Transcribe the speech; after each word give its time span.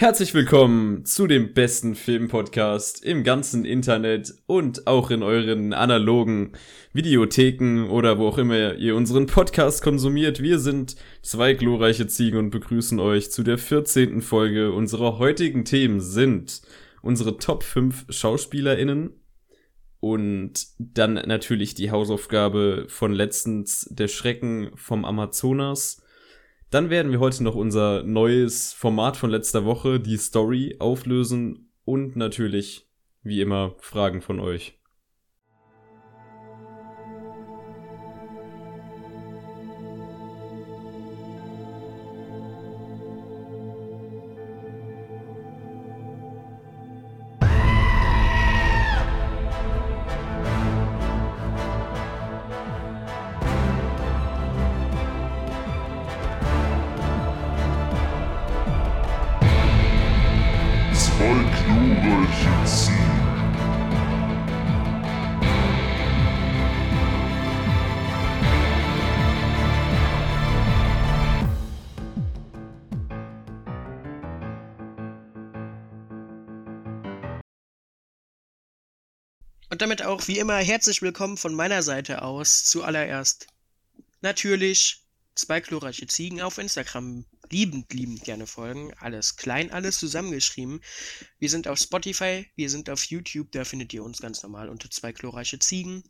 Herzlich 0.00 0.32
willkommen 0.32 1.04
zu 1.04 1.26
dem 1.26 1.54
besten 1.54 1.96
Filmpodcast 1.96 3.04
im 3.04 3.24
ganzen 3.24 3.64
Internet 3.64 4.32
und 4.46 4.86
auch 4.86 5.10
in 5.10 5.24
euren 5.24 5.72
analogen 5.72 6.52
Videotheken 6.92 7.88
oder 7.88 8.16
wo 8.16 8.28
auch 8.28 8.38
immer 8.38 8.76
ihr 8.76 8.94
unseren 8.94 9.26
Podcast 9.26 9.82
konsumiert. 9.82 10.40
Wir 10.40 10.60
sind 10.60 10.94
zwei 11.22 11.54
glorreiche 11.54 12.06
Ziegen 12.06 12.38
und 12.38 12.50
begrüßen 12.50 13.00
euch 13.00 13.32
zu 13.32 13.42
der 13.42 13.58
14. 13.58 14.22
Folge. 14.22 14.70
Unsere 14.70 15.18
heutigen 15.18 15.64
Themen 15.64 16.00
sind 16.00 16.62
unsere 17.02 17.36
Top 17.36 17.64
5 17.64 18.06
SchauspielerInnen 18.08 19.10
und 19.98 20.64
dann 20.78 21.14
natürlich 21.14 21.74
die 21.74 21.90
Hausaufgabe 21.90 22.84
von 22.86 23.12
letztens 23.12 23.88
der 23.90 24.06
Schrecken 24.06 24.70
vom 24.76 25.04
Amazonas 25.04 26.00
dann 26.70 26.90
werden 26.90 27.12
wir 27.12 27.20
heute 27.20 27.42
noch 27.42 27.54
unser 27.54 28.02
neues 28.02 28.72
Format 28.72 29.16
von 29.16 29.30
letzter 29.30 29.64
Woche, 29.64 30.00
die 30.00 30.16
Story, 30.16 30.76
auflösen 30.78 31.72
und 31.84 32.16
natürlich, 32.16 32.88
wie 33.22 33.40
immer, 33.40 33.74
Fragen 33.78 34.20
von 34.20 34.40
euch. 34.40 34.77
Auch 80.18 80.26
wie 80.26 80.40
immer 80.40 80.56
herzlich 80.56 81.00
willkommen 81.00 81.36
von 81.36 81.54
meiner 81.54 81.80
Seite 81.80 82.22
aus 82.22 82.64
zuallererst. 82.64 83.46
Natürlich 84.20 85.04
zwei 85.36 85.60
glorreiche 85.60 86.08
Ziegen 86.08 86.40
auf 86.40 86.58
Instagram 86.58 87.24
liebend, 87.50 87.92
liebend 87.92 88.24
gerne 88.24 88.48
folgen. 88.48 88.92
Alles 88.98 89.36
klein, 89.36 89.70
alles 89.70 90.00
zusammengeschrieben. 90.00 90.80
Wir 91.38 91.48
sind 91.48 91.68
auf 91.68 91.78
Spotify, 91.78 92.50
wir 92.56 92.68
sind 92.68 92.90
auf 92.90 93.04
YouTube, 93.04 93.52
da 93.52 93.64
findet 93.64 93.94
ihr 93.94 94.02
uns 94.02 94.18
ganz 94.18 94.42
normal 94.42 94.68
unter 94.70 94.90
zwei 94.90 95.12
glorreiche 95.12 95.60
Ziegen. 95.60 96.02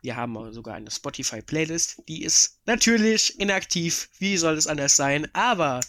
Wir 0.00 0.16
haben 0.16 0.54
sogar 0.54 0.76
eine 0.76 0.90
Spotify-Playlist, 0.90 2.04
die 2.08 2.22
ist 2.22 2.60
natürlich 2.64 3.38
inaktiv. 3.40 4.08
Wie 4.18 4.38
soll 4.38 4.56
es 4.56 4.68
anders 4.68 4.96
sein? 4.96 5.28
Aber 5.34 5.80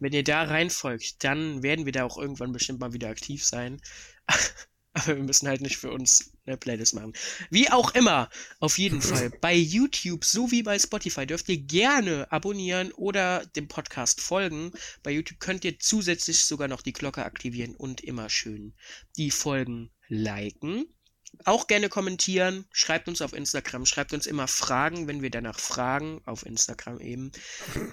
wenn 0.00 0.12
ihr 0.12 0.24
da 0.24 0.42
reinfolgt, 0.42 1.22
dann 1.22 1.62
werden 1.62 1.84
wir 1.84 1.92
da 1.92 2.04
auch 2.04 2.18
irgendwann 2.18 2.50
bestimmt 2.50 2.80
mal 2.80 2.92
wieder 2.92 3.08
aktiv 3.08 3.44
sein. 3.44 3.80
Aber 4.92 5.16
wir 5.16 5.22
müssen 5.22 5.46
halt 5.46 5.60
nicht 5.60 5.76
für 5.76 5.92
uns 5.92 6.32
eine 6.46 6.56
Playlist 6.56 6.94
machen. 6.94 7.12
Wie 7.50 7.70
auch 7.70 7.94
immer, 7.94 8.28
auf 8.58 8.78
jeden 8.78 9.00
Fall. 9.00 9.30
Bei 9.40 9.54
YouTube 9.54 10.24
sowie 10.24 10.62
bei 10.62 10.78
Spotify 10.78 11.26
dürft 11.26 11.48
ihr 11.48 11.58
gerne 11.58 12.30
abonnieren 12.32 12.90
oder 12.92 13.46
dem 13.46 13.68
Podcast 13.68 14.20
folgen. 14.20 14.72
Bei 15.02 15.12
YouTube 15.12 15.38
könnt 15.38 15.64
ihr 15.64 15.78
zusätzlich 15.78 16.40
sogar 16.40 16.66
noch 16.66 16.82
die 16.82 16.92
Glocke 16.92 17.24
aktivieren 17.24 17.76
und 17.76 18.00
immer 18.00 18.28
schön 18.28 18.74
die 19.16 19.30
Folgen 19.30 19.90
liken. 20.08 20.86
Auch 21.44 21.66
gerne 21.66 21.88
kommentieren, 21.88 22.66
schreibt 22.70 23.08
uns 23.08 23.22
auf 23.22 23.32
Instagram, 23.32 23.86
schreibt 23.86 24.12
uns 24.12 24.26
immer 24.26 24.46
Fragen, 24.46 25.08
wenn 25.08 25.22
wir 25.22 25.30
danach 25.30 25.58
fragen, 25.58 26.20
auf 26.26 26.44
Instagram 26.44 27.00
eben. 27.00 27.32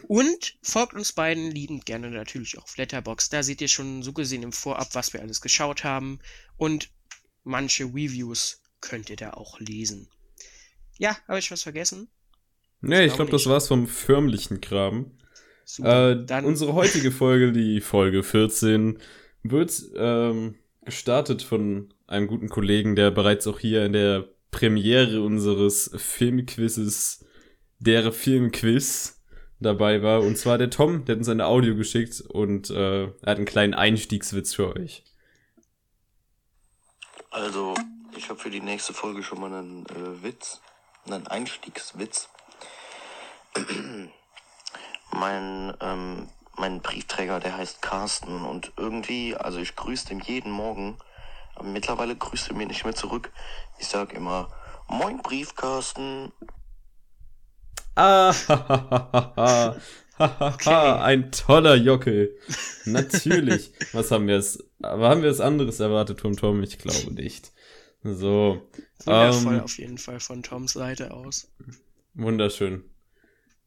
Und 0.07 0.57
folgt 0.61 0.93
uns 0.93 1.13
beiden 1.13 1.49
liebend 1.51 1.85
gerne 1.85 2.09
natürlich 2.09 2.57
auch 2.57 2.63
auf 2.63 2.77
Letterbox. 2.77 3.29
Da 3.29 3.43
seht 3.43 3.61
ihr 3.61 3.69
schon 3.69 4.03
so 4.03 4.11
gesehen 4.11 4.43
im 4.43 4.51
Vorab, 4.51 4.89
was 4.93 5.13
wir 5.13 5.21
alles 5.21 5.39
geschaut 5.39 5.83
haben. 5.83 6.19
Und 6.57 6.89
manche 7.43 7.85
Reviews 7.85 8.61
könnt 8.81 9.09
ihr 9.09 9.15
da 9.15 9.31
auch 9.31 9.59
lesen. 9.59 10.09
Ja, 10.97 11.17
habe 11.27 11.39
ich 11.39 11.51
was 11.51 11.63
vergessen? 11.63 12.09
Nee, 12.81 13.05
ich 13.05 13.13
glaube, 13.13 13.29
glaub, 13.29 13.41
das 13.41 13.49
war's 13.49 13.67
vom 13.67 13.87
förmlichen 13.87 14.61
Kram. 14.61 15.11
Super, 15.63 16.25
äh, 16.29 16.43
unsere 16.43 16.73
heutige 16.73 17.11
Folge, 17.11 17.51
die 17.51 17.81
Folge 17.81 18.23
14, 18.23 18.99
wird 19.43 19.81
ähm, 19.95 20.55
gestartet 20.87 21.43
von 21.43 21.93
einem 22.07 22.27
guten 22.27 22.49
Kollegen, 22.49 22.95
der 22.95 23.11
bereits 23.11 23.45
auch 23.45 23.59
hier 23.59 23.85
in 23.85 23.93
der 23.93 24.27
Premiere 24.49 25.21
unseres 25.21 25.91
Filmquizzes, 25.95 27.25
der 27.79 28.11
Filmquiz, 28.11 29.17
dabei 29.59 30.01
war. 30.03 30.21
Und 30.21 30.37
zwar 30.37 30.57
der 30.57 30.69
Tom, 30.69 31.05
der 31.05 31.13
hat 31.13 31.19
uns 31.19 31.29
ein 31.29 31.41
Audio 31.41 31.75
geschickt 31.75 32.21
und 32.21 32.69
äh, 32.69 33.03
er 33.03 33.13
hat 33.25 33.37
einen 33.37 33.45
kleinen 33.45 33.73
Einstiegswitz 33.73 34.53
für 34.53 34.75
euch. 34.75 35.03
Also, 37.31 37.73
ich 38.15 38.29
habe 38.29 38.39
für 38.39 38.49
die 38.49 38.61
nächste 38.61 38.93
Folge 38.93 39.23
schon 39.23 39.39
mal 39.41 39.53
einen 39.53 39.85
äh, 39.87 40.23
Witz, 40.23 40.61
einen 41.05 41.27
Einstiegswitz. 41.27 42.29
mein, 45.11 45.75
ähm, 45.81 46.29
mein 46.57 46.81
Briefträger, 46.81 47.39
der 47.39 47.57
heißt 47.57 47.81
Carsten 47.81 48.45
und 48.45 48.73
irgendwie, 48.77 49.35
also 49.35 49.59
ich 49.59 49.75
grüße 49.75 50.11
ihm 50.11 50.19
jeden 50.19 50.51
Morgen 50.51 50.97
aber 51.57 51.67
mittlerweile 51.69 52.15
grüßt 52.15 52.49
er 52.49 52.55
mir 52.55 52.67
nicht 52.67 52.83
mehr 52.83 52.93
zurück. 52.93 53.31
Ich 53.79 53.87
sag 53.87 54.13
immer, 54.13 54.49
Moin 54.87 55.21
Briefkasten. 55.21 56.31
Ah, 57.95 58.29
okay. 60.19 60.69
ein 60.69 61.31
toller 61.31 61.75
Jockel. 61.75 62.37
Natürlich. 62.85 63.71
Was 63.93 64.11
haben 64.11 64.27
wir 64.27 64.37
es? 64.37 64.63
Aber 64.83 65.09
haben 65.09 65.23
wir 65.23 65.31
es 65.31 65.41
anderes 65.41 65.79
erwartet 65.79 66.21
vom 66.21 66.37
Tom? 66.37 66.61
Ich 66.61 66.77
glaube 66.77 67.11
nicht. 67.11 67.51
So. 68.03 68.69
Wundervoll 69.03 69.55
ähm, 69.55 69.63
auf 69.63 69.77
jeden 69.79 69.97
Fall 69.97 70.19
von 70.19 70.43
Toms 70.43 70.73
Seite 70.73 71.11
aus. 71.11 71.51
Wunderschön. 72.13 72.83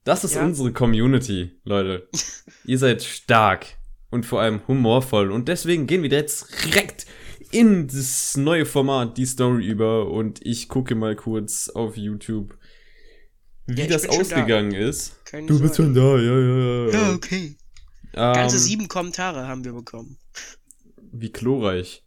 Das 0.04 0.24
ist 0.24 0.34
ja. 0.34 0.44
unsere 0.44 0.72
Community, 0.72 1.60
Leute. 1.64 2.08
Ihr 2.64 2.78
seid 2.78 3.02
stark 3.02 3.66
und 4.10 4.24
vor 4.26 4.40
allem 4.40 4.66
humorvoll. 4.66 5.30
Und 5.30 5.48
deswegen 5.48 5.86
gehen 5.86 6.02
wir 6.02 6.10
jetzt 6.10 6.64
direkt 6.64 7.06
in 7.50 7.88
das 7.88 8.36
neue 8.36 8.64
Format, 8.64 9.18
die 9.18 9.26
Story 9.26 9.66
über 9.66 10.10
und 10.10 10.44
ich 10.44 10.68
gucke 10.68 10.94
mal 10.94 11.16
kurz 11.16 11.68
auf 11.68 11.96
YouTube, 11.96 12.56
wie 13.66 13.82
ja, 13.82 13.86
das 13.86 14.08
ausgegangen 14.08 14.72
ist. 14.72 15.24
Keine 15.24 15.46
du 15.46 15.60
bist 15.60 15.76
schon 15.76 15.94
da, 15.94 16.16
ja, 16.16 16.38
ja, 16.38 16.86
ja. 16.86 16.90
Ja, 16.92 17.14
okay. 17.14 17.56
Ähm, 18.14 18.34
Ganze 18.34 18.58
sieben 18.58 18.88
Kommentare 18.88 19.46
haben 19.46 19.64
wir 19.64 19.72
bekommen. 19.72 20.18
Wie 21.12 21.30
glorreich. 21.30 22.04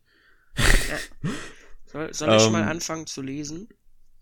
Ja. 0.57 1.29
Soll, 1.85 2.13
soll 2.13 2.35
ich 2.35 2.43
ähm, 2.45 2.51
mal 2.51 2.63
anfangen 2.63 3.05
zu 3.05 3.21
lesen? 3.21 3.69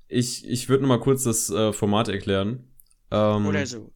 Ich, 0.07 0.47
ich 0.47 0.69
würde 0.69 0.83
noch 0.83 0.89
mal 0.89 0.99
kurz 0.99 1.23
das 1.23 1.49
äh, 1.49 1.71
Format 1.71 2.09
erklären. 2.09 2.70
Ähm, 3.11 3.45
Oder 3.45 3.66
so. 3.66 3.91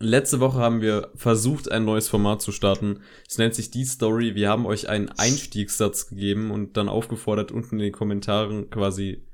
Letzte 0.00 0.38
Woche 0.38 0.58
haben 0.58 0.80
wir 0.80 1.10
versucht, 1.16 1.70
ein 1.70 1.84
neues 1.84 2.08
Format 2.08 2.40
zu 2.40 2.52
starten. 2.52 3.02
Es 3.28 3.36
nennt 3.36 3.54
sich 3.54 3.72
die 3.72 3.84
Story. 3.84 4.36
Wir 4.36 4.48
haben 4.48 4.64
euch 4.64 4.88
einen 4.88 5.08
Einstiegssatz 5.08 6.06
gegeben 6.06 6.52
und 6.52 6.76
dann 6.76 6.88
aufgefordert, 6.88 7.50
unten 7.50 7.76
in 7.76 7.86
den 7.86 7.92
Kommentaren 7.92 8.70
quasi, 8.70 9.26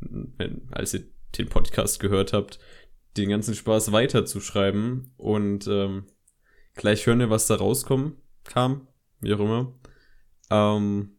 wenn, 0.00 0.68
als 0.72 0.94
ihr 0.94 1.04
den 1.36 1.48
Podcast 1.48 2.00
gehört 2.00 2.32
habt, 2.32 2.58
den 3.16 3.28
ganzen 3.28 3.54
Spaß 3.54 3.92
weiterzuschreiben. 3.92 5.14
Und 5.16 5.68
ähm, 5.68 6.06
gleich 6.74 7.06
hören 7.06 7.20
wir, 7.20 7.30
was 7.30 7.46
da 7.46 7.54
rauskommen 7.54 8.16
kam, 8.42 8.88
wie 9.20 9.34
auch 9.34 9.40
immer. 9.40 9.72
Ähm, 10.50 11.18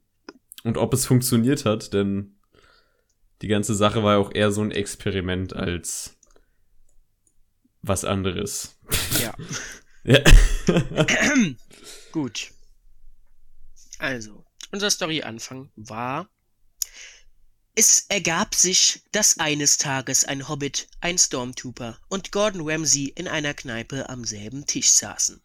und 0.65 0.77
ob 0.77 0.93
es 0.93 1.05
funktioniert 1.05 1.63
hat, 1.63 1.93
denn 1.93 2.35
die 3.41 3.47
ganze 3.47 3.75
Sache 3.75 4.03
war 4.03 4.15
ja 4.15 4.19
auch 4.19 4.33
eher 4.33 4.51
so 4.51 4.61
ein 4.61 4.71
Experiment 4.71 5.55
als 5.55 6.18
was 7.81 8.05
anderes. 8.05 8.75
Ja. 9.19 9.33
ja. 10.03 10.23
Gut. 12.11 12.51
Also, 13.97 14.45
unser 14.71 14.89
Story-Anfang 14.89 15.71
war. 15.75 16.29
Es 17.75 18.05
ergab 18.09 18.55
sich, 18.55 19.03
dass 19.11 19.37
eines 19.37 19.77
Tages 19.77 20.25
ein 20.25 20.49
Hobbit, 20.49 20.87
ein 20.99 21.17
Stormtrooper 21.17 21.99
und 22.09 22.31
Gordon 22.31 22.69
Ramsay 22.69 23.05
in 23.15 23.27
einer 23.27 23.53
Kneipe 23.53 24.09
am 24.09 24.25
selben 24.25 24.65
Tisch 24.65 24.89
saßen. 24.91 25.41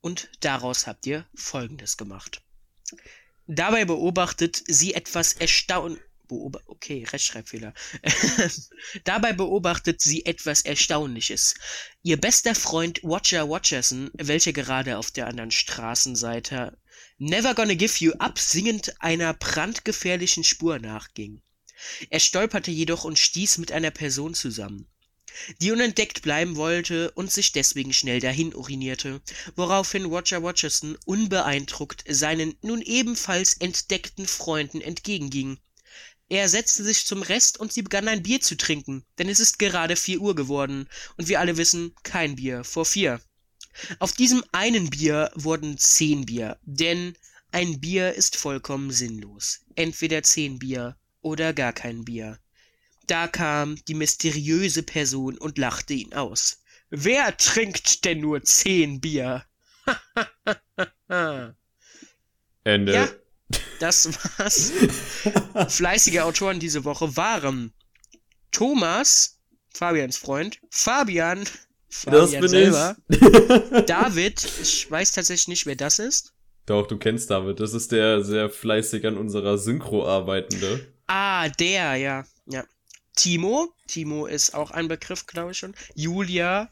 Und 0.00 0.30
daraus 0.40 0.86
habt 0.86 1.06
ihr 1.06 1.26
Folgendes 1.34 1.96
gemacht. 1.96 2.42
Dabei 3.46 3.84
beobachtet 3.84 4.62
sie 4.66 4.94
etwas 4.94 5.34
erstaunt. 5.34 6.00
Beob 6.28 6.62
okay, 6.66 7.04
Rechtschreibfehler. 7.04 7.74
Dabei 9.04 9.32
beobachtet 9.32 10.00
sie 10.00 10.24
etwas 10.26 10.62
Erstaunliches. 10.62 11.54
Ihr 12.02 12.20
bester 12.20 12.54
Freund 12.54 13.00
Watcher 13.02 13.48
Watcherson, 13.48 14.10
welcher 14.14 14.52
gerade 14.52 14.98
auf 14.98 15.10
der 15.10 15.26
anderen 15.26 15.50
Straßenseite 15.50 16.78
Never 17.18 17.54
Gonna 17.54 17.74
Give 17.74 17.94
You 17.98 18.12
Up 18.18 18.38
singend 18.38 19.00
einer 19.00 19.34
brandgefährlichen 19.34 20.44
Spur 20.44 20.78
nachging. 20.78 21.42
Er 22.10 22.20
stolperte 22.20 22.70
jedoch 22.70 23.04
und 23.04 23.18
stieß 23.18 23.58
mit 23.58 23.72
einer 23.72 23.90
Person 23.90 24.34
zusammen 24.34 24.88
die 25.60 25.72
unentdeckt 25.72 26.22
bleiben 26.22 26.56
wollte 26.56 27.10
und 27.12 27.32
sich 27.32 27.52
deswegen 27.52 27.92
schnell 27.92 28.20
dahin 28.20 28.54
urinierte, 28.54 29.20
woraufhin 29.56 30.04
Roger 30.04 30.38
Rogerson 30.38 30.96
unbeeindruckt 31.06 32.04
seinen 32.08 32.54
nun 32.62 32.80
ebenfalls 32.82 33.54
entdeckten 33.54 34.26
Freunden 34.26 34.80
entgegenging. 34.80 35.58
Er 36.34 36.48
setzte 36.48 36.82
sich 36.82 37.06
zum 37.06 37.22
Rest 37.22 37.60
und 37.60 37.72
sie 37.72 37.82
begannen 37.82 38.08
ein 38.08 38.24
Bier 38.24 38.40
zu 38.40 38.56
trinken, 38.56 39.04
denn 39.18 39.28
es 39.28 39.38
ist 39.38 39.60
gerade 39.60 39.94
vier 39.94 40.20
Uhr 40.20 40.34
geworden, 40.34 40.88
und 41.16 41.28
wir 41.28 41.38
alle 41.38 41.56
wissen, 41.56 41.94
kein 42.02 42.34
Bier 42.34 42.64
vor 42.64 42.84
vier. 42.84 43.20
Auf 44.00 44.14
diesem 44.14 44.42
einen 44.50 44.90
Bier 44.90 45.30
wurden 45.36 45.78
zehn 45.78 46.26
Bier, 46.26 46.58
denn 46.62 47.16
ein 47.52 47.78
Bier 47.78 48.14
ist 48.14 48.34
vollkommen 48.34 48.90
sinnlos. 48.90 49.60
Entweder 49.76 50.24
zehn 50.24 50.58
Bier 50.58 50.96
oder 51.20 51.52
gar 51.52 51.72
kein 51.72 52.04
Bier. 52.04 52.40
Da 53.06 53.28
kam 53.28 53.76
die 53.86 53.94
mysteriöse 53.94 54.82
Person 54.82 55.38
und 55.38 55.56
lachte 55.56 55.94
ihn 55.94 56.14
aus. 56.14 56.64
Wer 56.90 57.36
trinkt 57.36 58.04
denn 58.04 58.18
nur 58.18 58.42
zehn 58.42 59.00
Bier? 59.00 59.44
Ende. 62.64 62.92
Ja, 62.92 63.08
das 63.78 64.08
war's. 64.38 64.72
Fleißige 65.68 66.20
Autoren 66.20 66.60
diese 66.60 66.84
Woche 66.84 67.16
waren 67.16 67.72
Thomas, 68.52 69.38
Fabians 69.72 70.16
Freund, 70.16 70.60
Fabian, 70.70 71.40
Das 71.40 72.04
Fabian 72.04 72.40
bin 72.40 72.48
selber, 72.48 72.96
ich. 73.08 73.18
David, 73.86 74.46
ich 74.62 74.90
weiß 74.90 75.12
tatsächlich 75.12 75.48
nicht, 75.48 75.66
wer 75.66 75.76
das 75.76 75.98
ist. 75.98 76.32
Doch, 76.66 76.86
du 76.86 76.96
kennst 76.96 77.30
David. 77.30 77.60
Das 77.60 77.74
ist 77.74 77.92
der 77.92 78.22
sehr 78.24 78.48
fleißig 78.48 79.06
an 79.06 79.18
unserer 79.18 79.58
Synchro 79.58 80.06
arbeitende. 80.06 80.86
Ah, 81.06 81.48
der, 81.48 81.96
ja, 81.96 82.24
ja. 82.46 82.64
Timo, 83.16 83.72
Timo 83.86 84.26
ist 84.26 84.54
auch 84.54 84.70
ein 84.70 84.88
Begriff, 84.88 85.26
glaube 85.26 85.52
ich 85.52 85.58
schon. 85.58 85.74
Julia, 85.94 86.70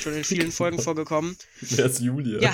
schon 0.00 0.14
in 0.14 0.24
vielen 0.24 0.52
Folgen 0.52 0.80
vorgekommen. 0.80 1.36
Wer 1.60 1.86
ist 1.86 2.00
Julia? 2.00 2.40
Ja. 2.40 2.52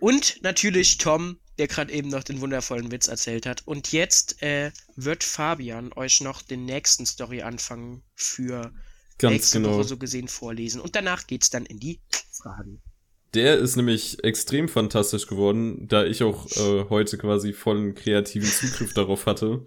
Und 0.00 0.42
natürlich 0.42 0.98
Tom, 0.98 1.38
der 1.62 1.68
gerade 1.68 1.92
eben 1.92 2.08
noch 2.08 2.24
den 2.24 2.40
wundervollen 2.40 2.90
Witz 2.90 3.06
erzählt 3.06 3.46
hat. 3.46 3.62
Und 3.66 3.92
jetzt 3.92 4.42
äh, 4.42 4.72
wird 4.96 5.22
Fabian 5.22 5.92
euch 5.94 6.20
noch 6.20 6.42
den 6.42 6.64
nächsten 6.64 7.06
Story-Anfang 7.06 8.02
für 8.16 8.72
Ganz 9.18 9.32
nächste 9.32 9.60
genau. 9.60 9.74
Woche 9.74 9.84
so 9.84 9.96
gesehen 9.96 10.26
vorlesen. 10.26 10.80
Und 10.80 10.96
danach 10.96 11.28
geht's 11.28 11.50
dann 11.50 11.64
in 11.64 11.78
die 11.78 12.00
Fragen. 12.32 12.82
Der 13.34 13.58
ist 13.58 13.76
nämlich 13.76 14.24
extrem 14.24 14.68
fantastisch 14.68 15.28
geworden, 15.28 15.86
da 15.86 16.04
ich 16.04 16.24
auch 16.24 16.50
äh, 16.50 16.88
heute 16.88 17.16
quasi 17.16 17.52
vollen 17.52 17.94
kreativen 17.94 18.48
Zugriff 18.48 18.92
darauf 18.94 19.26
hatte. 19.26 19.62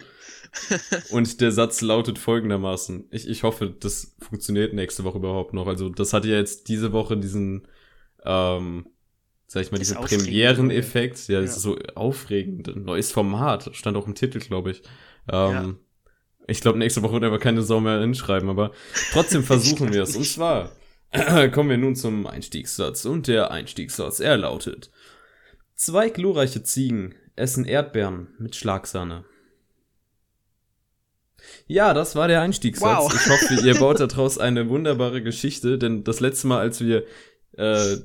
Und 1.12 1.40
der 1.40 1.54
Satz 1.54 1.80
lautet 1.80 2.20
folgendermaßen. 2.20 3.08
Ich, 3.12 3.30
ich 3.30 3.44
hoffe, 3.44 3.70
das 3.70 4.18
funktioniert 4.20 4.74
nächste 4.74 5.06
Woche 5.06 5.20
überhaupt 5.20 5.54
noch. 5.54 5.68
Also 5.68 5.88
das 5.88 6.12
hatte 6.12 6.28
ja 6.28 6.36
jetzt 6.36 6.68
diese 6.68 6.92
Woche 6.92 7.16
diesen, 7.16 7.70
ähm, 8.26 8.86
sag 9.48 9.62
ich 9.64 9.72
mal, 9.72 9.80
Aufregende, 9.80 10.26
Premieren-Effekt. 10.26 11.28
Ja, 11.28 11.42
das 11.42 11.52
Ja. 11.52 11.56
ist 11.58 11.62
so 11.62 11.78
aufregend. 11.96 12.68
Ein 12.70 12.84
neues 12.84 13.12
Format. 13.12 13.70
Stand 13.74 13.96
auch 13.98 14.08
im 14.08 14.16
Titel, 14.16 14.40
glaube 14.40 14.72
ich. 14.72 14.82
Ähm, 15.32 15.52
Ja. 15.52 15.74
Ich 16.48 16.62
glaube, 16.62 16.78
nächste 16.78 17.02
Woche 17.02 17.14
wird 17.14 17.24
aber 17.24 17.40
keine 17.40 17.64
Sau 17.64 17.80
mehr 17.80 18.00
hinschreiben, 18.02 18.50
aber 18.50 18.72
trotzdem 19.12 19.44
versuchen 19.44 19.92
wir 19.94 20.04
es. 20.04 20.16
Und 20.16 20.26
zwar 20.26 20.72
kommen 21.52 21.70
wir 21.70 21.78
nun 21.78 21.96
zum 21.96 22.28
Einstiegssatz. 22.28 23.06
Und 23.06 23.28
der 23.28 23.50
Einstiegssatz, 23.52 24.20
er 24.20 24.38
lautet. 24.38 24.92
Zwei 25.76 26.10
glorreiche 26.10 26.62
Ziegen 26.64 27.16
essen 27.36 27.66
Erdbeeren 27.66 28.28
mit 28.38 28.56
Schlagsahne. 28.56 29.26
Ja, 31.68 31.94
das 31.94 32.16
war 32.16 32.28
der 32.28 32.42
Einstiegssatz. 32.42 33.04
Wow. 33.04 33.14
Ich 33.14 33.30
hoffe, 33.30 33.66
ihr 33.68 33.76
baut 33.76 34.00
daraus 34.00 34.38
eine 34.38 34.70
wunderbare 34.70 35.22
Geschichte, 35.22 35.78
denn 35.78 36.04
das 36.04 36.20
letzte 36.20 36.48
Mal, 36.48 36.60
als 36.60 36.82
wir 36.82 37.06
äh, 37.58 37.98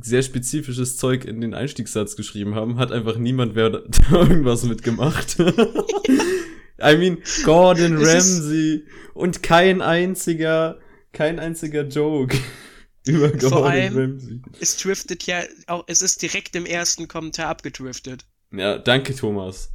sehr 0.00 0.22
spezifisches 0.22 0.96
Zeug 0.96 1.24
in 1.24 1.40
den 1.40 1.54
Einstiegssatz 1.54 2.16
geschrieben 2.16 2.54
haben, 2.54 2.78
hat 2.78 2.92
einfach 2.92 3.16
niemand 3.16 3.54
mehr 3.54 3.70
da 3.70 3.82
irgendwas 4.10 4.64
mitgemacht. 4.64 5.38
I 6.82 6.96
mean, 6.96 7.18
Gordon 7.44 7.96
Ramsay 7.98 8.84
und 9.14 9.42
kein 9.42 9.82
einziger, 9.82 10.78
kein 11.12 11.38
einziger 11.38 11.82
Joke 11.82 12.36
über 13.06 13.30
Gordon 13.30 13.64
allem- 13.64 13.96
Ramsay. 13.96 14.40
Es 14.60 14.76
driftet 14.76 15.24
ja 15.24 15.42
auch, 15.66 15.84
es 15.88 16.02
ist 16.02 16.22
direkt 16.22 16.56
im 16.56 16.66
ersten 16.66 17.08
Kommentar 17.08 17.48
abgedriftet. 17.48 18.24
Ja, 18.52 18.78
danke, 18.78 19.14
Thomas. 19.14 19.72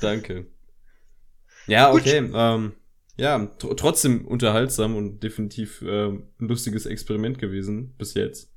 Danke. 0.00 0.46
Ja, 1.66 1.92
okay. 1.92 2.30
Ähm, 2.34 2.72
ja, 3.16 3.46
tr 3.58 3.76
trotzdem 3.76 4.26
unterhaltsam 4.26 4.96
und 4.96 5.20
definitiv 5.22 5.82
ähm, 5.86 6.24
ein 6.40 6.48
lustiges 6.48 6.86
Experiment 6.86 7.38
gewesen 7.38 7.94
bis 7.96 8.14
jetzt. 8.14 8.50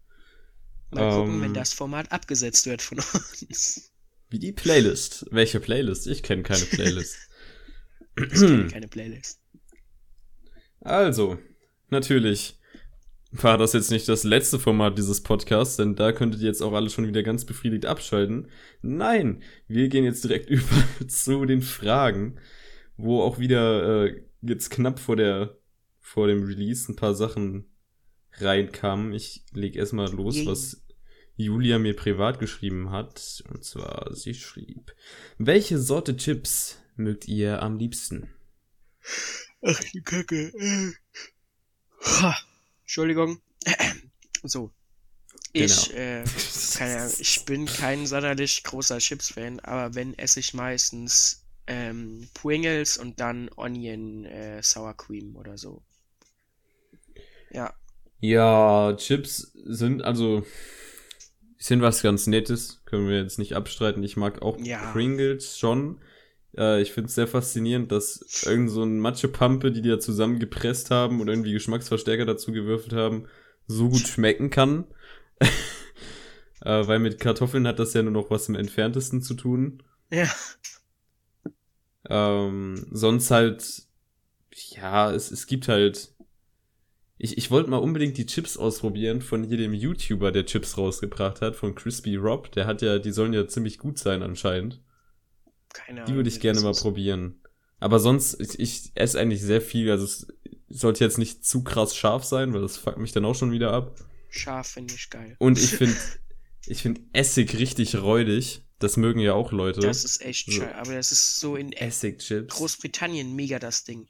Mal 0.91 1.09
gucken, 1.11 1.35
Ähm. 1.35 1.41
wenn 1.41 1.53
das 1.53 1.73
Format 1.73 2.11
abgesetzt 2.11 2.65
wird 2.65 2.81
von 2.81 2.97
uns. 2.99 3.91
Wie 4.29 4.39
die 4.39 4.51
Playlist. 4.51 5.25
Welche 5.31 5.59
Playlist? 5.59 6.07
Ich 6.07 6.23
kenne 6.23 6.43
keine 6.43 6.65
Playlist. 6.71 7.17
Ich 8.17 8.39
kenne 8.39 8.67
keine 8.67 8.87
Playlist. 8.87 9.39
Also, 10.81 11.37
natürlich 11.89 12.59
war 13.31 13.57
das 13.57 13.73
jetzt 13.73 13.91
nicht 13.91 14.07
das 14.07 14.23
letzte 14.23 14.57
Format 14.59 14.97
dieses 14.97 15.21
Podcasts, 15.21 15.75
denn 15.75 15.95
da 15.95 16.13
könntet 16.13 16.41
ihr 16.41 16.47
jetzt 16.47 16.61
auch 16.63 16.73
alle 16.73 16.89
schon 16.89 17.07
wieder 17.07 17.23
ganz 17.23 17.45
befriedigt 17.45 17.85
abschalten. 17.85 18.49
Nein, 18.81 19.43
wir 19.67 19.89
gehen 19.89 20.05
jetzt 20.05 20.23
direkt 20.23 20.49
über 20.49 20.83
zu 21.07 21.45
den 21.45 21.61
Fragen, 21.61 22.39
wo 22.95 23.21
auch 23.21 23.37
wieder 23.39 24.05
äh, 24.05 24.23
jetzt 24.41 24.69
knapp 24.69 24.99
vor 24.99 25.15
der 25.15 25.57
vor 25.99 26.27
dem 26.27 26.43
Release 26.43 26.89
ein 26.89 26.95
paar 26.95 27.13
Sachen 27.13 27.65
reinkamen. 28.39 29.13
Ich 29.13 29.43
leg 29.53 29.75
erstmal 29.75 30.11
los, 30.11 30.45
was 30.45 30.81
Julia 31.35 31.79
mir 31.79 31.95
privat 31.95 32.39
geschrieben 32.39 32.91
hat. 32.91 33.43
Und 33.49 33.63
zwar, 33.63 34.13
sie 34.15 34.33
schrieb, 34.33 34.93
welche 35.37 35.77
Sorte 35.77 36.17
Chips 36.17 36.77
mögt 36.95 37.27
ihr 37.27 37.61
am 37.61 37.77
liebsten? 37.77 38.29
Ach, 39.61 39.79
die 39.93 40.01
Kacke. 40.01 40.51
Ha. 42.01 42.35
Entschuldigung. 42.81 43.41
So. 44.43 44.71
Ich, 45.51 45.89
Genau. 45.89 45.99
äh, 45.99 46.23
keine 46.75 46.97
Ahnung, 47.01 47.13
ich 47.19 47.43
bin 47.45 47.65
kein 47.65 48.05
sonderlich 48.05 48.63
großer 48.63 48.99
Chips-Fan, 48.99 49.59
aber 49.61 49.95
wenn 49.95 50.17
esse 50.17 50.39
ich 50.39 50.53
meistens 50.53 51.43
ähm, 51.65 52.29
Pringles 52.35 52.97
und 52.97 53.19
dann 53.19 53.49
Onion 53.57 54.25
äh, 54.25 54.61
Sour 54.61 54.95
Cream 54.95 55.35
oder 55.35 55.57
so. 55.57 55.81
Ja, 57.51 57.73
Ja, 58.19 58.95
Chips 58.97 59.51
sind 59.65 60.03
also 60.03 60.43
sind 61.59 61.81
was 61.81 62.01
ganz 62.01 62.27
Nettes, 62.27 62.81
können 62.85 63.07
wir 63.07 63.21
jetzt 63.21 63.39
nicht 63.39 63.55
abstreiten. 63.55 64.03
Ich 64.03 64.17
mag 64.17 64.41
auch 64.41 64.57
Ja. 64.59 64.91
Pringles 64.91 65.57
schon. 65.57 66.01
Äh, 66.55 66.81
ich 66.81 66.91
finde 66.93 67.07
es 67.07 67.15
sehr 67.15 67.27
faszinierend, 67.27 67.91
dass 67.91 68.43
irgend 68.45 68.69
so 68.69 68.83
ein 68.83 68.99
Matschepampe, 68.99 69.71
die 69.71 69.81
die 69.81 69.89
da 69.89 69.99
zusammengepresst 69.99 70.91
haben 70.91 71.19
und 71.21 71.27
irgendwie 71.27 71.53
Geschmacksverstärker 71.53 72.25
dazu 72.25 72.51
gewürfelt 72.51 72.93
haben, 72.93 73.27
so 73.67 73.89
gut 73.89 74.07
schmecken 74.07 74.49
kann. 74.49 74.85
äh, 76.61 76.87
weil 76.87 76.99
mit 76.99 77.19
Kartoffeln 77.19 77.67
hat 77.67 77.79
das 77.79 77.93
ja 77.93 78.03
nur 78.03 78.11
noch 78.13 78.29
was 78.31 78.49
im 78.49 78.55
Entferntesten 78.55 79.21
zu 79.21 79.33
tun. 79.33 79.83
ja, 80.11 80.29
Ähm, 82.09 82.87
sonst 82.91 83.31
halt, 83.31 83.83
ja, 84.51 85.11
es, 85.11 85.31
es 85.31 85.47
gibt 85.47 85.67
halt. 85.67 86.13
Ich, 87.19 87.37
ich 87.37 87.49
wollte 87.49 87.69
mal 87.69 87.77
unbedingt 87.77 88.17
die 88.17 88.27
Chips 88.27 88.57
ausprobieren 88.57 89.21
von 89.21 89.43
jedem 89.43 89.73
YouTuber, 89.73 90.31
der 90.31 90.45
Chips 90.45 90.77
rausgebracht 90.77 91.41
hat, 91.41 91.55
von 91.55 91.73
Crispy 91.73 92.15
Rob. 92.15 92.51
Der 92.51 92.67
hat 92.67 92.81
ja, 92.81 92.99
die 92.99 93.11
sollen 93.11 93.33
ja 93.33 93.47
ziemlich 93.47 93.79
gut 93.79 93.97
sein 93.97 94.21
anscheinend. 94.21 94.81
keine 95.73 96.01
Ahnung. 96.01 96.11
Die 96.11 96.15
würde 96.15 96.29
ich 96.29 96.39
gerne 96.39 96.61
mal 96.61 96.73
probieren. 96.73 97.41
Aber 97.79 97.99
sonst, 97.99 98.39
ich, 98.39 98.59
ich 98.59 98.91
esse 98.95 99.19
eigentlich 99.19 99.41
sehr 99.41 99.61
viel. 99.61 99.89
Also 99.89 100.05
es 100.05 100.27
sollte 100.69 101.03
jetzt 101.03 101.17
nicht 101.17 101.43
zu 101.45 101.63
krass 101.63 101.95
scharf 101.95 102.23
sein, 102.23 102.53
weil 102.53 102.61
das 102.61 102.77
fuckt 102.77 102.97
mich 102.97 103.11
dann 103.13 103.25
auch 103.25 103.35
schon 103.35 103.51
wieder 103.51 103.71
ab. 103.73 103.95
Scharf 104.29 104.67
finde 104.67 104.93
ich 104.93 105.09
geil. 105.09 105.35
Und 105.39 105.57
ich 105.57 105.71
finde, 105.75 105.95
ich 106.67 106.81
finde 106.83 107.01
Essig 107.13 107.57
richtig 107.57 107.95
räudig. 107.95 108.61
Das 108.79 108.95
mögen 108.95 109.19
ja 109.19 109.33
auch 109.33 109.51
Leute. 109.51 109.79
Das 109.79 110.05
ist 110.05 110.21
echt 110.21 110.51
So. 110.51 110.61
scheiße. 110.61 110.75
Aber 110.75 110.93
das 110.93 111.11
ist 111.11 111.39
so 111.39 111.55
in 111.55 111.71
Essigchips. 111.71 112.53
Großbritannien 112.53 113.35
mega 113.35 113.57
das 113.57 113.85
Ding. 113.85 114.07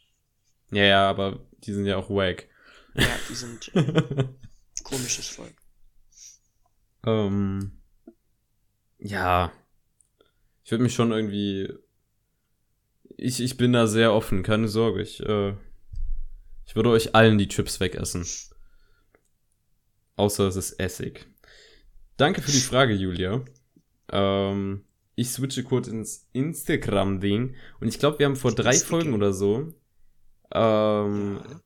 Ja, 0.71 0.83
ja, 0.83 1.09
aber 1.09 1.39
die 1.59 1.71
sind 1.73 1.85
ja 1.85 1.95
auch 1.95 2.09
wack. 2.09 2.49
Ja, 2.97 3.19
die 3.29 3.35
sind 3.35 3.75
äh, 3.75 4.27
komisches 4.83 5.27
Volk. 5.27 5.53
Ähm, 7.05 7.79
ja. 8.97 9.51
Ich 10.63 10.71
würde 10.71 10.83
mich 10.83 10.93
schon 10.93 11.11
irgendwie. 11.11 11.71
Ich, 13.15 13.39
ich 13.39 13.57
bin 13.57 13.73
da 13.73 13.87
sehr 13.87 14.13
offen, 14.13 14.43
keine 14.43 14.67
Sorge. 14.67 15.01
Ich, 15.01 15.21
äh, 15.21 15.53
ich 16.65 16.75
würde 16.75 16.89
euch 16.89 17.15
allen 17.15 17.37
die 17.37 17.47
Chips 17.47 17.79
wegessen. 17.79 18.25
Außer 20.15 20.47
es 20.47 20.55
ist 20.55 20.73
Essig. 20.79 21.27
Danke 22.17 22.41
für 22.41 22.51
die 22.51 22.59
Frage, 22.59 22.93
Julia. 22.93 23.45
Ähm, 24.11 24.85
ich 25.15 25.29
switche 25.29 25.63
kurz 25.63 25.87
ins 25.87 26.27
Instagram-Ding. 26.33 27.55
Und 27.79 27.87
ich 27.87 27.99
glaube, 27.99 28.19
wir 28.19 28.25
haben 28.25 28.35
vor 28.35 28.53
drei. 28.53 28.73
Folgen 28.73 29.13
oder 29.13 29.33
so 29.33 29.73
ähm, 30.53 31.39
Ja. 31.43 31.61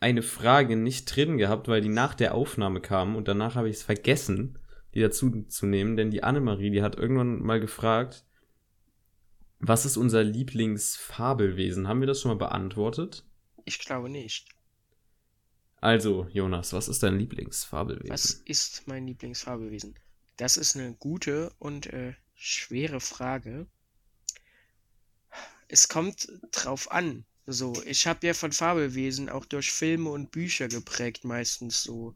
Eine 0.00 0.22
Frage 0.22 0.76
nicht 0.76 1.04
drin 1.06 1.38
gehabt, 1.38 1.68
weil 1.68 1.80
die 1.80 1.88
nach 1.88 2.14
der 2.14 2.34
Aufnahme 2.34 2.80
kam 2.80 3.16
und 3.16 3.28
danach 3.28 3.54
habe 3.54 3.68
ich 3.68 3.76
es 3.76 3.82
vergessen, 3.82 4.58
die 4.94 5.00
dazu 5.00 5.42
zu 5.48 5.66
nehmen, 5.66 5.96
denn 5.96 6.10
die 6.10 6.22
Annemarie, 6.22 6.70
die 6.70 6.82
hat 6.82 6.96
irgendwann 6.96 7.40
mal 7.40 7.60
gefragt, 7.60 8.24
was 9.58 9.86
ist 9.86 9.96
unser 9.96 10.22
Lieblingsfabelwesen? 10.22 11.88
Haben 11.88 12.00
wir 12.00 12.06
das 12.06 12.20
schon 12.20 12.30
mal 12.30 12.46
beantwortet? 12.46 13.24
Ich 13.64 13.78
glaube 13.78 14.08
nicht. 14.10 14.48
Also, 15.80 16.26
Jonas, 16.30 16.72
was 16.72 16.88
ist 16.88 17.02
dein 17.02 17.18
Lieblingsfabelwesen? 17.18 18.10
Was 18.10 18.30
ist 18.30 18.86
mein 18.86 19.06
Lieblingsfabelwesen? 19.06 19.94
Das 20.36 20.56
ist 20.56 20.76
eine 20.76 20.94
gute 20.94 21.52
und 21.58 21.86
äh, 21.86 22.14
schwere 22.34 23.00
Frage. 23.00 23.66
Es 25.68 25.88
kommt 25.88 26.28
drauf 26.52 26.90
an. 26.90 27.24
So, 27.46 27.74
ich 27.84 28.06
habe 28.06 28.26
ja 28.26 28.32
von 28.34 28.52
Fabelwesen 28.52 29.28
auch 29.28 29.44
durch 29.44 29.70
Filme 29.70 30.10
und 30.10 30.30
Bücher 30.30 30.68
geprägt, 30.68 31.24
meistens 31.24 31.82
so, 31.82 32.14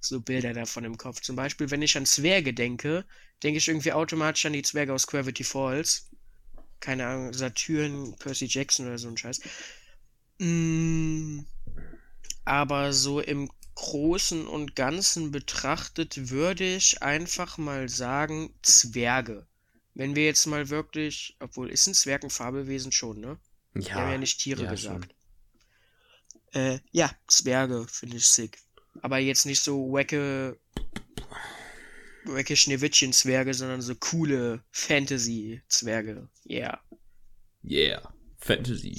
so 0.00 0.20
Bilder 0.20 0.54
davon 0.54 0.84
im 0.84 0.96
Kopf. 0.96 1.20
Zum 1.20 1.36
Beispiel, 1.36 1.70
wenn 1.70 1.82
ich 1.82 1.96
an 1.98 2.06
Zwerge 2.06 2.54
denke, 2.54 3.04
denke 3.42 3.58
ich 3.58 3.68
irgendwie 3.68 3.92
automatisch 3.92 4.46
an 4.46 4.54
die 4.54 4.62
Zwerge 4.62 4.94
aus 4.94 5.06
Gravity 5.06 5.44
Falls. 5.44 6.08
Keine 6.80 7.06
Ahnung, 7.06 7.34
Saturn, 7.34 8.16
Percy 8.18 8.46
Jackson 8.46 8.86
oder 8.86 8.96
so 8.98 9.08
ein 9.08 9.18
Scheiß. 9.18 9.40
Mm, 10.38 11.40
aber 12.46 12.94
so 12.94 13.20
im 13.20 13.50
Großen 13.74 14.46
und 14.46 14.76
Ganzen 14.76 15.30
betrachtet 15.30 16.30
würde 16.30 16.76
ich 16.76 17.02
einfach 17.02 17.58
mal 17.58 17.90
sagen 17.90 18.54
Zwerge. 18.62 19.46
Wenn 19.94 20.16
wir 20.16 20.24
jetzt 20.24 20.46
mal 20.46 20.70
wirklich, 20.70 21.36
obwohl 21.38 21.70
ist 21.70 21.86
ein 21.86 21.94
Zwerg 21.94 22.24
ein 22.24 22.30
Fabelwesen 22.30 22.92
schon, 22.92 23.20
ne? 23.20 23.38
Wir 23.74 23.94
haben 23.94 24.10
ja 24.10 24.18
nicht 24.18 24.40
Tiere 24.40 24.64
ja, 24.64 24.70
gesagt. 24.70 25.14
Äh, 26.52 26.80
ja, 26.90 27.10
Zwerge 27.26 27.86
finde 27.88 28.16
ich 28.16 28.26
sick. 28.26 28.58
Aber 29.02 29.18
jetzt 29.18 29.46
nicht 29.46 29.62
so 29.62 29.92
wacke, 29.92 30.58
wacke 32.24 32.56
Schneewittchen-Zwerge, 32.56 33.54
sondern 33.54 33.80
so 33.80 33.94
coole 33.94 34.62
Fantasy-Zwerge. 34.72 36.28
Yeah. 36.48 36.80
Yeah. 37.62 38.12
Fantasy. 38.38 38.98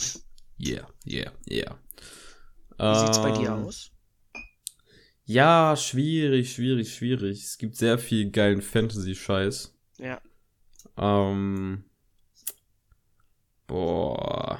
Yeah, 0.58 0.88
yeah, 1.06 1.32
yeah. 1.50 1.78
Wie 2.78 3.00
sieht's 3.00 3.22
bei 3.22 3.32
dir 3.32 3.50
Ähm, 3.50 3.66
aus? 3.66 3.92
Ja, 5.26 5.76
schwierig, 5.76 6.54
schwierig, 6.54 6.94
schwierig. 6.94 7.44
Es 7.44 7.58
gibt 7.58 7.76
sehr 7.76 7.98
viel 7.98 8.32
geilen 8.32 8.62
Fantasy-Scheiß. 8.62 9.74
Ja. 9.98 10.22
Ähm. 10.98 11.86
Boah. 13.72 14.60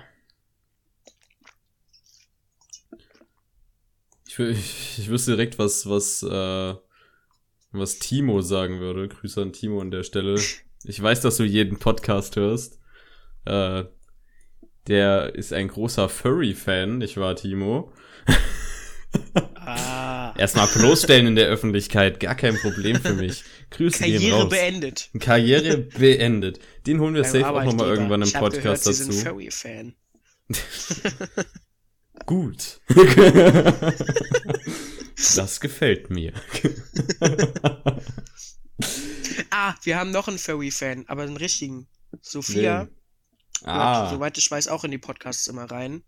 Ich, 4.26 4.40
ich, 4.40 5.00
ich 5.00 5.10
wüsste 5.10 5.32
direkt, 5.32 5.60
was, 5.60 5.90
was, 5.90 6.24
äh, 6.24 6.76
was 7.74 8.00
Timo 8.00 8.40
sagen 8.40 8.80
würde. 8.80 9.10
Grüße 9.10 9.42
an 9.42 9.52
Timo 9.52 9.82
an 9.82 9.92
der 9.92 10.04
Stelle. 10.04 10.40
Ich 10.86 11.02
weiß, 11.02 11.20
dass 11.20 11.36
du 11.36 11.44
jeden 11.44 11.78
Podcast 11.78 12.38
hörst. 12.38 12.80
Äh, 13.44 13.84
der 14.88 15.36
ist 15.36 15.52
ein 15.52 15.68
großer 15.68 16.08
Furry-Fan, 16.08 17.00
nicht 17.00 17.18
wahr, 17.18 17.36
Timo? 17.36 17.92
Ah. 19.56 20.01
Erstmal 20.38 20.68
bloßstellen 20.68 21.28
in 21.28 21.36
der 21.36 21.48
Öffentlichkeit, 21.48 22.20
gar 22.20 22.36
kein 22.36 22.58
Problem 22.58 23.00
für 23.02 23.14
mich. 23.14 23.44
Grüße 23.72 24.04
gehen 24.04 24.14
Karriere 24.20 24.42
raus. 24.44 24.50
beendet. 24.50 25.10
Karriere 25.20 25.78
beendet. 25.78 26.60
Den 26.88 27.00
holen 27.00 27.14
wir 27.16 27.24
safe 27.24 27.48
auch 27.50 27.64
nochmal 27.64 27.88
irgendwann 27.88 28.22
im 28.22 28.28
ich 28.28 28.34
Podcast 28.34 28.64
gehört, 28.64 28.84
Sie 28.84 28.94
sind 28.94 29.14
dazu. 29.14 29.26
Furry-Fan. 29.26 29.96
Gut. 32.26 32.82
das 35.36 35.60
gefällt 35.60 36.10
mir. 36.10 36.34
Ah, 39.50 39.76
wir 39.84 39.98
haben 39.98 40.12
noch 40.12 40.28
einen 40.28 40.38
Furry-Fan, 40.38 41.06
aber 41.08 41.24
einen 41.24 41.38
richtigen. 41.38 41.88
Sophia, 42.22 42.80
hört, 42.80 42.92
Ah, 43.64 44.10
soweit 44.12 44.38
ich 44.38 44.50
weiß, 44.52 44.68
auch 44.68 44.84
in 44.84 44.92
die 44.92 44.98
Podcasts 44.98 45.48
immer 45.48 45.66
rein. 45.70 46.04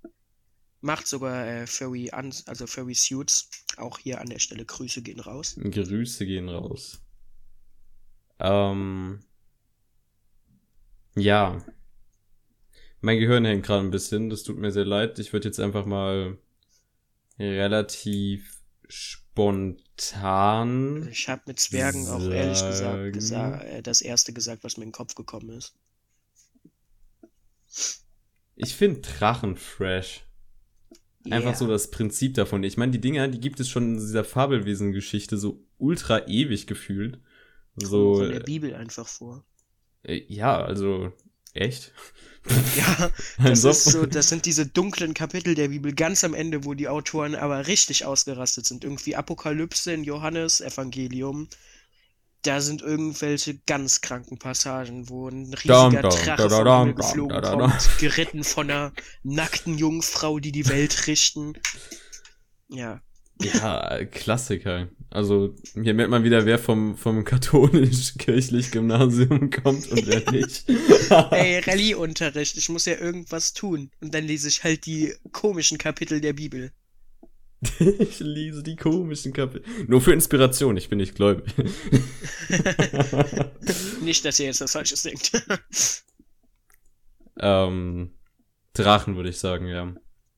Macht 0.84 1.08
sogar 1.08 1.48
äh, 1.48 1.66
Furry 1.66 2.12
also 2.12 2.68
Furry 2.68 2.94
Suits. 2.94 3.50
Auch 3.78 4.00
hier 4.00 4.20
an 4.20 4.28
der 4.28 4.40
Stelle 4.40 4.66
Grüße 4.66 5.02
gehen 5.02 5.22
raus. 5.22 5.56
Grüße 5.58 6.26
gehen 6.26 6.50
raus. 6.50 7.02
Ähm, 8.40 9.24
ja. 11.16 11.64
Mein 13.00 13.18
Gehirn 13.18 13.46
hängt 13.46 13.66
gerade 13.66 13.86
ein 13.86 13.92
bisschen, 13.92 14.30
das 14.30 14.44
tut 14.44 14.58
mir 14.58 14.74
sehr 14.74 14.84
leid. 14.84 15.20
Ich 15.20 15.32
würde 15.32 15.48
jetzt 15.48 15.62
einfach 15.62 15.86
mal 15.86 16.38
relativ 17.40 18.60
spontan. 18.90 19.98
Ich 21.10 21.30
habe 21.30 21.44
mit 21.46 21.62
Zwergen 21.62 22.10
auch 22.10 22.30
ehrlich 22.30 22.58
Sagen. 22.58 23.14
gesagt 23.14 23.14
gesa 23.14 23.62
äh, 23.62 23.82
das 23.82 24.02
erste 24.02 24.34
gesagt, 24.34 24.66
was 24.66 24.76
mir 24.76 24.84
in 24.84 24.90
den 24.90 24.94
Kopf 24.94 25.16
gekommen 25.16 25.50
ist. 25.52 25.76
Ich 28.56 28.76
finde 28.76 29.00
Drachen 29.00 29.56
fresh. 29.56 30.26
Einfach 31.30 31.56
so 31.56 31.68
das 31.68 31.90
Prinzip 31.90 32.34
davon. 32.34 32.64
Ich 32.64 32.78
meine, 32.78 32.92
die 32.92 33.00
Dinger, 33.02 33.28
die 33.28 33.40
gibt 33.40 33.60
es 33.60 33.70
schon 33.70 33.94
in 33.94 34.00
dieser 34.00 34.24
Fabelwesen-Geschichte 34.24 35.38
so 35.38 35.64
ultra 35.78 36.28
ewig 36.28 36.68
gefühlt. 36.68 37.20
So, 37.76 38.18
von 38.18 38.30
der 38.30 38.42
Bibel 38.42 38.76
einfach 38.76 39.08
vor. 39.08 39.46
äh, 40.04 40.22
ja, 40.28 40.64
also, 40.64 41.12
echt? 41.54 41.94
Ja, 42.76 43.10
das 43.42 43.64
ist 43.64 43.86
so, 43.86 44.06
das 44.06 44.28
sind 44.28 44.46
diese 44.46 44.66
dunklen 44.66 45.14
Kapitel 45.14 45.56
der 45.56 45.70
Bibel 45.70 45.94
ganz 45.94 46.26
am 46.26 46.34
Ende, 46.34 46.66
wo 46.66 46.74
die 46.74 46.90
Autoren 46.90 47.36
aber 47.36 47.68
richtig 47.68 48.04
ausgerastet 48.06 48.66
sind. 48.66 48.84
Irgendwie 48.84 49.16
Apokalypse 49.16 49.94
in 49.94 50.04
Johannes 50.04 50.60
Evangelium. 50.60 51.48
Da 52.44 52.62
sind 52.62 52.82
irgendwelche 52.82 53.58
ganz 53.66 54.02
kranken 54.02 54.38
Passagen, 54.38 55.10
wo 55.10 55.30
ein 55.30 55.54
riesiger 55.54 56.02
Drache 56.02 56.44
Himmel 56.44 56.64
dam, 56.64 56.96
geflogen 56.96 57.42
kommt, 57.42 58.00
geritten 58.00 58.44
von 58.44 58.70
einer 58.70 58.94
nackten 59.24 59.78
Jungfrau, 59.78 60.40
die 60.40 60.52
die 60.52 60.68
Welt 60.68 61.08
richten. 61.08 61.54
Ja, 62.68 63.02
Ja, 63.40 64.06
Klassiker. 64.06 64.90
Also, 65.10 65.56
hier 65.74 65.94
merkt 65.94 66.12
man 66.12 66.24
wieder, 66.24 66.46
wer 66.46 66.58
vom, 66.58 66.98
vom 66.98 67.24
katholisch-kirchlich 67.24 68.72
Gymnasium 68.72 69.50
kommt 69.64 69.88
und 69.90 70.08
wer 70.08 70.32
nicht. 70.32 70.66
ey, 71.32 71.60
Rallye-Unterricht, 71.60 72.58
ich 72.58 72.70
muss 72.70 72.86
ja 72.86 72.98
irgendwas 72.98 73.54
tun. 73.54 73.92
Und 74.02 74.14
dann 74.14 74.26
lese 74.26 74.48
ich 74.48 74.64
halt 74.64 74.86
die 74.86 75.14
komischen 75.32 75.78
Kapitel 75.78 76.20
der 76.20 76.34
Bibel. 76.34 76.72
ich 78.00 78.20
lese 78.20 78.64
die 78.64 78.76
komischen 78.76 79.34
Kapitel. 79.34 79.64
Nur 79.88 80.02
für 80.02 80.14
Inspiration, 80.14 80.78
ich 80.78 80.90
bin 80.90 80.98
nicht 80.98 81.16
gläubig. 81.16 81.54
Nicht, 84.02 84.26
dass 84.26 84.40
ihr 84.40 84.48
jetzt 84.48 84.62
was 84.62 84.72
Falsches 84.74 85.04
denkt. 85.04 85.32
ähm, 87.40 88.12
Drachen 88.74 89.16
würde 89.16 89.30
ich 89.30 89.40
sagen, 89.40 89.68
ja. 89.68 89.94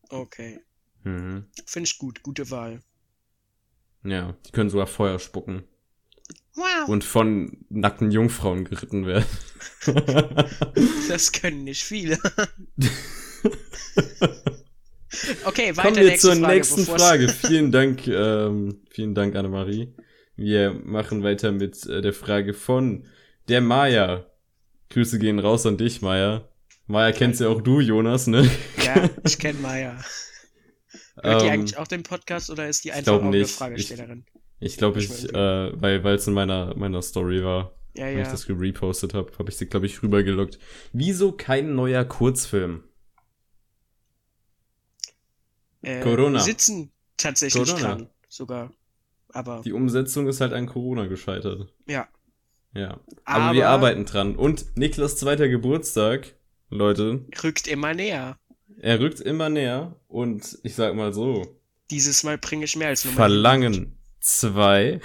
okay. 0.09 0.59
Mhm. 1.03 1.45
Finde 1.65 1.87
ich 1.87 1.97
gut, 1.97 2.21
gute 2.21 2.51
Wahl. 2.51 2.81
Ja, 4.03 4.37
die 4.45 4.51
können 4.51 4.69
sogar 4.69 4.87
Feuer 4.87 5.17
spucken. 5.19 5.63
Wow. 6.55 6.87
Und 6.87 7.03
von 7.03 7.65
nackten 7.69 8.11
Jungfrauen 8.11 8.65
geritten 8.65 9.05
werden. 9.05 9.25
Das 11.09 11.31
können 11.31 11.63
nicht 11.63 11.83
viele. 11.83 12.17
Okay, 15.45 15.75
weiter 15.75 15.89
Kommen 15.89 16.01
wir 16.01 16.15
zur 16.17 16.35
Frage, 16.35 16.53
nächsten 16.53 16.85
Frage. 16.85 17.29
Vielen 17.29 17.71
Dank, 17.71 18.07
ähm, 18.07 18.81
vielen 18.89 19.15
Dank, 19.15 19.35
Annemarie. 19.35 19.93
Wir 20.35 20.73
machen 20.73 21.23
weiter 21.23 21.51
mit 21.51 21.85
äh, 21.87 22.01
der 22.01 22.13
Frage 22.13 22.53
von 22.53 23.05
der 23.47 23.61
Maya. 23.61 24.25
Grüße 24.89 25.19
gehen 25.19 25.39
raus 25.39 25.65
an 25.65 25.77
dich, 25.77 26.01
Maya. 26.01 26.47
Maya 26.87 27.11
kennst 27.11 27.41
ja 27.41 27.47
auch 27.47 27.61
du, 27.61 27.79
Jonas, 27.79 28.27
ne? 28.27 28.49
Ja, 28.83 29.09
ich 29.25 29.39
kenne 29.39 29.59
Maya. 29.59 29.97
Hört 31.21 31.41
die 31.41 31.45
Ähm, 31.45 31.51
eigentlich 31.51 31.77
auch 31.77 31.87
den 31.87 32.03
Podcast 32.03 32.49
oder 32.49 32.67
ist 32.67 32.83
die 32.83 32.91
einfach 32.91 33.13
auch 33.13 33.21
eine. 33.21 33.45
Fragestellerin? 33.45 34.25
Ich 34.59 34.77
glaube, 34.77 34.99
Ich 34.99 35.09
ich, 35.09 35.33
äh, 35.33 35.81
weil 35.81 36.05
es 36.15 36.27
in 36.27 36.33
meiner 36.33 36.75
meiner 36.75 37.01
Story 37.01 37.43
war, 37.43 37.75
Ja, 37.95 38.05
wenn 38.05 38.19
ich 38.19 38.25
ja. 38.25 38.31
das 38.31 38.45
gerepostet 38.45 39.13
habe, 39.13 39.31
habe 39.37 39.49
ich 39.49 39.57
sie, 39.57 39.65
glaube 39.67 39.85
ich, 39.85 40.01
rübergelockt. 40.03 40.59
Wieso 40.93 41.31
kein 41.31 41.75
neuer 41.75 42.05
Kurzfilm? 42.05 42.83
Äh, 45.85 46.01
Corona. 46.01 46.39
Sitzen 46.39 46.91
tatsächlich 47.17 47.63
Corona. 47.69 47.87
dran, 47.95 48.09
sogar. 48.27 48.71
Aber, 49.29 49.61
Die 49.63 49.73
Umsetzung 49.73 50.27
ist 50.27 50.41
halt 50.41 50.53
an 50.53 50.65
Corona 50.65 51.05
gescheitert. 51.07 51.67
ja. 51.87 52.07
Ja. 52.73 52.99
Aber, 53.23 53.53
wir 53.55 53.69
arbeiten 53.69 54.03
dran. 54.03 54.35
Und 54.35 54.75
Niklas 54.75 55.15
zweiter 55.15 55.47
Geburtstag 55.47 56.35
Leute. 56.69 57.25
Rückt 57.41 57.67
immer 57.69 57.93
näher. 57.93 58.37
Er 58.81 58.99
rückt 58.99 59.21
immer 59.21 59.47
näher 59.49 59.95
und 60.09 60.59
ich 60.63 60.75
sag 60.75 60.93
mal 60.93 61.13
so. 61.13 61.57
Dieses 61.89 62.23
Mal 62.23 62.37
bringe 62.37 62.65
ich 62.65 62.75
mehr 62.75 62.89
als 62.89 63.05
nur 63.05 63.13
Verlangen 63.13 63.97
zwei. 64.19 64.99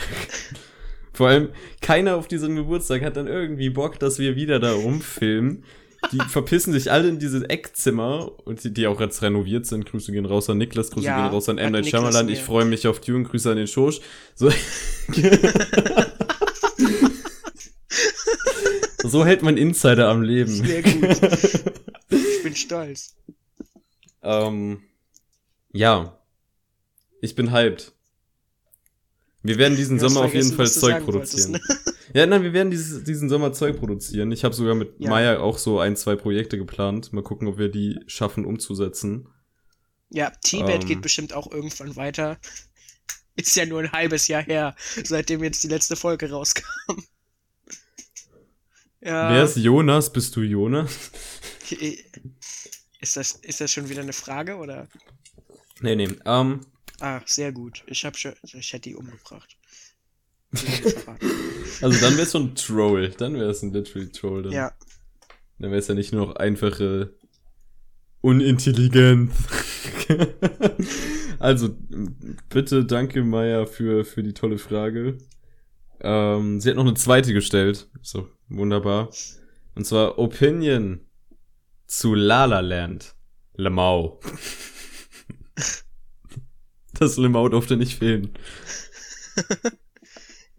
Vor 1.12 1.28
allem, 1.28 1.50
keiner 1.80 2.16
auf 2.16 2.26
diesem 2.26 2.56
Geburtstag 2.56 3.02
hat 3.02 3.16
dann 3.16 3.26
irgendwie 3.28 3.70
Bock, 3.70 4.00
dass 4.00 4.18
wir 4.18 4.34
wieder 4.34 4.58
da 4.58 4.72
rumfilmen. 4.72 5.64
Die 6.12 6.18
verpissen 6.18 6.72
sich 6.72 6.90
alle 6.90 7.08
in 7.08 7.18
diese 7.18 7.48
Eckzimmer 7.48 8.32
und 8.44 8.64
die, 8.64 8.72
die 8.72 8.86
auch 8.86 9.00
jetzt 9.00 9.22
renoviert 9.22 9.66
sind. 9.66 9.86
Grüße 9.86 10.12
gehen 10.12 10.26
raus 10.26 10.50
an 10.50 10.58
Niklas, 10.58 10.90
Grüße 10.90 11.06
ja, 11.06 11.22
gehen 11.22 11.32
raus 11.32 11.48
an 11.48 11.58
M. 11.58 11.72
Night 11.72 11.86
Shyamalan. 11.86 12.28
Ich 12.28 12.42
freue 12.42 12.64
mich 12.64 12.88
auf 12.88 13.00
Dune, 13.00 13.24
Grüße 13.24 13.50
an 13.50 13.56
den 13.56 13.66
Schosch. 13.66 14.00
So. 14.34 14.50
so 19.08 19.24
hält 19.24 19.42
man 19.42 19.56
Insider 19.56 20.08
am 20.08 20.22
Leben. 20.22 20.50
Sehr 20.50 20.82
gut. 20.82 21.20
Ich 22.10 22.42
bin 22.42 22.56
stolz. 22.56 23.14
Ähm, 24.22 24.82
ja. 25.72 26.18
Ich 27.20 27.34
bin 27.34 27.52
hyped. 27.52 27.92
Wir 29.42 29.56
werden 29.58 29.76
diesen 29.76 29.98
Sommer 29.98 30.22
auf 30.22 30.34
jeden 30.34 30.52
Fall 30.52 30.70
Zeug 30.70 31.04
produzieren. 31.04 31.52
Ne? 31.52 31.60
Ja, 32.12 32.26
nein, 32.26 32.42
wir 32.42 32.52
werden 32.52 32.72
dieses, 32.72 33.04
diesen 33.04 33.28
Sommer 33.28 33.52
Zeug 33.52 33.78
produzieren. 33.78 34.32
Ich 34.32 34.42
habe 34.42 34.52
sogar 34.52 34.74
mit 34.74 34.94
ja. 34.98 35.08
Maya 35.08 35.38
auch 35.38 35.58
so 35.58 35.78
ein, 35.78 35.94
zwei 35.94 36.16
Projekte 36.16 36.58
geplant. 36.58 37.12
Mal 37.12 37.22
gucken, 37.22 37.46
ob 37.46 37.56
wir 37.56 37.68
die 37.68 38.00
schaffen 38.08 38.44
umzusetzen. 38.44 39.28
Ja, 40.08 40.30
Tibet 40.42 40.82
ähm, 40.82 40.88
geht 40.88 41.02
bestimmt 41.02 41.32
auch 41.32 41.52
irgendwann 41.52 41.94
weiter. 41.94 42.38
Ist 43.36 43.54
ja 43.54 43.64
nur 43.64 43.78
ein 43.78 43.92
halbes 43.92 44.26
Jahr 44.26 44.42
her, 44.42 44.74
seitdem 45.04 45.44
jetzt 45.44 45.62
die 45.62 45.68
letzte 45.68 45.94
Folge 45.94 46.30
rauskam. 46.30 46.64
Ja. 49.00 49.32
Wer 49.32 49.44
ist 49.44 49.56
Jonas? 49.56 50.12
Bist 50.12 50.36
du 50.36 50.42
Jonas? 50.42 51.10
Ist 53.00 53.16
das, 53.16 53.32
ist 53.32 53.60
das 53.60 53.72
schon 53.72 53.88
wieder 53.88 54.02
eine 54.02 54.12
Frage, 54.12 54.56
oder? 54.56 54.88
Nee, 55.80 55.96
nee. 55.96 56.08
Ähm, 56.26 56.60
ah, 57.00 57.20
sehr 57.26 57.52
gut. 57.52 57.82
Ich 57.86 58.04
hab 58.04 58.16
schon, 58.16 58.34
ich 58.42 58.72
hätte 58.72 58.88
die 58.88 58.94
umgebracht. 58.94 59.56
also 61.80 62.00
dann 62.00 62.14
wäre 62.14 62.22
es 62.22 62.32
schon 62.32 62.50
ein 62.50 62.54
Troll. 62.54 63.10
Dann 63.10 63.34
wäre 63.34 63.50
es 63.50 63.62
ein 63.62 63.72
literally 63.72 64.10
Troll. 64.10 64.42
Dann. 64.44 64.52
Ja. 64.52 64.72
Dann 65.58 65.70
wäre 65.70 65.80
es 65.80 65.88
ja 65.88 65.94
nicht 65.94 66.12
nur 66.12 66.26
noch 66.26 66.36
einfache 66.36 67.14
Unintelligenz. 68.20 69.32
also, 71.38 71.76
bitte 72.48 72.84
danke, 72.84 73.22
Maya, 73.22 73.66
für, 73.66 74.04
für 74.04 74.22
die 74.22 74.34
tolle 74.34 74.58
Frage. 74.58 75.18
Ähm, 76.00 76.60
sie 76.60 76.70
hat 76.70 76.76
noch 76.76 76.84
eine 76.84 76.94
zweite 76.94 77.32
gestellt. 77.32 77.88
So, 78.02 78.28
wunderbar. 78.48 79.10
Und 79.74 79.84
zwar 79.84 80.18
Opinion 80.18 81.00
zu 81.86 82.14
La 82.14 82.46
La 82.46 82.60
Land. 82.60 83.14
Lemau. 83.54 84.20
das 87.00 87.16
Lemau 87.16 87.48
durfte 87.48 87.76
nicht 87.76 87.98
fehlen. 87.98 88.30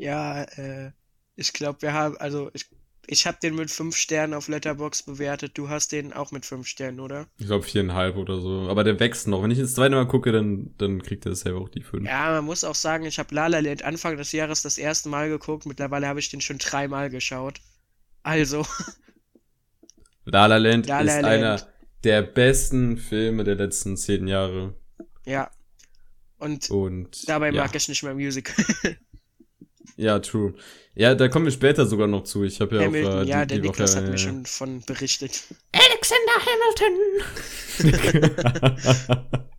Ja, 0.01 0.41
äh, 0.43 0.91
ich 1.35 1.53
glaube, 1.53 1.83
wir 1.83 1.93
haben, 1.93 2.17
also 2.17 2.49
ich, 2.53 2.65
ich 3.05 3.27
habe 3.27 3.37
den 3.41 3.53
mit 3.53 3.69
fünf 3.69 3.95
Sternen 3.95 4.33
auf 4.33 4.47
Letterbox 4.47 5.03
bewertet. 5.03 5.51
Du 5.59 5.69
hast 5.69 5.91
den 5.91 6.11
auch 6.11 6.31
mit 6.31 6.43
fünf 6.43 6.65
Sternen, 6.65 6.99
oder? 6.99 7.27
Ich 7.37 7.45
glaube 7.45 7.63
viereinhalb 7.63 8.17
oder 8.17 8.41
so. 8.41 8.67
Aber 8.67 8.83
der 8.83 8.99
wächst 8.99 9.27
noch. 9.27 9.43
Wenn 9.43 9.51
ich 9.51 9.59
ins 9.59 9.75
zweite 9.75 9.93
Mal 9.93 10.07
gucke, 10.07 10.31
dann, 10.31 10.73
dann 10.79 11.03
kriegt 11.03 11.27
er 11.27 11.35
selber 11.35 11.61
auch 11.61 11.69
die 11.69 11.83
fünf. 11.83 12.07
Ja, 12.07 12.31
man 12.31 12.45
muss 12.45 12.63
auch 12.63 12.73
sagen, 12.73 13.05
ich 13.05 13.19
habe 13.19 13.35
La 13.35 13.45
La 13.45 13.59
Land 13.59 13.83
Anfang 13.83 14.17
des 14.17 14.31
Jahres 14.31 14.63
das 14.63 14.79
erste 14.79 15.07
Mal 15.09 15.29
geguckt. 15.29 15.67
Mittlerweile 15.67 16.07
habe 16.07 16.19
ich 16.19 16.29
den 16.29 16.41
schon 16.41 16.57
dreimal 16.57 17.11
geschaut. 17.11 17.61
Also. 18.23 18.65
La 20.25 20.47
La 20.47 20.57
Land 20.57 20.87
La 20.87 21.01
La 21.01 21.15
ist 21.15 21.21
Land. 21.21 21.25
einer 21.25 21.67
der 22.03 22.23
besten 22.23 22.97
Filme 22.97 23.43
der 23.43 23.55
letzten 23.55 23.97
zehn 23.97 24.27
Jahre. 24.27 24.73
Ja. 25.27 25.51
Und, 26.41 26.69
Und 26.71 27.29
dabei 27.29 27.51
ja. 27.51 27.63
mag 27.63 27.75
ich 27.75 27.87
nicht 27.87 28.03
mehr 28.03 28.15
Musical. 28.15 28.65
Ja, 29.97 30.19
true. 30.19 30.53
Ja, 30.95 31.13
da 31.13 31.27
kommen 31.27 31.45
wir 31.45 31.51
später 31.51 31.85
sogar 31.85 32.07
noch 32.07 32.23
zu. 32.23 32.43
Ich 32.43 32.59
habe 32.59 32.77
ja 32.77 32.83
Hamilton, 32.83 33.13
auch. 33.13 33.21
Äh, 33.21 33.25
ja, 33.25 33.45
die, 33.45 33.49
der 33.49 33.59
die 33.59 33.67
Niklas 33.67 33.95
Woche, 33.95 34.03
hat 34.03 34.09
mir 34.09 34.17
schon 34.17 34.47
von 34.47 34.81
berichtet. 34.81 35.43
Alexander 35.73 36.31
Hamilton! 37.83 39.37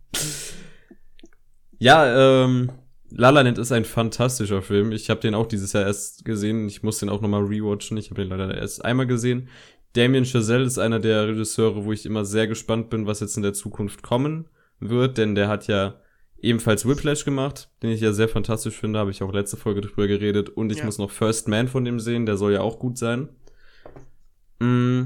ja, 1.79 2.43
ähm. 2.43 2.71
La 3.15 3.29
La 3.29 3.41
Land 3.41 3.59
ist 3.59 3.71
ein 3.71 3.85
fantastischer 3.85 4.63
Film. 4.63 4.91
Ich 4.91 5.09
habe 5.09 5.21
den 5.21 5.35
auch 5.35 5.45
dieses 5.45 5.71
Jahr 5.71 5.85
erst 5.85 6.25
gesehen. 6.25 6.67
Ich 6.67 6.83
muss 6.83 6.97
den 6.97 7.09
auch 7.09 7.21
nochmal 7.21 7.43
rewatchen. 7.43 7.95
Ich 7.95 8.09
habe 8.09 8.21
den 8.21 8.29
leider 8.29 8.57
erst 8.57 8.83
einmal 8.83 9.05
gesehen. 9.05 9.49
Damien 9.93 10.25
Chazelle 10.25 10.65
ist 10.65 10.79
einer 10.79 10.99
der 10.99 11.27
Regisseure, 11.27 11.85
wo 11.85 11.93
ich 11.93 12.05
immer 12.05 12.25
sehr 12.25 12.47
gespannt 12.47 12.89
bin, 12.89 13.05
was 13.05 13.19
jetzt 13.19 13.37
in 13.37 13.43
der 13.43 13.53
Zukunft 13.53 14.01
kommen 14.01 14.49
wird, 14.79 15.19
denn 15.19 15.35
der 15.35 15.47
hat 15.47 15.67
ja 15.67 16.01
ebenfalls 16.43 16.87
Whiplash 16.87 17.25
gemacht, 17.25 17.69
den 17.81 17.89
ich 17.89 18.01
ja 18.01 18.11
sehr 18.13 18.29
fantastisch 18.29 18.77
finde, 18.77 18.99
habe 18.99 19.11
ich 19.11 19.23
auch 19.23 19.33
letzte 19.33 19.57
Folge 19.57 19.81
drüber 19.81 20.07
geredet. 20.07 20.49
Und 20.49 20.71
ich 20.71 20.79
ja. 20.79 20.85
muss 20.85 20.97
noch 20.97 21.09
First 21.09 21.47
Man 21.47 21.67
von 21.67 21.85
dem 21.85 21.99
sehen, 21.99 22.25
der 22.25 22.37
soll 22.37 22.53
ja 22.53 22.61
auch 22.61 22.79
gut 22.79 22.97
sein. 22.97 23.29
Mm. 24.59 25.03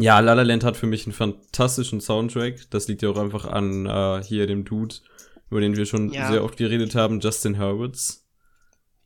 Ja, 0.00 0.20
La 0.20 0.34
La 0.34 0.42
Land 0.42 0.62
hat 0.62 0.76
für 0.76 0.86
mich 0.86 1.06
einen 1.06 1.12
fantastischen 1.12 2.00
Soundtrack. 2.00 2.70
Das 2.70 2.86
liegt 2.86 3.02
ja 3.02 3.08
auch 3.08 3.18
einfach 3.18 3.46
an 3.46 3.86
äh, 3.86 4.22
hier 4.22 4.46
dem 4.46 4.64
Dude, 4.64 4.94
über 5.50 5.60
den 5.60 5.76
wir 5.76 5.86
schon 5.86 6.12
ja. 6.12 6.30
sehr 6.30 6.44
oft 6.44 6.56
geredet 6.56 6.94
haben, 6.94 7.18
Justin 7.18 7.58
Hurwitz. 7.58 8.24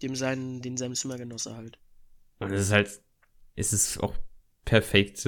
Dem 0.03 0.15
sein, 0.15 0.61
den 0.61 0.77
seinem 0.77 0.95
Zimmergenosse 0.95 1.57
halt. 1.57 1.79
Und 2.41 2.53
es 2.53 2.63
ist 2.63 2.73
halt, 2.73 3.01
es 3.57 3.73
ist 3.73 4.03
auch 4.03 4.15
perfekt, 4.65 5.27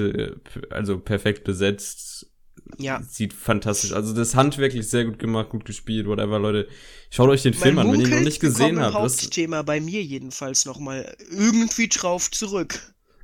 also 0.69 0.99
perfekt 0.99 1.45
besetzt 1.45 2.29
ja. 2.77 3.01
Sieht 3.03 3.33
fantastisch. 3.33 3.93
Also 3.93 4.13
das 4.13 4.29
ist 4.29 4.35
handwerklich 4.35 4.87
sehr 4.89 5.05
gut 5.05 5.19
gemacht, 5.19 5.49
gut 5.49 5.65
gespielt, 5.65 6.07
whatever, 6.07 6.39
Leute. 6.39 6.67
Schaut 7.09 7.29
euch 7.29 7.43
den 7.43 7.53
Film 7.53 7.77
an, 7.77 7.91
wenn 7.91 8.01
ihr 8.01 8.07
ihn 8.07 8.15
noch 8.15 8.21
nicht 8.21 8.39
gesehen 8.39 8.79
habt. 8.79 8.95
Das 8.95 9.21
Hauptthema 9.21 9.61
bei 9.61 9.79
mir 9.79 10.03
jedenfalls 10.03 10.65
nochmal 10.65 11.15
irgendwie 11.29 11.87
drauf 11.87 12.31
zurück. 12.31 12.79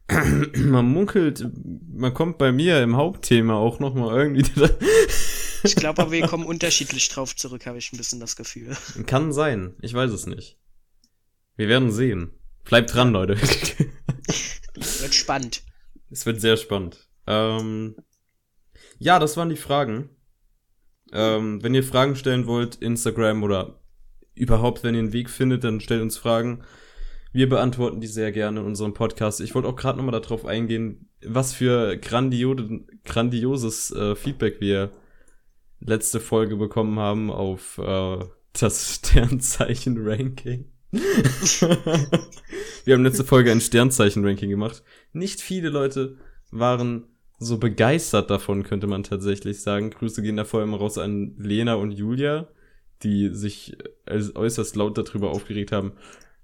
man 0.56 0.86
munkelt, 0.86 1.46
man 1.94 2.14
kommt 2.14 2.38
bei 2.38 2.52
mir 2.52 2.82
im 2.82 2.96
Hauptthema 2.96 3.56
auch 3.56 3.80
nochmal 3.80 4.18
irgendwie. 4.18 4.50
ich 5.64 5.76
glaube 5.76 6.02
aber, 6.02 6.12
wir 6.12 6.28
kommen 6.28 6.46
unterschiedlich 6.46 7.08
drauf 7.10 7.36
zurück, 7.36 7.66
habe 7.66 7.78
ich 7.78 7.92
ein 7.94 7.98
bisschen 7.98 8.20
das 8.20 8.36
Gefühl. 8.36 8.76
Kann 9.06 9.32
sein, 9.32 9.76
ich 9.82 9.94
weiß 9.94 10.12
es 10.12 10.28
nicht. 10.28 10.58
Wir 11.56 11.68
werden 11.68 11.92
sehen. 11.92 12.32
Bleibt 12.64 12.94
dran, 12.94 13.12
Leute. 13.12 13.38
wird 13.42 15.14
spannend. 15.14 15.64
Es 16.10 16.26
wird 16.26 16.42
sehr 16.42 16.58
spannend. 16.58 17.08
Ähm, 17.28 17.96
ja, 19.02 19.18
das 19.18 19.36
waren 19.36 19.50
die 19.50 19.56
Fragen. 19.56 20.10
Ähm, 21.12 21.64
wenn 21.64 21.74
ihr 21.74 21.84
Fragen 21.84 22.16
stellen 22.16 22.46
wollt, 22.46 22.76
Instagram 22.76 23.42
oder 23.42 23.82
überhaupt, 24.36 24.84
wenn 24.84 24.94
ihr 24.94 25.00
einen 25.00 25.12
Weg 25.12 25.32
findet, 25.32 25.64
dann 25.64 25.82
stellt 25.82 26.04
uns 26.04 26.18
Fragen. 26.18 26.64
Wir 27.34 27.50
beantworten 27.50 28.00
die 28.00 28.08
sehr 28.08 28.32
gerne 28.32 28.60
in 28.60 28.66
unserem 28.68 28.94
Podcast. 28.94 29.42
Ich 29.42 29.56
wollte 29.56 29.68
auch 29.68 29.76
gerade 29.76 29.98
nochmal 29.98 30.22
darauf 30.22 30.46
eingehen, 30.46 31.10
was 31.26 31.52
für 31.52 31.98
grandiose, 31.98 32.86
grandioses 33.04 33.92
äh, 33.92 34.16
Feedback 34.16 34.62
wir 34.62 34.92
letzte 35.80 36.20
Folge 36.20 36.56
bekommen 36.56 37.00
haben 37.00 37.32
auf 37.32 37.80
äh, 37.80 38.20
das 38.54 38.96
Sternzeichen-Ranking. 38.98 40.72
wir 40.92 42.94
haben 42.94 43.04
letzte 43.04 43.24
Folge 43.24 43.52
ein 43.52 43.62
Sternzeichen-Ranking 43.62 44.52
gemacht. 44.52 44.84
Nicht 45.12 45.42
viele 45.42 45.70
Leute 45.70 46.18
waren 46.52 47.11
so 47.42 47.58
begeistert 47.58 48.30
davon, 48.30 48.62
könnte 48.62 48.86
man 48.86 49.02
tatsächlich 49.02 49.62
sagen. 49.62 49.90
Grüße 49.90 50.22
gehen 50.22 50.38
da 50.38 50.46
vor 50.46 50.60
allem 50.60 50.76
raus 50.76 51.00
an 51.00 51.34
Lena 51.40 51.74
und 51.74 51.90
Julia, 51.92 52.48
die 53.02 53.30
sich 53.30 53.76
äh, 54.06 54.22
äußerst 54.36 54.76
laut 54.76 54.96
darüber 54.96 55.32
aufgeregt 55.32 55.72
haben, 55.72 55.94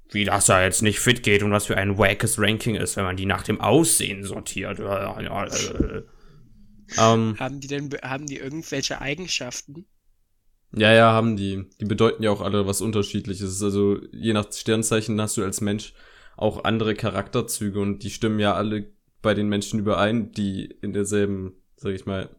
wie 0.10 0.26
das 0.26 0.48
da 0.48 0.64
jetzt 0.64 0.82
nicht 0.82 1.00
fit 1.00 1.22
geht 1.22 1.44
und 1.44 1.52
was 1.52 1.68
für 1.68 1.78
ein 1.78 2.00
wackes 2.00 2.40
Ranking 2.40 2.76
ist, 2.76 2.98
wenn 2.98 3.04
man 3.04 3.16
die 3.16 3.28
nach 3.28 3.44
dem 3.44 3.62
Aussehen 3.62 4.24
sortiert. 4.24 4.80
ähm, 6.98 7.36
haben 7.40 7.60
die 7.60 7.68
denn 7.68 7.90
haben 8.02 8.26
die 8.26 8.38
irgendwelche 8.38 9.00
Eigenschaften? 9.00 9.86
Ja, 10.76 10.92
ja, 10.94 11.12
haben 11.12 11.38
die. 11.38 11.66
Die 11.80 11.86
bedeuten 11.86 12.24
ja 12.24 12.32
auch 12.32 12.42
alle 12.42 12.66
was 12.66 12.82
unterschiedliches. 12.82 13.62
Also 13.62 14.02
je 14.12 14.34
nach 14.34 14.52
Sternzeichen 14.52 15.22
hast 15.22 15.38
du 15.38 15.44
als 15.44 15.62
Mensch 15.62 15.94
auch 16.38 16.64
andere 16.64 16.96
Charakterzüge 16.96 17.80
und 17.80 18.00
die 18.00 18.10
stimmen 18.10 18.40
ja 18.40 18.56
alle 18.56 18.97
bei 19.22 19.34
den 19.34 19.50
Menschen 19.50 19.80
überein, 19.80 20.32
die 20.32 20.66
in 20.66 20.94
derselben, 20.94 21.54
sag 21.76 21.94
ich 21.94 22.06
mal, 22.06 22.30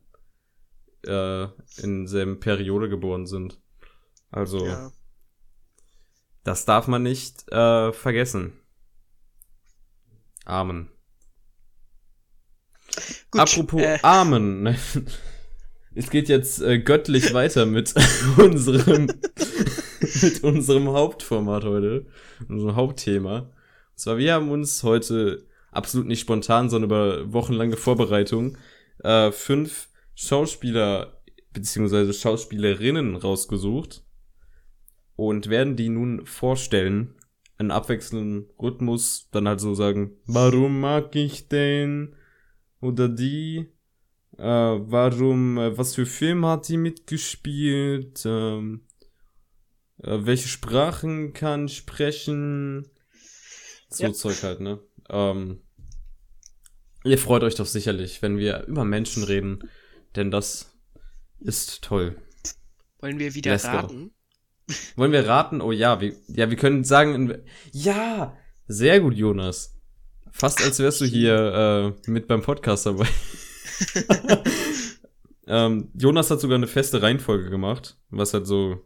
äh, 1.05 1.45
in 1.83 2.05
derselben 2.05 2.41
Periode 2.41 2.89
geboren 2.89 3.27
sind. 3.27 3.61
Also, 4.31 4.67
ja. 4.67 4.93
das 6.45 6.65
darf 6.65 6.87
man 6.87 7.03
nicht 7.03 7.51
äh, 7.51 7.93
vergessen. 7.93 8.53
Amen. 10.45 10.91
Gut, 13.31 13.41
Apropos 13.41 13.83
äh. 13.83 13.99
Amen. 14.03 14.77
Es 15.95 16.11
geht 16.11 16.29
jetzt 16.29 16.61
äh, 16.61 16.79
göttlich 16.79 17.35
weiter 17.35 17.67
mit 17.67 17.93
unserem 18.37 19.07
mit 20.23 20.45
unserem 20.45 20.89
Hauptformat 20.89 21.65
heute, 21.65 22.07
unserem 22.49 22.77
Hauptthema. 22.77 23.39
Und 23.39 23.51
zwar 23.97 24.17
wir 24.19 24.35
haben 24.35 24.51
uns 24.53 24.85
heute 24.85 25.48
absolut 25.71 26.07
nicht 26.07 26.21
spontan, 26.21 26.71
sondern 26.71 26.91
über 26.91 27.33
wochenlange 27.33 27.77
Vorbereitung 27.77 28.57
äh, 29.03 29.31
fünf 29.31 29.89
Schauspieler 30.15 31.21
beziehungsweise 31.53 32.13
Schauspielerinnen 32.13 33.17
rausgesucht 33.17 34.05
und 35.17 35.49
werden 35.49 35.77
die 35.77 35.89
nun 35.89 36.27
vorstellen 36.27 37.15
in 37.59 37.71
abwechselndem 37.73 38.49
Rhythmus, 38.61 39.29
dann 39.33 39.49
halt 39.49 39.61
so 39.61 39.75
sagen, 39.75 40.17
warum 40.27 40.81
mag 40.81 41.15
ich 41.17 41.49
den 41.49 42.15
oder 42.81 43.09
die, 43.09 43.67
äh, 44.37 44.45
warum, 44.45 45.59
äh, 45.59 45.77
was 45.77 45.97
für 45.97 46.07
Film 46.07 46.47
hat 46.47 46.69
die 46.69 46.77
mitgespielt, 46.77 48.23
ähm, 48.25 48.83
äh, 50.03 50.19
welche 50.21 50.47
Sprachen 50.47 51.33
kann 51.33 51.69
sprechen, 51.69 52.89
so 53.89 54.05
Ja. 54.05 54.13
Zeug 54.13 54.41
halt, 54.45 54.61
ne? 54.61 54.79
Ähm, 55.09 55.63
ihr 57.05 57.19
freut 57.19 57.43
euch 57.43 57.55
doch 57.55 57.67
sicherlich, 57.67 58.23
wenn 58.23 58.39
wir 58.39 58.65
über 58.65 58.85
Menschen 58.85 59.25
reden, 59.25 59.69
denn 60.17 60.31
das 60.31 60.79
ist 61.41 61.83
toll. 61.83 62.17
Wollen 63.01 63.19
wir 63.19 63.35
wieder 63.35 63.57
go. 63.57 63.67
raten? 63.67 64.11
Wollen 64.97 65.13
wir 65.13 65.27
raten? 65.27 65.61
Oh 65.61 65.73
ja, 65.73 66.01
wir, 66.01 66.15
ja, 66.29 66.51
wir 66.51 66.57
können 66.57 66.85
sagen, 66.85 67.43
ja, 67.73 68.37
sehr 68.67 69.01
gut, 69.01 69.15
Jonas. 69.15 69.79
Fast 70.31 70.63
als 70.63 70.79
wärst 70.79 71.01
du 71.01 71.07
hier 71.07 71.95
äh, 72.07 72.11
mit 72.11 72.29
beim 72.29 72.43
Podcast 72.43 72.87
dabei. 72.87 73.09
ähm, 75.47 75.91
Jonas 75.95 76.31
hat 76.31 76.41
sogar 76.41 76.57
eine 76.57 76.67
feste 76.67 77.01
Reihenfolge 77.01 77.49
gemacht, 77.49 77.99
was 78.11 78.35
halt 78.35 78.47
so 78.47 78.85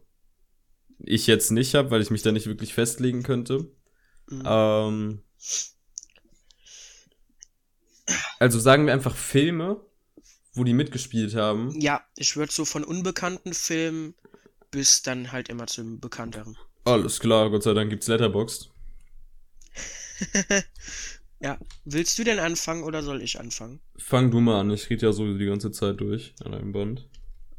ich 0.99 1.27
jetzt 1.27 1.51
nicht 1.51 1.75
habe, 1.75 1.91
weil 1.91 2.01
ich 2.01 2.11
mich 2.11 2.21
da 2.21 2.31
nicht 2.31 2.47
wirklich 2.47 2.73
festlegen 2.73 3.23
könnte. 3.23 3.71
Mhm. 4.29 4.43
Ähm, 4.45 5.23
also 8.39 8.59
sagen 8.59 8.85
wir 8.85 8.93
einfach 8.93 9.15
Filme, 9.15 9.79
wo 10.53 10.63
die 10.63 10.73
mitgespielt 10.73 11.35
haben. 11.35 11.71
Ja, 11.79 12.03
ich 12.15 12.35
würde 12.35 12.51
so 12.51 12.65
von 12.65 12.83
unbekannten 12.83 13.53
Filmen 13.53 14.13
bis 14.71 15.01
dann 15.01 15.31
halt 15.31 15.49
immer 15.49 15.67
zum 15.67 15.99
bekannteren. 15.99 16.57
Alles 16.85 17.19
klar, 17.19 17.49
Gott 17.49 17.63
sei 17.63 17.73
Dank 17.73 17.89
gibt's 17.89 18.07
Letterboxd. 18.07 18.69
Ja, 21.43 21.59
willst 21.83 22.17
du 22.17 22.23
denn 22.23 22.39
anfangen 22.39 22.83
oder 22.83 23.03
soll 23.03 23.21
ich 23.21 23.37
anfangen? 23.37 23.81
Fang 23.97 24.31
du 24.31 24.39
mal 24.39 24.61
an, 24.61 24.71
ich 24.71 24.89
rede 24.89 25.07
ja 25.07 25.11
so 25.11 25.37
die 25.37 25.45
ganze 25.45 25.71
Zeit 25.71 25.99
durch 25.99 26.33
an 26.41 26.53
einem 26.53 26.71
Band. 26.71 27.05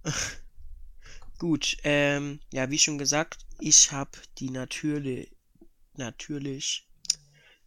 Gut, 1.38 1.76
ähm, 1.84 2.40
ja, 2.50 2.70
wie 2.70 2.78
schon 2.78 2.96
gesagt, 2.96 3.44
ich 3.60 3.92
habe 3.92 4.12
die 4.38 4.48
natürlich, 4.48 5.36
natürlich, 5.98 6.88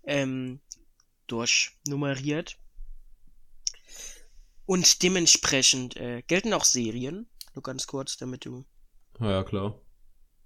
ähm, 0.06 0.60
durchnummeriert. 1.28 2.58
Und 4.68 5.02
dementsprechend 5.02 5.98
äh, 5.98 6.22
gelten 6.28 6.54
auch 6.54 6.64
Serien. 6.66 7.28
Nur 7.56 7.64
ganz 7.64 7.88
kurz, 7.88 8.18
damit 8.18 8.46
du, 8.46 8.66
Ja, 9.20 9.32
ja, 9.32 9.44
klar. 9.44 9.82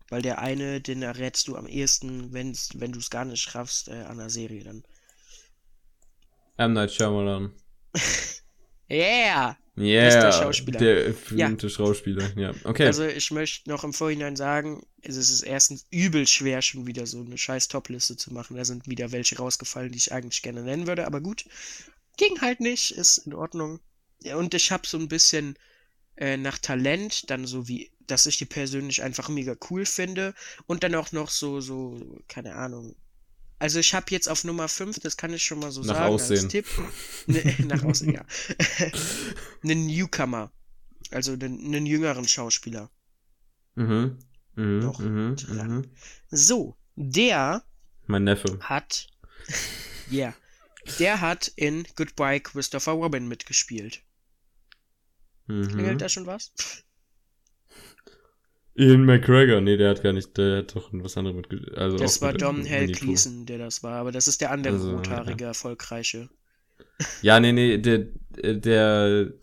weil 0.09 0.21
der 0.21 0.39
eine, 0.39 0.79
den 0.79 1.01
errätst 1.01 1.47
du 1.49 1.57
am 1.57 1.67
ehesten, 1.67 2.31
wenn's, 2.31 2.69
wenn 2.75 2.93
du 2.93 2.99
es 2.99 3.09
gar 3.09 3.25
nicht 3.25 3.41
schaffst, 3.41 3.89
äh, 3.89 4.03
an 4.03 4.17
der 4.19 4.29
Serie 4.29 4.63
dann. 4.63 4.83
M. 6.57 6.73
Night 6.73 6.91
Shyamalan. 6.93 7.51
Yeah! 8.89 9.57
Yeah, 9.77 10.03
Bester 10.03 10.31
Schauspieler. 10.33 10.77
der 10.79 11.13
berühmte 11.13 11.69
Schauspieler, 11.69 12.29
ja. 12.37 12.53
Okay. 12.65 12.85
Also 12.87 13.05
ich 13.05 13.31
möchte 13.31 13.69
noch 13.69 13.85
im 13.85 13.93
Vorhinein 13.93 14.35
sagen, 14.35 14.85
es 15.01 15.15
ist 15.15 15.43
erstens 15.43 15.85
übel 15.91 16.27
schwer, 16.27 16.61
schon 16.61 16.85
wieder 16.87 17.05
so 17.07 17.21
eine 17.21 17.37
scheiß 17.37 17.69
Top-Liste 17.69 18.17
zu 18.17 18.33
machen. 18.33 18.57
Da 18.57 18.65
sind 18.65 18.87
wieder 18.89 19.13
welche 19.13 19.37
rausgefallen, 19.37 19.93
die 19.93 19.97
ich 19.97 20.11
eigentlich 20.11 20.41
gerne 20.41 20.61
nennen 20.63 20.87
würde, 20.87 21.07
aber 21.07 21.21
gut. 21.21 21.45
Ging 22.17 22.41
halt 22.41 22.59
nicht, 22.59 22.91
ist 22.91 23.19
in 23.19 23.33
Ordnung. 23.33 23.79
Ja, 24.23 24.35
und 24.37 24.53
ich 24.53 24.71
habe 24.71 24.87
so 24.87 24.97
ein 24.97 25.07
bisschen 25.07 25.55
äh, 26.17 26.37
nach 26.37 26.57
Talent, 26.59 27.29
dann 27.29 27.45
so 27.47 27.67
wie, 27.67 27.91
dass 28.07 28.25
ich 28.25 28.37
die 28.37 28.45
persönlich 28.45 29.01
einfach 29.03 29.29
mega 29.29 29.55
cool 29.69 29.85
finde 29.85 30.33
und 30.67 30.83
dann 30.83 30.95
auch 30.95 31.11
noch 31.11 31.29
so, 31.29 31.61
so, 31.61 31.99
keine 32.27 32.55
Ahnung. 32.55 32.95
Also 33.59 33.79
ich 33.79 33.93
habe 33.93 34.07
jetzt 34.09 34.27
auf 34.27 34.43
Nummer 34.43 34.67
5, 34.67 34.99
das 34.99 35.17
kann 35.17 35.33
ich 35.33 35.43
schon 35.43 35.59
mal 35.59 35.71
so 35.71 35.81
Nach 35.81 35.95
sagen, 35.95 36.13
Aussehen. 36.13 36.39
als 36.43 36.47
Tipp. 36.47 36.65
Ne, 37.27 37.55
nach 37.67 37.83
Aussehen, 37.83 38.13
ja. 38.13 38.25
einen 39.63 39.85
Newcomer. 39.87 40.51
Also 41.11 41.33
einen, 41.33 41.63
einen 41.65 41.85
jüngeren 41.85 42.27
Schauspieler. 42.27 42.89
mhm. 43.75 44.17
Mhm. 44.55 44.79
Noch 44.79 44.99
Mhm. 44.99 45.35
Mhm. 45.49 45.91
So, 46.29 46.75
der 46.95 47.63
Mein 48.07 48.23
Neffe. 48.25 48.59
hat. 48.61 49.07
Ja. 50.09 50.33
Der 50.99 51.21
hat 51.21 51.47
in 51.55 51.87
Goodbye 51.95 52.41
Christopher 52.41 52.91
Robin 52.93 53.27
mitgespielt. 53.29 54.03
Mhm. 55.47 55.67
Klingelt 55.67 56.01
da 56.01 56.09
schon 56.09 56.25
was? 56.25 56.51
Ian 58.75 59.05
McGregor. 59.05 59.61
Nee, 59.61 59.77
der 59.77 59.89
hat 59.91 60.03
gar 60.03 60.13
nicht, 60.13 60.37
der 60.37 60.59
hat 60.59 60.75
doch 60.75 60.89
was 60.93 61.17
anderes 61.17 61.35
mitgespielt. 61.37 61.77
Also 61.77 61.97
Das 61.97 62.21
war 62.21 62.33
mit 62.33 62.41
Dom 62.41 62.65
Winnie 62.65 62.69
Hell 62.69 62.87
Pooh. 62.87 62.91
Gleason, 62.91 63.45
der 63.45 63.57
das 63.59 63.83
war, 63.83 63.93
aber 63.95 64.11
das 64.11 64.27
ist 64.27 64.41
der 64.41 64.51
andere 64.51 64.73
Also, 64.73 64.91
rothaarige, 64.91 65.45
erfolgreiche. 65.45 66.29
Ja, 67.21 67.39
nee, 67.39 67.51
nee, 67.51 67.77
der, 67.77 68.07
der, 68.31 69.33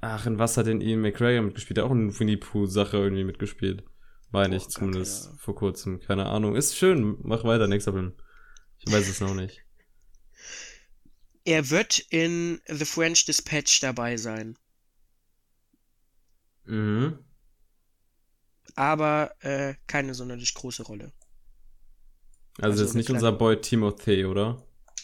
ach, 0.00 0.26
in 0.26 0.38
was 0.38 0.56
hat 0.56 0.66
denn 0.66 0.80
Ian 0.80 1.00
McGregor 1.00 1.42
mitgespielt? 1.42 1.76
Der 1.78 1.84
hat 1.84 1.90
auch 1.90 1.94
in 1.94 2.18
Winnie 2.18 2.36
Pooh 2.36 2.66
Sache 2.66 2.96
irgendwie 2.98 3.24
mitgespielt. 3.24 3.84
Meine 4.30 4.56
ich 4.56 4.68
Boah, 4.68 4.80
gar 4.80 4.90
zumindest 4.90 5.26
Ahnung. 5.26 5.38
vor 5.38 5.54
kurzem. 5.54 6.00
Keine 6.00 6.26
Ahnung. 6.26 6.56
Ist 6.56 6.76
schön. 6.76 7.16
Mach 7.22 7.44
weiter, 7.44 7.68
nächster 7.68 7.92
Film. 7.92 8.14
Ich 8.78 8.92
weiß 8.92 9.08
es 9.08 9.20
noch 9.20 9.34
nicht. 9.34 9.64
Er 11.44 11.70
wird 11.70 12.00
in 12.10 12.60
The 12.68 12.84
French 12.84 13.24
Dispatch 13.24 13.80
dabei 13.80 14.18
sein. 14.18 14.58
Mhm. 16.66 17.18
Aber 18.76 19.34
äh, 19.40 19.74
keine 19.86 20.14
sonderlich 20.14 20.54
große 20.54 20.82
Rolle. 20.84 21.12
Also, 22.58 22.70
Also 22.70 22.82
jetzt 22.82 22.90
eine 22.92 22.98
nicht 22.98 23.06
kleine- 23.06 23.18
unser 23.18 23.32
Boy 23.32 23.60
Timothy, 23.60 24.24
oder? 24.24 24.62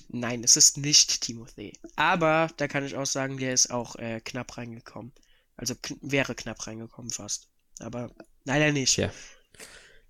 Nein, 0.09 0.43
es 0.43 0.57
ist 0.57 0.77
nicht 0.77 1.21
Timothy. 1.21 1.73
Aber 1.95 2.51
da 2.57 2.67
kann 2.67 2.85
ich 2.85 2.97
auch 2.97 3.07
sagen, 3.07 3.37
der 3.39 3.53
ist 3.55 3.71
auch 3.71 3.95
äh, 3.97 4.21
knapp 4.21 4.57
reingekommen. 4.57 5.13
Also 5.57 5.75
kn 5.77 5.99
wäre 6.03 6.35
knapp 6.35 6.67
reingekommen 6.67 7.11
fast. 7.11 7.49
Aber 7.79 8.11
leider 8.45 8.73
nicht. 8.73 8.95
Tja. 8.95 9.13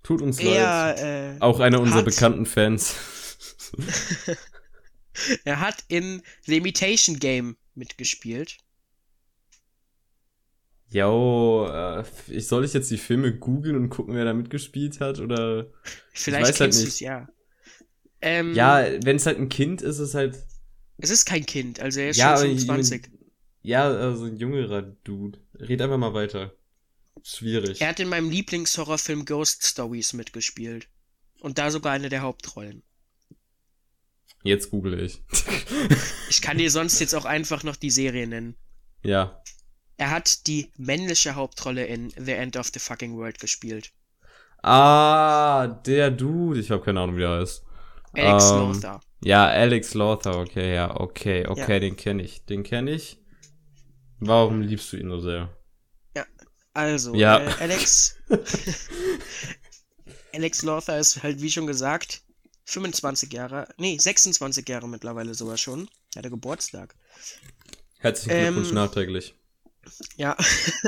Tut 0.03 0.23
uns 0.23 0.41
leid. 0.43 0.55
Er, 0.57 1.35
äh, 1.35 1.41
Auch 1.41 1.61
einer 1.61 1.81
unserer 1.81 2.03
bekannten 2.03 2.47
Fans. 2.47 2.95
er 5.45 5.61
hat 5.61 5.85
in 5.89 6.23
The 6.47 6.57
Imitation 6.57 7.19
Game 7.19 7.57
mitgespielt. 7.75 8.57
Jo, 10.93 11.69
äh, 11.73 12.05
ich 12.29 12.49
soll 12.49 12.65
ich 12.65 12.73
jetzt 12.73 12.91
die 12.91 12.99
Filme 12.99 13.33
googeln 13.37 13.77
und 13.77 13.91
gucken, 13.91 14.15
wer 14.15 14.25
da 14.25 14.33
mitgespielt 14.35 15.01
hat? 15.01 15.21
Oder. 15.21 15.67
Vielleicht 16.13 16.43
weiß 16.43 16.49
halt 16.49 16.57
kennst 16.59 16.81
du 16.81 16.85
nicht. 16.87 17.01
ja. 17.01 17.29
Ähm, 18.21 18.55
Ja, 18.55 18.85
wenn 19.05 19.17
es 19.17 19.25
halt 19.27 19.39
ein 19.39 19.49
Kind 19.49 19.83
ist, 19.83 19.95
ist 19.99 20.09
es 20.09 20.15
halt. 20.15 20.37
Es 20.99 21.11
ist 21.11 21.25
kein 21.25 21.47
Kind, 21.47 21.81
also 21.81 22.01
er 22.01 22.11
ist 22.11 22.17
ja, 22.19 22.37
schon 22.37 22.47
aber 22.47 22.53
ich- 22.55 22.61
25. 22.67 23.11
Ja, 23.63 23.89
also 23.89 24.25
ein 24.25 24.37
jüngerer 24.37 24.83
Dude. 24.83 25.39
Red 25.55 25.81
einfach 25.83 25.99
mal 25.99 26.13
weiter. 26.15 26.53
Schwierig. 27.23 27.81
Er 27.81 27.89
hat 27.89 28.01
in 28.01 28.09
meinem 28.09 28.31
Lieblingshorrorfilm 28.31 29.27
Ghost 29.27 29.65
Stories 29.67 30.13
mitgespielt. 30.15 30.89
Und 31.41 31.59
da 31.59 31.71
sogar 31.71 31.93
eine 31.93 32.09
der 32.09 32.23
Hauptrollen. 32.23 32.83
Jetzt 34.43 34.71
google 34.71 34.99
ich. 35.01 35.23
Ich 36.31 36.41
kann 36.43 36.59
dir 36.59 36.71
sonst 36.71 37.01
jetzt 37.01 37.15
auch 37.15 37.25
einfach 37.25 37.65
noch 37.65 37.77
die 37.77 37.91
Serie 37.91 38.27
nennen. 38.27 38.57
ja. 39.03 39.40
Er 40.01 40.11
hat 40.11 40.47
die 40.47 40.73
männliche 40.79 41.35
Hauptrolle 41.35 41.85
in 41.85 42.09
The 42.17 42.33
End 42.33 42.57
of 42.57 42.71
the 42.73 42.81
Fucking 42.81 43.19
World 43.19 43.39
gespielt. 43.39 43.93
Ah, 44.63 45.67
der 45.85 46.11
Dude. 46.11 46.59
Ich 46.59 46.71
habe 46.71 46.83
keine 46.83 47.01
Ahnung, 47.01 47.17
wie 47.17 47.21
der 47.21 47.39
heißt. 47.41 47.63
Alex 48.15 48.51
Ähm, 48.51 48.57
Lothar. 48.59 49.01
Ja, 49.23 49.47
Alex 49.49 49.93
Lothar, 49.93 50.39
okay, 50.39 50.75
ja, 50.75 50.99
okay, 50.99 51.47
okay, 51.47 51.75
Ja. 51.75 51.81
den 51.81 51.97
kenne 51.97 52.23
ich. 52.23 52.47
Den 52.47 52.63
kenne 52.63 52.93
ich. 52.93 53.19
Warum 54.21 54.63
liebst 54.63 54.91
du 54.93 54.97
ihn 54.97 55.11
so 55.11 55.21
sehr? 55.21 55.55
Also, 56.73 57.15
ja. 57.15 57.41
äh, 57.41 57.53
Alex. 57.61 58.17
Alex 60.33 60.63
Lothar 60.63 60.99
ist 60.99 61.23
halt, 61.23 61.43
wie 61.43 61.51
schon 61.51 61.67
gesagt, 61.67 62.23
25 62.65 63.33
Jahre, 63.33 63.69
nee, 63.77 63.99
26 63.99 64.67
Jahre 64.69 64.89
mittlerweile 64.89 65.35
sogar 65.35 65.59
schon. 65.59 65.91
Er 66.15 66.21
hatte 66.21 66.31
Geburtstag. 66.31 66.95
Herzlichen 67.99 68.31
Ähm, 68.37 68.55
Glückwunsch 68.55 68.73
nachträglich. 68.73 69.35
Ja. 70.17 70.37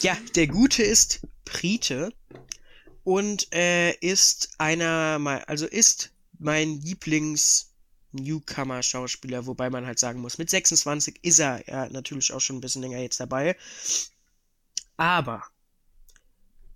ja, 0.00 0.16
der 0.34 0.46
Gute 0.46 0.82
ist 0.82 1.20
Brite 1.44 2.12
und 3.04 3.52
äh, 3.54 3.92
ist 4.00 4.50
einer, 4.58 5.18
also 5.46 5.66
ist 5.66 6.12
mein 6.38 6.80
Lieblings-Newcomer-Schauspieler, 6.80 9.46
wobei 9.46 9.68
man 9.70 9.86
halt 9.86 9.98
sagen 9.98 10.20
muss, 10.20 10.38
mit 10.38 10.50
26 10.50 11.18
ist 11.22 11.38
er 11.40 11.66
ja 11.68 11.88
natürlich 11.90 12.32
auch 12.32 12.40
schon 12.40 12.56
ein 12.56 12.60
bisschen 12.60 12.82
länger 12.82 12.98
jetzt 12.98 13.20
dabei. 13.20 13.56
Aber 14.98 15.42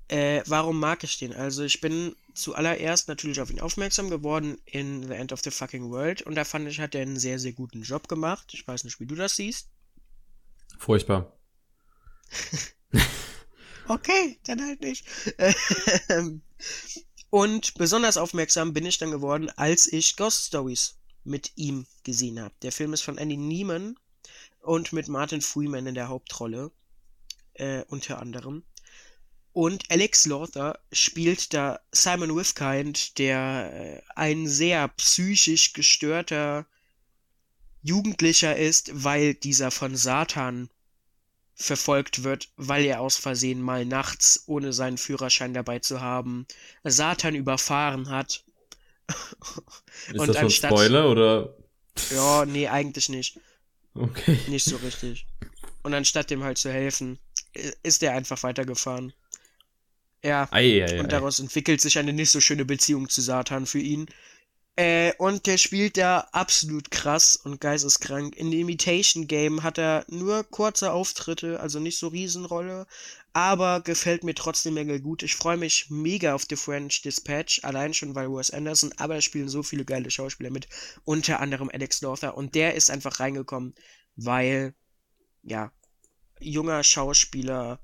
Äh, 0.08 0.42
warum 0.46 0.78
mag 0.78 1.02
ich 1.04 1.18
den? 1.18 1.32
Also 1.34 1.64
ich 1.64 1.80
bin 1.80 2.14
zuallererst 2.34 3.08
natürlich 3.08 3.40
auf 3.40 3.50
ihn 3.50 3.60
aufmerksam 3.60 4.10
geworden 4.10 4.58
in 4.66 5.06
The 5.08 5.14
End 5.14 5.32
of 5.32 5.40
the 5.42 5.50
Fucking 5.50 5.90
World 5.90 6.22
und 6.22 6.34
da 6.34 6.44
fand 6.44 6.68
ich, 6.68 6.80
hat 6.80 6.94
er 6.94 7.02
einen 7.02 7.18
sehr, 7.18 7.38
sehr 7.38 7.52
guten 7.52 7.82
Job 7.82 8.08
gemacht. 8.08 8.52
Ich 8.54 8.66
weiß 8.66 8.84
nicht, 8.84 9.00
wie 9.00 9.06
du 9.06 9.14
das 9.14 9.36
siehst. 9.36 9.68
Furchtbar. 10.78 11.32
okay, 13.88 14.38
dann 14.44 14.60
halt 14.62 14.80
nicht. 14.80 15.06
und 17.30 17.74
besonders 17.74 18.16
aufmerksam 18.16 18.72
bin 18.72 18.86
ich 18.86 18.98
dann 18.98 19.10
geworden, 19.10 19.50
als 19.56 19.86
ich 19.92 20.16
Ghost 20.16 20.46
Stories 20.46 20.96
mit 21.24 21.52
ihm 21.56 21.86
gesehen 22.02 22.40
habe. 22.40 22.54
Der 22.62 22.72
Film 22.72 22.92
ist 22.92 23.02
von 23.02 23.18
Andy 23.18 23.36
Neiman 23.36 23.96
und 24.62 24.92
mit 24.92 25.08
Martin 25.08 25.40
Freeman 25.40 25.86
in 25.86 25.94
der 25.94 26.08
Hauptrolle. 26.08 26.72
Äh, 27.54 27.84
unter 27.88 28.18
anderem. 28.18 28.64
Und 29.52 29.90
Alex 29.90 30.24
Lothar 30.24 30.78
spielt 30.90 31.52
da 31.52 31.80
Simon 31.92 32.34
Withkind, 32.34 33.18
der 33.18 33.70
äh, 33.72 34.02
ein 34.16 34.48
sehr 34.48 34.88
psychisch 34.88 35.74
gestörter 35.74 36.66
Jugendlicher 37.82 38.56
ist, 38.56 38.90
weil 38.92 39.34
dieser 39.34 39.70
von 39.70 39.96
Satan 39.96 40.70
verfolgt 41.54 42.24
wird, 42.24 42.48
weil 42.56 42.84
er 42.84 43.00
aus 43.00 43.16
Versehen 43.16 43.60
mal 43.60 43.84
nachts, 43.84 44.44
ohne 44.46 44.72
seinen 44.72 44.98
Führerschein 44.98 45.54
dabei 45.54 45.78
zu 45.78 46.00
haben, 46.00 46.46
Satan 46.84 47.34
überfahren 47.34 48.08
hat. 48.10 48.44
Ist 50.08 50.18
Und 50.18 50.28
das 50.28 50.38
schon 50.38 50.50
Spoiler 50.50 51.10
oder? 51.10 51.54
Ja, 52.10 52.44
nee, 52.46 52.68
eigentlich 52.68 53.08
nicht. 53.08 53.38
Okay. 53.94 54.38
Nicht 54.48 54.64
so 54.64 54.76
richtig. 54.76 55.26
Und 55.82 55.94
anstatt 55.94 56.30
dem 56.30 56.42
halt 56.42 56.58
zu 56.58 56.72
helfen, 56.72 57.18
ist 57.82 58.02
er 58.02 58.12
einfach 58.12 58.42
weitergefahren. 58.42 59.12
Ja. 60.24 60.48
Ei, 60.52 60.84
ei, 60.84 61.00
und 61.00 61.10
daraus 61.10 61.40
entwickelt 61.40 61.80
sich 61.80 61.98
eine 61.98 62.12
nicht 62.12 62.30
so 62.30 62.40
schöne 62.40 62.64
Beziehung 62.64 63.08
zu 63.08 63.20
Satan 63.20 63.66
für 63.66 63.80
ihn. 63.80 64.06
Äh, 64.76 65.12
und 65.18 65.46
der 65.46 65.58
spielt 65.58 65.98
da 65.98 66.20
absolut 66.32 66.90
krass 66.90 67.36
und 67.36 67.60
geisteskrank. 67.60 68.34
In 68.36 68.50
dem 68.50 68.60
Imitation 68.60 69.26
Game 69.26 69.62
hat 69.62 69.78
er 69.78 70.06
nur 70.08 70.44
kurze 70.44 70.92
Auftritte, 70.92 71.60
also 71.60 71.78
nicht 71.78 71.98
so 71.98 72.08
Riesenrolle, 72.08 72.86
aber 73.34 73.82
gefällt 73.82 74.24
mir 74.24 74.34
trotzdem 74.34 74.74
mega 74.74 74.96
gut. 74.98 75.22
Ich 75.22 75.36
freue 75.36 75.58
mich 75.58 75.90
mega 75.90 76.34
auf 76.34 76.46
The 76.48 76.56
French 76.56 77.02
Dispatch, 77.02 77.62
allein 77.64 77.92
schon 77.92 78.14
weil 78.14 78.30
Wes 78.30 78.50
Anderson, 78.50 78.92
aber 78.96 79.14
da 79.14 79.20
spielen 79.20 79.48
so 79.48 79.62
viele 79.62 79.84
geile 79.84 80.10
Schauspieler 80.10 80.50
mit, 80.50 80.68
unter 81.04 81.40
anderem 81.40 81.70
Alex 81.70 82.00
Lothar 82.00 82.36
und 82.36 82.54
der 82.54 82.74
ist 82.74 82.90
einfach 82.90 83.20
reingekommen, 83.20 83.74
weil, 84.16 84.74
ja, 85.42 85.70
junger 86.40 86.82
Schauspieler, 86.82 87.78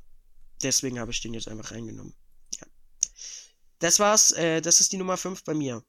deswegen 0.62 0.98
habe 0.98 1.10
ich 1.12 1.20
den 1.20 1.34
jetzt 1.34 1.48
einfach 1.48 1.70
reingenommen. 1.72 2.14
Ja. 2.60 2.66
Das 3.78 4.00
war's, 4.00 4.32
äh, 4.32 4.62
das 4.62 4.80
ist 4.80 4.92
die 4.92 4.96
Nummer 4.96 5.18
5 5.18 5.44
bei 5.44 5.54
mir. 5.54 5.84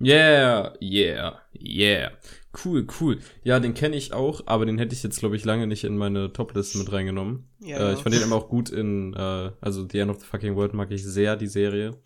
Yeah, 0.00 0.74
yeah, 0.80 1.40
yeah. 1.54 2.10
Cool, 2.52 2.86
cool. 3.00 3.18
Ja, 3.44 3.60
den 3.60 3.72
kenne 3.72 3.96
ich 3.96 4.12
auch, 4.12 4.42
aber 4.46 4.66
den 4.66 4.78
hätte 4.78 4.94
ich 4.94 5.02
jetzt, 5.02 5.20
glaube 5.20 5.36
ich, 5.36 5.44
lange 5.44 5.66
nicht 5.66 5.84
in 5.84 5.96
meine 5.96 6.32
Topliste 6.32 6.78
mit 6.78 6.92
reingenommen. 6.92 7.48
Ja. 7.60 7.78
Äh, 7.78 7.94
ich 7.94 8.00
fand 8.00 8.14
den 8.14 8.22
immer 8.22 8.36
auch 8.36 8.48
gut 8.48 8.68
in, 8.68 9.14
äh, 9.14 9.52
also 9.60 9.88
The 9.88 10.00
End 10.00 10.10
of 10.10 10.20
the 10.20 10.26
Fucking 10.26 10.56
World 10.56 10.74
mag 10.74 10.90
ich 10.90 11.04
sehr, 11.04 11.36
die 11.36 11.46
Serie. 11.46 11.96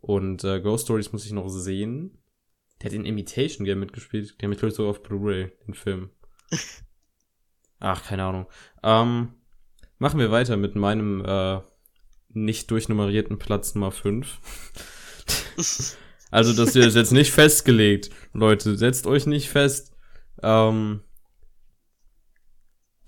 Und 0.00 0.44
äh, 0.44 0.60
Ghost 0.60 0.84
Stories 0.84 1.12
muss 1.12 1.26
ich 1.26 1.32
noch 1.32 1.48
sehen. 1.48 2.18
Der 2.80 2.90
hat 2.90 2.94
in 2.96 3.04
Imitation 3.04 3.64
Game 3.64 3.80
mitgespielt. 3.80 4.40
Der 4.40 4.48
glaube 4.48 4.68
ich, 4.68 4.74
sogar 4.74 4.90
auf 4.90 5.02
Blu-ray, 5.02 5.52
den 5.66 5.74
Film. 5.74 6.10
Ach, 7.80 8.02
keine 8.04 8.24
Ahnung. 8.24 8.46
Ähm, 8.82 9.34
machen 9.98 10.18
wir 10.18 10.30
weiter 10.30 10.56
mit 10.56 10.74
meinem 10.74 11.24
äh, 11.24 11.60
nicht 12.30 12.70
durchnummerierten 12.70 13.38
Platz 13.38 13.74
Nummer 13.74 13.92
5. 13.92 14.38
Also 16.30 16.52
das 16.52 16.72
hier 16.72 16.86
ist 16.86 16.94
jetzt 16.94 17.12
nicht 17.12 17.32
festgelegt. 17.32 18.10
Leute, 18.32 18.76
setzt 18.76 19.06
euch 19.06 19.26
nicht 19.26 19.48
fest. 19.50 19.92
Ähm, 20.42 21.02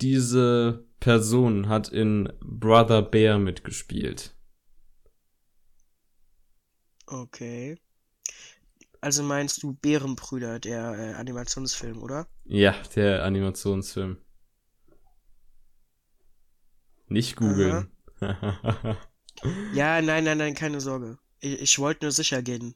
diese 0.01 0.85
Person 0.99 1.69
hat 1.69 1.89
in 1.89 2.33
Brother 2.41 3.03
Bear 3.03 3.39
mitgespielt. 3.39 4.35
Okay. 7.07 7.79
Also 9.01 9.23
meinst 9.23 9.63
du 9.63 9.75
Bärenbrüder, 9.75 10.61
der 10.61 10.95
äh, 10.97 11.15
Animationsfilm, 11.15 12.03
oder? 12.03 12.29
Ja, 12.45 12.75
der 12.95 13.25
Animationsfilm. 13.25 14.19
Nicht 17.09 17.37
googeln. 17.37 17.91
ja, 19.75 20.01
nein, 20.01 20.25
nein, 20.25 20.39
nein, 20.39 20.55
keine 20.55 20.81
Sorge. 20.81 21.19
Ich, 21.41 21.61
ich 21.61 21.79
wollte 21.79 22.05
nur 22.05 22.13
sicher 22.13 22.43
gehen. 22.43 22.75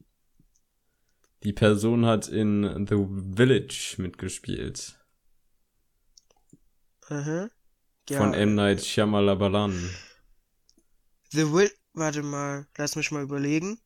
Die 1.42 1.52
Person 1.52 2.06
hat 2.06 2.28
in 2.28 2.86
The 2.88 3.06
Village 3.36 3.96
mitgespielt. 3.98 4.98
Aha. 7.08 7.50
Ja. 8.08 8.18
Von 8.18 8.34
M. 8.34 8.54
Night 8.54 8.84
Shyamalan. 8.84 9.90
The 11.30 11.52
Will... 11.52 11.70
Warte 11.98 12.22
mal, 12.22 12.66
lass 12.76 12.94
mich 12.94 13.10
mal 13.10 13.22
überlegen. 13.22 13.80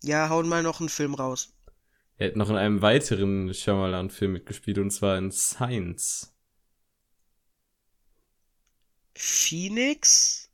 Ja, 0.00 0.28
hauen 0.28 0.48
mal 0.48 0.62
noch 0.62 0.78
einen 0.78 0.88
Film 0.88 1.14
raus. 1.14 1.52
Er 2.18 2.28
hat 2.28 2.36
noch 2.36 2.50
in 2.50 2.56
einem 2.56 2.82
weiteren 2.82 3.52
Shyamalan-Film 3.52 4.32
mitgespielt, 4.32 4.78
und 4.78 4.92
zwar 4.92 5.18
in 5.18 5.32
Science. 5.32 6.32
Phoenix? 9.16 10.49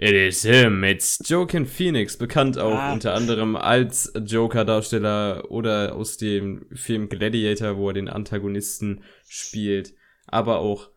It 0.00 0.12
is 0.12 0.42
him, 0.42 0.84
it's 0.84 1.18
Joaquin 1.28 1.66
Phoenix, 1.66 2.16
bekannt 2.16 2.56
auch 2.56 2.78
ah. 2.78 2.92
unter 2.92 3.14
anderem 3.14 3.56
als 3.56 4.12
Joker-Darsteller 4.14 5.50
oder 5.50 5.96
aus 5.96 6.16
dem 6.16 6.66
Film 6.72 7.08
Gladiator, 7.08 7.76
wo 7.76 7.88
er 7.88 7.94
den 7.94 8.08
Antagonisten 8.08 9.02
spielt, 9.26 9.94
aber 10.28 10.60
auch 10.60 10.90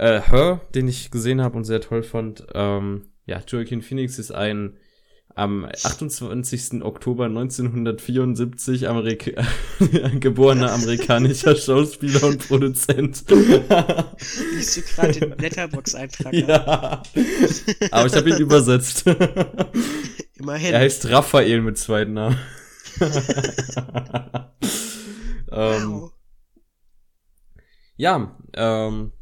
äh, 0.00 0.20
Her, 0.20 0.62
den 0.74 0.88
ich 0.88 1.12
gesehen 1.12 1.40
habe 1.40 1.56
und 1.56 1.62
sehr 1.62 1.80
toll 1.80 2.02
fand. 2.02 2.44
Ähm, 2.54 3.12
ja, 3.24 3.40
Joaquin 3.46 3.82
Phoenix 3.82 4.18
ist 4.18 4.32
ein 4.32 4.76
am 5.36 5.66
28. 5.66 6.82
Oktober 6.82 7.26
1974 7.26 8.88
Amerika 8.88 9.46
geborener 10.18 10.72
amerikanischer 10.72 11.54
Schauspieler 11.56 12.22
und 12.24 12.48
Produzent. 12.48 13.22
Liest 13.28 14.76
du 14.76 14.82
gerade 14.82 15.12
den 15.12 15.38
Letterbox-Eintrag? 15.38 16.32
Ja. 16.32 17.02
Aber 17.90 18.06
ich 18.06 18.14
habe 18.14 18.30
ihn 18.30 18.38
übersetzt. 18.38 19.04
Immerhin. 20.36 20.72
Er 20.72 20.80
heißt 20.80 21.10
Raphael 21.10 21.60
mit 21.60 21.76
zweiten 21.76 22.14
Namen. 22.14 22.38
ähm. 25.52 26.10
Ja, 27.98 28.38
ähm, 28.54 29.12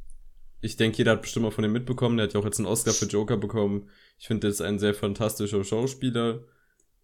ich 0.60 0.76
denke, 0.76 0.98
jeder 0.98 1.12
hat 1.12 1.22
bestimmt 1.22 1.44
mal 1.44 1.50
von 1.50 1.64
ihm 1.64 1.72
mitbekommen. 1.72 2.16
Der 2.16 2.26
hat 2.26 2.34
ja 2.34 2.40
auch 2.40 2.44
jetzt 2.44 2.58
einen 2.58 2.68
Oscar 2.68 2.92
für 2.92 3.06
Joker 3.06 3.36
bekommen. 3.36 3.90
Ich 4.18 4.26
finde, 4.26 4.40
der 4.42 4.50
ist 4.50 4.60
ein 4.60 4.78
sehr 4.78 4.94
fantastischer 4.94 5.64
Schauspieler 5.64 6.44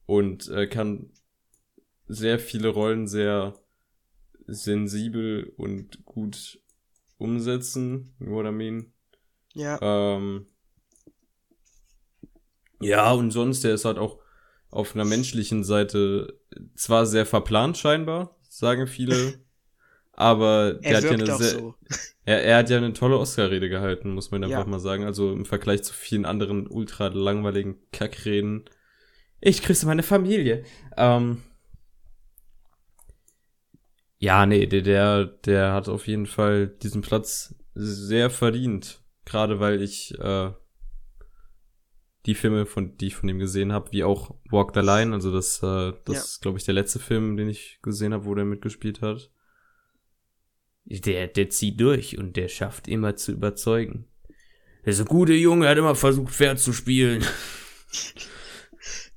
und 0.07 0.49
äh, 0.49 0.67
kann 0.67 1.11
sehr 2.07 2.39
viele 2.39 2.69
Rollen 2.69 3.07
sehr 3.07 3.55
sensibel 4.47 5.53
und 5.57 6.05
gut 6.05 6.61
umsetzen. 7.19 8.15
You 8.19 8.27
know 8.27 8.35
what 8.37 8.47
I 8.47 8.53
mean? 8.53 8.93
Ja. 9.55 9.79
Ähm, 9.81 10.47
ja, 12.81 13.13
und 13.13 13.31
sonst, 13.31 13.63
der 13.63 13.75
ist 13.75 13.85
halt 13.85 13.99
auch 13.99 14.19
auf 14.71 14.95
einer 14.95 15.05
menschlichen 15.05 15.65
Seite 15.65 16.41
zwar 16.75 17.07
sehr 17.07 17.27
verplant 17.27 17.77
scheinbar, 17.77 18.37
sagen 18.49 18.87
viele, 18.87 19.35
aber 20.21 20.75
der 20.75 20.99
hat 20.99 21.05
ja 21.05 21.11
eine 21.13 21.25
sehr, 21.25 21.37
so. 21.37 21.75
er, 22.27 22.45
er, 22.45 22.59
hat 22.59 22.69
ja 22.69 22.77
eine 22.77 22.93
tolle 22.93 23.19
Oscar-Rede 23.19 23.71
gehalten, 23.71 24.11
muss 24.11 24.31
man 24.31 24.45
einfach 24.45 24.67
ja. 24.67 24.71
mal 24.71 24.79
sagen. 24.79 25.05
Also 25.05 25.33
im 25.33 25.47
Vergleich 25.47 25.83
zu 25.83 25.95
vielen 25.95 26.27
anderen 26.27 26.67
ultra 26.67 27.07
langweiligen 27.07 27.79
Kackreden. 27.91 28.67
Ich 29.41 29.63
grüße 29.63 29.87
meine 29.87 30.03
Familie. 30.03 30.65
Ähm, 30.99 31.39
ja, 34.19 34.45
nee, 34.45 34.67
der, 34.67 34.83
der, 34.83 35.25
der 35.25 35.73
hat 35.73 35.89
auf 35.89 36.07
jeden 36.07 36.27
Fall 36.27 36.69
diesen 36.69 37.01
Platz 37.01 37.55
sehr 37.73 38.29
verdient. 38.29 39.01
Gerade 39.25 39.59
weil 39.59 39.81
ich 39.81 40.19
äh, 40.19 40.51
die 42.27 42.35
Filme, 42.35 42.67
von, 42.67 42.99
die 42.99 43.07
ich 43.07 43.17
von 43.17 43.31
ihm 43.31 43.39
gesehen 43.39 43.73
habe, 43.73 43.91
wie 43.93 44.05
auch 44.05 44.35
Walk 44.51 44.73
the 44.75 44.81
Line, 44.81 45.15
also 45.15 45.33
das, 45.33 45.63
äh, 45.63 45.95
das 46.05 46.15
ja. 46.15 46.21
ist, 46.21 46.43
glaube 46.43 46.59
ich, 46.59 46.65
der 46.65 46.75
letzte 46.75 46.99
Film, 46.99 47.39
den 47.39 47.49
ich 47.49 47.79
gesehen 47.81 48.13
habe, 48.13 48.27
wo 48.27 48.35
der 48.35 48.45
mitgespielt 48.45 49.01
hat. 49.01 49.31
Der, 50.91 51.29
der 51.29 51.51
zieht 51.51 51.81
durch 51.81 52.19
und 52.19 52.37
der 52.37 52.49
schafft 52.49 52.89
immer 52.89 53.15
zu 53.17 53.33
überzeugen. 53.33 54.07
Der 54.85 54.93
ist 54.93 55.01
ein 55.01 55.07
guter 55.07 55.35
Junge, 55.35 55.69
hat 55.69 55.79
immer 55.79 55.95
versucht, 55.95 56.35
fair 56.35 56.57
zu 56.57 56.73
spielen. 56.73 57.25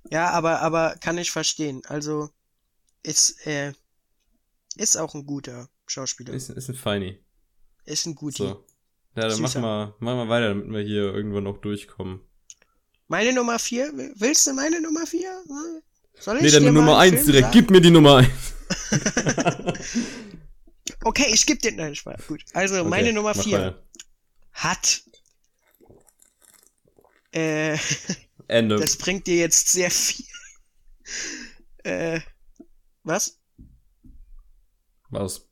Ja, 0.10 0.30
aber, 0.30 0.62
aber 0.62 0.96
kann 1.02 1.18
ich 1.18 1.32
verstehen. 1.32 1.82
Also, 1.88 2.30
ist, 3.02 3.48
äh, 3.48 3.74
ist 4.76 4.96
auch 4.98 5.16
ein 5.16 5.26
guter 5.26 5.70
Schauspieler. 5.88 6.34
Ist, 6.34 6.50
ist 6.50 6.70
ein 6.70 6.76
Feini. 6.76 7.20
Ist 7.86 8.06
ein 8.06 8.14
guter. 8.14 8.44
So. 8.44 8.66
Ja, 9.16 9.28
dann 9.28 9.42
mach 9.42 9.56
mal, 9.56 9.96
mach 10.00 10.16
mal 10.16 10.30
weiter, 10.30 10.50
damit 10.50 10.70
wir 10.70 10.82
hier 10.82 11.14
irgendwann 11.14 11.46
noch 11.46 11.58
durchkommen. 11.60 12.22
Meine 13.08 13.34
Nummer 13.34 13.58
4? 13.58 13.92
Willst 14.18 14.46
du 14.46 14.54
meine 14.54 14.82
Nummer 14.82 15.08
4? 15.08 15.30
Soll 16.20 16.38
ich 16.38 16.44
Nee, 16.44 16.52
dann 16.52 16.64
dir 16.64 16.72
Nummer 16.72 16.92
mal 16.92 17.00
einen 17.00 17.14
1 17.14 17.24
Film 17.24 17.32
direkt. 17.32 17.54
sagen? 17.54 17.60
Gib 17.60 17.72
mir 17.72 17.82
die 17.82 17.92
Nummer 17.92 18.18
1. 18.18 18.30
Okay, 21.04 21.28
ich 21.34 21.46
geb 21.46 21.62
dir. 21.62 21.72
Nein, 21.74 21.96
Spaß. 21.96 22.28
Gut. 22.28 22.44
Also, 22.54 22.84
meine 22.84 23.14
Nummer 23.14 23.34
4 23.36 23.82
hat. 24.54 25.04
Äh, 27.32 27.78
Ende. 28.48 28.78
das 28.78 28.98
bringt 28.98 29.26
dir 29.28 29.38
jetzt 29.38 29.70
sehr 29.70 29.92
viel. 29.92 30.26
Äh, 31.86 32.22
was? 33.04 33.42
Was? 35.10 35.46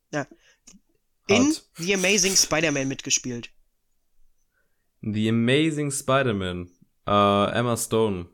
In 1.32 1.46
Hart. 1.46 1.64
The 1.78 1.94
Amazing 1.94 2.36
Spider-Man 2.36 2.88
mitgespielt. 2.88 3.50
The 5.02 5.30
Amazing 5.30 5.92
Spider-Man. 5.92 6.70
Äh, 7.08 7.52
Emma 7.52 7.78
Stone. 7.78 8.30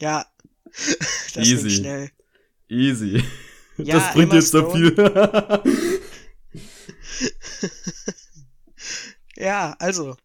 Ja. 0.00 0.26
Das 1.34 1.46
Easy. 1.46 1.70
schnell. 1.70 2.10
Easy. 2.68 3.22
Ja, 3.78 3.94
das 3.94 4.12
bringt 4.12 4.32
Emma 4.32 4.34
jetzt 4.34 4.50
so 4.50 4.70
viel. 4.70 4.94
Ja, 9.38 9.76
also. 9.78 10.16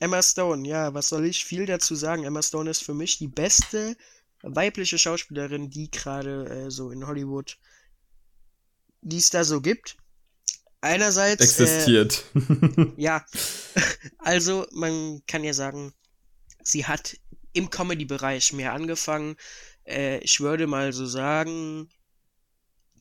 Emma 0.00 0.22
Stone, 0.22 0.66
ja, 0.66 0.92
was 0.92 1.08
soll 1.08 1.24
ich 1.24 1.44
viel 1.44 1.66
dazu 1.66 1.94
sagen? 1.94 2.24
Emma 2.24 2.42
Stone 2.42 2.68
ist 2.68 2.82
für 2.82 2.94
mich 2.94 3.18
die 3.18 3.28
beste 3.28 3.96
weibliche 4.42 4.98
Schauspielerin, 4.98 5.70
die 5.70 5.90
gerade 5.90 6.46
äh, 6.48 6.70
so 6.70 6.90
in 6.90 7.06
Hollywood, 7.06 7.58
die 9.02 9.18
es 9.18 9.30
da 9.30 9.44
so 9.44 9.60
gibt. 9.60 9.96
Einerseits. 10.80 11.40
Äh, 11.40 11.62
Existiert. 11.62 12.24
ja, 12.96 13.24
also 14.18 14.66
man 14.72 15.22
kann 15.26 15.44
ja 15.44 15.54
sagen, 15.54 15.94
sie 16.62 16.84
hat 16.84 17.16
im 17.52 17.70
Comedy-Bereich 17.70 18.52
mehr 18.52 18.72
angefangen. 18.72 19.36
Äh, 19.86 20.18
ich 20.18 20.40
würde 20.40 20.66
mal 20.66 20.92
so 20.92 21.06
sagen, 21.06 21.88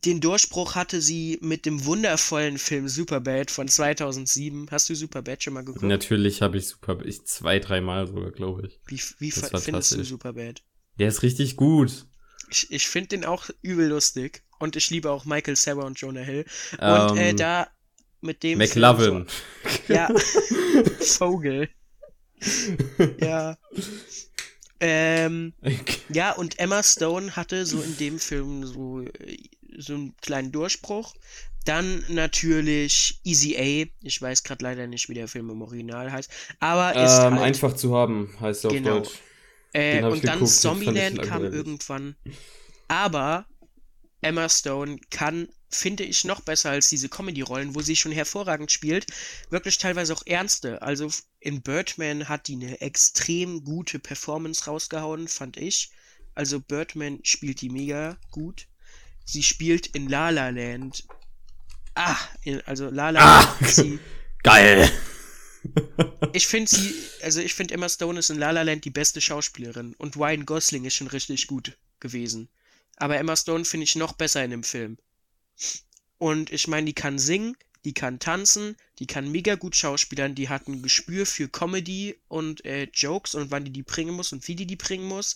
den 0.05 0.19
Durchbruch 0.21 0.75
hatte 0.75 1.01
sie 1.01 1.39
mit 1.41 1.65
dem 1.65 1.85
wundervollen 1.85 2.57
Film 2.57 2.87
Superbad 2.87 3.51
von 3.51 3.67
2007. 3.67 4.67
Hast 4.71 4.89
du 4.89 4.95
Superbad 4.95 5.43
schon 5.43 5.53
mal 5.53 5.63
geguckt? 5.63 5.83
Natürlich 5.83 6.41
habe 6.41 6.57
ich 6.57 6.67
super, 6.67 6.97
ich 7.05 7.25
zwei, 7.25 7.59
dreimal 7.59 8.07
sogar, 8.07 8.31
glaube 8.31 8.67
ich. 8.67 8.79
Wie, 8.85 9.01
wie 9.19 9.31
findest 9.31 9.91
du. 9.95 10.03
Superbad? 10.03 10.63
Der 10.99 11.07
ist 11.07 11.23
richtig 11.23 11.55
gut. 11.55 12.05
Ich, 12.49 12.71
ich 12.71 12.87
finde 12.87 13.09
den 13.09 13.25
auch 13.25 13.49
übel 13.61 13.87
lustig. 13.87 14.43
Und 14.59 14.75
ich 14.75 14.89
liebe 14.89 15.11
auch 15.11 15.25
Michael 15.25 15.55
Cera 15.55 15.83
und 15.83 15.99
Jonah 15.99 16.21
Hill. 16.21 16.45
Und 16.73 17.17
äh, 17.17 17.29
Ähm, 17.29 17.37
da 17.37 17.67
mit 18.21 18.43
dem. 18.43 18.59
McLovin. 18.59 19.27
So, 19.87 19.93
ja. 19.93 20.09
Vogel. 20.99 21.69
ja. 23.19 23.57
Ähm, 24.79 25.53
ja, 26.09 26.33
und 26.33 26.59
Emma 26.59 26.83
Stone 26.83 27.35
hatte 27.35 27.65
so 27.65 27.81
in 27.81 27.97
dem 27.97 28.19
Film 28.19 28.65
so, 28.65 29.01
äh, 29.01 29.37
so 29.77 29.93
einen 29.93 30.15
kleinen 30.17 30.51
Durchbruch. 30.51 31.13
Dann 31.65 32.03
natürlich 32.09 33.19
Easy 33.23 33.55
A. 33.57 33.89
Ich 34.05 34.21
weiß 34.21 34.43
gerade 34.43 34.63
leider 34.63 34.85
nicht, 34.87 35.07
wie 35.09 35.13
der 35.13 35.27
Film 35.29 35.49
im 35.49 35.61
Original 35.61 36.11
heißt. 36.11 36.29
Aber 36.59 36.91
ist 36.95 37.19
ähm, 37.19 37.35
halt, 37.35 37.41
einfach 37.41 37.73
zu 37.75 37.95
haben, 37.95 38.35
heißt 38.39 38.65
er 38.65 38.71
auf 38.71 38.75
Genau. 38.75 38.99
Deutsch. 38.99 39.11
äh, 39.73 40.03
und 40.03 40.27
dann 40.27 40.39
geguckt, 40.39 40.51
Zombieland 40.51 41.21
kam 41.21 41.43
irgendwann. 41.45 42.15
Aber 42.87 43.45
Emma 44.21 44.47
Stone 44.49 44.99
kann, 45.09 45.47
finde 45.69 46.03
ich, 46.03 46.23
noch 46.25 46.41
besser 46.41 46.69
als 46.71 46.89
diese 46.89 47.09
Comedy-Rollen, 47.09 47.75
wo 47.75 47.81
sie 47.81 47.95
schon 47.95 48.11
hervorragend 48.11 48.71
spielt, 48.71 49.07
wirklich 49.49 49.77
teilweise 49.77 50.13
auch 50.13 50.23
ernste. 50.25 50.81
Also 50.81 51.09
in 51.39 51.61
Birdman 51.61 52.29
hat 52.29 52.47
die 52.47 52.55
eine 52.55 52.81
extrem 52.81 53.63
gute 53.63 53.99
Performance 53.99 54.65
rausgehauen, 54.65 55.27
fand 55.27 55.57
ich. 55.57 55.91
Also 56.35 56.59
Birdman 56.59 57.19
spielt 57.23 57.61
die 57.61 57.69
mega 57.69 58.17
gut. 58.31 58.67
Sie 59.25 59.43
spielt 59.43 59.87
in 59.87 60.09
La 60.09 60.29
La 60.29 60.49
Land. 60.49 61.03
Ah, 61.95 62.17
also 62.65 62.89
La 62.89 63.09
La 63.11 63.19
Ah! 63.21 63.57
Land. 63.59 63.71
Sie, 63.71 63.99
Geil! 64.43 64.91
ich 66.33 66.47
finde 66.47 66.69
sie, 66.69 66.93
also 67.21 67.39
ich 67.39 67.53
finde 67.53 67.73
Emma 67.73 67.87
Stone 67.87 68.19
ist 68.19 68.29
in 68.29 68.37
La 68.37 68.51
La 68.51 68.63
Land 68.63 68.83
die 68.83 68.89
beste 68.89 69.21
Schauspielerin 69.21 69.93
und 69.97 70.17
Ryan 70.17 70.45
Gosling 70.45 70.83
ist 70.85 70.95
schon 70.95 71.07
richtig 71.07 71.47
gut 71.47 71.77
gewesen. 71.99 72.49
Aber 72.97 73.17
Emma 73.17 73.35
Stone 73.35 73.65
finde 73.65 73.85
ich 73.85 73.95
noch 73.95 74.13
besser 74.13 74.43
in 74.43 74.51
dem 74.51 74.63
Film. 74.63 74.97
Und 76.17 76.51
ich 76.51 76.67
meine, 76.67 76.85
die 76.85 76.93
kann 76.93 77.17
singen, 77.17 77.55
die 77.85 77.93
kann 77.93 78.19
tanzen, 78.19 78.75
die 78.99 79.07
kann 79.07 79.29
mega 79.31 79.55
gut 79.55 79.75
schauspielern, 79.75 80.35
die 80.35 80.47
hat 80.49 80.67
ein 80.67 80.81
Gespür 80.81 81.25
für 81.25 81.49
Comedy 81.49 82.15
und 82.29 82.63
äh, 82.65 82.87
Jokes 82.93 83.35
und 83.35 83.51
wann 83.51 83.65
die 83.65 83.71
die 83.71 83.83
bringen 83.83 84.13
muss 84.13 84.31
und 84.31 84.47
wie 84.47 84.55
die 84.55 84.65
die 84.65 84.77
bringen 84.77 85.05
muss. 85.05 85.35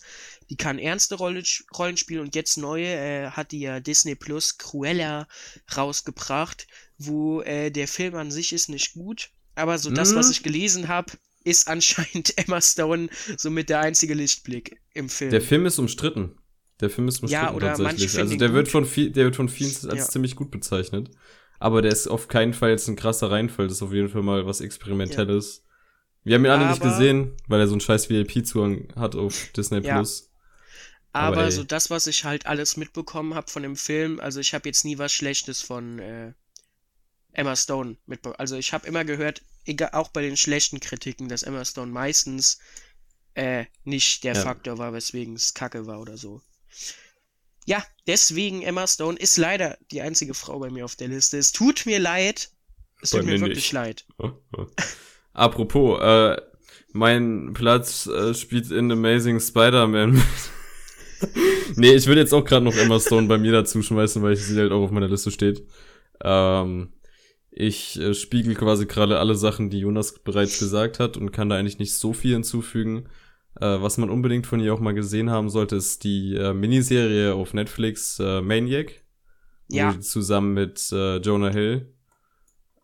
Die 0.49 0.55
kann 0.55 0.79
ernste 0.79 1.15
Rolle, 1.15 1.43
Rollen 1.77 1.97
spielen 1.97 2.21
und 2.21 2.36
jetzt 2.36 2.57
neue 2.57 2.88
äh, 2.88 3.29
hat 3.31 3.51
die 3.51 3.60
ja 3.60 3.79
Disney 3.79 4.15
Plus 4.15 4.57
Cruella 4.57 5.27
rausgebracht, 5.75 6.67
wo 6.97 7.41
äh, 7.41 7.69
der 7.71 7.88
Film 7.88 8.15
an 8.15 8.31
sich 8.31 8.53
ist 8.53 8.69
nicht 8.69 8.93
gut, 8.93 9.29
aber 9.55 9.77
so 9.77 9.89
das, 9.91 10.15
was 10.15 10.27
Mhm. 10.27 10.31
ich 10.31 10.43
gelesen 10.43 10.88
habe, 10.88 11.13
ist 11.43 11.67
anscheinend 11.67 12.38
Emma 12.38 12.62
Stone 12.62 13.10
somit 13.38 13.69
der 13.69 13.79
einzige 13.81 14.13
Lichtblick 14.13 14.79
im 14.93 15.10
Film. 15.10 15.31
Der 15.31 15.41
Film 15.41 15.65
ist 15.65 15.79
umstritten. 15.79 16.38
Der 16.79 16.89
Film 16.89 17.07
ist 17.07 17.23
umstritten 17.23 17.45
Ja, 17.45 17.53
oder 17.53 17.73
tatsächlich. 17.73 18.17
Also 18.17 18.36
der 18.36 18.53
wird 18.53 18.67
viel, 18.88 19.12
der 19.12 19.25
wird 19.25 19.36
von 19.36 19.49
vielen 19.49 19.71
als 19.89 19.99
Ja. 19.99 20.10
ziemlich 20.10 20.36
gut 20.36 20.51
bezeichnet. 20.51 21.10
Aber 21.60 21.82
der 21.82 21.91
ist 21.91 22.08
auf 22.08 22.28
keinen 22.28 22.54
Fall 22.54 22.70
jetzt 22.72 22.88
ein 22.88 22.96
krasser 22.96 23.32
Reinfall. 23.32 23.67
Das 23.67 23.78
ist 23.78 23.82
auf 23.84 23.93
jeden 23.93 24.10
Fall 24.10 24.22
mal 24.22 24.46
was 24.46 24.62
Experimentelles. 24.62 25.63
Wir 26.24 26.36
haben 26.36 26.46
ihn 26.46 26.52
alle 26.52 26.67
nicht 26.67 26.82
Aber- 26.82 26.91
gesehen, 26.91 27.36
weil 27.48 27.60
er 27.60 27.67
so 27.67 27.74
einen 27.74 27.82
scheiß 27.82 28.10
VIP-Zugang 28.10 28.89
hat 28.96 29.15
auf 29.15 29.50
Disney 29.56 29.80
Ja. 29.80 29.96
Plus. 29.96 30.32
Aber, 31.13 31.38
Aber 31.38 31.52
so 31.52 31.63
das, 31.63 31.89
was 31.89 32.06
ich 32.06 32.26
halt 32.26 32.46
alles 32.46 32.78
mitbekommen 32.78 33.34
habe 33.34 33.50
von 33.50 33.63
dem 33.63 33.76
Film, 33.76 34.20
also 34.20 34.39
ich 34.39 34.54
habe 34.54 34.70
jetzt 34.70 34.86
nie 34.86 34.98
was 35.00 35.12
Schlechtes 35.13 35.62
von 35.62 35.98
äh, 36.00 36.34
Emma 37.32 37.56
Stone 37.56 37.98
mitbekommen. 38.06 38.39
Also 38.39 38.56
ich 38.58 38.72
habe 38.74 38.86
immer 38.86 39.04
gehört, 39.04 39.41
egal, 39.65 39.91
auch 39.93 40.10
bei 40.10 40.22
den 40.22 40.38
schlechten 40.38 40.80
Kritiken, 40.80 41.28
dass 41.30 41.41
Emma 41.43 41.65
Stone 41.65 41.91
meistens 41.91 42.60
äh, 43.34 43.65
nicht 43.84 44.24
der 44.26 44.34
Ja. 44.36 44.41
Faktor 44.41 44.78
war, 44.78 44.93
weswegen 44.93 45.34
es 45.36 45.54
kacke 45.56 45.88
war 45.88 46.02
oder 46.02 46.17
so. 46.17 46.41
Ja, 47.67 47.84
deswegen 48.08 48.62
Emma 48.62 48.88
Stone 48.88 49.19
ist 49.19 49.38
leider 49.38 49.77
die 49.91 50.01
einzige 50.01 50.34
Frau 50.34 50.58
bei 50.58 50.69
mir 50.69 50.86
auf 50.86 50.95
der 50.95 51.10
Liste. 51.10 51.38
Es 51.38 51.51
tut 51.51 51.86
mir 51.86 51.99
leid. 51.99 52.49
Es 53.01 53.12
Bei 53.12 53.19
tut 53.19 53.27
mir, 53.27 53.34
mir 53.34 53.41
wirklich 53.41 53.58
nicht. 53.58 53.73
leid. 53.73 54.06
Apropos, 55.34 55.99
äh, 56.01 56.41
mein 56.93 57.51
Platz 57.53 58.08
äh, 58.08 58.34
spielt 58.34 58.71
in 58.71 58.89
Amazing 58.89 59.41
Spider-Man. 59.41 60.12
mit. 60.13 60.23
nee, 61.75 61.93
ich 61.93 62.08
würde 62.08 62.21
jetzt 62.21 62.34
auch 62.34 62.45
gerade 62.45 62.63
noch 62.63 62.75
Emma 62.75 63.01
Stone 63.01 63.27
bei 63.27 63.38
mir 63.38 63.51
dazu 63.51 63.82
schmeißen, 63.82 64.23
weil 64.23 64.38
sie 64.38 64.58
halt 64.58 64.71
auch 64.71 64.84
auf 64.84 64.91
meiner 64.91 65.10
Liste 65.10 65.30
steht. 65.30 65.67
Ähm, 66.23 66.93
ich 67.51 67.99
äh, 67.99 68.13
spiegel 68.13 68.56
quasi 68.56 68.86
gerade 68.86 69.19
alle 69.19 69.36
Sachen, 69.36 69.69
die 69.69 69.80
Jonas 69.80 70.19
bereits 70.19 70.58
gesagt 70.58 71.01
hat 71.01 71.17
und 71.17 71.32
kann 71.32 71.49
da 71.49 71.58
eigentlich 71.58 71.80
nicht 71.80 71.95
so 71.95 72.13
viel 72.13 72.32
hinzufügen. 72.32 73.10
Äh, 73.60 73.82
was 73.82 73.98
man 73.98 74.10
unbedingt 74.10 74.46
von 74.46 74.60
ihr 74.60 74.74
auch 74.74 74.80
mal 74.80 74.93
gesehen 74.93 75.30
haben 75.30 75.50
sollte, 75.50 75.76
ist 75.76 76.04
die 76.04 76.36
äh, 76.36 76.54
Miniserie 76.54 77.34
auf 77.34 77.54
Netflix 77.54 78.20
äh, 78.20 78.41
Maniac. 78.41 79.04
Ja. 79.70 80.00
Zusammen 80.00 80.54
mit 80.54 80.91
äh, 80.91 81.17
Jonah 81.17 81.50
Hill 81.50 81.93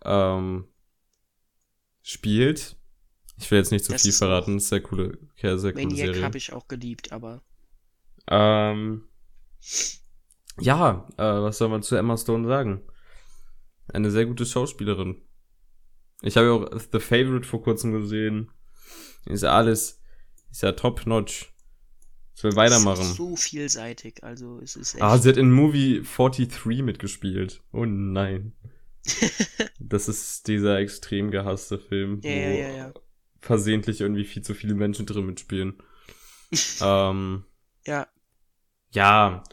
ähm, 0.04 0.68
spielt. 2.02 2.76
Ich 3.38 3.50
will 3.50 3.60
jetzt 3.60 3.72
nicht 3.72 3.86
zu 3.86 3.94
Das 3.94 4.02
viel 4.02 4.12
verraten. 4.12 4.60
Sehr 4.60 4.82
coole, 4.82 5.18
sehr, 5.40 5.58
sehr 5.58 5.74
coole 5.74 5.86
Maniac 5.86 6.08
Serie. 6.08 6.24
habe 6.24 6.38
ich 6.38 6.54
auch 6.54 6.68
geliebt, 6.68 7.12
aber 7.12 7.42
Ähm, 8.30 9.04
ja, 10.60 11.08
äh, 11.18 11.24
was 11.24 11.58
soll 11.58 11.70
man 11.70 11.84
zu 11.84 11.96
Emma 11.96 12.18
Stone 12.18 12.48
sagen? 12.48 12.82
Eine 13.92 14.12
sehr 14.12 14.26
gute 14.26 14.46
Schauspielerin. 14.46 15.22
Ich 16.22 16.38
habe 16.38 16.48
ja 16.48 16.54
auch 16.54 16.80
The 16.92 17.00
Favorite 17.00 17.48
vor 17.48 17.62
kurzem 17.62 17.92
gesehen. 17.92 18.50
Ist 19.26 19.44
ja 19.44 19.52
alles, 19.56 20.02
ist 20.54 20.64
ja 20.64 20.72
top 20.72 21.06
notch. 21.06 21.52
Ich 22.36 22.44
will 22.44 22.56
weitermachen. 22.56 23.04
so 23.04 23.36
vielseitig. 23.36 24.24
Also 24.24 24.60
es 24.60 24.76
ist 24.76 24.96
echt. 24.96 25.04
Ah, 25.04 25.18
sie 25.18 25.30
hat 25.30 25.38
in 25.38 25.52
Movie 25.52 26.02
43 26.04 26.82
mitgespielt. 26.82 27.62
Oh 27.72 27.86
nein. 27.86 28.54
das 29.80 30.08
ist 30.08 30.48
dieser 30.48 30.80
extrem 30.80 31.30
gehasste 31.30 31.78
Film, 31.78 32.22
Ja, 32.24 32.30
wo 32.30 32.36
ja, 32.36 32.52
ja, 32.52 32.70
ja. 32.70 32.94
versehentlich 33.40 34.00
irgendwie 34.00 34.24
viel 34.24 34.42
zu 34.42 34.54
viele 34.54 34.76
Menschen 34.76 35.06
drin 35.06 35.26
mitspielen. 35.26 35.76
ähm, 36.82 37.44
ja, 37.86 38.08
ja, 38.94 39.44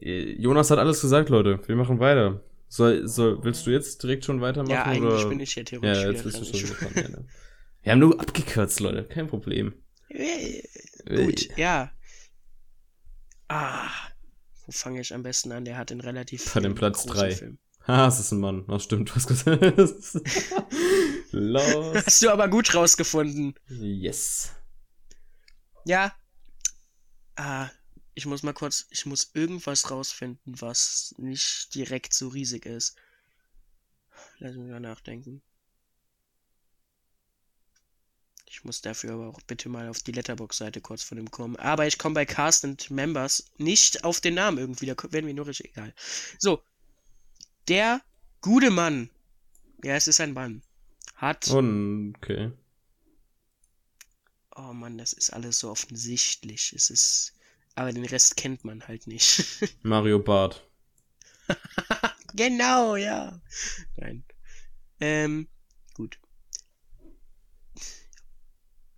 Jonas 0.00 0.70
hat 0.70 0.78
alles 0.78 1.00
gesagt, 1.00 1.30
Leute. 1.30 1.60
Wir 1.66 1.76
machen 1.76 1.98
weiter. 1.98 2.42
Soll, 2.68 3.06
soll, 3.06 3.42
willst 3.42 3.66
du 3.66 3.70
jetzt 3.70 4.02
direkt 4.02 4.24
schon 4.24 4.40
weitermachen? 4.40 4.72
ja, 4.72 4.84
eigentlich 4.84 5.20
oder? 5.20 5.28
bin 5.28 5.40
ich 5.40 5.54
ja 5.54 5.62
theoretisch 5.62 6.02
Ja, 6.02 6.10
jetzt 6.10 6.24
bist 6.24 6.40
du 6.40 6.44
schon 6.44 6.68
so 6.68 6.74
dran, 6.74 6.92
ja, 6.94 7.08
ne? 7.08 7.26
Wir 7.82 7.92
haben 7.92 7.98
nur 8.00 8.20
abgekürzt, 8.20 8.80
Leute. 8.80 9.04
Kein 9.04 9.26
Problem. 9.26 9.74
Äh, 10.08 10.62
Gut, 11.06 11.56
ja. 11.56 11.90
Ah, 13.48 13.90
wo 14.66 14.72
fange 14.72 15.00
ich 15.00 15.12
am 15.14 15.22
besten 15.22 15.52
an? 15.52 15.64
Der 15.64 15.76
hat 15.76 15.90
den 15.90 16.00
relativ 16.00 16.52
Bei 16.54 16.60
dem 16.60 16.74
Platz 16.74 17.02
großen 17.02 17.12
drei. 17.16 17.34
Film. 17.34 17.58
Ah, 17.86 18.06
es 18.08 18.18
ist 18.18 18.32
ein 18.32 18.40
Mann. 18.40 18.64
Ach, 18.68 18.80
stimmt, 18.80 19.10
du 19.10 19.14
hast 19.14 19.26
gesagt. 19.26 19.60
Lost. 21.32 22.06
Hast 22.06 22.22
du 22.22 22.30
aber 22.30 22.48
gut 22.48 22.74
rausgefunden. 22.74 23.54
Yes. 23.68 24.52
Ja. 25.84 26.16
Ah, 27.36 27.68
ich 28.14 28.24
muss 28.24 28.42
mal 28.42 28.54
kurz, 28.54 28.86
ich 28.88 29.04
muss 29.04 29.32
irgendwas 29.34 29.90
rausfinden, 29.90 30.58
was 30.62 31.14
nicht 31.18 31.74
direkt 31.74 32.14
so 32.14 32.28
riesig 32.28 32.64
ist. 32.64 32.96
Lass 34.38 34.54
mich 34.56 34.70
mal 34.70 34.80
nachdenken. 34.80 35.42
Ich 38.54 38.62
muss 38.62 38.80
dafür 38.82 39.14
aber 39.14 39.26
auch 39.26 39.40
bitte 39.48 39.68
mal 39.68 39.88
auf 39.88 39.98
die 39.98 40.12
Letterbox-Seite 40.12 40.80
kurz 40.80 41.02
von 41.02 41.18
ihm 41.18 41.28
kommen. 41.28 41.56
Aber 41.56 41.88
ich 41.88 41.98
komme 41.98 42.14
bei 42.14 42.24
Cast 42.24 42.64
and 42.64 42.88
Members 42.88 43.50
nicht 43.58 44.04
auf 44.04 44.20
den 44.20 44.34
Namen 44.34 44.58
irgendwie. 44.58 44.86
Da 44.86 44.94
werden 45.10 45.26
wir 45.26 45.34
nur 45.34 45.48
richtig 45.48 45.70
egal. 45.70 45.92
So. 46.38 46.62
Der 47.66 48.00
gute 48.40 48.70
Mann. 48.70 49.10
Ja, 49.82 49.96
es 49.96 50.06
ist 50.06 50.20
ein 50.20 50.34
Mann. 50.34 50.62
Hat. 51.16 51.50
Okay. 51.50 52.52
Oh 54.54 54.72
Mann, 54.72 54.98
das 54.98 55.14
ist 55.14 55.30
alles 55.32 55.58
so 55.58 55.68
offensichtlich. 55.68 56.72
Es 56.74 56.90
ist. 56.90 57.34
Aber 57.74 57.92
den 57.92 58.04
Rest 58.04 58.36
kennt 58.36 58.64
man 58.64 58.86
halt 58.86 59.08
nicht. 59.08 59.44
Mario 59.82 60.20
Bart. 60.20 60.64
genau, 62.34 62.94
ja. 62.94 63.40
Nein. 63.96 64.24
Ähm, 65.00 65.48
gut. 65.94 66.20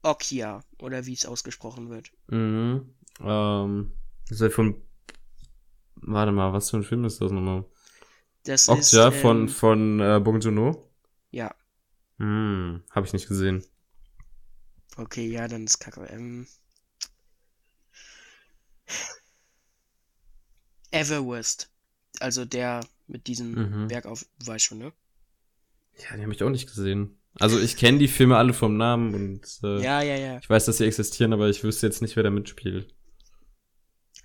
Okia, 0.06 0.64
oder 0.78 1.04
wie 1.06 1.12
es 1.14 1.26
ausgesprochen 1.26 1.90
wird. 1.90 2.12
Mhm. 2.28 2.94
Ähm, 3.20 3.92
ist 4.30 4.40
ja 4.40 4.50
von. 4.50 4.82
Warte 5.96 6.32
mal, 6.32 6.52
was 6.54 6.70
für 6.70 6.78
ein 6.78 6.82
Film 6.84 7.04
ist 7.04 7.20
das 7.20 7.32
nochmal? 7.32 7.64
Das 8.44 8.66
Okja 8.66 9.10
ist. 9.10 9.10
Ähm, 9.10 9.46
von, 9.46 9.48
von 9.48 10.00
äh, 10.00 10.20
Bong 10.22 10.40
Joon-ho? 10.40 10.90
Ja, 11.30 11.54
Hm, 12.18 12.82
hab 12.90 13.04
ich 13.04 13.12
nicht 13.14 13.28
gesehen. 13.28 13.64
okay, 14.98 15.26
ja, 15.30 15.48
dann 15.48 15.64
ist 15.64 15.78
Kacke. 15.78 16.04
Ähm, 16.06 16.46
Everwest. 20.90 21.68
Also 22.18 22.44
der 22.44 22.80
mit 23.06 23.28
diesem 23.28 23.60
Mhm. 23.60 23.86
Berg 23.86 24.06
auf, 24.06 24.26
weiß 24.44 24.62
schon, 24.64 24.78
ne? 24.78 24.92
Ja, 25.98 26.16
die 26.16 26.22
habe 26.22 26.32
ich 26.32 26.42
auch 26.42 26.50
nicht 26.50 26.66
gesehen. 26.68 27.18
Also 27.38 27.60
ich 27.60 27.76
kenne 27.76 27.98
die 27.98 28.08
Filme 28.08 28.36
alle 28.36 28.52
vom 28.54 28.76
Namen 28.76 29.14
und 29.14 29.46
äh, 29.62 29.82
Ja, 29.82 30.02
ja, 30.02 30.16
ja. 30.16 30.38
ich 30.38 30.48
weiß, 30.48 30.64
dass 30.66 30.78
sie 30.78 30.86
existieren, 30.86 31.32
aber 31.32 31.48
ich 31.48 31.62
wüsste 31.62 31.86
jetzt 31.86 32.02
nicht, 32.02 32.16
wer 32.16 32.22
da 32.22 32.30
mitspielt. 32.30 32.94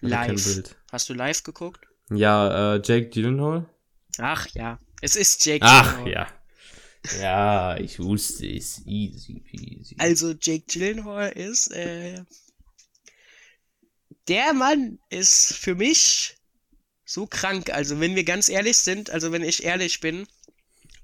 Also 0.02 0.62
Live. 0.62 0.76
Hast 0.92 1.10
du 1.10 1.14
live 1.14 1.44
geguckt? 1.44 1.86
Ja, 2.10 2.76
äh, 2.76 2.82
Jake 2.84 3.10
Gyllenhaal? 3.10 3.70
Ach 4.18 4.48
ja, 4.54 4.80
es 5.02 5.16
ist 5.16 5.46
Jake 5.46 5.64
Ach, 5.66 6.04
Gyllenhaal. 6.04 6.12
ja. 6.12 6.28
Ja, 7.20 7.78
ich 7.78 8.00
wusste 8.00 8.48
es. 8.48 8.86
Easy 8.86 9.40
peasy. 9.40 9.96
Also 9.98 10.34
Jake 10.40 10.66
Gyllenhaal 10.68 11.30
ist, 11.32 11.72
äh, 11.72 12.24
der 14.28 14.54
Mann 14.54 15.00
ist 15.10 15.54
für 15.54 15.76
mich 15.76 16.38
so 17.06 17.26
krank. 17.28 17.70
Also 17.72 18.00
wenn 18.00 18.16
wir 18.16 18.24
ganz 18.24 18.50
ehrlich 18.50 18.78
sind, 18.78 19.10
also 19.10 19.32
wenn 19.32 19.44
ich 19.44 19.64
ehrlich 19.64 20.00
bin, 20.00 20.28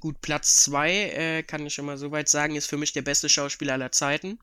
gut, 0.07 0.21
Platz 0.21 0.63
2, 0.63 0.89
äh, 0.89 1.43
kann 1.43 1.65
ich 1.65 1.73
schon 1.73 1.85
mal 1.85 1.97
soweit 1.97 2.29
sagen, 2.29 2.55
ist 2.55 2.67
für 2.67 2.77
mich 2.77 2.93
der 2.93 3.01
beste 3.01 3.27
Schauspieler 3.27 3.73
aller 3.73 3.91
Zeiten. 3.91 4.39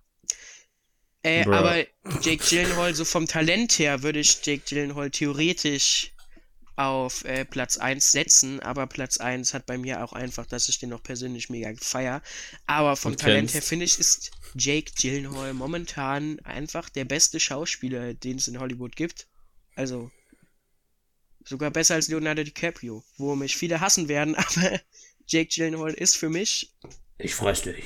Äh, 1.22 1.44
Bruh. 1.44 1.54
aber 1.54 1.86
Jake 2.20 2.44
Gyllenhaal, 2.46 2.94
so 2.94 3.06
vom 3.06 3.26
Talent 3.26 3.78
her, 3.78 4.02
würde 4.02 4.18
ich 4.18 4.44
Jake 4.44 4.62
Gyllenhaal 4.68 5.10
theoretisch 5.10 6.12
auf 6.76 7.24
äh, 7.24 7.46
Platz 7.46 7.78
1 7.78 8.12
setzen, 8.12 8.60
aber 8.60 8.86
Platz 8.86 9.16
1 9.16 9.54
hat 9.54 9.64
bei 9.64 9.78
mir 9.78 10.04
auch 10.04 10.12
einfach, 10.12 10.44
dass 10.44 10.68
ich 10.68 10.80
den 10.80 10.90
noch 10.90 11.02
persönlich 11.02 11.48
mega 11.48 11.72
feier. 11.80 12.20
Aber 12.66 12.94
vom 12.94 13.16
Talent 13.16 13.54
her 13.54 13.62
finde 13.62 13.86
ich, 13.86 13.98
ist 13.98 14.32
Jake 14.54 14.92
Gyllenhaal 15.00 15.54
momentan 15.54 16.40
einfach 16.40 16.90
der 16.90 17.06
beste 17.06 17.40
Schauspieler, 17.40 18.12
den 18.12 18.36
es 18.36 18.48
in 18.48 18.60
Hollywood 18.60 18.96
gibt. 18.96 19.28
Also 19.76 20.10
sogar 21.42 21.70
besser 21.70 21.94
als 21.94 22.08
Leonardo 22.08 22.42
DiCaprio, 22.42 23.02
wo 23.16 23.34
mich 23.34 23.56
viele 23.56 23.80
hassen 23.80 24.08
werden, 24.08 24.34
aber 24.34 24.78
Jake 25.26 25.48
Gyllenhaal 25.54 25.94
ist 25.94 26.16
für 26.16 26.28
mich 26.28 26.72
Ich 27.18 27.34
fress 27.34 27.62
dich. 27.62 27.84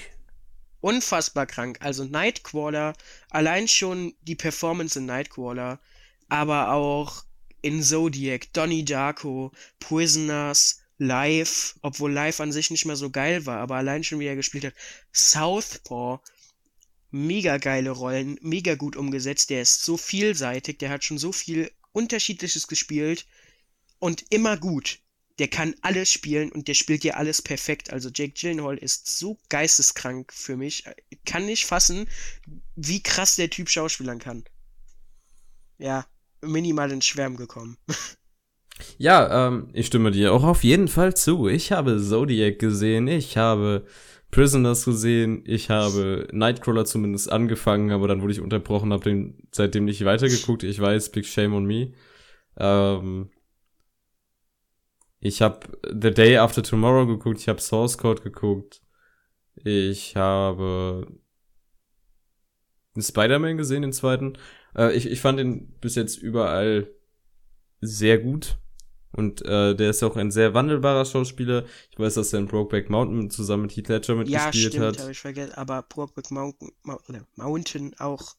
unfassbar 0.81 1.47
krank. 1.47 1.79
Also 1.81 2.05
Nightcrawler, 2.05 2.95
allein 3.31 3.69
schon 3.69 4.15
die 4.23 4.37
Performance 4.37 4.99
in 4.99 5.07
Nightcrawler, 5.07 5.81
aber 6.29 6.73
auch 6.73 7.25
in 7.63 7.83
Zodiac, 7.83 8.53
Donnie 8.53 8.85
Darko, 8.85 9.53
Prisoners, 9.81 10.81
Live, 10.99 11.77
obwohl 11.83 12.13
Live 12.13 12.41
an 12.41 12.53
sich 12.53 12.71
nicht 12.71 12.85
mehr 12.85 12.97
so 12.97 13.11
geil 13.11 13.47
war, 13.47 13.59
aber 13.59 13.77
allein 13.77 14.03
schon 14.05 14.19
wie 14.19 14.27
er 14.27 14.37
gespielt 14.37 14.65
hat. 14.65 14.75
Southpaw, 15.13 16.21
mega 17.11 17.59
geile 17.59 17.91
Rollen, 17.91 18.39
mega 18.43 18.75
gut 18.75 18.97
umgesetzt, 18.97 19.51
der 19.51 19.63
ist 19.63 19.85
so 19.85 19.97
vielseitig, 19.97 20.79
der 20.79 20.91
hat 20.91 21.05
schon 21.05 21.19
so 21.19 21.33
viel 21.33 21.71
Unterschiedliches 21.93 22.67
gespielt 22.69 23.27
und 23.99 24.25
immer 24.31 24.57
gut. 24.57 25.01
Der 25.39 25.49
kann 25.49 25.75
alles 25.83 26.11
spielen 26.11 26.51
und 26.51 26.69
der 26.69 26.75
spielt 26.75 27.05
ja 27.05 27.15
alles 27.15 27.43
perfekt. 27.43 27.93
Also 27.93 28.11
Jake 28.13 28.33
Gyllenhaal 28.33 28.77
ist 28.77 29.19
so 29.19 29.39
geisteskrank 29.49 30.33
für 30.33 30.57
mich. 30.57 30.85
Kann 31.25 31.47
nicht 31.47 31.67
fassen, 31.67 32.09
wie 32.75 33.03
krass 33.03 33.37
der 33.37 33.51
Typ 33.51 33.69
schauspielern 33.69 34.19
kann. 34.19 34.45
Ja, 35.79 36.07
minimal 36.43 36.91
ins 36.91 37.07
Schwärmen 37.07 37.37
gekommen. 37.37 37.77
Ja, 38.97 39.49
ähm, 39.49 39.71
ich 39.73 39.87
stimme 39.87 40.13
dir 40.13 40.33
auch 40.33 40.45
auf 40.45 40.63
jeden 40.63 40.87
Fall 40.87 41.15
zu. 41.17 41.49
Ich 41.49 41.73
habe 41.73 42.01
Zodiac 42.01 42.59
gesehen, 42.59 43.09
ich 43.09 43.37
habe 43.37 43.87
Prisoners 44.31 44.85
gesehen, 44.85 45.43
ich 45.47 45.71
habe 45.71 46.29
Nightcrawler 46.33 46.85
zumindest 46.85 47.31
angefangen, 47.33 47.91
aber 47.91 48.09
dann 48.09 48.21
wurde 48.23 48.33
ich 48.33 48.41
unterbrochen, 48.41 48.93
habe 48.93 49.05
den 49.05 49.49
seitdem 49.53 49.85
nicht 49.85 50.05
weitergeguckt. 50.05 50.63
Ich 50.63 50.81
weiß, 50.81 51.11
Big 51.11 51.27
Shame 51.27 51.55
on 51.55 51.65
Me. 51.65 51.93
Ähm, 52.57 53.31
ich 55.21 55.43
habe 55.43 55.61
The 55.85 56.11
Day 56.11 56.37
After 56.37 56.63
Tomorrow 56.63 57.07
geguckt, 57.07 57.41
ich 57.41 57.49
habe 57.49 57.61
Source 57.61 57.99
Code 57.99 58.23
geguckt, 58.23 58.83
ich 59.65 60.17
habe 60.17 61.07
Spider-Man 62.97 63.57
gesehen, 63.57 63.83
den 63.83 63.93
zweiten. 63.93 64.39
Äh, 64.77 64.95
ich, 64.95 65.07
ich 65.07 65.21
fand 65.21 65.41
ihn 65.41 65.75
bis 65.81 65.95
jetzt 65.95 66.17
überall 66.19 66.89
sehr 67.81 68.19
gut. 68.19 68.59
Und 69.13 69.45
äh, 69.45 69.75
der 69.75 69.91
ist 69.91 70.03
auch 70.03 70.17
ein 70.17 70.31
sehr 70.31 70.53
wandelbarer 70.55 71.05
Schauspieler. 71.05 71.65
Ich 71.91 71.99
weiß, 71.99 72.15
dass 72.15 72.33
er 72.33 72.41
in 72.41 72.47
Brokeback 72.47 72.91
Mountain 72.91 73.31
zusammen 73.31 73.63
mit 73.63 73.77
Heath 73.77 73.89
Ledger 73.89 74.15
Ja, 74.15 74.19
mitgespielt 74.19 74.75
stimmt, 74.75 74.85
hat. 74.85 75.01
habe 75.01 75.11
ich 75.13 75.19
vergessen. 75.19 75.55
Aber 75.55 75.83
Brokeback 75.83 76.31
Mountain, 76.31 76.73
Mountain, 76.83 77.27
Mountain 77.37 77.95
auch 77.99 78.37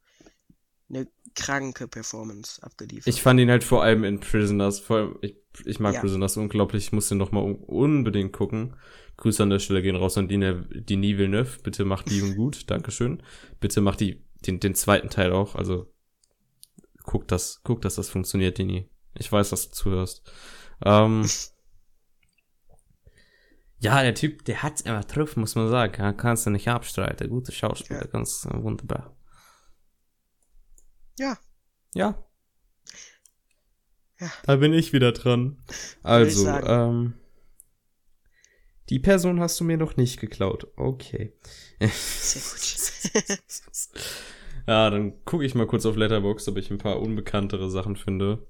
eine 0.89 1.07
kranke 1.35 1.87
Performance 1.87 2.61
abgeliefert. 2.61 3.07
Ich 3.07 3.21
fand 3.21 3.39
ihn 3.39 3.49
halt 3.49 3.63
vor 3.63 3.83
allem 3.83 4.03
in 4.03 4.19
Prisoners. 4.19 4.79
Vor 4.79 4.97
allem, 4.97 5.17
ich, 5.21 5.35
ich 5.65 5.79
mag 5.79 5.95
Ja. 5.95 6.01
Prisoners 6.01 6.37
unglaublich. 6.37 6.85
Ich 6.85 6.91
muss 6.91 7.09
den 7.09 7.17
noch 7.17 7.31
mal 7.31 7.43
un 7.43 7.55
unbedingt 7.55 8.33
gucken. 8.33 8.75
Grüße 9.17 9.43
an 9.43 9.49
der 9.49 9.59
Stelle 9.59 9.81
gehen 9.81 9.95
raus 9.95 10.17
an 10.17 10.27
Dine, 10.27 10.65
Denis 10.69 11.17
Villeneuve. 11.17 11.59
Bitte 11.63 11.85
macht 11.85 12.09
die 12.09 12.21
gut. 12.35 12.63
Dankeschön. 12.71 13.21
Bitte 13.59 13.81
macht 13.81 13.99
die, 13.99 14.23
den, 14.45 14.59
den 14.59 14.75
zweiten 14.75 15.09
Teil 15.09 15.31
auch. 15.33 15.55
Also 15.55 15.91
guck 17.03 17.27
das, 17.27 17.61
guck, 17.63 17.81
dass 17.81 17.95
das 17.95 18.09
funktioniert, 18.09 18.57
Dini. 18.57 18.89
Ich 19.15 19.31
weiß, 19.31 19.49
dass 19.49 19.69
du 19.69 19.75
zuhörst. 19.75 20.31
Ähm, 20.85 21.27
ja, 23.79 24.01
der 24.03 24.15
Typ, 24.15 24.45
der 24.45 24.63
hat's 24.63 24.81
immer 24.81 25.01
drauf, 25.01 25.35
muss 25.35 25.55
man 25.55 25.69
sagen. 25.69 26.01
Ja, 26.01 26.13
kannst 26.13 26.45
du 26.45 26.51
nicht 26.51 26.67
abstreiten. 26.67 27.29
Gute 27.29 27.51
Schauspieler, 27.51 28.01
Ja. 28.01 28.07
ganz 28.07 28.45
äh, 28.45 28.61
wunderbar. 28.61 29.15
Ja. 31.17 31.37
Ja. 31.93 32.23
Ja. 34.19 34.31
Da 34.43 34.55
bin 34.57 34.73
ich 34.73 34.93
wieder 34.93 35.11
dran. 35.11 35.57
Also, 36.03 36.47
ähm, 36.47 37.13
die 38.89 38.99
Person 38.99 39.39
hast 39.39 39.59
du 39.59 39.63
mir 39.63 39.77
noch 39.77 39.97
nicht 39.97 40.19
geklaut. 40.19 40.67
Okay. 40.75 41.33
Sehr 41.79 42.41
gut. 42.41 43.39
ja, 44.67 44.89
dann 44.89 45.23
gucke 45.25 45.45
ich 45.45 45.55
mal 45.55 45.67
kurz 45.67 45.85
auf 45.85 45.95
Letterboxd, 45.95 46.49
ob 46.49 46.57
ich 46.57 46.69
ein 46.69 46.79
paar 46.79 46.99
unbekanntere 46.99 47.69
Sachen 47.69 47.95
finde. 47.95 48.45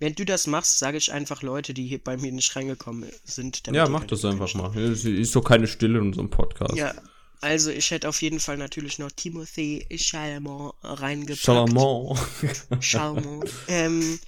Während 0.00 0.18
du 0.18 0.24
das 0.24 0.46
machst, 0.46 0.78
sage 0.78 0.96
ich 0.96 1.12
einfach 1.12 1.42
Leute, 1.42 1.74
die 1.74 1.86
hier 1.86 2.02
bei 2.02 2.16
mir 2.16 2.32
nicht 2.32 2.56
reingekommen 2.56 3.10
sind. 3.22 3.66
damit 3.66 3.76
Ja, 3.76 3.88
mach 3.88 4.04
das 4.04 4.24
einfach 4.24 4.52
mal. 4.54 4.74
Ist, 4.76 5.04
ist 5.04 5.36
doch 5.36 5.44
keine 5.44 5.66
Stille 5.66 5.98
in 5.98 6.06
unserem 6.06 6.30
Podcast. 6.30 6.74
Ja, 6.74 6.94
also 7.40 7.70
ich 7.70 7.90
hätte 7.90 8.08
auf 8.08 8.20
jeden 8.22 8.40
Fall 8.40 8.56
natürlich 8.56 8.98
noch 8.98 9.10
Timothy 9.10 9.86
Chalamet 9.96 10.74
reingepackt. 10.82 11.42
Chalamont. 11.42 12.18
Chalamet. 12.80 13.50
ähm, 13.68 14.18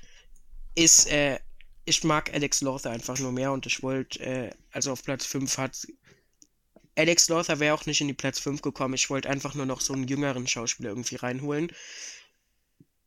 ist, 0.75 1.11
äh, 1.11 1.39
ich 1.85 2.05
mag 2.05 2.33
Alex 2.33 2.61
Lothar 2.63 2.93
einfach 2.93 3.19
nur 3.19 3.33
mehr 3.33 3.53
und 3.53 3.67
ich 3.67 3.83
wollte, 3.83 4.21
äh, 4.21 4.51
also 4.71 4.93
auf 4.93 5.03
Platz 5.03 5.27
5 5.27 5.59
hat. 5.59 5.87
Alex 6.97 7.29
Lothar 7.29 7.61
wäre 7.61 7.75
auch 7.75 7.87
nicht 7.87 8.01
in 8.01 8.09
die 8.09 8.15
Platz 8.15 8.39
5 8.39 8.63
gekommen. 8.63 8.95
Ich 8.95 9.11
wollte 9.11 9.29
einfach 9.29 9.55
nur 9.55 9.67
noch 9.67 9.81
so 9.81 9.93
einen 9.93 10.09
jüngeren 10.09 10.47
Schauspieler 10.47 10.91
irgendwie 10.91 11.17
reinholen. 11.17 11.73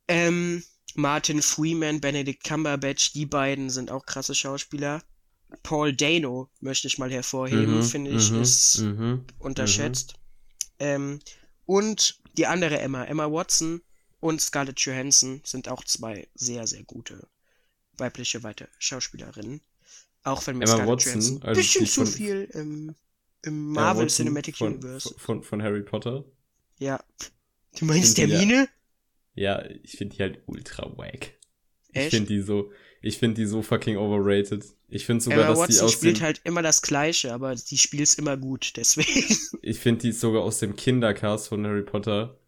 Ähm, 0.08 0.62
Martin 0.94 1.42
Freeman, 1.42 2.00
Benedict 2.00 2.44
Cumberbatch, 2.44 3.12
die 3.12 3.26
beiden 3.26 3.70
sind 3.70 3.90
auch 3.90 4.06
krasse 4.06 4.34
Schauspieler. 4.34 5.02
Paul 5.62 5.94
Dano 5.94 6.48
möchte 6.60 6.86
ich 6.88 6.98
mal 6.98 7.10
hervorheben, 7.10 7.78
Mhm, 7.78 7.82
finde 7.82 8.10
ich, 8.12 8.30
mhm, 8.30 8.42
ist 8.42 8.78
mhm, 8.80 9.24
unterschätzt. 9.38 10.14
Ähm, 10.78 11.20
und 11.64 12.20
die 12.36 12.46
andere 12.46 12.78
Emma, 12.78 13.04
Emma 13.04 13.30
Watson 13.30 13.80
und 14.20 14.40
Scarlett 14.40 14.80
Johansson 14.80 15.40
sind 15.44 15.68
auch 15.68 15.84
zwei 15.84 16.28
sehr, 16.34 16.66
sehr 16.66 16.82
gute 16.84 17.26
weibliche 17.98 18.42
weite 18.42 18.68
Schauspielerinnen. 18.78 19.60
Auch 20.22 20.46
wenn 20.46 20.58
mir 20.58 20.64
Emma 20.64 20.74
Scarlett 20.74 20.88
Watson, 20.92 21.12
Johansson 21.12 21.36
ein 21.42 21.48
also 21.48 21.60
bisschen 21.60 21.86
zu 21.86 22.06
viel 22.06 22.48
im, 22.52 22.94
im 23.42 23.72
Marvel 23.72 24.04
Watson 24.04 24.26
Cinematic 24.26 24.56
von, 24.56 24.74
Universe. 24.74 25.14
Von, 25.18 25.42
von 25.42 25.62
Harry 25.62 25.82
Potter. 25.82 26.24
Ja. 26.78 27.02
Du 27.78 27.84
meinst 27.84 28.16
die 28.18 28.22
ja- 28.22 28.28
Termine? 28.28 28.68
Ja, 29.34 29.64
ich 29.82 29.92
finde 29.98 30.16
die 30.16 30.22
halt 30.22 30.42
ultra 30.46 30.96
wack. 30.96 31.34
Ich 31.90 31.96
Echt? 31.96 32.10
finde 32.10 32.28
die 32.28 32.40
so, 32.40 32.72
ich 33.02 33.18
finde 33.18 33.40
die 33.40 33.46
so 33.46 33.62
fucking 33.62 33.96
overrated. 33.96 34.64
Ich 34.88 35.04
finde 35.06 35.22
sogar, 35.24 35.40
Emma 35.40 35.48
dass 35.48 35.58
die 35.66 35.74
Watson 35.74 35.86
aus 35.86 35.92
spielt 35.92 36.18
dem, 36.18 36.22
halt 36.24 36.40
immer 36.44 36.62
das 36.62 36.80
Gleiche, 36.82 37.32
aber 37.32 37.54
die 37.54 37.78
spielt's 37.78 38.14
immer 38.14 38.36
gut, 38.36 38.72
deswegen. 38.76 39.36
ich 39.62 39.78
finde 39.80 40.02
die 40.02 40.12
sogar 40.12 40.42
aus 40.42 40.58
dem 40.60 40.76
Kindercast 40.76 41.48
von 41.48 41.66
Harry 41.66 41.82
Potter. 41.82 42.38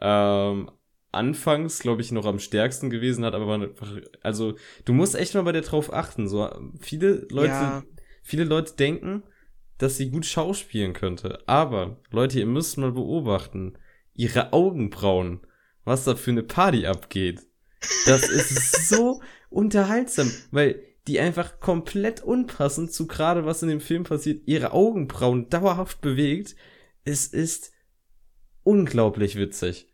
Ähm, 0.00 0.70
anfangs, 1.12 1.80
glaube 1.80 2.00
ich, 2.02 2.12
noch 2.12 2.24
am 2.24 2.38
stärksten 2.38 2.88
gewesen 2.88 3.24
hat, 3.24 3.34
aber 3.34 3.54
einfach, 3.54 3.92
also, 4.22 4.54
du 4.84 4.92
musst 4.92 5.14
echt 5.14 5.34
mal 5.34 5.42
bei 5.42 5.52
der 5.52 5.62
drauf 5.62 5.92
achten. 5.92 6.28
So, 6.28 6.48
viele 6.80 7.26
Leute, 7.30 7.48
Ja. 7.52 7.84
viele 8.22 8.44
Leute 8.44 8.74
denken, 8.76 9.22
dass 9.78 9.96
sie 9.96 10.10
gut 10.10 10.24
schauspielen 10.26 10.92
könnte. 10.92 11.42
Aber, 11.46 12.00
Leute, 12.10 12.38
ihr 12.38 12.46
müsst 12.46 12.78
mal 12.78 12.92
beobachten, 12.92 13.76
ihre 14.14 14.52
Augenbrauen, 14.52 15.40
was 15.84 16.04
da 16.04 16.14
für 16.14 16.30
eine 16.30 16.42
Party 16.42 16.86
abgeht. 16.86 17.40
Das 18.06 18.28
ist 18.28 18.88
so 18.88 19.20
unterhaltsam, 19.50 20.30
weil 20.50 20.82
die 21.06 21.20
einfach 21.20 21.60
komplett 21.60 22.22
unpassend 22.22 22.92
zu 22.92 23.06
gerade 23.06 23.44
was 23.44 23.62
in 23.62 23.68
dem 23.68 23.80
Film 23.80 24.04
passiert, 24.04 24.46
ihre 24.46 24.72
Augenbrauen 24.72 25.48
dauerhaft 25.48 26.00
bewegt. 26.00 26.56
Es 27.04 27.26
ist 27.26 27.72
unglaublich 28.62 29.36
witzig. 29.36 29.88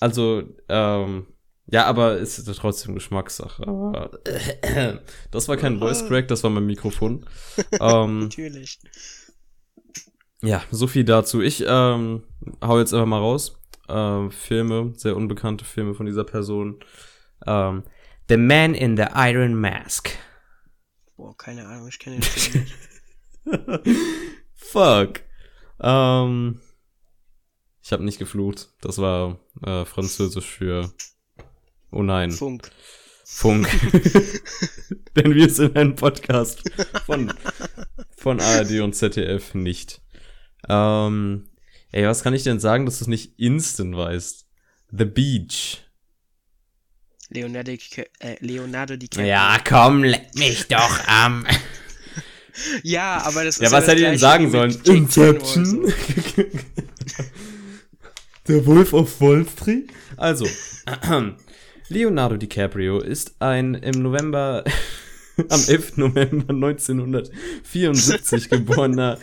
Also, 0.00 0.42
ähm, 0.68 1.26
ja, 1.66 1.84
aber 1.84 2.20
es 2.20 2.38
ist 2.38 2.54
trotzdem 2.56 2.94
Geschmackssache. 2.94 3.66
Aber, 3.66 4.18
das 5.30 5.48
war 5.48 5.56
kein 5.56 5.78
Voice 5.78 6.06
Crack, 6.06 6.28
das 6.28 6.42
war 6.42 6.50
mein 6.50 6.66
Mikrofon. 6.66 7.26
ähm, 7.80 8.20
Natürlich. 8.20 8.78
ja, 10.42 10.62
so 10.70 10.86
viel 10.86 11.04
dazu. 11.04 11.42
Ich 11.42 11.64
ähm, 11.66 12.22
hau 12.62 12.78
jetzt 12.78 12.94
einfach 12.94 13.06
mal 13.06 13.18
raus. 13.18 13.60
Ähm, 13.88 14.30
Filme, 14.30 14.92
sehr 14.96 15.16
unbekannte 15.16 15.64
Filme 15.64 15.94
von 15.94 16.06
dieser 16.06 16.24
Person. 16.24 16.80
Ähm, 17.46 17.82
the 18.28 18.36
Man 18.36 18.74
in 18.74 18.96
the 18.96 19.06
Iron 19.14 19.54
Mask. 19.54 20.10
Boah, 21.16 21.36
keine 21.36 21.66
Ahnung, 21.66 21.88
ich 21.88 21.98
kenne 21.98 22.16
den 22.16 22.22
Film 22.22 22.64
nicht. 22.64 23.88
Fuck. 24.54 25.20
Ähm, 25.80 26.60
ich 27.82 27.92
habe 27.92 28.04
nicht 28.04 28.18
geflucht. 28.18 28.70
Das 28.80 28.98
war 28.98 29.38
äh, 29.62 29.84
Französisch 29.84 30.46
für 30.46 30.92
Oh 31.90 32.02
nein, 32.02 32.32
Funk. 32.32 32.70
Funk. 33.24 33.68
Denn 35.16 35.34
wir 35.34 35.48
sind 35.50 35.76
ein 35.76 35.94
Podcast 35.94 36.62
von, 37.06 37.32
von 38.16 38.40
ARD 38.40 38.80
und 38.80 38.94
ZDF 38.94 39.54
nicht. 39.54 40.02
Ähm, 40.68 41.48
ey, 41.92 42.06
was 42.06 42.22
kann 42.22 42.34
ich 42.34 42.42
denn 42.42 42.60
sagen, 42.60 42.86
dass 42.86 42.98
du 42.98 43.04
es 43.04 43.08
nicht 43.08 43.38
instant 43.38 43.96
weißt? 43.96 44.46
The 44.90 45.04
Beach. 45.04 45.85
Leonardo, 47.30 47.72
äh, 47.72 48.36
Leonardo 48.40 48.96
DiCaprio. 48.96 49.28
Ja, 49.28 49.58
komm, 49.66 50.04
leck 50.04 50.34
mich 50.34 50.66
doch 50.68 51.06
am. 51.06 51.46
Ja, 52.82 53.20
aber 53.26 53.44
das 53.44 53.58
Ja, 53.58 53.66
ist 53.66 53.72
was 53.72 53.80
das 53.84 53.88
hätte 53.92 54.00
ich 54.00 54.08
denn 54.08 54.18
sagen 54.18 54.50
sollen? 54.50 54.74
Inception? 54.84 55.66
so. 55.66 55.92
Der 58.48 58.64
Wolf 58.64 58.94
auf 58.94 59.20
Wall 59.20 59.44
Street? 59.46 59.90
Also, 60.16 60.46
Leonardo 61.88 62.36
DiCaprio 62.38 63.00
ist 63.00 63.34
ein 63.40 63.74
im 63.74 64.02
November, 64.02 64.64
am 65.50 65.60
11. 65.68 65.96
November 65.98 66.54
1974 66.54 68.48
geborener 68.48 69.18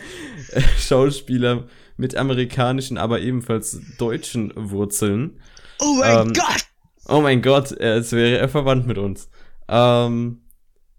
äh, 0.52 0.60
Schauspieler 0.78 1.66
mit 1.96 2.14
amerikanischen, 2.16 2.98
aber 2.98 3.20
ebenfalls 3.20 3.80
deutschen 3.98 4.52
Wurzeln. 4.54 5.40
Oh 5.80 5.94
mein 5.94 6.28
Ähm, 6.28 6.32
Gott! 6.34 6.66
Oh 7.08 7.20
mein 7.20 7.42
Gott, 7.42 7.78
als 7.80 8.12
wäre 8.12 8.38
er 8.38 8.48
verwandt 8.48 8.86
mit 8.86 8.98
uns. 8.98 9.28
Ähm, 9.68 10.42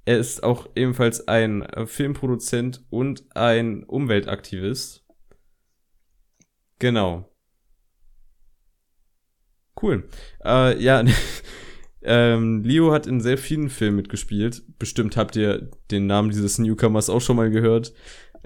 er 0.05 0.19
ist 0.19 0.43
auch 0.43 0.69
ebenfalls 0.75 1.27
ein 1.27 1.65
Filmproduzent 1.85 2.83
und 2.89 3.25
ein 3.35 3.83
Umweltaktivist. 3.83 5.03
Genau. 6.77 7.31
Cool. 9.81 10.07
Äh, 10.43 10.81
ja, 10.81 11.03
ähm, 12.03 12.63
Leo 12.63 12.91
hat 12.91 13.07
in 13.07 13.19
sehr 13.19 13.37
vielen 13.37 13.69
Filmen 13.69 13.97
mitgespielt. 13.97 14.63
Bestimmt 14.77 15.17
habt 15.17 15.35
ihr 15.35 15.71
den 15.89 16.05
Namen 16.05 16.29
dieses 16.29 16.59
Newcomers 16.59 17.09
auch 17.09 17.21
schon 17.21 17.35
mal 17.35 17.49
gehört. 17.49 17.93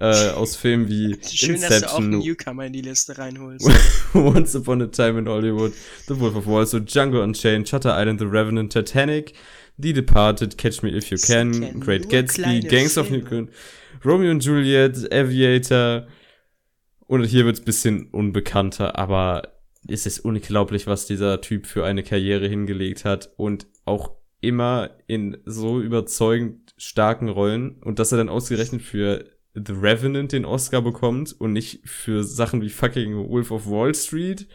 Äh, 0.02 0.30
aus 0.30 0.56
Filmen 0.56 0.88
wie 0.88 1.18
Schön, 1.28 1.60
dass 1.60 1.82
du 1.82 1.90
auch 1.90 1.98
einen 1.98 2.14
Inception, 2.14 2.20
Newcomer 2.20 2.66
in 2.66 2.72
die 2.72 2.82
Liste 2.82 3.18
reinholst. 3.18 3.70
Once 4.14 4.56
Upon 4.56 4.82
a 4.82 4.88
Time 4.88 5.20
in 5.20 5.28
Hollywood, 5.28 5.74
The 6.08 6.18
Wolf 6.18 6.38
of 6.38 6.48
Wall 6.48 6.66
Street, 6.66 6.88
Django 6.88 7.22
Unchained, 7.22 7.68
Shutter 7.68 8.00
Island, 8.00 8.22
The 8.22 8.26
Revenant, 8.26 8.72
Titanic, 8.72 9.34
The 9.78 9.92
Departed, 9.92 10.58
Catch 10.58 10.84
Me 10.84 10.96
If 10.96 11.10
You 11.12 11.18
Can, 11.18 11.52
kennen 11.52 11.80
Great 11.82 12.08
Gatsby, 12.08 12.62
Gangs 12.62 12.98
of 12.98 13.08
Filme. 13.08 13.24
New 13.30 13.38
York, 13.38 13.50
Romeo 14.06 14.32
und 14.32 14.44
Juliet, 14.44 15.12
Aviator. 15.12 16.08
Und 17.08 17.26
hier 17.26 17.44
wird's 17.44 17.60
bisschen 17.60 18.08
unbekannter, 18.12 18.98
aber 18.98 19.50
es 19.86 20.06
ist 20.06 20.20
unglaublich, 20.20 20.88
was 20.88 21.08
dieser 21.08 21.42
Typ 21.42 21.66
für 21.66 21.84
eine 21.84 22.04
Karriere 22.04 22.48
hingelegt 22.48 23.04
hat 23.04 23.34
und 23.36 23.68
auch 23.84 24.12
immer 24.40 24.92
in 25.08 25.38
so 25.46 25.82
überzeugend 25.82 26.74
starken 26.78 27.28
Rollen 27.28 27.82
und 27.84 28.00
dass 28.00 28.14
er 28.14 28.18
dann 28.18 28.30
ausgerechnet 28.30 28.82
für 28.82 29.26
The 29.66 29.74
Revenant 29.74 30.32
den 30.32 30.46
Oscar 30.46 30.82
bekommt 30.82 31.34
und 31.40 31.54
nicht 31.54 31.82
für 31.88 32.24
Sachen 32.24 32.62
wie 32.62 32.70
fucking 32.70 33.30
Wolf 33.30 33.52
of 33.52 33.68
Wall 33.68 33.94
Street. 33.96 34.48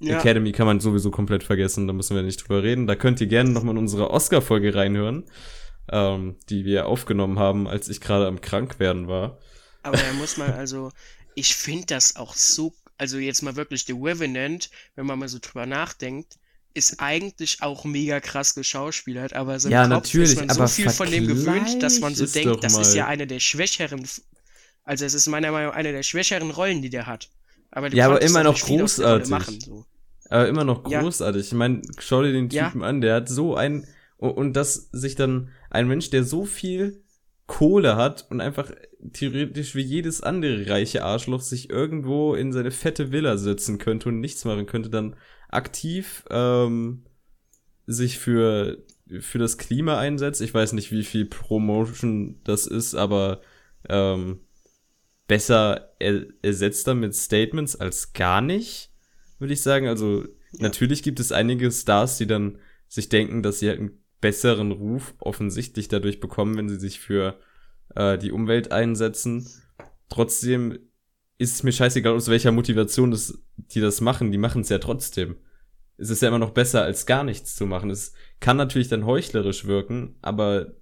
Ja, 0.00 0.18
Academy 0.18 0.52
kann 0.52 0.66
man 0.66 0.80
sowieso 0.80 1.10
komplett 1.10 1.44
vergessen, 1.44 1.86
da 1.86 1.92
müssen 1.92 2.16
wir 2.16 2.22
nicht 2.22 2.42
drüber 2.42 2.62
reden. 2.62 2.86
Da 2.86 2.96
könnt 2.96 3.20
ihr 3.20 3.26
gerne 3.26 3.50
nochmal 3.50 3.74
in 3.74 3.78
unsere 3.78 4.10
Oscar-Folge 4.10 4.74
reinhören, 4.74 5.24
ähm, 5.90 6.36
die 6.50 6.64
wir 6.64 6.86
aufgenommen 6.86 7.38
haben, 7.38 7.68
als 7.68 7.88
ich 7.88 8.00
gerade 8.00 8.26
am 8.26 8.40
Krankwerden 8.40 9.08
war. 9.08 9.38
aber 9.82 9.96
da 9.96 10.12
muss 10.14 10.36
man 10.36 10.52
also, 10.52 10.90
ich 11.34 11.54
finde 11.54 11.86
das 11.86 12.16
auch 12.16 12.34
so, 12.34 12.74
also 12.98 13.18
jetzt 13.18 13.42
mal 13.42 13.56
wirklich 13.56 13.84
The 13.84 13.92
Revenant, 13.92 14.70
wenn 14.94 15.06
man 15.06 15.18
mal 15.18 15.28
so 15.28 15.38
drüber 15.40 15.66
nachdenkt, 15.66 16.38
ist 16.74 17.00
eigentlich 17.00 17.62
auch 17.62 17.84
mega 17.84 18.20
krass 18.20 18.54
geschauspielert, 18.54 19.32
aber 19.32 19.60
so 19.60 19.68
im 19.68 19.72
Ja, 19.72 19.82
Kopf 19.82 19.90
natürlich, 19.90 20.30
ist 20.30 20.36
man 20.36 20.50
aber 20.50 20.66
so 20.68 20.74
viel 20.74 20.90
von 20.90 21.10
dem 21.10 21.26
gewöhnt, 21.26 21.82
dass 21.82 22.00
man 22.00 22.14
so 22.14 22.26
denkt, 22.26 22.64
das 22.64 22.78
ist 22.78 22.94
ja 22.94 23.06
eine 23.06 23.26
der 23.26 23.40
schwächeren, 23.40 24.06
also 24.84 25.04
es 25.04 25.14
ist 25.14 25.26
meiner 25.28 25.50
Meinung 25.52 25.70
nach 25.70 25.76
eine 25.76 25.92
der 25.92 26.02
schwächeren 26.02 26.50
Rollen, 26.50 26.82
die 26.82 26.90
der 26.90 27.06
hat. 27.06 27.28
Aber 27.70 27.90
du 27.90 27.96
Ja, 27.96 28.06
aber 28.06 28.22
immer 28.22 28.42
noch 28.42 28.60
großartig. 28.60 29.30
Machen, 29.30 29.60
so. 29.60 29.84
Aber 30.30 30.48
immer 30.48 30.64
noch 30.64 30.88
Ja. 30.90 31.00
großartig. 31.00 31.46
Ich 31.48 31.52
meine, 31.52 31.82
schau 31.98 32.22
dir 32.22 32.32
den 32.32 32.48
Ja. 32.50 32.68
Typen 32.68 32.82
an, 32.82 33.00
der 33.00 33.16
hat 33.16 33.28
so 33.28 33.54
ein 33.54 33.86
und, 34.16 34.30
und 34.32 34.52
dass 34.54 34.88
sich 34.92 35.14
dann 35.16 35.50
ein 35.70 35.88
Mensch, 35.88 36.10
der 36.10 36.24
so 36.24 36.44
viel 36.44 37.02
Kohle 37.46 37.96
hat 37.96 38.26
und 38.30 38.40
einfach 38.40 38.70
theoretisch 39.12 39.74
wie 39.74 39.82
jedes 39.82 40.22
andere 40.22 40.66
reiche 40.68 41.04
Arschloch 41.04 41.42
sich 41.42 41.68
irgendwo 41.68 42.34
in 42.34 42.52
seine 42.52 42.70
fette 42.70 43.12
Villa 43.12 43.36
setzen 43.36 43.78
könnte 43.78 44.08
und 44.08 44.20
nichts 44.20 44.44
machen 44.44 44.66
könnte, 44.66 44.88
dann 44.88 45.16
aktiv 45.54 46.24
ähm, 46.30 47.04
sich 47.86 48.18
für 48.18 48.84
für 49.20 49.38
das 49.38 49.58
Klima 49.58 49.98
einsetzt. 49.98 50.40
Ich 50.40 50.54
weiß 50.54 50.72
nicht, 50.72 50.90
wie 50.90 51.04
viel 51.04 51.26
Promotion 51.26 52.40
das 52.44 52.66
ist, 52.66 52.94
aber 52.94 53.42
ähm, 53.88 54.40
besser 55.26 55.94
er, 55.98 56.26
ersetzt 56.42 56.86
damit 56.86 57.14
Statements 57.14 57.76
als 57.76 58.12
gar 58.12 58.40
nicht, 58.40 58.90
würde 59.38 59.52
ich 59.52 59.62
sagen. 59.62 59.88
Also 59.88 60.24
natürlich 60.52 61.02
gibt 61.02 61.20
es 61.20 61.32
einige 61.32 61.70
Stars, 61.70 62.18
die 62.18 62.26
dann 62.26 62.58
sich 62.88 63.08
denken, 63.08 63.42
dass 63.42 63.58
sie 63.58 63.68
halt 63.68 63.80
einen 63.80 64.02
besseren 64.20 64.72
Ruf 64.72 65.14
offensichtlich 65.18 65.88
dadurch 65.88 66.20
bekommen, 66.20 66.56
wenn 66.56 66.68
sie 66.68 66.80
sich 66.80 67.00
für 67.00 67.38
äh, 67.94 68.16
die 68.16 68.32
Umwelt 68.32 68.72
einsetzen. 68.72 69.46
Trotzdem 70.08 70.78
ist 71.38 71.54
es 71.54 71.62
mir 71.62 71.72
scheißegal, 71.72 72.14
aus 72.14 72.28
welcher 72.28 72.52
Motivation 72.52 73.10
das, 73.10 73.38
die 73.56 73.80
das 73.80 74.00
machen. 74.00 74.30
Die 74.32 74.38
machen 74.38 74.62
es 74.62 74.68
ja 74.68 74.78
trotzdem. 74.78 75.36
Es 75.96 76.10
ist 76.10 76.22
ja 76.22 76.28
immer 76.28 76.38
noch 76.38 76.50
besser, 76.50 76.82
als 76.82 77.06
gar 77.06 77.24
nichts 77.24 77.54
zu 77.54 77.66
machen. 77.66 77.90
Es 77.90 78.12
kann 78.40 78.56
natürlich 78.56 78.88
dann 78.88 79.06
heuchlerisch 79.06 79.64
wirken, 79.64 80.16
aber 80.22 80.74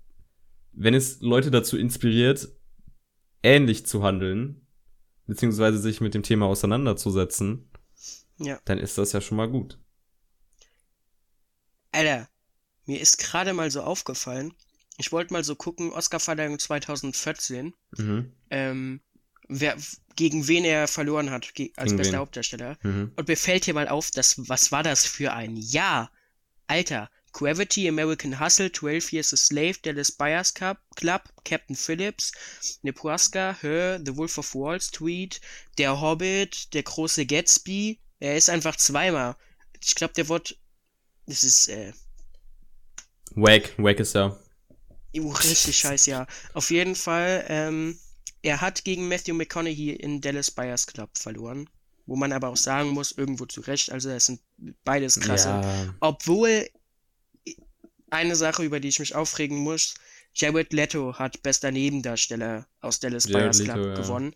wenn 0.72 0.94
es 0.94 1.20
Leute 1.20 1.50
dazu 1.50 1.76
inspiriert, 1.76 2.48
ähnlich 3.42 3.84
zu 3.86 4.02
handeln, 4.02 4.66
beziehungsweise 5.26 5.78
sich 5.78 6.00
mit 6.00 6.14
dem 6.14 6.22
Thema 6.22 6.46
auseinanderzusetzen, 6.46 7.70
Ja. 8.38 8.58
dann 8.64 8.78
ist 8.78 8.96
das 8.98 9.12
ja 9.12 9.20
schon 9.20 9.36
mal 9.36 9.50
gut. 9.50 9.78
Alter, 11.92 12.28
mir 12.86 13.00
ist 13.00 13.18
gerade 13.18 13.52
mal 13.52 13.70
so 13.70 13.82
aufgefallen, 13.82 14.54
ich 14.98 15.12
wollte 15.12 15.32
mal 15.32 15.44
so 15.44 15.56
gucken, 15.56 15.92
Oscarverleihung 15.92 16.58
2014, 16.58 17.74
Mhm. 17.98 18.32
ähm, 18.50 19.00
wer, 19.48 19.76
gegen 20.16 20.48
wen 20.48 20.64
er 20.64 20.88
verloren 20.88 21.30
hat, 21.30 21.46
als 21.46 21.54
Gegen 21.54 21.96
bester 21.96 22.12
wen? 22.12 22.18
Hauptdarsteller. 22.18 22.78
Mhm. 22.82 23.12
Und 23.16 23.28
mir 23.28 23.36
fällt 23.36 23.64
hier 23.64 23.74
mal 23.74 23.88
auf, 23.88 24.10
dass, 24.10 24.48
was 24.48 24.72
war 24.72 24.82
das 24.82 25.06
für 25.06 25.32
ein 25.32 25.56
Jahr? 25.56 26.10
Alter, 26.66 27.10
Gravity, 27.32 27.88
American 27.88 28.38
Hustle, 28.38 28.70
12 28.70 29.12
Years 29.12 29.32
a 29.32 29.36
Slave, 29.36 29.74
Dallas 29.82 30.12
Buyers 30.12 30.52
Club, 30.52 30.78
Club 30.96 31.22
Captain 31.44 31.76
Phillips, 31.76 32.32
Nebraska, 32.82 33.56
Her, 33.60 34.00
The 34.04 34.16
Wolf 34.16 34.38
of 34.38 34.54
Wall 34.54 34.80
Street, 34.80 35.40
Der 35.78 36.00
Hobbit, 36.00 36.72
Der 36.74 36.82
große 36.82 37.26
Gatsby. 37.26 37.98
Er 38.20 38.36
ist 38.36 38.50
einfach 38.50 38.76
zweimal. 38.76 39.36
Ich 39.82 39.94
glaube, 39.94 40.14
der 40.14 40.28
Wort. 40.28 40.56
Das 41.26 41.42
ist, 41.42 41.68
äh, 41.68 41.92
Wack, 43.34 43.72
Wack 43.78 44.00
ist 44.00 44.14
ja. 44.14 44.38
Oh, 45.18 45.30
richtig 45.30 45.76
scheiß, 45.76 46.06
ja. 46.06 46.26
Auf 46.54 46.70
jeden 46.70 46.94
Fall, 46.94 47.44
ähm, 47.48 47.98
er 48.42 48.60
hat 48.60 48.84
gegen 48.84 49.08
Matthew 49.08 49.34
McConaughey 49.34 49.90
in 49.90 50.20
Dallas 50.20 50.50
Buyers 50.50 50.86
Club 50.86 51.10
verloren. 51.16 51.68
Wo 52.04 52.16
man 52.16 52.32
aber 52.32 52.48
auch 52.48 52.56
sagen 52.56 52.90
muss, 52.90 53.12
irgendwo 53.12 53.46
zu 53.46 53.60
Recht, 53.60 53.92
also 53.92 54.08
das 54.08 54.26
sind 54.26 54.40
beides 54.84 55.20
krasse. 55.20 55.48
Ja. 55.48 55.94
Obwohl, 56.00 56.68
eine 58.10 58.34
Sache, 58.34 58.64
über 58.64 58.80
die 58.80 58.88
ich 58.88 58.98
mich 58.98 59.14
aufregen 59.14 59.58
muss, 59.58 59.94
Jared 60.34 60.72
Leto 60.72 61.14
hat 61.18 61.42
bester 61.42 61.70
Nebendarsteller 61.70 62.66
aus 62.80 62.98
Dallas 62.98 63.28
Jared 63.28 63.52
Buyers 63.52 63.62
Club 63.62 63.86
ja. 63.86 63.94
gewonnen. 63.94 64.34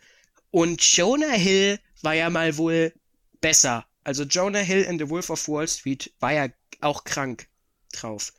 Und 0.52 0.80
Jonah 0.80 1.32
Hill 1.32 1.80
war 2.02 2.14
ja 2.14 2.30
mal 2.30 2.56
wohl 2.56 2.92
besser. 3.40 3.84
Also 4.04 4.22
Jonah 4.22 4.60
Hill 4.60 4.82
in 4.82 4.98
The 4.98 5.08
Wolf 5.08 5.30
of 5.30 5.48
Wall 5.48 5.66
Street 5.66 6.12
war 6.20 6.32
ja 6.32 6.48
auch 6.80 7.02
krank 7.04 7.48
drauf. 7.92 8.32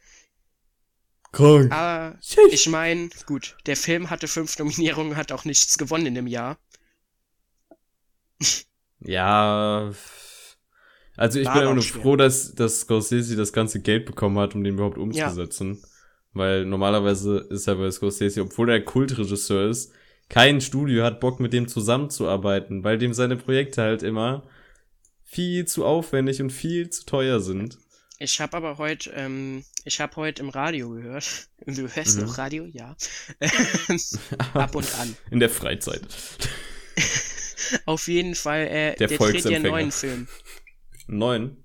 Krank. 1.38 1.71
Aber 1.71 2.17
ich 2.51 2.67
meine, 2.67 3.09
gut, 3.25 3.55
der 3.65 3.77
Film 3.77 4.09
hatte 4.09 4.27
fünf 4.27 4.57
Nominierungen, 4.57 5.15
hat 5.15 5.31
auch 5.31 5.45
nichts 5.45 5.77
gewonnen 5.77 6.07
in 6.07 6.15
dem 6.15 6.27
Jahr. 6.27 6.57
Ja. 8.99 9.91
Also 11.15 11.39
ich 11.39 11.45
War 11.45 11.53
bin 11.53 11.61
immer 11.61 11.73
nur 11.75 11.83
auch 11.83 11.83
schwer. 11.83 12.01
froh, 12.01 12.15
dass, 12.15 12.55
dass 12.55 12.81
Scorsese 12.81 13.35
das 13.35 13.53
ganze 13.53 13.79
Geld 13.79 14.07
bekommen 14.07 14.39
hat, 14.39 14.55
um 14.55 14.63
den 14.63 14.73
überhaupt 14.73 14.97
umzusetzen. 14.97 15.83
Weil 16.33 16.65
normalerweise 16.65 17.45
ist 17.49 17.67
er 17.67 17.75
bei 17.75 17.91
Scorsese, 17.91 18.41
obwohl 18.41 18.71
er 18.71 18.81
Kultregisseur 18.81 19.69
ist, 19.69 19.93
kein 20.29 20.61
Studio 20.61 21.03
hat 21.03 21.19
Bock 21.19 21.39
mit 21.39 21.53
dem 21.53 21.67
zusammenzuarbeiten, 21.67 22.83
weil 22.83 22.97
dem 22.97 23.13
seine 23.13 23.38
Projekte 23.38 23.83
halt 23.83 24.01
immer 24.01 24.43
viel 25.23 25.65
zu 25.65 25.85
aufwendig 25.85 26.41
und 26.41 26.51
viel 26.51 26.89
zu 26.89 27.05
teuer 27.05 27.39
sind. 27.39 27.77
Ich 28.20 28.41
habe 28.41 28.57
aber 28.57 28.78
heute, 28.78 29.11
ähm, 29.11 29.63
ich 29.86 29.99
habe 30.01 30.15
heute 30.15 30.41
im 30.41 30.49
Radio 30.49 30.89
gehört. 30.89 31.49
Du 31.65 31.88
hörst 31.88 32.18
Mhm. 32.18 32.24
noch 32.26 32.38
Radio? 32.38 32.65
Ja. 32.65 32.95
Ab 34.53 34.74
und 34.76 34.95
an. 34.99 35.15
In 35.32 35.39
der 35.39 35.49
Freizeit. 35.49 36.01
Auf 37.86 38.07
jeden 38.07 38.36
Fall, 38.36 38.61
äh, 38.68 38.95
Der 38.95 39.07
der, 39.07 39.18
dreht 39.18 39.45
ja 39.45 39.59
neuen 39.59 39.91
Film. 39.91 40.28
Neun. 41.07 41.57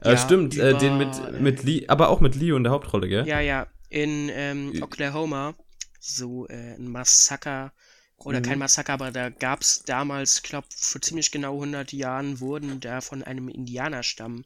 Äh, 0.00 0.10
Ja, 0.12 0.16
stimmt, 0.18 0.56
äh, 0.56 0.76
den 0.78 1.00
über- 1.00 1.30
mit, 1.32 1.40
mit 1.40 1.62
Lee, 1.64 1.86
aber 1.88 2.08
auch 2.10 2.20
mit 2.20 2.34
Leo 2.36 2.56
in 2.56 2.62
der 2.64 2.72
Hauptrolle, 2.72 3.08
gell? 3.08 3.26
Ja, 3.26 3.40
ja. 3.40 3.66
In 3.90 4.28
ähm, 4.32 4.72
Ü- 4.74 4.82
Oklahoma. 4.82 5.54
So 6.00 6.46
äh, 6.48 6.74
ein 6.76 6.88
Massaker. 6.88 7.72
Oder 8.18 8.38
Mhm. 8.38 8.44
kein 8.44 8.58
Massaker, 8.60 8.92
aber 8.94 9.10
da 9.10 9.28
gab's 9.30 9.82
damals, 9.84 10.42
glaub, 10.42 10.64
vor 10.72 11.00
ziemlich 11.00 11.30
genau 11.32 11.54
100 11.54 11.92
Jahren 11.92 12.38
wurden 12.40 12.78
da 12.80 13.00
von 13.00 13.22
einem 13.24 13.48
Indianerstamm, 13.48 14.44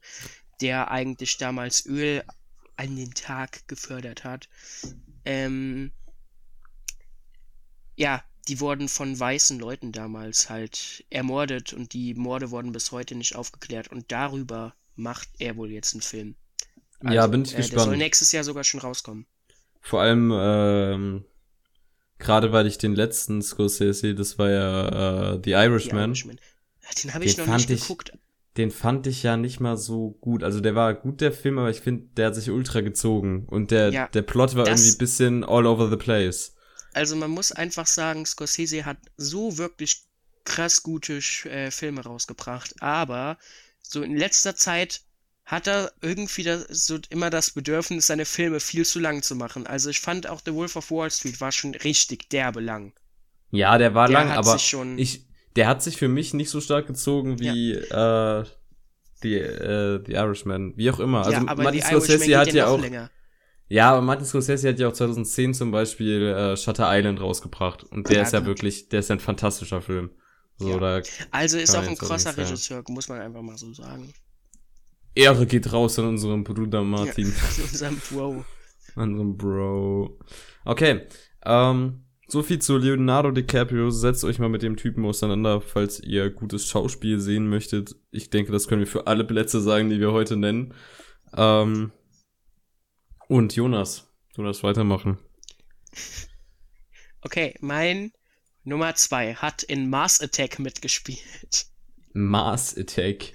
der 0.61 0.91
eigentlich 0.91 1.37
damals 1.39 1.87
Öl 1.87 2.23
an 2.77 2.97
den 2.97 3.13
Tag 3.15 3.67
gefördert 3.69 4.25
hat, 4.25 4.49
ähm, 5.25 5.91
ja, 7.97 8.23
die 8.47 8.61
wurden 8.61 8.89
von 8.89 9.19
weißen 9.19 9.59
Leuten 9.59 9.93
damals 9.93 10.49
halt 10.49 11.05
ermordet 11.11 11.73
und 11.73 11.93
die 11.93 12.15
Morde 12.15 12.51
wurden 12.51 12.73
bis 12.73 12.93
heute 12.93 13.15
nicht 13.15 13.35
aufgeklärt 13.37 13.89
und 13.89 14.11
darüber 14.11 14.75
macht 14.97 15.29
er 15.39 15.57
wohl 15.57 15.71
jetzt 15.71 15.95
einen 15.95 16.03
Film. 16.03 16.35
Ja, 17.03 17.27
bin 17.27 17.43
ich 17.43 17.53
äh, 17.53 17.57
Der 17.57 17.65
soll 17.65 17.75
gespannt. 17.77 17.99
nächstes 17.99 18.33
Jahr 18.33 18.45
sogar 18.45 18.65
schon 18.65 18.81
rauskommen. 18.81 19.27
Vor 19.81 20.01
allem, 20.01 20.33
ähm, 20.35 21.25
gerade 22.19 22.53
weil 22.53 22.67
ich 22.67 22.79
den 22.79 22.95
letzten 22.95 23.43
Scorsese, 23.43 24.15
das 24.15 24.39
war 24.39 24.51
ja 24.51 25.35
äh, 25.35 25.41
The 25.45 25.51
Irishman, 25.53 26.11
Irishman. 26.11 26.41
Ja, 26.83 26.89
Den 27.03 27.15
habe 27.15 27.25
Den 27.25 27.31
ich 27.31 27.37
noch 27.39 27.47
fand 27.47 27.59
nicht 27.59 27.71
ich- 27.71 27.81
geguckt. 27.83 28.13
Den 28.59 28.71
fand 28.71 29.07
ich 29.07 29.23
ja 29.23 29.37
nicht 29.37 29.61
mal 29.61 29.77
so 29.77 30.11
gut. 30.21 30.43
Also 30.45 30.61
der 30.61 30.75
war 30.75 30.95
gut, 30.95 31.21
der 31.21 31.33
Film, 31.33 31.59
aber 31.59 31.71
ich 31.71 31.81
finde, 31.81 32.07
der 32.17 32.27
hat 32.29 32.35
sich 32.35 32.51
ultra 32.51 32.81
gezogen. 32.83 33.47
Und 33.47 33.71
der, 33.71 33.91
Ja, 33.91 34.09
der 34.13 34.23
Plot 34.23 34.57
war 34.57 34.67
irgendwie 34.69 34.91
ein 34.91 34.99
bisschen 34.99 35.45
all 35.45 35.67
over 35.67 35.89
the 35.91 35.97
place. 35.97 36.55
Also 36.93 37.17
man 37.17 37.31
muss 37.31 37.53
einfach 37.53 37.87
sagen, 37.87 38.27
Scorsese 38.27 38.85
hat 38.85 38.99
so 39.17 39.57
wirklich 39.59 40.05
krass 40.45 40.83
gute 40.83 41.19
äh, 41.45 41.71
Filme 41.71 42.03
rausgebracht, 42.03 42.75
aber 42.83 43.39
so 43.83 44.03
in 44.03 44.17
letzter 44.17 44.55
Zeit 44.57 45.03
hat 45.45 45.67
er 45.67 45.93
irgendwie 46.03 46.43
das, 46.43 46.67
so 46.69 46.99
immer 47.11 47.31
das 47.31 47.51
Bedürfnis, 47.51 48.07
seine 48.07 48.27
Filme 48.27 48.61
viel 48.61 48.85
zu 48.85 48.99
lang 49.01 49.23
zu 49.23 49.35
machen. 49.35 49.67
Also 49.67 49.89
ich 49.91 50.01
fand 50.01 50.27
auch 50.27 50.43
The 50.45 50.53
Wolf 50.55 50.77
of 50.77 50.91
Wall 50.91 51.11
Street 51.11 51.41
war 51.41 51.53
schon 51.53 51.75
richtig 51.75 52.29
derbe 52.31 52.61
lang. 52.61 52.93
Ja, 53.51 53.79
der 53.79 53.95
war 53.95 54.09
Der 54.09 54.15
lang, 54.15 54.31
aber 54.31 54.57
ich, 54.97 55.28
der 55.59 55.67
hat 55.67 55.83
sich 55.83 55.97
für 55.97 56.07
mich 56.09 56.35
nicht 56.35 56.51
so 56.51 56.61
stark 56.61 56.87
gezogen 56.87 57.41
wie 57.41 57.73
äh, 57.73 58.45
die, 59.25 59.35
äh, 59.35 60.01
The 60.07 60.13
Irishman. 60.13 60.75
Wie 60.77 60.89
auch 60.91 61.01
immer. 61.01 61.19
Also 61.27 61.33
ja, 61.33 61.49
aber 61.49 61.65
Martin 61.65 61.83
Scorsese 61.83 62.39
hat 62.39 62.53
ja 62.53 62.69
auch. 62.69 62.81
länger. 62.81 63.11
Ja, 63.69 63.91
aber 63.91 64.01
Martin 64.01 64.25
Scorsese 64.25 64.69
hat 64.69 64.79
ja 64.79 64.87
auch 64.89 64.93
2010 64.93 65.53
zum 65.55 65.73
Beispiel 65.73 66.23
äh, 66.29 66.57
Shutter 66.57 66.87
Island 66.97 67.21
rausgebracht. 67.21 67.83
Und 67.83 68.09
der 68.09 68.19
Ja, 68.19 68.23
ist 68.23 68.33
ja 68.33 68.39
gut. 68.39 68.47
wirklich, 68.49 68.89
der 68.89 69.01
ist 69.01 69.09
ja 69.11 69.17
ein 69.17 69.21
fantastischer 69.21 69.83
Film. 69.83 70.11
So, 70.59 70.71
Ja. 70.71 70.79
da 70.79 71.03
Also 71.33 71.59
ist 71.59 71.75
auch 71.77 71.83
ein 71.87 71.97
krasser. 71.99 72.37
Regisseur, 72.37 72.83
muss 72.89 73.09
man 73.09 73.21
einfach 73.21 73.43
mal 73.43 73.59
so 73.59 73.73
sagen. 73.75 74.13
Ehre 75.15 75.45
geht 75.47 75.73
raus 75.73 75.99
an 75.99 76.07
unserem 76.07 76.45
Bruder 76.45 76.83
Martin. 76.85 77.35
Ja, 77.59 77.65
unserem 77.65 78.01
Bro. 78.11 78.45
An 78.95 79.11
unserem 79.11 79.37
Bro. 79.37 80.19
Okay, 80.65 81.09
ähm, 81.45 82.05
so 82.29 82.43
viel 82.43 82.61
zu 82.61 82.77
Leonardo 82.77 83.31
DiCaprio. 83.31 83.91
Setzt 83.91 84.23
euch 84.25 84.39
mal 84.39 84.51
mit 84.51 84.63
dem 84.63 84.77
Typen 84.77 85.05
auseinander, 85.05 85.61
falls 85.61 85.99
ihr 86.01 86.31
gutes 86.31 86.69
Schauspiel 86.69 87.19
sehen 87.19 87.49
möchtet. 87.49 87.97
Ich 88.11 88.31
denke, 88.31 88.53
das 88.53 88.69
können 88.69 88.81
wir 88.81 88.87
für 88.87 89.07
alle 89.07 89.25
Plätze 89.25 89.61
sagen, 89.61 89.89
die 89.89 89.99
wir 89.99 90.13
heute 90.13 90.37
nennen. 90.37 90.75
Ähm, 91.35 91.91
und 93.29 93.57
Jonas, 93.57 94.13
du 94.35 94.43
darfst 94.43 94.63
weitermachen. 94.63 95.19
Okay, 97.21 97.57
mein 97.61 98.13
Nummer 98.63 98.95
zwei 98.95 99.35
hat 99.35 99.65
in 99.65 99.91
Mars 99.91 100.21
Attack 100.21 100.61
mitgespielt. 100.61 101.67
Mars 102.13 102.77
Attack. 102.77 103.33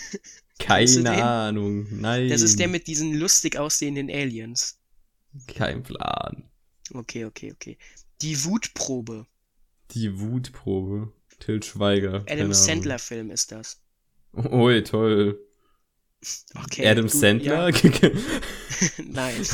Keine? 0.58 1.10
Ahnung. 1.24 1.86
Nein. 1.90 2.28
Das 2.28 2.42
ist 2.42 2.58
der 2.58 2.68
mit 2.68 2.86
diesen 2.86 3.14
lustig 3.14 3.56
aussehenden 3.56 4.10
Aliens. 4.10 4.78
Kein 5.46 5.82
Plan. 5.82 6.50
Okay, 6.92 7.24
okay, 7.24 7.52
okay. 7.52 7.78
Die 8.22 8.44
Wutprobe. 8.44 9.26
Die 9.90 10.18
Wutprobe. 10.20 11.12
Till 11.40 11.62
Schweiger. 11.62 12.24
Adam 12.28 12.38
Ahnung. 12.40 12.54
Sandler 12.54 12.98
Film 12.98 13.30
ist 13.30 13.50
das. 13.52 13.82
Ui, 14.34 14.82
toll. 14.84 15.38
Okay. 16.54 16.86
Adam 16.86 17.06
gut, 17.06 17.14
Sandler? 17.14 17.68
Ja. 17.70 18.10
Nein. 19.04 19.46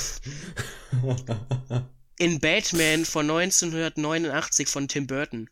In 2.18 2.40
Batman 2.40 3.04
von 3.06 3.30
1989 3.30 4.68
von 4.68 4.86
Tim 4.86 5.06
Burton. 5.06 5.48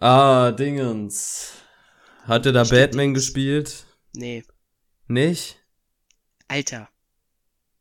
ah, 0.00 0.50
Dingens. 0.50 1.52
Hat 2.24 2.44
er 2.44 2.52
da 2.52 2.64
Stimmt, 2.64 2.80
Batman 2.80 3.14
gespielt? 3.14 3.86
Nee, 4.14 4.42
Nicht? 5.06 5.62
Alter. 6.48 6.88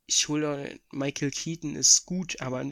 Ich 0.05 0.27
hole 0.27 0.79
Michael 0.91 1.31
Keaton 1.31 1.75
ist 1.75 2.05
gut, 2.05 2.39
aber 2.41 2.63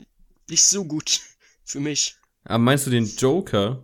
nicht 0.54 0.64
so 0.64 0.86
gut 0.86 1.22
für 1.66 1.80
mich. 1.80 2.16
Aber 2.46 2.60
meinst 2.60 2.86
du 2.86 2.92
den 2.92 3.06
Joker? 3.06 3.84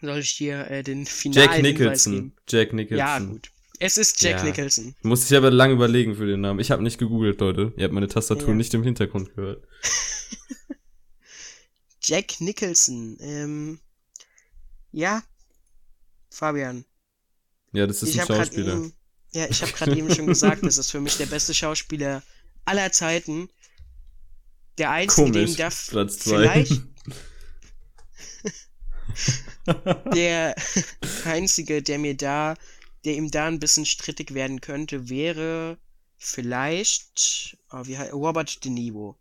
Soll 0.00 0.18
ich 0.18 0.36
dir 0.38 0.68
äh, 0.70 0.82
den 0.82 1.06
finalen 1.06 1.50
Jack 1.52 1.62
Nicholson. 1.62 2.32
Jack 2.48 2.72
Nicholson. 2.72 2.98
Ja, 2.98 3.18
gut. 3.18 3.50
Es 3.78 3.98
ist 3.98 4.20
Jack 4.22 4.38
Ja. 4.38 4.44
Nicholson. 4.44 4.94
Muss 5.02 5.30
ich 5.30 5.36
aber 5.36 5.50
lange 5.50 5.74
überlegen 5.74 6.14
für 6.16 6.26
den 6.26 6.40
Namen. 6.40 6.60
Ich 6.60 6.70
habe 6.70 6.82
nicht 6.82 6.98
gegoogelt, 6.98 7.40
Leute. 7.40 7.72
Ihr 7.76 7.84
habt 7.84 7.92
meine 7.94 8.08
Tastatur 8.08 8.48
Ja. 8.50 8.54
nicht 8.54 8.72
im 8.74 8.82
Hintergrund 8.84 9.34
gehört. 9.34 9.66
Jack 12.02 12.40
Nicholson. 12.40 13.16
Ähm, 13.20 13.80
ja. 14.92 15.22
Fabian. 16.30 16.84
Ja, 17.72 17.86
das 17.86 18.02
ist 18.02 18.10
ich 18.10 18.20
ein 18.20 18.26
Schauspieler. 18.26 18.72
eben, 18.74 18.92
ja, 19.32 19.46
ich 19.48 19.62
habe 19.62 19.72
gerade 19.72 19.96
eben 19.96 20.12
schon 20.14 20.26
gesagt, 20.26 20.62
das 20.64 20.78
ist 20.78 20.90
für 20.90 21.00
mich 21.00 21.16
der 21.16 21.26
beste 21.26 21.54
Schauspieler 21.54 22.22
aller 22.64 22.92
Zeiten. 22.92 23.48
Der 24.78 24.90
einzige, 24.90 25.30
Komisch. 25.32 25.56
den 25.56 25.56
da 25.56 25.70
Platz 25.88 26.18
zwei. 26.18 26.64
vielleicht 26.64 26.82
der 30.14 30.54
einzige, 31.24 31.82
der 31.82 31.98
mir 31.98 32.16
da 32.16 32.54
der 33.04 33.14
ihm 33.14 33.30
da 33.30 33.46
ein 33.46 33.58
bisschen 33.58 33.86
strittig 33.86 34.34
werden 34.34 34.60
könnte, 34.60 35.08
wäre 35.08 35.78
vielleicht 36.16 37.56
oh, 37.72 37.80
wie 37.84 37.98
heißt, 37.98 38.12
Robert 38.12 38.64
De 38.64 38.70
Niro. 38.70 39.16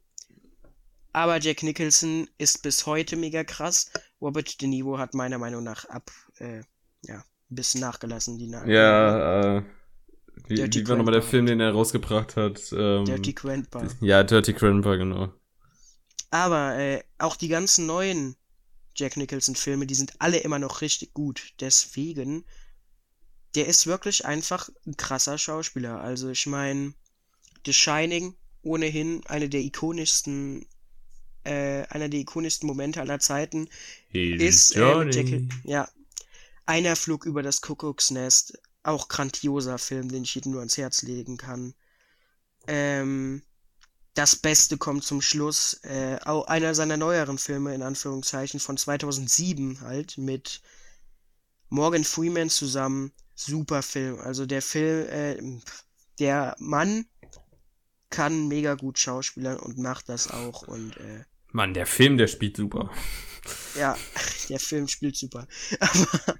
Aber 1.13 1.39
Jack 1.39 1.63
Nicholson 1.63 2.29
ist 2.37 2.61
bis 2.63 2.85
heute 2.85 3.15
mega 3.17 3.43
krass. 3.43 3.91
Robert 4.21 4.61
De 4.61 4.67
Niro 4.67 4.97
hat 4.97 5.13
meiner 5.13 5.39
Meinung 5.39 5.63
nach 5.63 5.85
ab, 5.85 6.11
äh, 6.37 6.61
ja, 7.03 7.17
ein 7.17 7.55
bisschen 7.55 7.81
nachgelassen. 7.81 8.37
Die 8.37 8.47
Nach 8.47 8.65
ja, 8.65 9.57
äh, 9.57 9.63
wie, 10.47 10.57
wie 10.57 10.87
war 10.87 10.95
nochmal 10.95 11.13
der 11.13 11.23
Film, 11.23 11.47
den 11.47 11.59
er 11.59 11.71
rausgebracht 11.71 12.37
hat? 12.37 12.61
Ähm, 12.71 13.05
Dirty 13.05 13.33
Grandpa. 13.33 13.87
Ja, 13.99 14.23
Dirty 14.23 14.53
Grandpa, 14.53 14.95
genau. 14.95 15.33
Aber 16.31 16.77
äh, 16.77 17.03
auch 17.17 17.35
die 17.35 17.49
ganzen 17.49 17.85
neuen 17.85 18.35
Jack 18.95 19.17
Nicholson-Filme, 19.17 19.85
die 19.85 19.95
sind 19.95 20.13
alle 20.19 20.37
immer 20.39 20.59
noch 20.59 20.81
richtig 20.81 21.13
gut. 21.13 21.53
Deswegen, 21.59 22.45
der 23.55 23.67
ist 23.67 23.85
wirklich 23.85 24.25
einfach 24.25 24.69
ein 24.85 24.97
krasser 24.97 25.37
Schauspieler. 25.37 26.01
Also 26.01 26.29
ich 26.29 26.47
meine, 26.47 26.93
The 27.65 27.73
Shining, 27.73 28.35
ohnehin 28.63 29.21
eine 29.27 29.49
der 29.49 29.61
ikonischsten, 29.61 30.65
äh, 31.43 31.83
einer 31.89 32.09
der 32.09 32.21
ikonischsten 32.21 32.67
Momente 32.67 33.01
aller 33.01 33.19
Zeiten, 33.19 33.69
He's 34.09 34.41
ist 34.41 34.75
äh. 34.77 35.09
Jack, 35.09 35.41
ja, 35.63 35.89
einer 36.65 36.95
flog 36.95 37.25
über 37.25 37.43
das 37.43 37.61
Kuckucksnest. 37.61 38.57
Auch 38.83 39.09
grandioser 39.09 39.77
Film, 39.77 40.09
den 40.09 40.23
ich 40.23 40.33
jedem 40.33 40.53
nur 40.53 40.61
ans 40.61 40.77
Herz 40.77 41.03
legen 41.03 41.37
kann. 41.37 41.75
Ähm, 42.67 43.43
das 44.13 44.35
Beste 44.35 44.77
kommt 44.77 45.03
zum 45.03 45.21
Schluss. 45.21 45.75
Äh, 45.83 46.17
auch 46.23 46.47
einer 46.47 46.75
seiner 46.75 46.97
neueren 46.97 47.37
Filme, 47.37 47.73
in 47.73 47.81
Anführungszeichen, 47.81 48.59
von 48.59 48.77
2007 48.77 49.81
halt, 49.81 50.17
mit 50.17 50.61
Morgan 51.69 52.03
Freeman 52.03 52.49
zusammen. 52.49 53.11
Super 53.35 53.81
Film. 53.81 54.19
Also 54.19 54.45
der 54.45 54.61
Film, 54.61 55.07
äh, 55.07 55.61
der 56.19 56.55
Mann 56.59 57.05
kann 58.09 58.47
mega 58.47 58.75
gut 58.75 58.99
schauspielern 58.99 59.57
und 59.57 59.77
macht 59.77 60.09
das 60.09 60.29
auch. 60.29 60.67
Und 60.67 60.97
äh, 60.97 61.23
Mann, 61.51 61.73
der 61.73 61.85
Film, 61.85 62.17
der 62.17 62.27
spielt 62.27 62.57
super. 62.57 62.91
ja, 63.75 63.97
der 64.49 64.59
Film 64.59 64.87
spielt 64.87 65.15
super. 65.15 65.47
Aber 65.79 66.35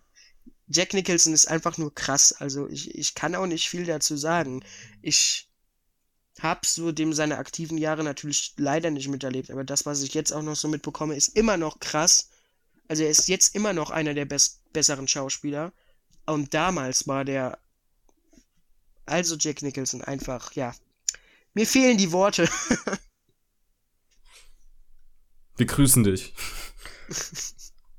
Jack 0.68 0.94
Nicholson 0.94 1.34
ist 1.34 1.48
einfach 1.48 1.78
nur 1.78 1.96
krass. 1.96 2.34
Also 2.34 2.68
ich, 2.68 2.94
ich 2.96 3.16
kann 3.16 3.36
auch 3.36 3.48
nicht 3.48 3.70
viel 3.70 3.86
dazu 3.86 4.18
sagen. 4.18 4.64
Ich 5.02 5.51
hab 6.40 6.66
so 6.66 6.92
dem 6.92 7.14
seine 7.14 7.38
aktiven 7.38 7.78
Jahre 7.78 8.04
natürlich 8.04 8.54
leider 8.58 8.90
nicht 8.90 9.10
miterlebt, 9.10 9.52
aber 9.52 9.64
das, 9.64 9.86
was 9.86 10.02
ich 10.02 10.14
jetzt 10.14 10.32
auch 10.32 10.42
noch 10.42 10.56
so 10.56 10.68
mitbekomme, 10.68 11.16
ist 11.16 11.36
immer 11.36 11.58
noch 11.58 11.80
krass. 11.80 12.30
Also 12.88 13.04
er 13.04 13.10
ist 13.10 13.28
jetzt 13.28 13.56
immer 13.56 13.74
noch 13.74 13.90
einer 13.92 14.14
der 14.14 14.26
best 14.26 14.60
besseren 14.74 15.08
Schauspieler. 15.08 15.72
Und 16.26 16.54
damals 16.54 17.08
war 17.08 17.26
der 17.26 17.60
also 19.06 19.36
Jack 19.36 19.62
Nicholson 19.62 20.02
einfach, 20.04 20.54
ja. 20.54 20.74
Mir 21.54 21.68
fehlen 21.68 21.98
die 21.98 22.12
Worte. 22.12 22.50
Wir 25.58 25.66
grüßen 25.66 26.04
dich. 26.04 26.34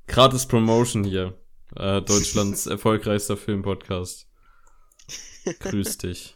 Gratis 0.07 0.47
Promotion 0.47 1.03
hier. 1.03 1.37
Äh, 1.75 2.01
Deutschlands 2.01 2.65
erfolgreichster 2.67 3.37
Filmpodcast. 3.37 4.27
Grüß 5.59 5.99
dich. 5.99 6.35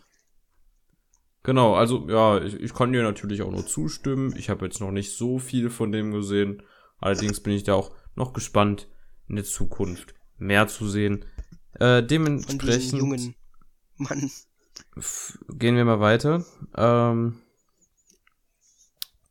Genau, 1.48 1.76
also 1.76 2.10
ja, 2.10 2.42
ich, 2.42 2.56
ich 2.56 2.74
kann 2.74 2.92
dir 2.92 3.04
natürlich 3.04 3.42
auch 3.42 3.52
nur 3.52 3.66
zustimmen. 3.66 4.36
Ich 4.36 4.50
habe 4.50 4.66
jetzt 4.66 4.82
noch 4.82 4.92
nicht 4.92 5.16
so 5.16 5.40
viel 5.40 5.70
von 5.70 5.94
dem 5.94 6.12
gesehen. 6.12 6.62
Allerdings 7.00 7.40
bin 7.40 7.54
ich 7.54 7.64
da 7.64 7.74
auch 7.74 7.96
noch 8.16 8.34
gespannt, 8.34 8.90
in 9.30 9.38
der 9.38 9.46
Zukunft 9.46 10.14
mehr 10.38 10.68
zu 10.68 10.90
sehen. 10.90 11.24
Äh, 11.76 12.00
Von 12.00 12.08
dementsprechend 12.10 12.84
diesem 12.84 13.00
jungen 13.00 13.36
Mann. 13.96 14.30
gehen 15.48 15.78
wir 15.78 15.86
mal 15.86 16.02
weiter. 16.02 16.46
Ähm, 16.76 17.40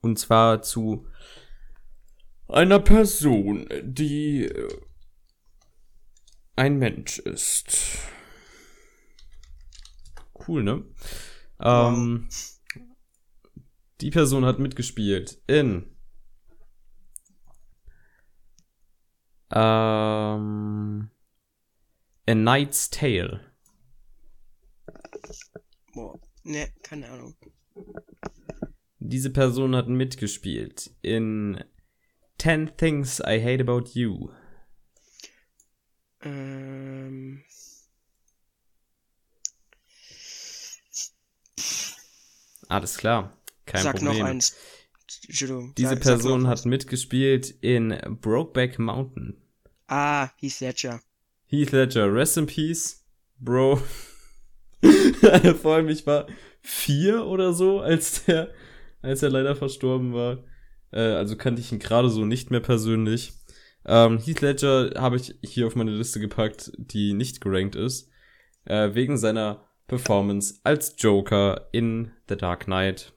und 0.01 0.19
zwar 0.19 0.63
zu 0.63 1.07
einer 2.49 2.79
Person, 2.79 3.69
die 3.83 4.47
äh, 4.47 4.69
ein 6.57 6.79
Mensch 6.79 7.19
ist. 7.19 7.99
Cool, 10.49 10.63
ne? 10.63 10.83
Ähm, 11.61 12.29
die 14.01 14.11
Person 14.11 14.45
hat 14.45 14.59
mitgespielt 14.59 15.41
in 15.47 15.97
ähm, 19.51 21.11
A 22.29 22.33
Knight's 22.33 22.91
Tale. 22.91 23.41
Boah. 25.95 26.21
Ne, 26.43 26.69
keine 26.83 27.09
Ahnung. 27.09 27.35
Diese 28.99 29.31
Person 29.31 29.75
hat 29.75 29.89
mitgespielt 29.89 30.95
in 31.03 31.63
10 32.39 32.77
Things 32.77 33.21
I 33.21 33.43
Hate 33.43 33.63
About 33.63 33.91
You. 33.95 34.31
Ähm. 36.21 37.46
Alles 42.69 42.97
klar. 42.97 43.37
Kein 43.67 43.83
sag 43.83 43.97
Problem. 43.97 44.19
noch 44.19 44.25
eins. 44.27 44.57
Entschuldigung. 45.27 45.75
Diese 45.77 45.91
sag- 45.91 46.05
sag 46.05 46.13
Person 46.15 46.47
hat 46.47 46.65
mitgespielt 46.67 47.51
in 47.61 47.97
Brokeback 48.21 48.79
Mountain. 48.79 49.37
Ah, 49.87 50.31
Heath 50.37 50.61
Ledger. 50.61 51.01
Heath 51.47 51.71
Ledger, 51.73 52.13
rest 52.13 52.37
in 52.39 52.47
peace, 52.47 53.05
Bro. 53.39 53.81
Vor 55.63 55.75
allem, 55.75 55.89
ich 55.89 56.07
war 56.07 56.27
vier 56.61 57.25
oder 57.27 57.53
so, 57.53 57.81
als 57.81 58.25
der, 58.25 58.53
als 59.03 59.23
er 59.23 59.31
leider 59.31 59.55
verstorben 59.55 60.13
war. 60.13 60.45
Äh, 60.93 61.01
also 61.01 61.37
kannte 61.37 61.61
ich 61.61 61.71
ihn 61.73 61.79
gerade 61.79 62.11
so 62.11 62.25
nicht 62.25 62.51
mehr 62.51 62.61
persönlich. 62.61 63.33
Ähm, 63.85 64.19
Heath 64.19 64.41
Ledger 64.41 64.91
habe 64.97 65.17
ich 65.17 65.37
hier 65.43 65.67
auf 65.69 65.77
meine 65.77 65.93
Liste 65.93 66.19
gepackt, 66.19 66.73
die 66.77 67.13
nicht 67.13 67.41
gerankt 67.41 67.77
ist. 67.77 68.11
Äh, 68.65 68.95
wegen 68.95 69.17
seiner 69.17 69.66
Performance 69.87 70.57
als 70.65 70.95
Joker 70.99 71.69
in 71.73 72.13
The 72.29 72.37
Dark 72.37 72.65
Knight. 72.65 73.13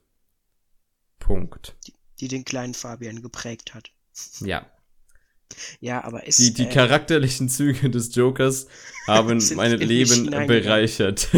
Punkt. 1.19 1.75
Die 2.19 2.27
den 2.27 2.45
kleinen 2.45 2.73
Fabian 2.73 3.21
geprägt 3.21 3.73
hat. 3.73 3.91
Ja. 4.41 4.65
Ja, 5.79 6.03
aber 6.03 6.27
ist. 6.27 6.39
Die, 6.39 6.53
die 6.53 6.65
äh, 6.65 6.69
charakterlichen 6.69 7.49
Züge 7.49 7.89
des 7.89 8.13
Jokers 8.13 8.67
haben 9.07 9.41
mein 9.55 9.77
Leben 9.77 10.29
bereichert. 10.47 11.29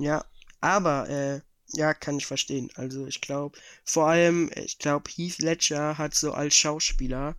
Ja, 0.00 0.24
aber, 0.60 1.08
äh, 1.08 1.40
ja, 1.76 1.92
kann 1.92 2.18
ich 2.18 2.26
verstehen. 2.26 2.70
Also, 2.76 3.06
ich 3.06 3.20
glaube, 3.20 3.58
vor 3.84 4.08
allem, 4.08 4.50
ich 4.54 4.78
glaube, 4.78 5.10
Heath 5.10 5.38
Ledger 5.38 5.98
hat 5.98 6.14
so 6.14 6.32
als 6.32 6.54
Schauspieler 6.54 7.36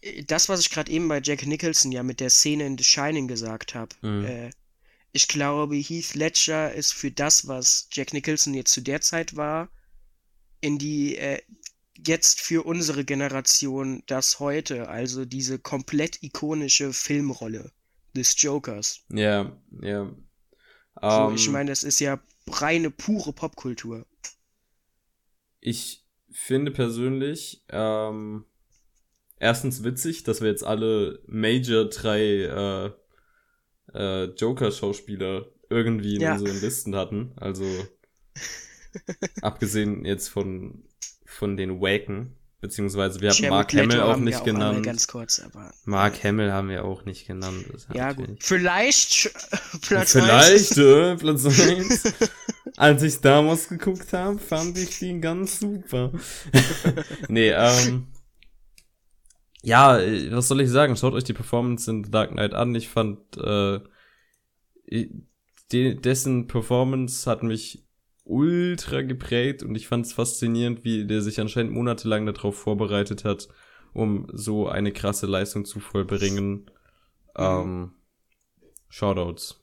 äh, 0.00 0.24
das, 0.24 0.48
was 0.48 0.60
ich 0.60 0.70
gerade 0.70 0.90
eben 0.90 1.08
bei 1.08 1.20
Jack 1.22 1.46
Nicholson 1.46 1.92
ja 1.92 2.02
mit 2.02 2.20
der 2.20 2.30
Szene 2.30 2.66
in 2.66 2.78
The 2.78 2.84
Shining 2.84 3.28
gesagt 3.28 3.74
habe. 3.74 3.94
Mhm. 4.02 4.24
Äh, 4.24 4.50
ich 5.16 5.28
glaube, 5.28 5.76
Heath 5.76 6.14
Ledger 6.14 6.74
ist 6.74 6.92
für 6.92 7.10
das, 7.10 7.48
was 7.48 7.88
Jack 7.90 8.12
Nicholson 8.12 8.52
jetzt 8.52 8.72
zu 8.72 8.82
der 8.82 9.00
Zeit 9.00 9.34
war, 9.34 9.70
in 10.60 10.76
die, 10.76 11.16
äh, 11.16 11.40
jetzt 12.06 12.38
für 12.42 12.66
unsere 12.66 13.02
Generation 13.02 14.02
das 14.06 14.40
heute, 14.40 14.90
also 14.90 15.24
diese 15.24 15.58
komplett 15.58 16.22
ikonische 16.22 16.92
Filmrolle 16.92 17.72
des 18.14 18.40
Jokers. 18.42 19.04
ja, 19.08 19.56
ja. 19.80 20.14
So, 21.00 21.08
Ähm, 21.08 21.34
ich 21.34 21.48
meine, 21.48 21.70
das 21.70 21.82
ist 21.82 22.00
ja 22.00 22.20
reine, 22.46 22.90
pure 22.90 23.32
Popkultur. 23.32 24.06
ich 25.60 26.04
finde 26.30 26.72
persönlich, 26.72 27.64
ähm, 27.70 28.44
erstens 29.38 29.82
witzig, 29.82 30.24
dass 30.24 30.42
wir 30.42 30.48
jetzt 30.48 30.64
alle 30.64 31.22
Major 31.26 31.86
drei 31.86 32.42
äh, 32.42 33.05
äh, 33.94 34.24
Joker-Schauspieler 34.24 35.46
irgendwie 35.70 36.16
in 36.16 36.20
Ja. 36.22 36.32
unseren 36.34 36.60
Listen 36.60 36.94
hatten. 36.96 37.32
Also 37.36 37.64
abgesehen 39.42 40.04
jetzt 40.04 40.28
von 40.28 40.82
von 41.26 41.56
den 41.58 41.80
Waken, 41.82 42.34
beziehungsweise 42.60 43.20
wir 43.20 43.28
haben 43.30 43.36
Jared 43.36 43.50
Mark 43.50 43.72
Hamill 43.74 44.00
auch 44.00 44.16
nicht 44.16 44.38
auch 44.38 44.44
genannt. 44.44 44.82
Ganz 44.84 45.06
kurz, 45.06 45.40
aber. 45.40 45.70
Mark 45.84 46.22
Hamill 46.24 46.50
haben 46.52 46.70
wir 46.70 46.84
auch 46.84 47.04
nicht 47.04 47.26
genannt. 47.26 47.66
Das 47.70 47.86
Ja, 47.92 48.12
gut. 48.12 48.28
wenig- 48.28 48.42
Vielleicht 48.42 49.30
Platz 49.82 50.12
Vielleicht, 50.12 50.78
äh, 50.78 51.16
Platz 51.16 51.44
1. 51.44 52.02
Als 52.78 53.02
ich 53.02 53.22
Wars 53.24 53.68
geguckt 53.68 54.12
habe, 54.12 54.38
fand 54.38 54.78
ich 54.78 54.98
den 54.98 55.20
ganz 55.20 55.60
super. 55.60 56.12
nee, 57.28 57.50
ähm. 57.50 58.06
Ja, 59.66 59.98
äh, 59.98 60.30
was 60.30 60.46
soll 60.46 60.60
ich 60.60 60.70
sagen? 60.70 60.96
Schaut 60.96 61.12
euch 61.12 61.24
die 61.24 61.32
Performance 61.32 61.90
in 61.90 62.04
The 62.04 62.10
Dark 62.12 62.30
Knight 62.30 62.54
an. 62.54 62.72
Ich 62.76 62.88
fand, 62.88 63.18
äh, 63.36 63.80
de 65.72 65.94
dessen 65.94 66.46
Performance 66.46 67.28
hat 67.28 67.42
mich 67.42 67.84
ultra 68.22 69.02
geprägt 69.02 69.64
und 69.64 69.74
ich 69.74 69.88
fand 69.88 70.06
es 70.06 70.12
faszinierend, 70.12 70.84
wie 70.84 71.04
der 71.04 71.20
sich 71.20 71.40
anscheinend 71.40 71.72
monatelang 71.72 72.26
darauf 72.26 72.56
vorbereitet 72.56 73.24
hat, 73.24 73.48
um 73.92 74.28
so 74.32 74.68
eine 74.68 74.92
krasse 74.92 75.26
Leistung 75.26 75.64
zu 75.64 75.80
vollbringen. 75.80 76.70
Ähm, 77.36 77.92
Shoutouts. 78.88 79.60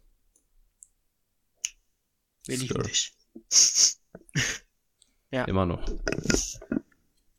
Wir 2.45 2.57
lieben 2.57 2.73
Sure. 2.73 2.83
dich. 2.83 3.13
Immer 5.47 5.65
noch. 5.65 5.85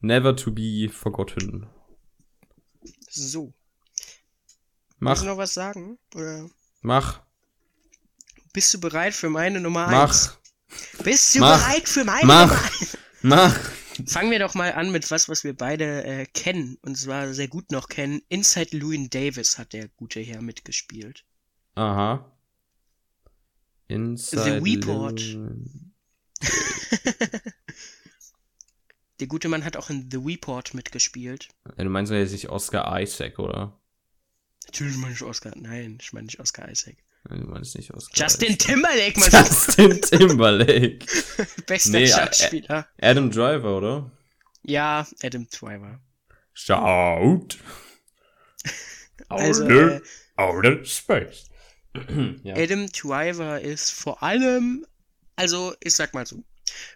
Never 0.01 0.35
to 0.35 0.51
be 0.51 0.89
forgotten. 0.91 1.67
So. 3.15 3.53
Mach, 4.99 5.12
Willst 5.12 5.23
du 5.23 5.27
noch 5.27 5.39
was 5.39 5.55
sagen? 5.55 5.99
Oder 6.15 6.49
mach, 6.83 7.21
bist 8.53 8.73
du 8.73 8.81
bereit 8.81 9.15
für 9.15 9.31
meine 9.31 9.61
Nummer 9.61 9.89
mach, 9.89 10.09
1? 10.09 10.39
Bist 11.03 11.35
du 11.35 11.41
Mach. 11.41 11.59
bereit 11.59 11.89
für 11.89 12.05
meine 12.05 12.27
Mach. 12.27 12.71
Nummer 13.23 13.49
mach. 13.49 13.61
Fangen 14.07 14.31
wir 14.31 14.39
doch 14.39 14.55
mal 14.55 14.73
an 14.73 14.91
mit 14.91 15.11
was, 15.11 15.29
was 15.29 15.45
wir 15.45 15.57
beide 15.57 16.05
äh, 16.05 16.27
kennen. 16.27 16.79
Und 16.83 16.97
zwar 16.97 17.33
sehr 17.33 17.49
gut 17.49 17.71
noch 17.71 17.89
kennen. 17.89 18.23
Inside 18.29 18.77
Llewyn 18.77 19.11
Davis 19.11 19.59
hat 19.59 19.73
der 19.73 19.89
gute 19.89 20.21
Herr 20.21 20.43
mitgespielt. 20.43 21.25
Aha. 21.75 22.33
Inside 23.89 24.61
The 24.61 24.65
Weeport. 24.65 25.21
Der 29.21 29.27
gute 29.29 29.49
Mann 29.49 29.65
hat 29.65 29.77
auch 29.77 29.91
in 29.91 30.09
The 30.11 30.19
Report 30.19 30.75
mitgespielt. 30.75 31.49
Ja, 31.77 31.85
du 31.85 31.91
meinst 31.91 32.11
ja 32.11 32.19
jetzt 32.19 32.33
nicht 32.33 32.49
Oscar 32.49 33.01
Isaac, 33.01 33.39
oder? 33.39 33.81
Natürlich 34.67 34.97
meine 34.97 35.15
ich 35.15 35.23
Oscar. 35.23 35.53
Nein, 35.55 35.99
ich 36.01 36.12
meine 36.12 36.27
nicht 36.27 36.41
Oscar 36.41 36.69
Isaac. 36.69 36.97
Du 37.29 37.37
meinst 37.47 37.77
nicht 37.77 37.93
Oscar 37.95 38.23
Justin 38.23 38.49
Isaac. 38.49 38.59
Timberlake, 38.59 39.21
mein 39.21 39.31
Justin 39.31 40.01
Timberlake. 40.01 41.07
bester 41.67 41.91
Nee, 41.91 42.05
äh, 42.05 42.09
Schauspieler. 42.09 42.89
Adam 43.01 43.31
Driver, 43.31 43.77
oder? 43.77 44.11
Ja, 44.62 45.07
Adam 45.23 45.47
Driver. 45.49 46.01
Shout. 46.53 47.59
Also, 49.29 49.65
Outer, 49.65 49.97
äh, 49.97 50.01
outer 50.37 50.85
space. 50.85 51.47
ja. 52.43 52.55
Adam 52.57 52.89
Driver 52.89 53.61
ist 53.61 53.91
vor 53.91 54.23
allem, 54.23 54.85
also 55.35 55.75
ich 55.81 55.95
sag 55.95 56.12
mal 56.15 56.27
so, 56.27 56.43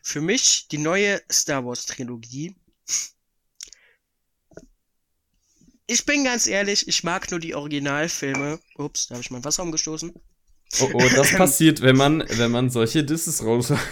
für 0.03 0.21
mich 0.21 0.69
die 0.69 0.79
neue 0.79 1.21
Star 1.31 1.65
Wars 1.65 1.87
Trilogie. 1.87 2.57
Ich 5.87 6.05
bin 6.05 6.25
ganz 6.25 6.47
ehrlich, 6.47 6.87
ich 6.87 7.03
mag 7.03 7.31
nur 7.31 7.41
die 7.41 7.55
Originalfilme. 7.55 8.61
Ups, 8.77 9.09
da 9.09 9.15
habe 9.15 9.23
ich 9.23 9.31
mein 9.31 9.45
Wasser 9.45 9.63
umgestoßen. 9.63 10.13
Oh, 10.81 10.91
oh, 10.93 11.09
das 11.15 11.33
passiert, 11.35 11.81
wenn 11.81 11.97
man, 11.97 12.25
wenn 12.29 12.51
man 12.51 12.69
solche 12.71 13.05
Disses 13.05 13.43
raus. 13.45 13.73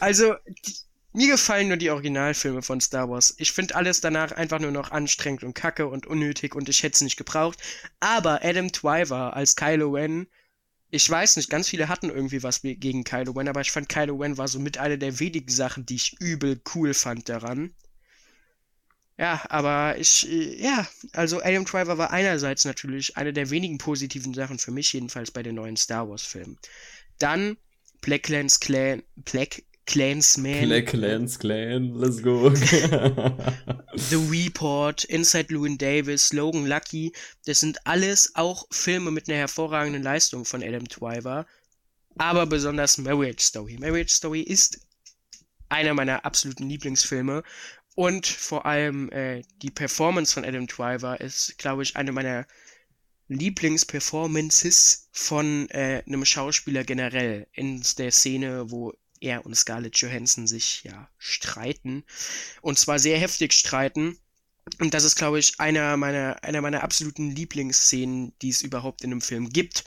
Also, 0.00 0.34
die, 0.66 0.74
mir 1.12 1.28
gefallen 1.28 1.68
nur 1.68 1.76
die 1.76 1.90
Originalfilme 1.90 2.62
von 2.62 2.80
Star 2.80 3.08
Wars. 3.08 3.34
Ich 3.38 3.52
finde 3.52 3.76
alles 3.76 4.00
danach 4.00 4.32
einfach 4.32 4.58
nur 4.58 4.72
noch 4.72 4.90
anstrengend 4.90 5.44
und 5.44 5.54
kacke 5.54 5.86
und 5.86 6.06
unnötig 6.06 6.56
und 6.56 6.68
ich 6.68 6.82
hätte 6.82 6.94
es 6.94 7.00
nicht 7.02 7.16
gebraucht. 7.16 7.58
Aber 8.00 8.40
Adam 8.42 8.72
Driver 8.72 9.36
als 9.36 9.54
Kylo 9.54 9.90
Ren, 9.90 10.26
ich 10.94 11.10
weiß 11.10 11.36
nicht, 11.36 11.50
ganz 11.50 11.68
viele 11.68 11.88
hatten 11.88 12.08
irgendwie 12.08 12.44
was 12.44 12.62
gegen 12.62 13.02
Kylo 13.02 13.32
Ren, 13.32 13.48
aber 13.48 13.60
ich 13.60 13.72
fand 13.72 13.88
Kylo 13.88 14.14
Ren 14.16 14.38
war 14.38 14.46
so 14.46 14.60
mit 14.60 14.78
einer 14.78 14.96
der 14.96 15.18
wenigen 15.18 15.50
Sachen, 15.50 15.84
die 15.84 15.96
ich 15.96 16.16
übel 16.20 16.60
cool 16.74 16.94
fand 16.94 17.28
daran. 17.28 17.74
Ja, 19.18 19.44
aber 19.48 19.98
ich, 19.98 20.28
äh, 20.28 20.62
ja, 20.62 20.86
also 21.12 21.42
Adam 21.42 21.64
Driver 21.64 21.98
war 21.98 22.12
einerseits 22.12 22.64
natürlich 22.64 23.16
eine 23.16 23.32
der 23.32 23.50
wenigen 23.50 23.78
positiven 23.78 24.34
Sachen 24.34 24.58
für 24.60 24.70
mich, 24.70 24.92
jedenfalls 24.92 25.32
bei 25.32 25.42
den 25.42 25.56
neuen 25.56 25.76
Star 25.76 26.08
Wars 26.08 26.22
Filmen. 26.22 26.58
Dann 27.18 27.56
Black 28.00 28.24
Clans 28.24 28.60
Clan, 28.60 29.02
Black 29.16 29.64
Clansman, 29.86 30.66
Black 30.66 30.92
Lance 30.92 31.38
Clan, 31.38 31.94
let's 31.94 32.22
go. 32.22 32.50
The 32.54 34.16
Report, 34.30 35.04
Inside 35.04 35.52
Llewyn 35.52 35.76
Davis, 35.76 36.32
Logan 36.32 36.66
Lucky, 36.66 37.12
das 37.44 37.60
sind 37.60 37.78
alles 37.86 38.32
auch 38.34 38.66
Filme 38.70 39.10
mit 39.10 39.28
einer 39.28 39.38
hervorragenden 39.38 40.02
Leistung 40.02 40.44
von 40.44 40.62
Adam 40.62 40.84
Driver, 40.84 41.46
aber 42.16 42.46
besonders 42.46 42.98
Marriage 42.98 43.42
Story. 43.42 43.76
Marriage 43.78 44.14
Story 44.14 44.40
ist 44.40 44.80
einer 45.68 45.94
meiner 45.94 46.24
absoluten 46.24 46.68
Lieblingsfilme 46.68 47.42
und 47.94 48.26
vor 48.26 48.66
allem 48.66 49.10
äh, 49.10 49.42
die 49.62 49.70
Performance 49.70 50.34
von 50.34 50.44
Adam 50.44 50.66
Driver 50.66 51.20
ist, 51.20 51.58
glaube 51.58 51.82
ich, 51.82 51.96
eine 51.96 52.12
meiner 52.12 52.46
Lieblingsperformances 53.28 55.08
von 55.12 55.68
äh, 55.70 56.02
einem 56.06 56.24
Schauspieler 56.24 56.84
generell 56.84 57.46
in 57.52 57.82
der 57.98 58.10
Szene, 58.10 58.70
wo 58.70 58.92
er 59.24 59.44
und 59.44 59.56
Scarlett 59.56 59.96
Johansson 59.96 60.46
sich 60.46 60.84
ja 60.84 61.08
streiten 61.18 62.04
und 62.60 62.78
zwar 62.78 62.98
sehr 62.98 63.18
heftig 63.18 63.52
streiten. 63.52 64.18
Und 64.80 64.94
das 64.94 65.04
ist, 65.04 65.16
glaube 65.16 65.38
ich, 65.38 65.60
einer 65.60 65.96
meiner, 65.96 66.42
einer 66.42 66.62
meiner 66.62 66.82
absoluten 66.82 67.30
Lieblingsszenen, 67.30 68.32
die 68.40 68.48
es 68.48 68.62
überhaupt 68.62 69.02
in 69.02 69.12
einem 69.12 69.20
Film 69.20 69.50
gibt. 69.50 69.84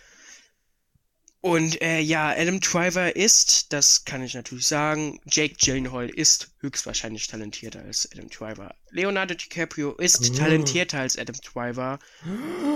Und 1.48 1.82
äh, 1.82 2.00
ja, 2.02 2.36
Adam 2.38 2.60
Driver 2.60 3.16
ist, 3.16 3.72
das 3.72 4.04
kann 4.04 4.22
ich 4.22 4.34
natürlich 4.34 4.68
sagen, 4.68 5.22
Jake 5.32 5.56
Gyllenhaal 5.56 6.10
ist 6.10 6.50
höchstwahrscheinlich 6.60 7.28
talentierter 7.28 7.80
als 7.84 8.10
Adam 8.12 8.28
Driver. 8.30 8.76
Leonardo 8.92 9.34
DiCaprio 9.34 9.94
ist 9.94 10.30
Oh. 10.32 10.34
talentierter 10.36 11.00
als 11.00 11.18
Adam 11.18 11.38
Driver. 11.54 12.00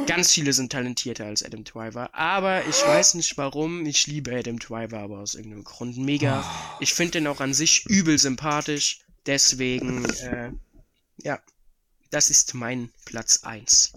Ganz 0.07 0.32
viele 0.32 0.53
sind 0.53 0.72
talentierter 0.72 1.26
als 1.26 1.43
Adam 1.43 1.65
Driver. 1.65 2.15
Aber 2.15 2.65
ich 2.65 2.78
weiß 2.86 3.15
nicht 3.15 3.38
warum. 3.38 3.86
Ich 3.86 4.07
liebe 4.07 4.34
Adam 4.34 4.57
Driver, 4.57 4.99
aber 4.99 5.19
aus 5.19 5.36
irgendeinem 5.36 5.65
Grund 5.65 5.97
mega. 5.97 6.41
Ich 6.80 6.93
finde 6.93 7.11
den 7.11 7.28
auch 7.28 7.41
an 7.41 7.53
sich 7.53 7.86
übel 7.88 8.17
sympathisch. 8.17 9.01
Deswegen, 9.26 10.05
äh, 10.05 10.51
ja, 11.17 11.41
das 12.09 12.30
ist 12.30 12.53
mein 12.53 12.89
Platz 13.03 13.43
1. 13.43 13.91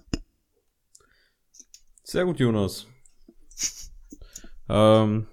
Sehr 2.02 2.24
gut, 2.24 2.40
Jonas. 2.40 2.88
Ähm, 4.68 5.26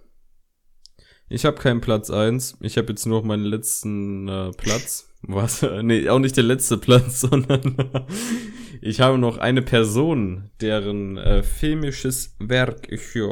ich 1.30 1.46
habe 1.46 1.58
keinen 1.58 1.80
Platz 1.80 2.10
eins. 2.10 2.58
Ich 2.60 2.78
habe 2.78 2.90
jetzt 2.90 3.06
nur 3.06 3.20
noch 3.20 3.26
meinen 3.26 3.46
letzten 3.46 4.28
äh, 4.28 4.52
Platz. 4.52 5.08
Was? 5.22 5.62
Nee, 5.62 6.10
auch 6.10 6.20
nicht 6.20 6.36
der 6.36 6.44
letzte 6.44 6.78
Platz, 6.78 7.22
sondern 7.22 8.08
ich 8.82 9.00
habe 9.00 9.18
noch 9.18 9.38
eine 9.38 9.62
Person, 9.62 10.52
deren 10.60 11.18
äh, 11.18 11.44
filmisches 11.44 12.36
Werk 12.40 12.92
ich 12.92 13.14
ja 13.14 13.30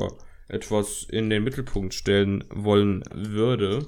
etwas 0.47 1.03
in 1.09 1.29
den 1.29 1.43
Mittelpunkt 1.43 1.93
stellen 1.93 2.43
wollen 2.49 3.03
würde. 3.13 3.85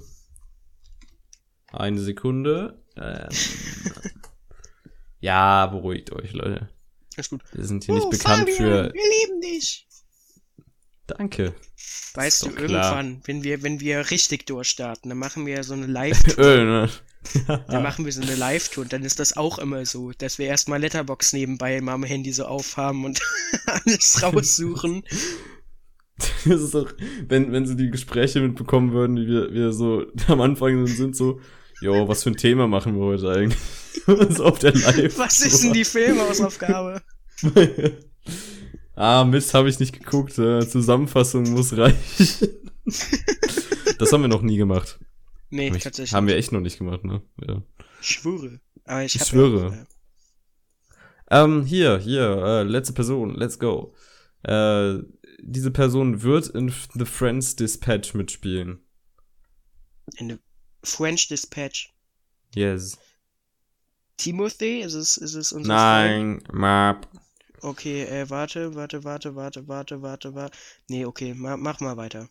Eine 1.71 1.99
Sekunde. 1.99 2.83
Ähm, 2.97 3.29
ja, 5.21 5.67
beruhigt 5.67 6.11
euch, 6.11 6.33
Leute. 6.33 6.69
Ist 7.15 7.29
gut. 7.29 7.43
Wir 7.53 7.65
sind 7.65 7.85
hier 7.85 7.95
nicht 7.95 8.09
bekannt 8.09 8.49
für. 8.49 8.89
Oh, 8.89 8.93
Wir 8.93 9.27
lieben 9.27 9.41
dich. 9.41 9.87
Danke. 11.07 11.53
Weißt 12.13 12.43
du, 12.43 12.49
klar. 12.49 12.61
irgendwann, 12.61 13.21
wenn 13.25 13.43
wir, 13.43 13.63
wenn 13.63 13.79
wir 13.79 14.11
richtig 14.11 14.45
durchstarten, 14.45 15.09
dann 15.09 15.17
machen 15.17 15.45
wir 15.45 15.63
so 15.63 15.73
eine 15.73 15.85
Live-Tour. 15.87 16.57
Ne? 16.57 16.89
dann 17.67 17.83
machen 17.83 18.05
wir 18.05 18.11
so 18.11 18.21
eine 18.21 18.35
Live-Tour 18.35 18.83
und 18.83 18.93
dann 18.93 19.03
ist 19.03 19.19
das 19.19 19.37
auch 19.37 19.59
immer 19.59 19.85
so, 19.85 20.11
dass 20.17 20.39
wir 20.39 20.47
erstmal 20.47 20.81
Letterbox 20.81 21.33
nebenbei 21.33 21.79
mal 21.81 21.93
am 21.93 22.03
Handy 22.03 22.33
so 22.33 22.45
aufhaben 22.45 23.05
und 23.05 23.21
alles 23.65 24.21
raussuchen. 24.21 25.03
Das 26.45 26.61
ist 26.61 26.75
doch, 26.75 26.91
wenn, 27.27 27.51
wenn 27.51 27.65
sie 27.65 27.75
die 27.75 27.89
Gespräche 27.89 28.41
mitbekommen 28.41 28.91
würden, 28.91 29.15
die 29.15 29.27
wir, 29.27 29.53
wir 29.53 29.73
so 29.73 30.05
am 30.27 30.41
Anfang 30.41 30.85
sind, 30.87 31.15
so, 31.15 31.39
jo, 31.81 32.07
was 32.07 32.23
für 32.23 32.31
ein 32.31 32.37
Thema 32.37 32.67
machen 32.67 32.95
wir 32.95 33.05
heute 33.05 33.31
eigentlich? 33.31 33.59
so 34.35 34.45
auf 34.45 34.59
der 34.59 34.73
Live. 34.73 35.17
Was 35.17 35.41
ist 35.41 35.63
denn 35.63 35.73
die 35.73 35.85
Filmhausaufgabe? 35.85 37.01
Ah, 38.95 39.23
Mist, 39.23 39.53
habe 39.53 39.69
ich 39.69 39.79
nicht 39.79 39.93
geguckt. 39.93 40.37
Äh, 40.37 40.67
Zusammenfassung 40.67 41.49
muss 41.51 41.75
reichen. 41.75 41.97
das 43.99 44.11
haben 44.11 44.21
wir 44.21 44.27
noch 44.27 44.41
nie 44.41 44.57
gemacht. 44.57 44.99
Nee, 45.49 45.69
Hab 45.69 45.77
ich, 45.77 45.83
tatsächlich. 45.83 46.13
haben 46.13 46.27
wir 46.27 46.37
echt 46.37 46.51
noch 46.51 46.61
nicht 46.61 46.77
gemacht, 46.77 47.03
ne? 47.03 47.21
Ja. 47.45 47.61
Ich 48.01 48.07
schwöre. 48.07 48.59
Aber 48.85 49.03
ich, 49.03 49.15
Ich 49.15 49.23
schwöre. 49.23 49.87
Ja 51.29 51.41
äh, 51.41 51.43
Ähm, 51.43 51.65
hier, 51.65 51.97
hier, 51.99 52.23
äh, 52.43 52.63
letzte 52.63 52.93
Person, 52.93 53.35
let's 53.35 53.59
go. 53.59 53.93
Äh, 54.43 54.99
diese 55.39 55.71
Person 55.71 56.21
wird 56.21 56.47
in 56.47 56.73
The 56.93 57.05
Friends 57.05 57.55
Dispatch 57.55 58.13
mitspielen. 58.13 58.79
in 60.17 60.29
the 60.29 60.37
French 60.83 61.27
Dispatch. 61.27 61.93
Yes. 62.55 62.97
Timothy? 64.17 64.81
Ist 64.81 64.93
es, 64.93 65.17
ist 65.17 65.35
es 65.35 65.51
unser 65.51 65.73
Nein, 65.73 66.43
Map. 66.51 67.07
Okay, 67.61 68.03
äh, 68.03 68.29
warte, 68.29 68.75
warte, 68.75 69.03
warte, 69.03 69.35
warte, 69.35 69.67
warte, 69.67 70.01
warte, 70.01 70.33
warte. 70.33 70.57
Nee, 70.87 71.05
okay, 71.05 71.33
ma 71.33 71.57
mach 71.57 71.79
mal 71.79 71.97
weiter. 71.97 72.29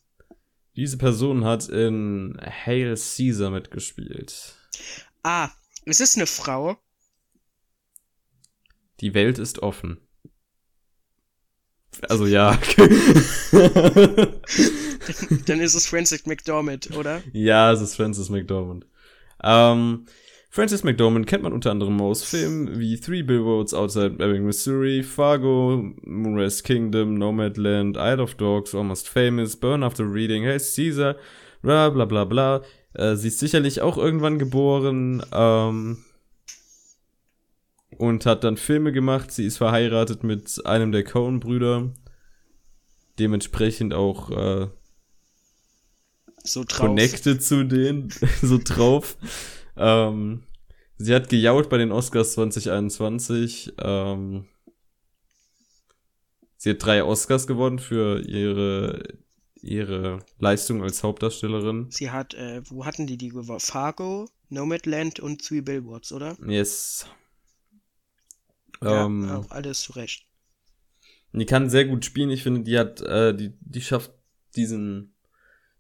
Diese 0.77 0.99
Person 0.99 1.45
hat 1.45 1.69
in 1.69 2.39
Hail 2.41 2.97
Caesar 2.97 3.51
mitgespielt. 3.51 4.55
Ah, 5.23 5.51
es 5.85 6.01
ist 6.01 6.17
eine 6.17 6.27
Frau. 6.27 6.77
Die 9.01 9.15
Welt 9.15 9.39
ist 9.39 9.61
offen. 9.61 9.99
Also 12.09 12.27
ja. 12.27 12.53
Dann 15.47 15.61
ist 15.61 15.75
es 15.75 15.87
Francis 15.87 16.27
McDormand, 16.27 16.97
oder? 16.97 17.23
ja, 17.33 17.73
es 17.73 17.81
ist 17.81 17.97
Francis 17.97 18.29
McDormand. 18.29 18.87
Ähm, 19.43 20.07
Francis 20.53 20.83
McDormand 20.83 21.29
kennt 21.29 21.45
man 21.45 21.53
unter 21.53 21.71
anderem 21.71 22.01
aus 22.01 22.25
Filmen 22.25 22.81
wie 22.81 22.99
Three 22.99 23.23
Billboards 23.23 23.73
Outside 23.73 24.17
Ebbing, 24.19 24.45
Missouri, 24.45 25.05
Fargo, 25.05 25.95
Moonrise 26.03 26.65
Kingdom, 26.65 27.15
Nomadland, 27.15 27.97
Isle 27.97 28.21
of 28.21 28.35
Dogs, 28.35 28.75
Almost 28.75 29.09
Famous, 29.09 29.55
Burn 29.55 29.85
After 29.85 30.13
Reading, 30.13 30.43
Hey 30.43 30.59
Caesar, 30.59 31.15
bla 31.63 31.89
bla 31.91 32.05
bla 32.05 32.25
bla. 32.25 32.63
Äh, 32.95 33.15
sie 33.15 33.29
ist 33.29 33.39
sicherlich 33.39 33.81
auch 33.81 33.97
irgendwann 33.97 34.41
geboren 34.41 35.23
ähm, 35.33 35.99
und 37.97 38.27
hat 38.27 38.43
dann 38.43 38.57
Filme 38.57 38.91
gemacht. 38.91 39.31
Sie 39.31 39.47
ist 39.47 39.59
verheiratet 39.59 40.25
mit 40.25 40.67
einem 40.67 40.91
der 40.91 41.05
Coen-Brüder. 41.05 41.93
Dementsprechend 43.21 43.95
auch 43.95 44.31
äh, 44.33 44.67
So 46.43 46.65
drauf. 46.65 46.89
connected 46.89 47.41
zu 47.41 47.63
denen, 47.65 48.09
so 48.43 48.59
drauf. 48.63 49.17
Ähm, 49.81 50.43
sie 50.99 51.15
hat 51.15 51.29
gejault 51.29 51.69
bei 51.71 51.79
den 51.79 51.93
Oscars 51.93 52.33
2021. 52.33 53.73
Ähm, 53.79 54.47
sie 56.57 56.71
hat 56.71 56.85
drei 56.85 57.03
Oscars 57.03 57.47
gewonnen 57.47 57.79
für 57.79 58.21
ihre, 58.21 59.03
ihre 59.63 60.25
Leistung 60.39 60.83
als 60.83 61.03
Hauptdarstellerin. 61.03 61.87
Sie 61.91 62.11
hat, 62.11 62.35
äh, 62.35 62.63
wo 62.69 62.85
hatten 62.85 63.07
die 63.07 63.17
die 63.17 63.31
gewonnen? 63.31 63.61
Fargo, 63.61 64.29
Nomadland 64.51 65.21
und 65.21 65.43
Three 65.45 65.63
Billboards, 65.63 66.13
oder? 66.13 66.37
Yes. 66.47 67.07
Ja, 68.83 69.07
Ähm, 69.07 69.31
auch 69.31 69.51
alles 69.51 69.83
zu 69.83 69.93
Recht. 69.93 70.27
Die 71.33 71.47
kann 71.47 71.71
sehr 71.71 71.85
gut 71.85 72.05
spielen. 72.05 72.31
Ich 72.31 72.43
finde, 72.43 72.63
die 72.63 72.79
hat, 72.79 73.01
äh, 73.03 73.35
die, 73.35 73.53
die 73.61 73.81
schafft 73.81 74.13
diesen, 74.57 75.15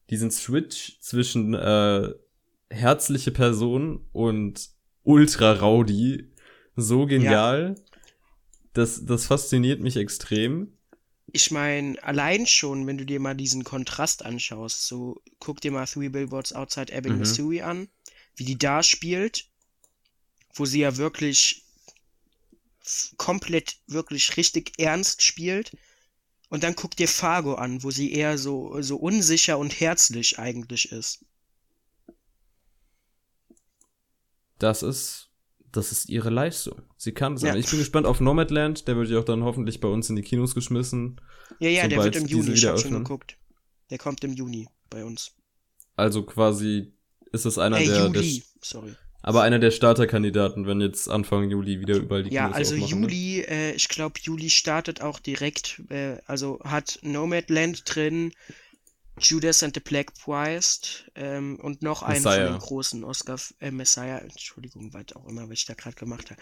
diesen 0.08 0.30
Switch 0.30 1.00
zwischen 1.00 1.54
äh, 1.54 2.14
herzliche 2.70 3.32
Person 3.32 4.06
und 4.12 4.70
ultra 5.02 5.52
rowdy 5.52 6.30
so 6.76 7.06
genial. 7.06 7.74
Das, 8.72 9.04
das 9.04 9.26
fasziniert 9.26 9.80
mich 9.80 9.96
extrem. 9.96 10.72
Ich 11.32 11.50
meine, 11.50 12.02
allein 12.02 12.46
schon, 12.46 12.86
wenn 12.86 12.98
du 12.98 13.04
dir 13.04 13.20
mal 13.20 13.34
diesen 13.34 13.64
Kontrast 13.64 14.24
anschaust, 14.24 14.86
so 14.86 15.20
guck 15.38 15.60
dir 15.60 15.70
mal 15.70 15.86
Three 15.86 16.08
Billboards 16.08 16.52
Outside 16.52 16.92
Ebbing, 16.92 17.14
Mhm. 17.14 17.18
Missouri 17.20 17.62
an, 17.62 17.88
wie 18.36 18.44
die 18.44 18.58
da 18.58 18.82
spielt, 18.82 19.46
wo 20.54 20.64
sie 20.64 20.80
ja 20.80 20.96
wirklich 20.96 21.64
komplett, 23.16 23.78
wirklich 23.86 24.36
richtig 24.36 24.72
ernst 24.78 25.22
spielt. 25.22 25.76
Und 26.48 26.64
dann 26.64 26.74
guck 26.76 26.96
dir 26.96 27.08
Fargo 27.08 27.54
an, 27.54 27.82
wo 27.84 27.90
sie 27.92 28.12
eher 28.12 28.38
so, 28.38 28.80
so 28.82 28.96
unsicher 28.96 29.58
und 29.58 29.80
herzlich 29.80 30.38
eigentlich 30.38 30.90
ist. 30.92 31.24
Das 34.60 34.84
ist, 34.84 35.30
das 35.72 35.90
ist 35.90 36.08
ihre 36.08 36.30
Leistung. 36.30 36.82
Sie 36.96 37.12
kann 37.12 37.36
sein. 37.36 37.54
Ja. 37.54 37.60
Ich 37.60 37.68
bin 37.68 37.80
gespannt 37.80 38.06
auf 38.06 38.20
Nomadland. 38.20 38.86
Der 38.86 38.96
wird 38.96 39.08
ja 39.08 39.18
auch 39.18 39.24
dann 39.24 39.42
hoffentlich 39.42 39.80
bei 39.80 39.88
uns 39.88 40.08
in 40.08 40.16
die 40.16 40.22
Kinos 40.22 40.54
geschmissen. 40.54 41.20
Ja, 41.58 41.68
ja, 41.68 41.88
der 41.88 42.04
wird 42.04 42.14
im 42.14 42.26
Juni, 42.26 42.50
ich 42.52 42.60
wieder 42.62 42.72
hab 42.72 42.78
schon 42.80 42.92
geguckt. 42.92 43.36
Der 43.90 43.98
kommt 43.98 44.22
im 44.22 44.32
Juni 44.34 44.68
bei 44.88 45.04
uns. 45.04 45.32
Also 45.96 46.22
quasi 46.22 46.92
ist 47.32 47.44
es 47.46 47.58
einer 47.58 47.78
Äh, 47.80 47.86
der, 47.86 48.08
der, 48.10 48.22
Juli, 48.22 48.42
sorry. 48.62 48.94
aber 49.22 49.42
einer 49.42 49.58
der 49.58 49.70
Starterkandidaten, 49.70 50.66
wenn 50.66 50.80
jetzt 50.80 51.08
Anfang 51.08 51.50
Juli 51.50 51.80
wieder 51.80 51.96
überall 51.96 52.22
die 52.22 52.32
Ja, 52.32 52.44
Kinos 52.44 52.56
also 52.56 52.74
aufmachen, 52.76 53.00
ne? 53.00 53.06
Juli, 53.06 53.40
äh, 53.42 53.72
ich 53.72 53.88
glaube, 53.88 54.20
Juli 54.22 54.50
startet 54.50 55.00
auch 55.02 55.18
direkt, 55.18 55.82
äh, 55.90 56.18
also 56.26 56.60
hat 56.64 56.98
Nomadland 57.02 57.82
drin, 57.86 58.32
Judas 59.20 59.62
and 59.62 59.74
the 59.74 59.80
Black 59.80 60.14
Christ 60.14 61.10
ähm, 61.14 61.58
und 61.62 61.82
noch 61.82 62.02
einen 62.02 62.26
von 62.28 62.44
Messiah. 62.44 62.46
den 62.46 62.58
großen 62.58 63.04
Oscar, 63.04 63.38
äh, 63.60 63.70
Messiah, 63.70 64.18
Entschuldigung, 64.18 64.92
was 64.94 65.14
auch 65.16 65.26
immer, 65.26 65.44
was 65.44 65.52
ich 65.60 65.66
da 65.66 65.74
gerade 65.74 65.96
gemacht 65.96 66.30
habe. 66.30 66.40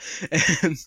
Ähm, 0.62 0.78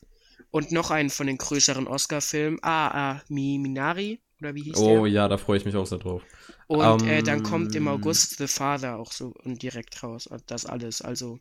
und 0.52 0.72
noch 0.72 0.92
einen 0.92 1.10
von 1.10 1.28
den 1.28 1.38
größeren 1.38 1.88
Oscar-Filmen, 1.88 2.60
ah, 2.64 3.14
ah, 3.14 3.24
Mi 3.30 3.58
Minari, 3.60 4.22
oder 4.42 4.56
wie 4.56 4.64
hieß 4.64 4.84
Oh 4.84 4.84
der? 4.84 5.06
ja, 5.06 5.28
da 5.28 5.38
freue 5.38 5.58
ich 5.58 5.66
mich 5.66 5.76
auch 5.76 5.86
sehr 5.86 5.98
drauf. 6.00 6.24
Und 6.66 7.04
äh, 7.04 7.22
dann 7.22 7.44
kommt 7.44 7.76
im 7.76 7.88
ähm, 7.88 7.88
August 7.88 8.38
The 8.40 8.48
Father 8.48 8.98
auch 8.98 9.12
so 9.12 9.32
und 9.44 9.62
direkt 9.62 10.02
raus, 10.02 10.28
das 10.48 10.66
alles, 10.66 11.04
also, 11.04 11.40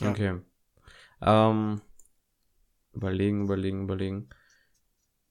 Ja. 0.00 0.10
Okay. 0.10 0.40
Ähm, 1.22 1.82
überlegen, 2.92 3.44
überlegen, 3.44 3.84
überlegen. 3.84 4.28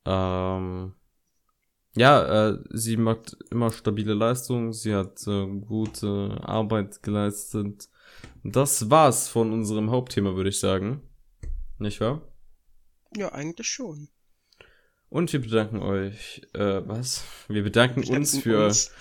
Ähm, 0.06 0.96
ja, 1.96 2.50
äh, 2.50 2.60
sie 2.70 2.98
macht 2.98 3.38
immer 3.52 3.72
stabile 3.72 4.14
Leistung. 4.14 4.74
Sie 4.74 4.94
hat 4.94 5.26
äh, 5.28 5.48
gute 5.48 6.38
Arbeit 6.42 7.02
geleistet. 7.04 7.90
Das 8.44 8.90
war's 8.90 9.28
von 9.28 9.52
unserem 9.54 9.92
Hauptthema, 9.92 10.36
würde 10.36 10.50
ich 10.50 10.60
sagen. 10.60 11.02
Nicht 11.80 12.02
wahr? 12.02 12.22
ja, 13.18 13.32
eigentlich 13.32 13.68
schon. 13.68 14.10
Und 15.10 15.32
wir 15.32 15.42
bedanken 15.42 15.80
euch, 15.80 16.42
äh, 16.54 16.82
was? 16.86 17.24
Wir 17.48 17.64
bedanken, 17.64 18.04
Wir 18.04 18.18
uns 18.18 18.32
bedanken 18.32 18.50
für, 18.50 18.66
uns. 18.66 18.92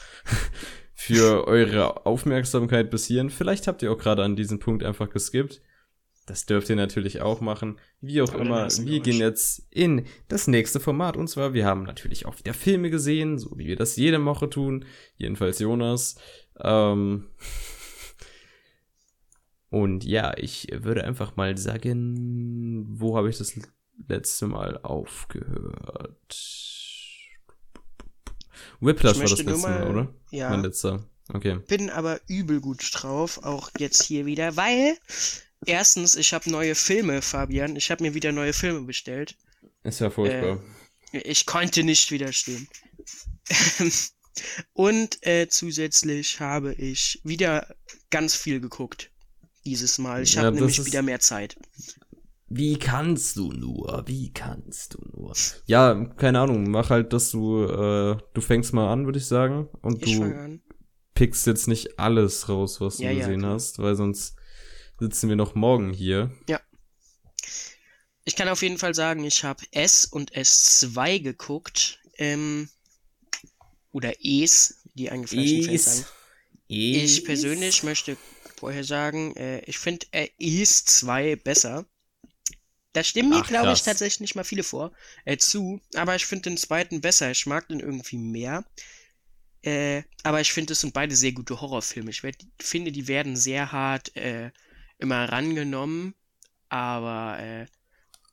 für 0.95 1.47
eure 1.47 2.07
Aufmerksamkeit 2.07 2.91
bis 2.91 3.07
hierhin. 3.07 3.31
Vielleicht 3.31 3.67
habt 3.67 3.83
ihr 3.83 3.91
auch 3.91 3.99
gerade 3.99 4.23
an 4.23 4.37
diesem 4.37 4.59
Punkt 4.59 4.85
einfach 4.85 5.11
geskippt. 5.11 5.61
Das 6.27 6.47
dürft 6.47 6.71
ihr 6.71 6.77
natürlich 6.77 7.21
auch 7.21 7.41
machen. 7.41 7.79
Wie 8.01 8.23
auch 8.23 8.33
Aber 8.33 8.43
immer, 8.43 8.69
wir 8.71 9.01
gehen 9.01 9.19
jetzt 9.19 9.67
in 9.71 10.07
das 10.29 10.47
nächste 10.47 10.81
Format. 10.81 11.17
Und 11.17 11.29
zwar, 11.29 11.53
wir 11.53 11.67
haben 11.67 11.83
natürlich 11.83 12.25
auch 12.25 12.39
wieder 12.39 12.55
Filme 12.55 12.91
gesehen, 12.91 13.39
so 13.39 13.59
wie 13.59 13.67
wir 13.67 13.77
das 13.77 13.97
jede 13.97 14.25
Woche 14.25 14.49
tun. 14.49 14.87
Jedenfalls 15.19 15.59
Jonas. 15.59 16.17
Ähm 16.59 17.27
und 19.69 20.05
ja, 20.05 20.35
ich 20.39 20.69
würde 20.73 21.05
einfach 21.05 21.37
mal 21.37 21.59
sagen, 21.59 22.87
wo 22.89 23.19
habe 23.19 23.29
ich 23.29 23.37
das 23.37 23.55
letzte 24.09 24.47
Mal 24.47 24.79
aufgehört? 24.83 26.39
Whiplash 28.81 29.19
war 29.19 29.25
das 29.25 29.43
letzte 29.43 29.69
Mal, 29.69 29.81
mal- 29.81 29.91
oder? 29.91 30.15
Ja. 30.31 30.49
Mein 30.51 30.63
letzter. 30.63 31.05
Okay. 31.33 31.59
bin 31.69 31.89
aber 31.89 32.21
übel 32.29 32.61
gut 32.61 32.83
drauf, 32.93 33.43
auch 33.45 33.71
jetzt 33.79 34.03
hier 34.03 34.27
wieder, 34.27 34.57
weil 34.57 34.99
erstens, 35.67 36.17
ich 36.17 36.33
habe 36.33 36.51
neue 36.51 36.75
Filme, 36.75 37.23
Fabian, 37.23 37.77
ich 37.77 37.91
habe 37.91 38.03
mir 38.03 38.15
wieder 38.15 38.33
neue 38.33 38.53
Filme 38.53 38.83
bestellt. 38.83 39.37
Ist 39.83 40.01
ja 40.01 40.11
furchtbar. 40.11 40.61
Ich 41.13 41.47
konnte 41.47 41.85
nicht 41.85 42.11
widerstehen. 42.11 42.69
Und 44.73 45.25
äh, 45.27 45.47
zusätzlich 45.49 46.41
habe 46.41 46.75
ich 46.75 47.21
wieder 47.25 47.75
ganz 48.11 48.35
viel 48.35 48.61
geguckt. 48.61 49.11
Dieses 49.65 49.99
Mal. 49.99 50.23
Ich 50.25 50.35
Ja, 50.35 50.43
habe 50.43 50.53
das 50.53 50.61
nämlich 50.61 50.79
ist- 50.79 50.87
wieder 50.87 51.03
mehr 51.03 51.21
Zeit. 51.21 51.57
Wie 52.49 52.79
kannst 52.79 53.37
du 53.37 53.51
nur? 53.53 54.05
Wie 54.07 54.31
kannst 54.33 54.95
du 54.95 54.99
nur? 55.13 55.33
Ja, 55.67 56.05
keine 56.17 56.41
Ahnung. 56.41 56.71
Mach 56.71 56.91
halt, 56.91 57.13
dass 57.13 57.31
du, 57.31 57.65
äh, 57.65 58.17
du 58.35 58.41
fängst 58.41 58.73
mal 58.75 58.93
an, 58.93 59.07
würde 59.07 59.19
ich 59.19 59.27
sagen. 59.27 59.69
Und 59.83 60.07
Ich 60.07 60.19
du 60.19 60.61
pickst 61.15 61.47
jetzt 61.47 61.67
nicht 61.69 61.99
alles 61.99 62.49
raus, 62.49 62.81
was 62.81 62.99
du 62.99 63.05
Ja, 63.05 63.11
ja, 63.11 63.19
gesehen 63.21 63.41
klar. 63.41 63.55
hast, 63.55 63.79
weil 63.79 63.95
sonst 63.97 64.37
sitzen 64.99 65.29
wir 65.29 65.37
noch 65.37 65.55
morgen 65.55 65.93
hier. 65.93 66.31
Ich 68.25 68.37
kann 68.37 68.49
auf 68.49 68.63
jeden 68.63 68.79
Fall 68.79 68.95
sagen, 68.95 69.25
ich 69.25 69.45
habe 69.45 69.65
S 69.73 70.07
und 70.07 70.33
S2 70.33 71.21
geguckt. 71.21 72.01
Ähm, 72.17 72.69
oder 73.93 74.13
Es, 74.25 74.81
wie 74.85 75.05
die 75.05 75.11
eingefleischten 75.11 75.65
Fans 75.65 75.85
sagen. 75.85 76.07
Ich 76.69 77.25
persönlich 77.25 77.83
möchte 77.83 78.17
vorher 78.57 78.85
sagen, 78.85 79.37
äh, 79.37 79.61
ich 79.67 79.79
finde 79.79 80.07
äh, 80.13 80.29
Es 80.39 80.85
2 80.85 81.37
besser. 81.37 81.87
Da 82.95 83.03
stimmen 83.03 83.31
mir, 83.31 83.43
glaube 83.43 83.73
ich, 83.73 83.83
tatsächlich 83.83 84.21
nicht 84.21 84.35
mal 84.37 84.45
viele 84.45 84.63
vor, 84.63 84.93
äh, 85.25 85.37
zu, 85.37 85.81
aber 85.95 86.15
ich 86.15 86.27
finde 86.27 86.51
den 86.51 86.57
zweiten 86.57 87.01
besser. 87.01 87.31
Ich 87.33 87.45
mag 87.45 87.67
den 87.67 87.81
irgendwie 87.81 88.17
mehr. 88.17 88.65
Äh, 89.63 90.05
aber 90.23 90.41
ich 90.41 90.53
finde, 90.53 90.75
es 90.75 90.81
sind 90.81 90.95
beide 90.95 91.17
sehr 91.17 91.33
gute 91.33 91.61
Horrorfilme. 91.61 92.11
Ich 92.11 92.23
werd, 92.23 92.37
finde, 92.61 92.93
die 92.93 93.09
werden 93.09 93.37
sehr 93.37 93.73
hart 93.73 94.15
äh, 94.17 94.53
immer 95.05 95.27
rangenommen. 95.31 96.15
Aber, 96.71 97.39
äh, 97.41 97.67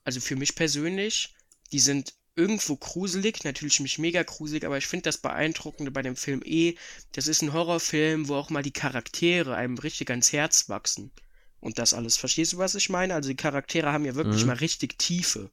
also 0.04 0.20
für 0.20 0.36
mich 0.36 0.54
persönlich, 0.56 1.34
die 1.72 1.80
sind 1.80 2.14
irgendwo 2.36 2.76
gruselig, 2.76 3.44
natürlich 3.44 3.80
nicht 3.80 3.98
mega 3.98 4.22
gruselig, 4.22 4.64
aber 4.64 4.78
ich 4.78 4.86
finde 4.86 5.04
das 5.04 5.18
Beeindruckende 5.18 5.90
bei 5.92 6.02
dem 6.02 6.16
Film 6.16 6.42
eh, 6.44 6.76
das 7.12 7.26
ist 7.28 7.42
ein 7.42 7.52
Horrorfilm, 7.54 8.28
wo 8.28 8.36
auch 8.36 8.50
mal 8.50 8.62
die 8.62 8.72
Charaktere 8.72 9.56
einem 9.56 9.78
richtig 9.78 10.10
ans 10.10 10.32
Herz 10.32 10.68
wachsen. 10.68 11.12
Und 11.60 11.78
das 11.78 11.94
alles. 11.94 12.16
Verstehst 12.18 12.54
du, 12.54 12.58
was 12.58 12.74
ich 12.74 12.90
meine? 12.90 13.14
Also 13.14 13.30
die 13.30 13.36
Charaktere 13.36 13.92
haben 13.92 14.04
ja 14.04 14.14
wirklich 14.16 14.44
Mhm. 14.44 14.46
mal 14.46 14.56
richtig 14.56 14.98
Tiefe. 14.98 15.50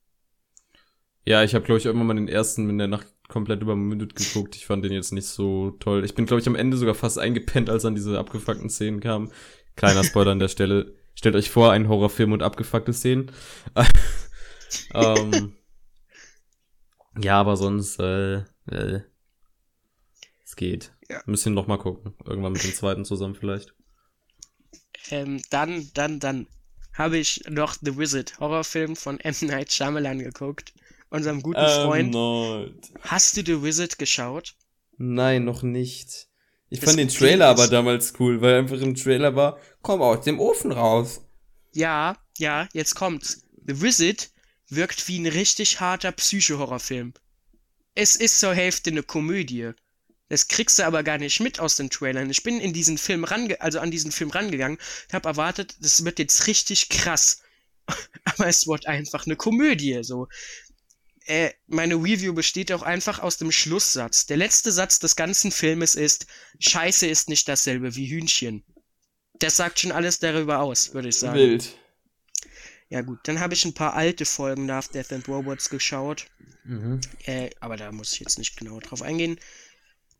Ja, 1.26 1.43
ich 1.43 1.53
habe, 1.53 1.65
glaube 1.65 1.80
ich, 1.80 1.86
irgendwann 1.86 2.07
mal 2.07 2.15
den 2.15 2.28
ersten 2.28 2.70
in 2.70 2.78
der 2.78 2.88
Nacht 2.88 3.07
komplett 3.28 3.61
übermündet 3.61 4.15
geguckt. 4.15 4.55
Ich 4.55 4.65
fand 4.65 4.84
den 4.84 4.91
jetzt 4.93 5.11
nicht 5.13 5.28
so 5.28 5.72
toll. 5.80 6.03
Ich 6.03 6.15
bin, 6.15 6.26
glaube 6.26 6.41
ich, 6.41 6.47
am 6.47 6.55
Ende 6.55 6.78
sogar 6.78 6.95
fast 6.95 7.20
eingepennt, 7.20 7.70
als 7.70 7.84
dann 7.84 7.95
diese 7.95 8.17
abgefuckten 8.17 8.70
Szenen 8.70 8.99
kamen. 8.99 9.32
Kleiner 9.76 10.03
Spoiler 10.03 10.32
an 10.32 10.39
der 10.39 10.47
Stelle. 10.47 10.95
Stellt 11.20 11.36
euch 11.36 11.49
vor, 11.49 11.74
ein 11.74 11.89
Horrorfilm 11.89 12.32
und 12.32 12.41
abgefuckte 12.41 12.93
Szenen. 12.93 13.30
ähm, 14.93 15.53
ja, 17.22 17.41
aber 17.41 17.57
sonst, 17.57 17.99
äh, 17.99 18.38
äh, 18.72 19.01
es 20.45 20.55
geht. 20.55 20.93
Ja. 21.09 21.22
Müssen 21.26 21.51
wir 21.51 21.61
noch 21.61 21.67
mal 21.67 21.76
gucken. 21.76 22.13
Irgendwann 22.24 22.53
mit 22.53 22.63
dem 22.63 22.74
zweiten 22.74 23.03
zusammen 23.03 23.36
vielleicht. 23.36 23.76
Ähm, 25.09 25.41
dann, 25.49 25.91
dann, 25.93 26.22
dann 26.22 26.47
habe 26.93 27.17
ich 27.17 27.43
noch 27.49 27.76
The 27.82 27.97
Wizard, 27.97 28.39
Horrorfilm 28.39 28.95
von 28.95 29.20
M. 29.20 29.36
Night 29.41 29.74
Shyamalan 29.74 30.20
geguckt, 30.20 30.72
unserem 31.09 31.41
guten 31.41 31.59
Ähm, 31.59 31.84
Freund. 31.84 32.11
Not. 32.13 32.76
Hast 33.01 33.36
du 33.36 33.43
The 33.45 33.61
Wizard 33.61 33.99
geschaut? 33.99 34.55
Nein, 34.97 35.43
noch 35.43 35.63
nicht. 35.63 36.30
Ich 36.70 36.80
Das 36.80 36.91
fand 36.91 36.99
den 36.99 37.09
Trailer 37.09 37.47
aber 37.47 37.67
damals 37.67 38.13
cool, 38.22 38.39
weil 38.39 38.59
einfach 38.59 38.80
im 38.80 38.95
Trailer 38.95 39.36
war, 39.36 39.59
komm 39.82 40.01
aus 40.01 40.23
dem 40.25 40.39
Ofen 40.39 40.71
raus. 40.71 41.21
Ja, 41.71 42.17
ja, 42.38 42.67
jetzt 42.73 42.95
kommt's. 42.95 43.43
The 43.65 43.82
Wizard 43.82 44.32
wirkt 44.67 45.07
wie 45.07 45.19
ein 45.19 45.27
richtig 45.27 45.80
harter 45.80 46.11
Psycho-Horrorfilm. 46.11 47.13
Es 47.95 48.15
ist 48.15 48.39
zur 48.39 48.53
Hälfte 48.53 48.91
eine 48.91 49.03
Komödie. 49.03 49.71
Das 50.30 50.47
kriegst 50.47 50.77
du 50.77 50.86
aber 50.86 51.03
gar 51.03 51.17
nicht 51.17 51.39
mit 51.39 51.59
aus 51.59 51.75
den 51.75 51.89
Trailern. 51.89 52.30
Ich 52.30 52.43
bin 52.43 52.59
in 52.59 52.71
diesen 52.71 52.97
Film 52.97 53.23
range 53.23 53.59
also 53.61 53.80
an 53.80 53.91
diesen 53.91 54.11
Film 54.11 54.30
rangegangen, 54.30 54.77
hab 55.11 55.25
erwartet, 55.25 55.75
das 55.82 56.05
wird 56.05 56.19
jetzt 56.19 56.45
richtig 56.47 56.89
krass. 56.89 57.41
aber 58.25 58.47
es 58.47 58.67
wird 58.67 58.86
einfach 58.86 59.25
eine 59.25 59.36
Komödie, 59.36 59.99
so. 60.03 60.27
Äh, 61.25 61.51
meine 61.67 61.95
Review 61.95 62.34
besteht 62.34 62.71
auch 62.71 62.84
einfach 62.84 63.19
aus 63.19 63.38
dem 63.38 63.51
Schlusssatz. 63.51 64.27
Der 64.27 64.38
letzte 64.38 64.71
Satz 64.71 64.99
des 64.99 65.15
ganzen 65.15 65.51
Filmes 65.51 65.95
ist, 65.95 66.27
Scheiße 66.59 67.07
ist 67.07 67.30
nicht 67.30 67.47
dasselbe 67.47 67.95
wie 67.95 68.07
Hühnchen. 68.07 68.63
Das 69.40 69.56
sagt 69.56 69.80
schon 69.80 69.92
alles 69.92 70.20
darüber 70.20 70.60
aus, 70.60 70.94
würde 70.94 71.10
ich 71.10 71.18
sagen. 71.18 71.38
Wild. 71.38 71.78
Ja 72.90 73.02
gut, 73.02 73.20
dann 73.24 73.40
habe 73.40 73.54
ich 73.54 73.66
ein 73.66 73.74
paar 73.74 73.94
alte 73.94 74.26
Folgen 74.26 74.68
Love, 74.68 74.88
Death 74.94 75.14
and 75.14 75.28
Robots 75.28 75.70
geschaut. 75.70 76.28
Mhm. 76.64 77.00
Äh, 77.26 77.52
aber 77.60 77.78
da 77.78 77.92
muss 77.92 78.14
ich 78.14 78.20
jetzt 78.20 78.40
nicht 78.40 78.58
genau 78.58 78.80
drauf 78.80 79.02
eingehen. 79.02 79.40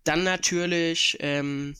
Dann 0.04 0.24
natürlich 0.24 1.18
ähm, 1.20 1.76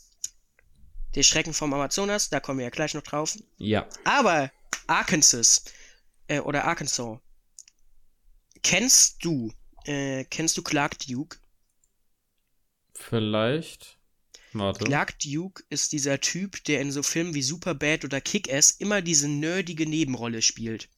der 1.16 1.24
Schrecken 1.24 1.54
vom 1.54 1.74
Amazonas, 1.74 2.30
da 2.30 2.40
kommen 2.40 2.60
wir 2.60 2.66
ja 2.66 2.72
gleich 2.72 2.94
noch 2.94 3.04
drauf. 3.04 3.38
Ja. 3.58 3.88
Aber 4.04 4.52
Arkansas 4.88 5.64
äh, 6.28 6.40
oder 6.40 6.66
Arkansas. 6.66 7.20
Kennst 8.64 9.24
du, 9.24 9.54
äh, 9.86 10.26
kennst 10.26 10.58
du 10.58 10.64
Clark 10.64 10.98
Duke? 11.00 11.38
Vielleicht. 12.94 13.99
Warte. 14.54 14.84
Clark 14.86 15.20
Duke 15.20 15.64
ist 15.70 15.92
dieser 15.92 16.20
Typ, 16.20 16.64
der 16.66 16.82
in 16.82 16.92
so 16.92 17.04
Filmen 17.04 17.34
wie 17.34 17.42
Superbad 17.42 18.06
oder 18.06 18.22
Kick-Ass 18.22 18.72
immer 18.72 19.02
diese 19.02 19.28
nerdige 19.28 19.88
Nebenrolle 19.88 20.42
spielt. 20.42 20.90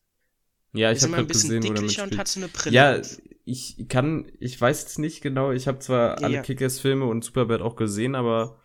Ja, 0.74 0.92
ich 0.92 1.02
habe 1.04 1.14
gerade 1.14 1.28
bisschen 1.28 1.50
gesehen, 1.50 1.64
wo 1.64 1.74
dicklicher 1.74 2.04
und 2.04 2.18
hat 2.18 2.28
so 2.28 2.40
eine 2.40 2.48
Brille. 2.48 2.76
Ja, 2.76 3.02
ich 3.44 3.86
kann, 3.90 4.32
ich 4.40 4.60
weiß 4.60 4.82
jetzt 4.84 5.00
nicht 5.00 5.22
genau, 5.22 5.52
ich 5.52 5.68
habe 5.68 5.80
zwar 5.80 6.18
Ja, 6.18 6.28
alle 6.28 6.36
ja. 6.36 6.42
Kickers-Filme 6.42 7.06
und 7.06 7.24
Superbad 7.24 7.62
auch 7.62 7.76
gesehen, 7.76 8.16
aber 8.16 8.62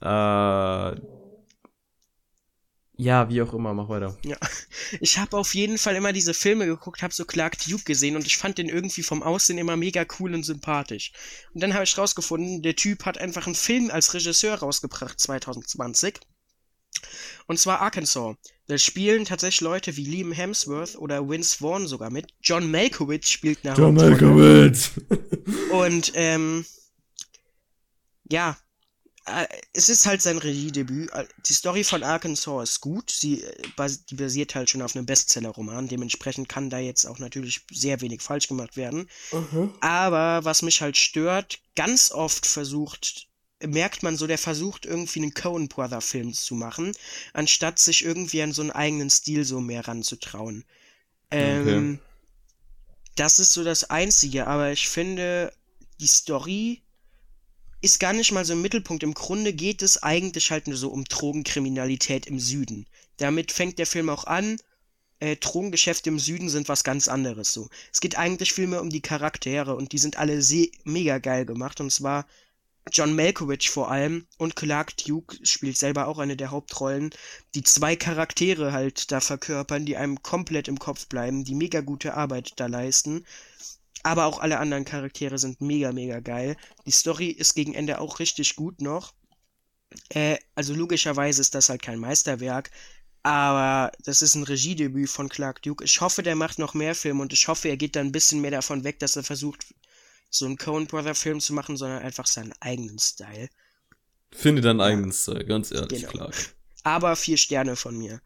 äh, 0.00 1.00
ja, 2.98 3.28
wie 3.28 3.40
auch 3.40 3.54
immer, 3.54 3.72
mach 3.72 3.88
weiter. 3.88 4.18
Ich 5.00 5.18
habe 5.18 5.36
auf 5.36 5.54
jeden 5.54 5.78
Fall 5.78 5.94
immer 5.94 6.12
diese 6.12 6.34
Filme 6.34 6.66
geguckt, 6.66 7.02
habe 7.02 7.14
so 7.14 7.24
Clark 7.24 7.56
Duke 7.58 7.84
gesehen 7.84 8.16
und 8.16 8.26
ich 8.26 8.36
fand 8.36 8.58
den 8.58 8.68
irgendwie 8.68 9.02
vom 9.02 9.22
Aussehen 9.22 9.58
immer 9.58 9.76
mega 9.76 10.04
cool 10.18 10.34
und 10.34 10.42
sympathisch. 10.42 11.12
Und 11.54 11.62
dann 11.62 11.74
habe 11.74 11.84
ich 11.84 11.96
rausgefunden, 11.96 12.62
der 12.62 12.74
Typ 12.74 13.04
hat 13.04 13.18
einfach 13.18 13.46
einen 13.46 13.54
Film 13.54 13.90
als 13.90 14.14
Regisseur 14.14 14.56
rausgebracht 14.56 15.20
2020. 15.20 16.18
Und 17.46 17.60
zwar 17.60 17.80
Arkansas. 17.80 18.36
Da 18.66 18.76
spielen 18.76 19.24
tatsächlich 19.24 19.60
Leute 19.60 19.96
wie 19.96 20.04
Liam 20.04 20.32
Hemsworth 20.32 20.96
oder 20.96 21.28
Vince 21.28 21.56
Vaughn 21.58 21.86
sogar 21.86 22.10
mit. 22.10 22.34
John 22.42 22.68
Malkovich 22.68 23.26
spielt 23.26 23.60
eine 23.64 23.76
Hauptrolle. 23.76 24.10
Malkovich. 24.10 24.90
Und 25.70 26.12
ähm, 26.14 26.66
ja, 28.30 28.58
es 29.72 29.88
ist 29.88 30.06
halt 30.06 30.22
sein 30.22 30.38
Regiedebüt. 30.38 31.10
Äh, 31.12 31.26
Die 31.46 31.52
Story 31.52 31.84
von 31.84 32.02
Arkansas 32.02 32.70
ist 32.70 32.80
gut. 32.80 33.10
Sie 33.10 33.42
äh, 33.42 33.88
die 34.10 34.14
basiert 34.14 34.54
halt 34.54 34.70
schon 34.70 34.82
auf 34.82 34.94
einem 34.96 35.06
Bestseller-Roman. 35.06 35.88
Dementsprechend 35.88 36.48
kann 36.48 36.70
da 36.70 36.78
jetzt 36.78 37.04
auch 37.04 37.18
natürlich 37.18 37.62
sehr 37.70 38.00
wenig 38.00 38.22
falsch 38.22 38.48
gemacht 38.48 38.76
werden. 38.76 39.08
Aber 39.80 40.44
was 40.44 40.62
mich 40.62 40.80
halt 40.80 40.96
stört, 40.96 41.60
ganz 41.76 42.10
oft 42.10 42.46
versucht, 42.46 43.28
merkt 43.64 44.02
man 44.02 44.16
so, 44.16 44.26
der 44.26 44.38
versucht 44.38 44.86
irgendwie 44.86 45.22
einen 45.22 45.34
Coen 45.34 45.68
Brother 45.68 46.00
Film 46.00 46.32
zu 46.32 46.54
machen, 46.54 46.92
anstatt 47.32 47.78
sich 47.78 48.04
irgendwie 48.04 48.42
an 48.42 48.52
so 48.52 48.62
einen 48.62 48.70
eigenen 48.70 49.10
Stil 49.10 49.44
so 49.44 49.60
mehr 49.60 49.86
ranzutrauen. 49.86 50.64
Ähm, 51.30 51.98
das 53.16 53.38
ist 53.38 53.52
so 53.52 53.64
das 53.64 53.90
Einzige, 53.90 54.46
aber 54.46 54.70
ich 54.70 54.88
finde, 54.88 55.52
die 56.00 56.06
Story 56.06 56.82
ist 57.80 58.00
gar 58.00 58.12
nicht 58.12 58.32
mal 58.32 58.44
so 58.44 58.54
im 58.54 58.62
Mittelpunkt. 58.62 59.02
Im 59.02 59.14
Grunde 59.14 59.52
geht 59.52 59.82
es 59.82 60.02
eigentlich 60.02 60.50
halt 60.50 60.66
nur 60.66 60.76
so 60.76 60.90
um 60.90 61.04
Drogenkriminalität 61.04 62.26
im 62.26 62.40
Süden. 62.40 62.86
Damit 63.18 63.52
fängt 63.52 63.78
der 63.78 63.86
Film 63.86 64.10
auch 64.10 64.24
an. 64.24 64.56
Äh, 65.20 65.36
Drogengeschäfte 65.36 66.10
im 66.10 66.18
Süden 66.18 66.48
sind 66.48 66.68
was 66.68 66.84
ganz 66.84 67.08
anderes 67.08 67.52
so. 67.52 67.68
Es 67.92 68.00
geht 68.00 68.16
eigentlich 68.16 68.52
viel 68.52 68.68
mehr 68.68 68.82
um 68.82 68.90
die 68.90 69.00
Charaktere 69.00 69.74
und 69.74 69.92
die 69.92 69.98
sind 69.98 70.16
alle 70.16 70.42
se- 70.42 70.70
mega 70.84 71.18
geil 71.18 71.44
gemacht. 71.44 71.80
Und 71.80 71.90
zwar 71.90 72.26
John 72.90 73.14
Malkovich 73.14 73.68
vor 73.68 73.90
allem 73.90 74.26
und 74.38 74.56
Clark 74.56 74.96
Duke 74.96 75.36
spielt 75.44 75.76
selber 75.76 76.06
auch 76.08 76.18
eine 76.18 76.36
der 76.36 76.50
Hauptrollen, 76.50 77.10
die 77.54 77.62
zwei 77.62 77.96
Charaktere 77.96 78.72
halt 78.72 79.12
da 79.12 79.20
verkörpern, 79.20 79.84
die 79.84 79.96
einem 79.96 80.22
komplett 80.22 80.68
im 80.68 80.78
Kopf 80.78 81.06
bleiben, 81.06 81.44
die 81.44 81.54
mega 81.54 81.80
gute 81.80 82.14
Arbeit 82.14 82.52
da 82.56 82.66
leisten. 82.66 83.26
Aber 84.02 84.26
auch 84.26 84.38
alle 84.40 84.58
anderen 84.58 84.84
Charaktere 84.84 85.38
sind 85.38 85.60
mega, 85.60 85.92
mega 85.92 86.20
geil. 86.20 86.56
Die 86.86 86.90
Story 86.90 87.28
ist 87.28 87.54
gegen 87.54 87.74
Ende 87.74 88.00
auch 88.00 88.18
richtig 88.20 88.56
gut 88.56 88.80
noch. 88.80 89.14
Äh, 90.10 90.38
also 90.54 90.74
logischerweise 90.74 91.40
ist 91.40 91.54
das 91.54 91.68
halt 91.68 91.82
kein 91.82 91.98
Meisterwerk, 91.98 92.70
aber 93.22 93.90
das 94.04 94.22
ist 94.22 94.34
ein 94.34 94.42
Regiedebüt 94.44 95.08
von 95.10 95.28
Clark 95.28 95.62
Duke. 95.62 95.84
Ich 95.84 96.00
hoffe, 96.00 96.22
der 96.22 96.36
macht 96.36 96.58
noch 96.58 96.74
mehr 96.74 96.94
Filme 96.94 97.22
und 97.22 97.32
ich 97.32 97.48
hoffe, 97.48 97.68
er 97.68 97.76
geht 97.76 97.96
da 97.96 98.00
ein 98.00 98.12
bisschen 98.12 98.40
mehr 98.40 98.50
davon 98.50 98.84
weg, 98.84 98.98
dass 98.98 99.16
er 99.16 99.24
versucht, 99.24 99.66
so 100.30 100.44
einen 100.44 100.58
Coen 100.58 100.86
Brother 100.86 101.14
Film 101.14 101.40
zu 101.40 101.54
machen, 101.54 101.76
sondern 101.76 102.02
einfach 102.02 102.26
seinen 102.26 102.52
eigenen 102.60 102.98
Style. 102.98 103.48
Finde 104.30 104.60
deinen 104.60 104.82
eigenen 104.82 105.12
Style, 105.12 105.44
ganz 105.46 105.70
ehrlich, 105.70 106.02
Genau. 106.02 106.10
klar. 106.12 106.32
aber 106.84 107.16
vier 107.16 107.38
Sterne 107.38 107.76
von 107.76 107.96
mir. 107.96 108.20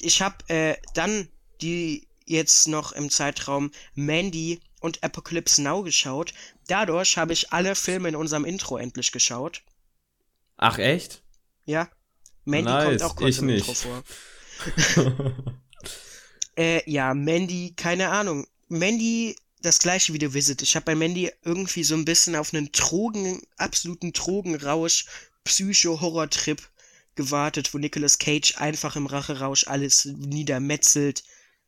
Ich 0.00 0.22
habe 0.22 0.36
äh, 0.48 0.76
dann 0.94 1.28
die 1.60 2.08
jetzt 2.24 2.66
noch 2.66 2.92
im 2.92 3.10
Zeitraum 3.10 3.70
Mandy 3.94 4.60
und 4.82 5.02
Apocalypse 5.02 5.62
Now 5.62 5.82
geschaut. 5.82 6.34
Dadurch 6.66 7.16
habe 7.16 7.32
ich 7.32 7.52
alle 7.52 7.74
Filme 7.74 8.08
in 8.08 8.16
unserem 8.16 8.44
Intro 8.44 8.76
endlich 8.76 9.12
geschaut. 9.12 9.62
Ach, 10.56 10.78
echt? 10.78 11.22
Ja. 11.64 11.88
Mandy 12.44 12.70
Nice, 12.70 12.86
kommt 12.86 13.02
auch 13.02 13.16
kurz 13.16 13.38
im 13.38 13.46
nicht. 13.46 13.68
Intro 13.68 13.74
vor. 13.74 14.02
Äh, 16.54 16.88
ja, 16.90 17.14
Mandy, 17.14 17.72
keine 17.76 18.10
Ahnung. 18.10 18.46
Mandy, 18.68 19.36
das 19.62 19.78
gleiche 19.78 20.12
wie 20.12 20.20
The 20.20 20.34
Visit. 20.34 20.62
Ich 20.62 20.74
habe 20.76 20.84
bei 20.84 20.94
Mandy 20.94 21.30
irgendwie 21.42 21.84
so 21.84 21.94
ein 21.94 22.04
bisschen 22.04 22.36
auf 22.36 22.52
einen 22.52 22.70
Drogen, 22.72 23.40
absoluten 23.56 24.12
Drogenrausch, 24.12 25.06
Psycho-Horror-Trip 25.44 26.60
gewartet, 27.14 27.72
wo 27.72 27.78
Nicolas 27.78 28.18
Cage 28.18 28.56
einfach 28.58 28.96
im 28.96 29.06
Racherausch 29.06 29.66
alles 29.66 30.04
niedermetzelt, 30.04 31.24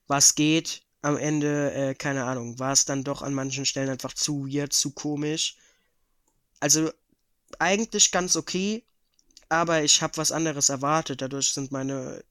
was 0.06 0.34
geht. 0.34 0.82
Am 1.04 1.18
Ende, 1.18 1.70
äh, 1.74 1.94
keine 1.94 2.24
Ahnung, 2.24 2.58
war 2.58 2.72
es 2.72 2.86
dann 2.86 3.04
doch 3.04 3.20
an 3.20 3.34
manchen 3.34 3.66
Stellen 3.66 3.90
einfach 3.90 4.14
zu 4.14 4.46
weird, 4.48 4.72
zu 4.72 4.90
komisch. 4.92 5.56
Also, 6.60 6.90
eigentlich 7.58 8.10
ganz 8.10 8.36
okay, 8.36 8.82
aber 9.50 9.82
ich 9.82 10.00
habe 10.00 10.16
was 10.16 10.32
anderes 10.32 10.70
erwartet. 10.70 11.20
Dadurch 11.20 11.52
sind 11.52 11.72
meine, 11.72 12.24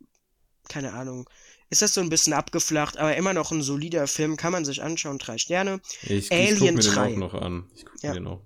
keine 0.70 0.94
Ahnung, 0.94 1.30
ist 1.70 1.84
das 1.84 1.94
so 1.94 2.02
ein 2.02 2.10
bisschen 2.10 2.34
abgeflacht, 2.34 2.98
aber 2.98 3.16
immer 3.16 3.34
noch 3.34 3.52
ein 3.52 3.62
solider 3.62 4.08
Film, 4.08 4.38
kann 4.38 4.52
man 4.52 4.66
sich 4.66 4.82
anschauen, 4.82 5.20
drei 5.20 5.38
Sterne. 5.38 5.80
Ich, 6.02 6.32
ich 6.32 6.32
Alien 6.32 6.58
guck 6.58 6.74
mir 6.76 6.82
3. 6.82 7.04
den 7.10 7.24
auch 7.24 7.32
noch 7.32 7.34
an. 7.36 7.70
Ich 7.76 7.86
guck 7.86 8.02
Ja. 8.02 8.10
mir 8.10 8.16
den 8.22 8.28
auch. 8.28 8.42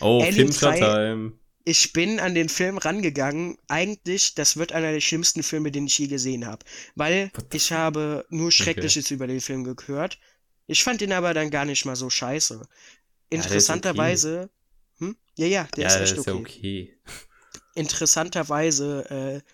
Oh, 0.00 0.20
Alien 0.20 0.34
Fincher 0.52 0.72
3. 0.72 0.78
Time. 0.80 1.32
Ich 1.64 1.92
bin 1.92 2.18
an 2.18 2.34
den 2.34 2.48
Film 2.48 2.78
rangegangen. 2.78 3.56
Eigentlich, 3.68 4.34
das 4.34 4.56
wird 4.56 4.72
einer 4.72 4.92
der 4.92 5.00
schlimmsten 5.00 5.42
Filme, 5.42 5.70
den 5.70 5.86
ich 5.86 5.98
je 5.98 6.08
gesehen 6.08 6.46
habe. 6.46 6.64
Weil 6.96 7.30
ich 7.52 7.72
habe 7.72 8.26
nur 8.30 8.50
Schreckliches 8.50 9.10
über 9.10 9.26
den 9.26 9.40
Film 9.40 9.64
gehört. 9.64 10.18
Ich 10.66 10.82
fand 10.82 11.02
ihn 11.02 11.12
aber 11.12 11.34
dann 11.34 11.50
gar 11.50 11.64
nicht 11.64 11.84
mal 11.84 11.96
so 11.96 12.10
scheiße. 12.10 12.66
Interessanterweise. 13.30 14.50
Hm? 14.98 15.16
Ja, 15.36 15.46
ja, 15.46 15.68
der 15.76 15.84
ja, 15.84 15.88
ist 15.88 16.00
echt 16.00 16.18
ist 16.18 16.26
ja 16.26 16.34
okay. 16.34 16.90
okay. 17.00 17.20
Interessanterweise 17.74 19.42
äh, 19.44 19.50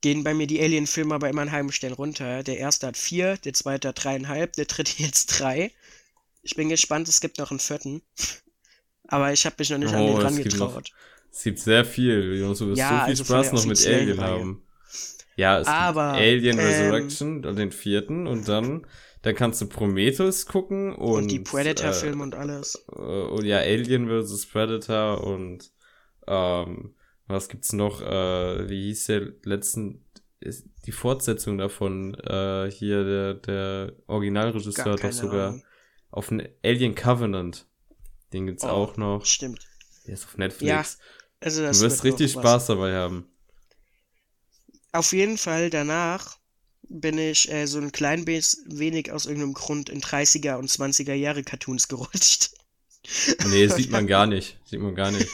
gehen 0.00 0.24
bei 0.24 0.34
mir 0.34 0.46
die 0.46 0.60
Alien-Filme 0.60 1.14
aber 1.14 1.28
immer 1.28 1.42
einen 1.42 1.52
halben 1.52 1.72
Stern 1.72 1.92
runter. 1.92 2.42
Der 2.42 2.58
erste 2.58 2.86
hat 2.88 2.96
vier, 2.96 3.36
der 3.38 3.54
zweite 3.54 3.88
hat 3.88 4.04
dreieinhalb, 4.04 4.52
der 4.54 4.66
dritte 4.66 4.92
jetzt 5.02 5.26
drei. 5.26 5.72
Ich 6.42 6.54
bin 6.54 6.68
gespannt, 6.68 7.08
es 7.08 7.20
gibt 7.20 7.38
noch 7.38 7.50
einen 7.50 7.60
vierten. 7.60 8.02
Aber 9.08 9.32
ich 9.32 9.46
habe 9.46 9.56
mich 9.58 9.70
noch 9.70 9.78
nicht 9.78 9.94
an 9.94 10.02
Oh, 10.02 10.06
den 10.06 10.18
es 10.18 10.24
rangetraut. 10.24 10.92
Es 11.36 11.42
gibt 11.44 11.58
sehr 11.58 11.84
viel. 11.84 12.38
Jonas, 12.40 12.58
du 12.58 12.68
wirst 12.68 12.78
Ja, 12.78 12.88
so 12.88 13.04
viel 13.04 13.10
also 13.10 13.24
Spaß 13.24 13.52
noch 13.52 13.64
mit 13.66 13.86
Alien 13.86 14.18
Reihe. 14.18 14.30
haben. 14.30 14.62
Ja, 15.36 15.60
es 15.60 15.66
Aber, 15.68 16.12
gibt 16.12 16.22
Alien 16.22 16.58
ähm, 16.58 16.64
Resurrection, 16.64 17.42
den 17.42 17.70
vierten, 17.72 18.26
und 18.26 18.48
dann, 18.48 18.86
dann 19.22 19.34
kannst 19.34 19.60
du 19.60 19.66
Prometheus 19.68 20.46
gucken 20.46 20.94
und, 20.94 21.24
Und, 21.24 21.28
die 21.30 21.40
Predator-Filme 21.40 22.20
äh, 22.20 22.22
und 22.22 22.34
alles. 22.34 22.86
äh, 22.90 23.00
und 23.00 23.44
ja, 23.44 23.58
Alien 23.58 24.08
vs. 24.08 24.46
Predator 24.46 25.22
und 25.24 25.70
ähm, 26.26 26.94
was 27.26 27.48
gibt's 27.48 27.72
noch? 27.74 28.00
Äh, 28.00 28.68
wie 28.68 28.84
hieß 28.84 29.06
der 29.06 29.32
letzten 29.44 30.02
die 30.86 30.92
Fortsetzung 30.92 31.58
davon, 31.58 32.14
äh, 32.14 32.70
hier 32.70 33.04
der, 33.04 33.34
der 33.34 33.92
Originalregisseur 34.06 34.92
hat 34.92 35.02
doch 35.04 35.12
sogar 35.12 35.48
Ahnung. 35.48 35.62
auf 36.10 36.32
Alien 36.62 36.94
Covenant. 36.94 37.66
Den 38.32 38.46
gibt's 38.46 38.64
Oh, 38.64 38.68
auch 38.68 38.96
noch. 38.96 39.24
Stimmt. 39.24 39.66
Der 40.06 40.14
ist 40.14 40.24
auf 40.24 40.38
Netflix. 40.38 40.98
Also 41.40 41.60
du 41.60 41.66
das 41.66 41.80
wirst 41.80 42.04
wird 42.04 42.20
richtig. 42.20 42.32
Spaß 42.32 42.66
dabei 42.66 42.94
haben. 42.94 43.28
Auf 44.92 45.12
jeden 45.12 45.38
Fall 45.38 45.70
danach 45.70 46.38
bin 46.88 47.18
ich 47.18 47.50
äh, 47.50 47.66
so 47.66 47.78
ein 47.78 47.92
klein 47.92 48.26
wenig 48.26 49.12
aus 49.12 49.26
irgendeinem 49.26 49.54
Grund 49.54 49.88
in 49.88 50.00
30er 50.00 50.56
und 50.56 50.70
20er 50.70 51.14
Jahre 51.14 51.42
Cartoons 51.42 51.88
gerutscht. 51.88 52.50
Nee, 53.48 53.68
sieht 53.68 53.90
man 53.90 54.06
gar 54.06 54.26
nicht. 54.26 54.58
Sieht 54.64 54.80
man 54.80 54.94
gar 54.94 55.10
nicht. 55.10 55.28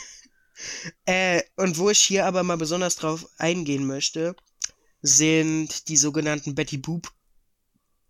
Äh, 1.06 1.42
und 1.56 1.78
wo 1.78 1.90
ich 1.90 1.98
hier 1.98 2.26
aber 2.26 2.42
mal 2.42 2.56
besonders 2.56 2.96
drauf 2.96 3.28
eingehen 3.38 3.86
möchte, 3.86 4.36
sind 5.00 5.88
die 5.88 5.96
sogenannten 5.96 6.54
Betty 6.54 6.78
Boop 6.78 7.12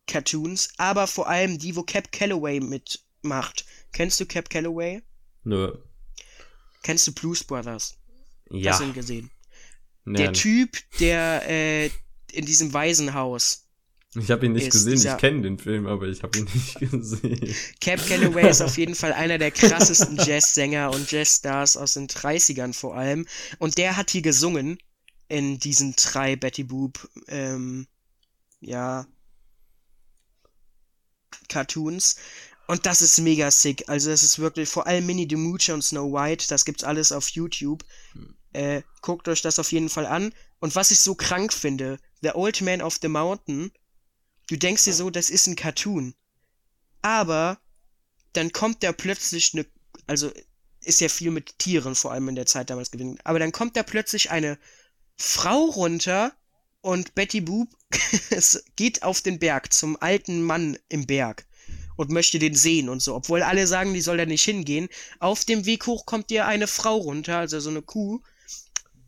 Cartoons, 0.06 0.70
aber 0.76 1.06
vor 1.06 1.28
allem 1.28 1.58
die, 1.58 1.76
wo 1.76 1.82
Cap 1.82 2.12
Calloway 2.12 2.60
mitmacht. 2.60 3.64
Kennst 3.92 4.20
du 4.20 4.26
Cap 4.26 4.50
Calloway? 4.50 5.02
Nö. 5.44 5.72
Kennst 6.82 7.06
du 7.06 7.12
Blues 7.12 7.44
Brothers? 7.44 7.96
Ja. 8.50 8.72
Hast 8.72 8.80
du 8.80 8.84
ihn 8.84 8.92
gesehen? 8.92 9.30
Nee, 10.04 10.18
Der 10.18 10.32
Typ, 10.32 10.76
der 10.98 11.48
äh, 11.48 11.86
in 12.32 12.44
diesem 12.44 12.72
Waisenhaus. 12.72 13.66
ich 14.16 14.30
habe 14.30 14.46
ihn 14.46 14.52
nicht 14.52 14.66
ist 14.66 14.72
gesehen. 14.72 14.92
dieser- 14.94 15.12
Ich 15.14 15.20
kenne 15.20 15.42
den 15.42 15.58
Film, 15.58 15.86
aber 15.86 16.08
ich 16.08 16.22
habe 16.22 16.38
ihn 16.38 16.44
nicht 16.52 16.74
gesehen. 16.80 17.54
Cap 17.80 18.04
Calloway 18.06 18.50
ist 18.50 18.60
auf 18.62 18.76
jeden 18.78 18.94
Fall 18.96 19.12
einer 19.12 19.38
der 19.38 19.50
krassesten 19.52 20.16
Jazzsänger 20.16 20.90
und 20.90 21.10
Jazzstars 21.10 21.76
aus 21.76 21.94
den 21.94 22.08
30ern 22.08 22.72
vor 22.74 22.96
allem. 22.96 23.26
Und 23.58 23.78
der 23.78 23.96
hat 23.96 24.10
hier 24.10 24.22
gesungen 24.22 24.78
in 25.28 25.58
diesen 25.60 25.94
drei 25.96 26.36
Betty 26.36 26.64
Boop, 26.64 27.08
ähm, 27.28 27.86
ja, 28.60 29.06
Cartoons. 31.48 32.16
Und 32.66 32.86
das 32.86 33.02
ist 33.02 33.18
mega 33.18 33.50
sick. 33.50 33.88
Also 33.88 34.10
das 34.10 34.22
ist 34.22 34.38
wirklich, 34.38 34.68
vor 34.68 34.86
allem 34.86 35.06
Minnie 35.06 35.26
the 35.28 35.36
Moocher 35.36 35.74
und 35.74 35.82
Snow 35.82 36.12
White, 36.12 36.46
das 36.48 36.64
gibt's 36.64 36.84
alles 36.84 37.12
auf 37.12 37.28
YouTube. 37.28 37.84
Äh, 38.52 38.82
guckt 39.00 39.28
euch 39.28 39.42
das 39.42 39.58
auf 39.58 39.72
jeden 39.72 39.88
Fall 39.88 40.06
an. 40.06 40.32
Und 40.60 40.74
was 40.74 40.90
ich 40.90 41.00
so 41.00 41.14
krank 41.14 41.52
finde, 41.52 41.98
The 42.22 42.34
Old 42.34 42.60
Man 42.60 42.82
of 42.82 42.98
the 43.02 43.08
Mountain, 43.08 43.72
du 44.48 44.56
denkst 44.56 44.84
dir 44.84 44.94
so, 44.94 45.10
das 45.10 45.30
ist 45.30 45.46
ein 45.46 45.56
Cartoon. 45.56 46.14
Aber 47.02 47.58
dann 48.32 48.52
kommt 48.52 48.82
da 48.82 48.92
plötzlich 48.92 49.52
eine, 49.54 49.66
also 50.06 50.30
ist 50.80 51.00
ja 51.00 51.08
viel 51.08 51.30
mit 51.30 51.58
Tieren 51.58 51.94
vor 51.94 52.12
allem 52.12 52.28
in 52.28 52.34
der 52.34 52.46
Zeit 52.46 52.70
damals 52.70 52.90
gewesen, 52.90 53.18
aber 53.24 53.38
dann 53.38 53.52
kommt 53.52 53.76
da 53.76 53.82
plötzlich 53.82 54.30
eine 54.30 54.58
Frau 55.16 55.64
runter 55.64 56.32
und 56.80 57.14
Betty 57.14 57.40
Boop 57.40 57.68
geht 58.76 59.02
auf 59.02 59.20
den 59.20 59.38
Berg 59.38 59.72
zum 59.72 60.00
alten 60.00 60.42
Mann 60.42 60.78
im 60.88 61.06
Berg 61.06 61.46
und 61.96 62.10
möchte 62.10 62.38
den 62.38 62.54
sehen 62.54 62.88
und 62.88 63.02
so, 63.02 63.14
obwohl 63.14 63.42
alle 63.42 63.66
sagen, 63.66 63.94
die 63.94 64.00
soll 64.00 64.16
da 64.16 64.26
nicht 64.26 64.44
hingehen. 64.44 64.88
Auf 65.18 65.44
dem 65.44 65.66
Weg 65.66 65.86
hoch 65.86 66.06
kommt 66.06 66.30
ihr 66.30 66.46
eine 66.46 66.66
Frau 66.66 66.96
runter, 66.96 67.38
also 67.38 67.60
so 67.60 67.70
eine 67.70 67.82
Kuh, 67.82 68.20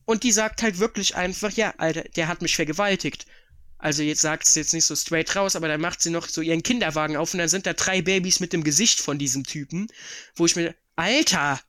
und 0.05 0.23
die 0.23 0.33
sagt 0.33 0.63
halt 0.63 0.79
wirklich 0.79 1.17
einfach, 1.17 1.51
ja, 1.53 1.75
Alter, 1.79 2.03
der 2.17 2.29
hat 2.29 2.43
mich 2.43 2.57
vergewaltigt. 2.57 3.27
Also 3.79 4.03
jetzt 4.03 4.21
sagt 4.21 4.47
sie 4.47 4.61
jetzt 4.61 4.73
nicht 4.73 4.85
so 4.85 4.97
straight 4.97 5.35
raus, 5.37 5.57
aber 5.57 5.69
dann 5.69 5.81
macht 5.81 6.01
sie 6.01 6.11
noch 6.11 6.29
so 6.29 6.41
ihren 6.41 6.63
Kinderwagen 6.63 7.17
auf 7.17 7.35
und 7.35 7.39
dann 7.39 7.49
sind 7.49 7.67
da 7.67 7.73
drei 7.73 8.03
Babys 8.03 8.41
mit 8.41 8.53
dem 8.53 8.65
Gesicht 8.65 9.01
von 9.01 9.19
diesem 9.19 9.45
Typen, 9.45 9.89
wo 10.37 10.47
ich 10.47 10.57
mir, 10.57 10.75
Alter, 10.97 11.61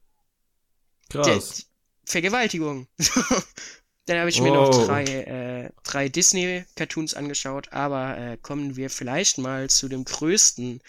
der, 1.14 1.22
Krass. 1.22 1.66
Vergewaltigung. 2.06 2.88
dann 4.06 4.20
habe 4.20 4.30
ich 4.30 4.40
mir 4.40 4.52
noch 4.52 4.86
drei, 4.86 5.04
äh, 5.04 5.70
drei 5.84 6.10
Disney-Cartoons 6.10 7.16
angeschaut, 7.16 7.72
aber 7.74 8.18
äh, 8.18 8.38
kommen 8.38 8.76
wir 8.76 8.90
vielleicht 8.90 9.38
mal 9.40 9.70
zu 9.70 9.88
dem 9.88 10.06
größten 10.06 10.82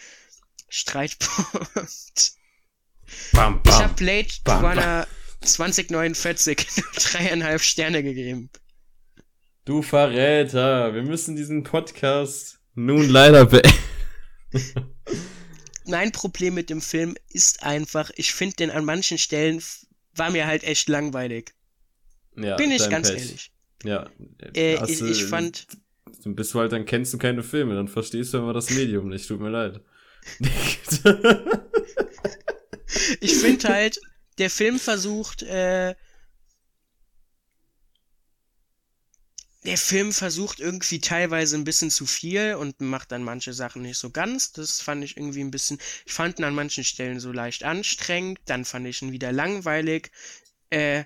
Streitpunkt. 0.68 2.32
Bam, 3.32 3.60
Ich 3.64 3.70
bam. 3.70 3.82
habe 3.82 3.94
Blade 3.94 4.28
bam, 4.44 4.64
Runner 4.64 5.06
2049 5.40 6.66
dreieinhalb 6.96 7.62
Sterne 7.62 8.02
gegeben. 8.02 8.50
Du 9.64 9.82
Verräter, 9.82 10.94
wir 10.94 11.02
müssen 11.02 11.36
diesen 11.36 11.62
Podcast 11.62 12.58
nun 12.74 13.08
leider 13.08 13.46
beenden. 13.46 13.72
Mein 15.86 16.12
Problem 16.12 16.54
mit 16.54 16.68
dem 16.68 16.82
Film 16.82 17.16
ist 17.30 17.62
einfach, 17.62 18.10
ich 18.16 18.32
finde 18.34 18.56
den 18.56 18.70
an 18.70 18.84
manchen 18.84 19.18
Stellen 19.18 19.62
war 20.14 20.30
mir 20.30 20.46
halt 20.46 20.64
echt 20.64 20.88
langweilig. 20.88 21.55
Ja, 22.36 22.56
Bin 22.56 22.70
ich 22.70 22.88
ganz 22.88 23.12
Pech. 23.12 23.14
ehrlich. 23.14 23.52
Ja. 23.84 24.10
Äh, 24.54 24.80
ich, 24.86 24.98
du- 24.98 25.06
ich 25.06 25.24
fand, 25.24 25.66
Dann 26.24 26.34
bist 26.36 26.54
du 26.54 26.60
halt, 26.60 26.72
dann 26.72 26.84
kennst 26.84 27.14
du 27.14 27.18
keine 27.18 27.42
Filme, 27.42 27.74
dann 27.74 27.88
verstehst 27.88 28.34
du 28.34 28.38
immer 28.38 28.52
das 28.52 28.70
Medium 28.70 29.08
nicht, 29.08 29.28
tut 29.28 29.40
mir 29.40 29.50
leid. 29.50 29.80
ich 33.20 33.36
finde 33.36 33.68
halt, 33.68 34.00
der 34.38 34.50
Film 34.50 34.78
versucht, 34.78 35.42
äh, 35.42 35.94
der 39.64 39.76
Film 39.76 40.12
versucht 40.14 40.60
irgendwie 40.60 40.98
teilweise 41.00 41.56
ein 41.56 41.64
bisschen 41.64 41.90
zu 41.90 42.06
viel 42.06 42.54
und 42.54 42.80
macht 42.80 43.12
dann 43.12 43.22
manche 43.24 43.52
Sachen 43.52 43.82
nicht 43.82 43.98
so 43.98 44.08
ganz. 44.10 44.52
Das 44.52 44.80
fand 44.80 45.02
ich 45.04 45.16
irgendwie 45.18 45.40
ein 45.42 45.50
bisschen, 45.50 45.78
ich 46.06 46.12
fand 46.14 46.38
ihn 46.38 46.44
an 46.44 46.54
manchen 46.54 46.84
Stellen 46.84 47.20
so 47.20 47.32
leicht 47.32 47.62
anstrengend, 47.64 48.38
dann 48.46 48.64
fand 48.64 48.86
ich 48.86 49.02
ihn 49.02 49.12
wieder 49.12 49.32
langweilig. 49.32 50.10
Äh, 50.70 51.04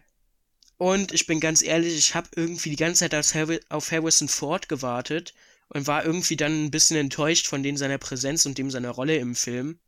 und 0.80 1.12
ich 1.12 1.26
bin 1.26 1.40
ganz 1.40 1.60
ehrlich, 1.60 1.94
ich 1.94 2.14
habe 2.14 2.30
irgendwie 2.36 2.70
die 2.70 2.76
ganze 2.76 3.00
Zeit 3.00 3.14
auf, 3.14 3.34
Harri 3.34 3.60
auf 3.68 3.92
Harrison 3.92 4.28
Ford 4.28 4.66
gewartet 4.66 5.34
und 5.68 5.86
war 5.86 6.06
irgendwie 6.06 6.36
dann 6.36 6.64
ein 6.64 6.70
bisschen 6.70 6.96
enttäuscht 6.96 7.46
von 7.46 7.62
dem 7.62 7.76
seiner 7.76 7.98
Präsenz 7.98 8.46
und 8.46 8.56
dem 8.56 8.70
seiner 8.70 8.88
Rolle 8.88 9.16
im 9.16 9.36
Film. 9.36 9.78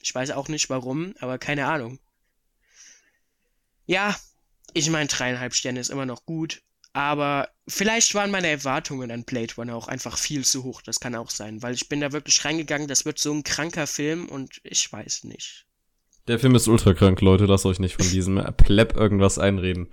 Ich 0.00 0.12
weiß 0.12 0.32
auch 0.32 0.48
nicht 0.48 0.70
warum, 0.70 1.14
aber 1.20 1.38
keine 1.38 1.66
Ahnung. 1.66 2.00
Ja, 3.86 4.18
ich 4.72 4.90
meine, 4.90 5.06
dreieinhalb 5.06 5.54
Sterne 5.54 5.78
ist 5.78 5.90
immer 5.90 6.04
noch 6.04 6.26
gut. 6.26 6.62
Aber 6.92 7.48
vielleicht 7.68 8.12
waren 8.16 8.32
meine 8.32 8.48
Erwartungen 8.48 9.12
an 9.12 9.22
Blade 9.22 9.54
Runner 9.56 9.76
auch 9.76 9.86
einfach 9.86 10.18
viel 10.18 10.44
zu 10.44 10.64
hoch. 10.64 10.82
Das 10.82 10.98
kann 10.98 11.14
auch 11.14 11.30
sein, 11.30 11.62
weil 11.62 11.74
ich 11.74 11.88
bin 11.88 12.00
da 12.00 12.10
wirklich 12.10 12.44
reingegangen, 12.44 12.88
das 12.88 13.04
wird 13.04 13.20
so 13.20 13.32
ein 13.32 13.44
kranker 13.44 13.86
Film 13.86 14.28
und 14.28 14.60
ich 14.64 14.92
weiß 14.92 15.24
nicht. 15.24 15.64
Der 16.26 16.38
Film 16.38 16.54
ist 16.54 16.68
ultra 16.68 16.94
krank, 16.94 17.20
Leute, 17.20 17.44
lasst 17.44 17.66
euch 17.66 17.78
nicht 17.78 17.96
von 17.96 18.08
diesem 18.08 18.42
Pleb 18.56 18.96
irgendwas 18.96 19.38
einreden. 19.38 19.88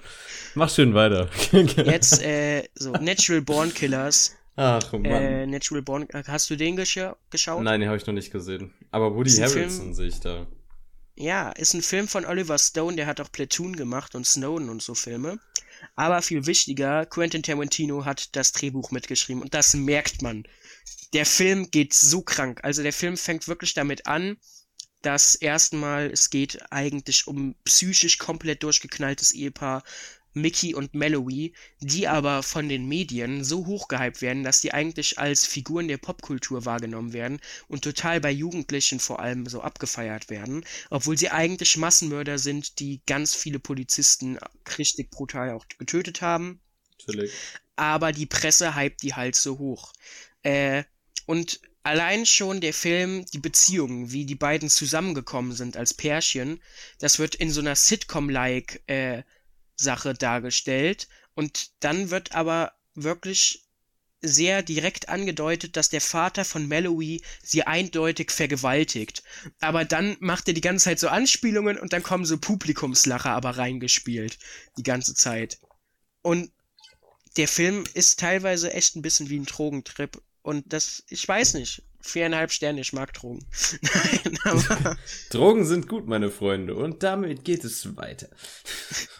Mach 0.55 0.69
schön 0.69 0.93
weiter. 0.93 1.29
Jetzt, 1.51 2.21
äh, 2.23 2.63
so, 2.73 2.93
Natural 2.93 3.41
Born 3.41 3.73
Killers. 3.73 4.37
Ach, 4.55 4.93
Mann. 4.93 5.05
Äh, 5.05 5.45
Natural 5.45 5.81
Born, 5.81 6.07
hast 6.13 6.49
du 6.49 6.55
den 6.55 6.77
gescha 6.77 7.17
geschaut? 7.31 7.63
Nein, 7.63 7.81
den 7.81 7.89
habe 7.89 7.97
ich 7.97 8.05
noch 8.05 8.13
nicht 8.13 8.31
gesehen. 8.31 8.73
Aber 8.91 9.13
Woody 9.13 9.31
Harrelson 9.31 9.93
sehe 9.93 10.07
ich 10.07 10.21
da. 10.21 10.47
Ja, 11.15 11.51
ist 11.51 11.73
ein 11.73 11.81
Film 11.81 12.07
von 12.07 12.25
Oliver 12.25 12.57
Stone, 12.57 12.95
der 12.95 13.07
hat 13.07 13.19
auch 13.19 13.31
Platoon 13.31 13.75
gemacht 13.75 14.15
und 14.15 14.25
Snowden 14.25 14.69
und 14.69 14.81
so 14.81 14.95
Filme. 14.95 15.37
Aber 15.97 16.21
viel 16.21 16.45
wichtiger, 16.45 17.05
Quentin 17.05 17.43
Tarantino 17.43 18.05
hat 18.05 18.35
das 18.35 18.53
Drehbuch 18.53 18.91
mitgeschrieben 18.91 19.41
und 19.41 19.53
das 19.53 19.73
merkt 19.73 20.21
man. 20.21 20.43
Der 21.13 21.25
Film 21.25 21.69
geht 21.71 21.93
so 21.93 22.21
krank. 22.21 22.61
Also 22.63 22.83
der 22.83 22.93
Film 22.93 23.17
fängt 23.17 23.49
wirklich 23.49 23.73
damit 23.73 24.07
an, 24.07 24.37
dass 25.01 25.35
erstmal 25.35 26.11
es 26.11 26.29
geht 26.29 26.59
eigentlich 26.71 27.27
um 27.27 27.55
psychisch 27.65 28.17
komplett 28.17 28.63
durchgeknalltes 28.63 29.31
Ehepaar 29.31 29.83
Mickey 30.33 30.73
und 30.73 30.93
Mallory, 30.93 31.53
die 31.79 32.07
aber 32.07 32.43
von 32.43 32.69
den 32.69 32.87
Medien 32.87 33.43
so 33.43 33.65
hochgehypt 33.65 34.21
werden, 34.21 34.43
dass 34.43 34.61
die 34.61 34.73
eigentlich 34.73 35.19
als 35.19 35.45
Figuren 35.45 35.87
der 35.87 35.97
Popkultur 35.97 36.65
wahrgenommen 36.65 37.13
werden 37.13 37.41
und 37.67 37.83
total 37.83 38.21
bei 38.21 38.31
Jugendlichen 38.31 38.99
vor 38.99 39.19
allem 39.19 39.45
so 39.47 39.61
abgefeiert 39.61 40.29
werden, 40.29 40.65
obwohl 40.89 41.17
sie 41.17 41.29
eigentlich 41.29 41.77
Massenmörder 41.77 42.37
sind, 42.37 42.79
die 42.79 43.01
ganz 43.05 43.35
viele 43.35 43.59
Polizisten 43.59 44.37
richtig 44.77 45.11
brutal 45.11 45.51
auch 45.51 45.65
getötet 45.77 46.21
haben 46.21 46.61
Natürlich. 46.99 47.31
aber 47.75 48.11
die 48.11 48.25
Presse 48.25 48.75
hypt 48.75 49.01
die 49.01 49.13
halt 49.13 49.35
so 49.35 49.57
hoch. 49.57 49.91
Äh, 50.43 50.83
und 51.25 51.59
allein 51.83 52.25
schon 52.25 52.61
der 52.61 52.73
Film, 52.73 53.25
die 53.33 53.39
Beziehungen, 53.39 54.11
wie 54.11 54.25
die 54.25 54.35
beiden 54.35 54.69
zusammengekommen 54.69 55.53
sind 55.53 55.77
als 55.77 55.93
Pärchen, 55.93 56.61
das 56.99 57.19
wird 57.19 57.35
in 57.35 57.51
so 57.51 57.61
einer 57.61 57.75
Sitcom-like 57.75 58.83
äh, 58.87 59.23
Sache 59.75 60.13
dargestellt. 60.13 61.07
Und 61.33 61.71
dann 61.79 62.09
wird 62.09 62.33
aber 62.33 62.73
wirklich 62.93 63.63
sehr 64.21 64.61
direkt 64.61 65.09
angedeutet, 65.09 65.75
dass 65.75 65.89
der 65.89 66.01
Vater 66.01 66.45
von 66.45 66.67
Mallory 66.67 67.21
sie 67.41 67.63
eindeutig 67.63 68.31
vergewaltigt. 68.31 69.23
Aber 69.59 69.83
dann 69.83 70.15
macht 70.19 70.47
er 70.47 70.53
die 70.53 70.61
ganze 70.61 70.85
Zeit 70.85 70.99
so 70.99 71.07
Anspielungen 71.07 71.79
und 71.79 71.93
dann 71.93 72.03
kommen 72.03 72.25
so 72.25 72.37
Publikumslacher 72.37 73.31
aber 73.31 73.57
reingespielt. 73.57 74.37
Die 74.77 74.83
ganze 74.83 75.15
Zeit. 75.15 75.59
Und 76.21 76.51
der 77.37 77.47
Film 77.47 77.83
ist 77.93 78.19
teilweise 78.19 78.73
echt 78.73 78.95
ein 78.95 79.01
bisschen 79.01 79.29
wie 79.29 79.39
ein 79.39 79.45
Drogentrip. 79.45 80.21
Und 80.41 80.73
das, 80.73 81.03
ich 81.09 81.27
weiß 81.27 81.53
nicht. 81.55 81.83
viereinhalb 82.01 82.51
Sterne, 82.51 82.81
ich 82.81 82.93
mag 82.93 83.13
Drogen. 83.13 83.45
Nein, 83.81 84.39
aber. 84.43 84.97
Drogen 85.29 85.65
sind 85.65 85.87
gut, 85.87 86.07
meine 86.07 86.31
Freunde, 86.31 86.75
und 86.75 87.03
damit 87.03 87.45
geht 87.45 87.63
es 87.63 87.95
weiter. 87.95 88.27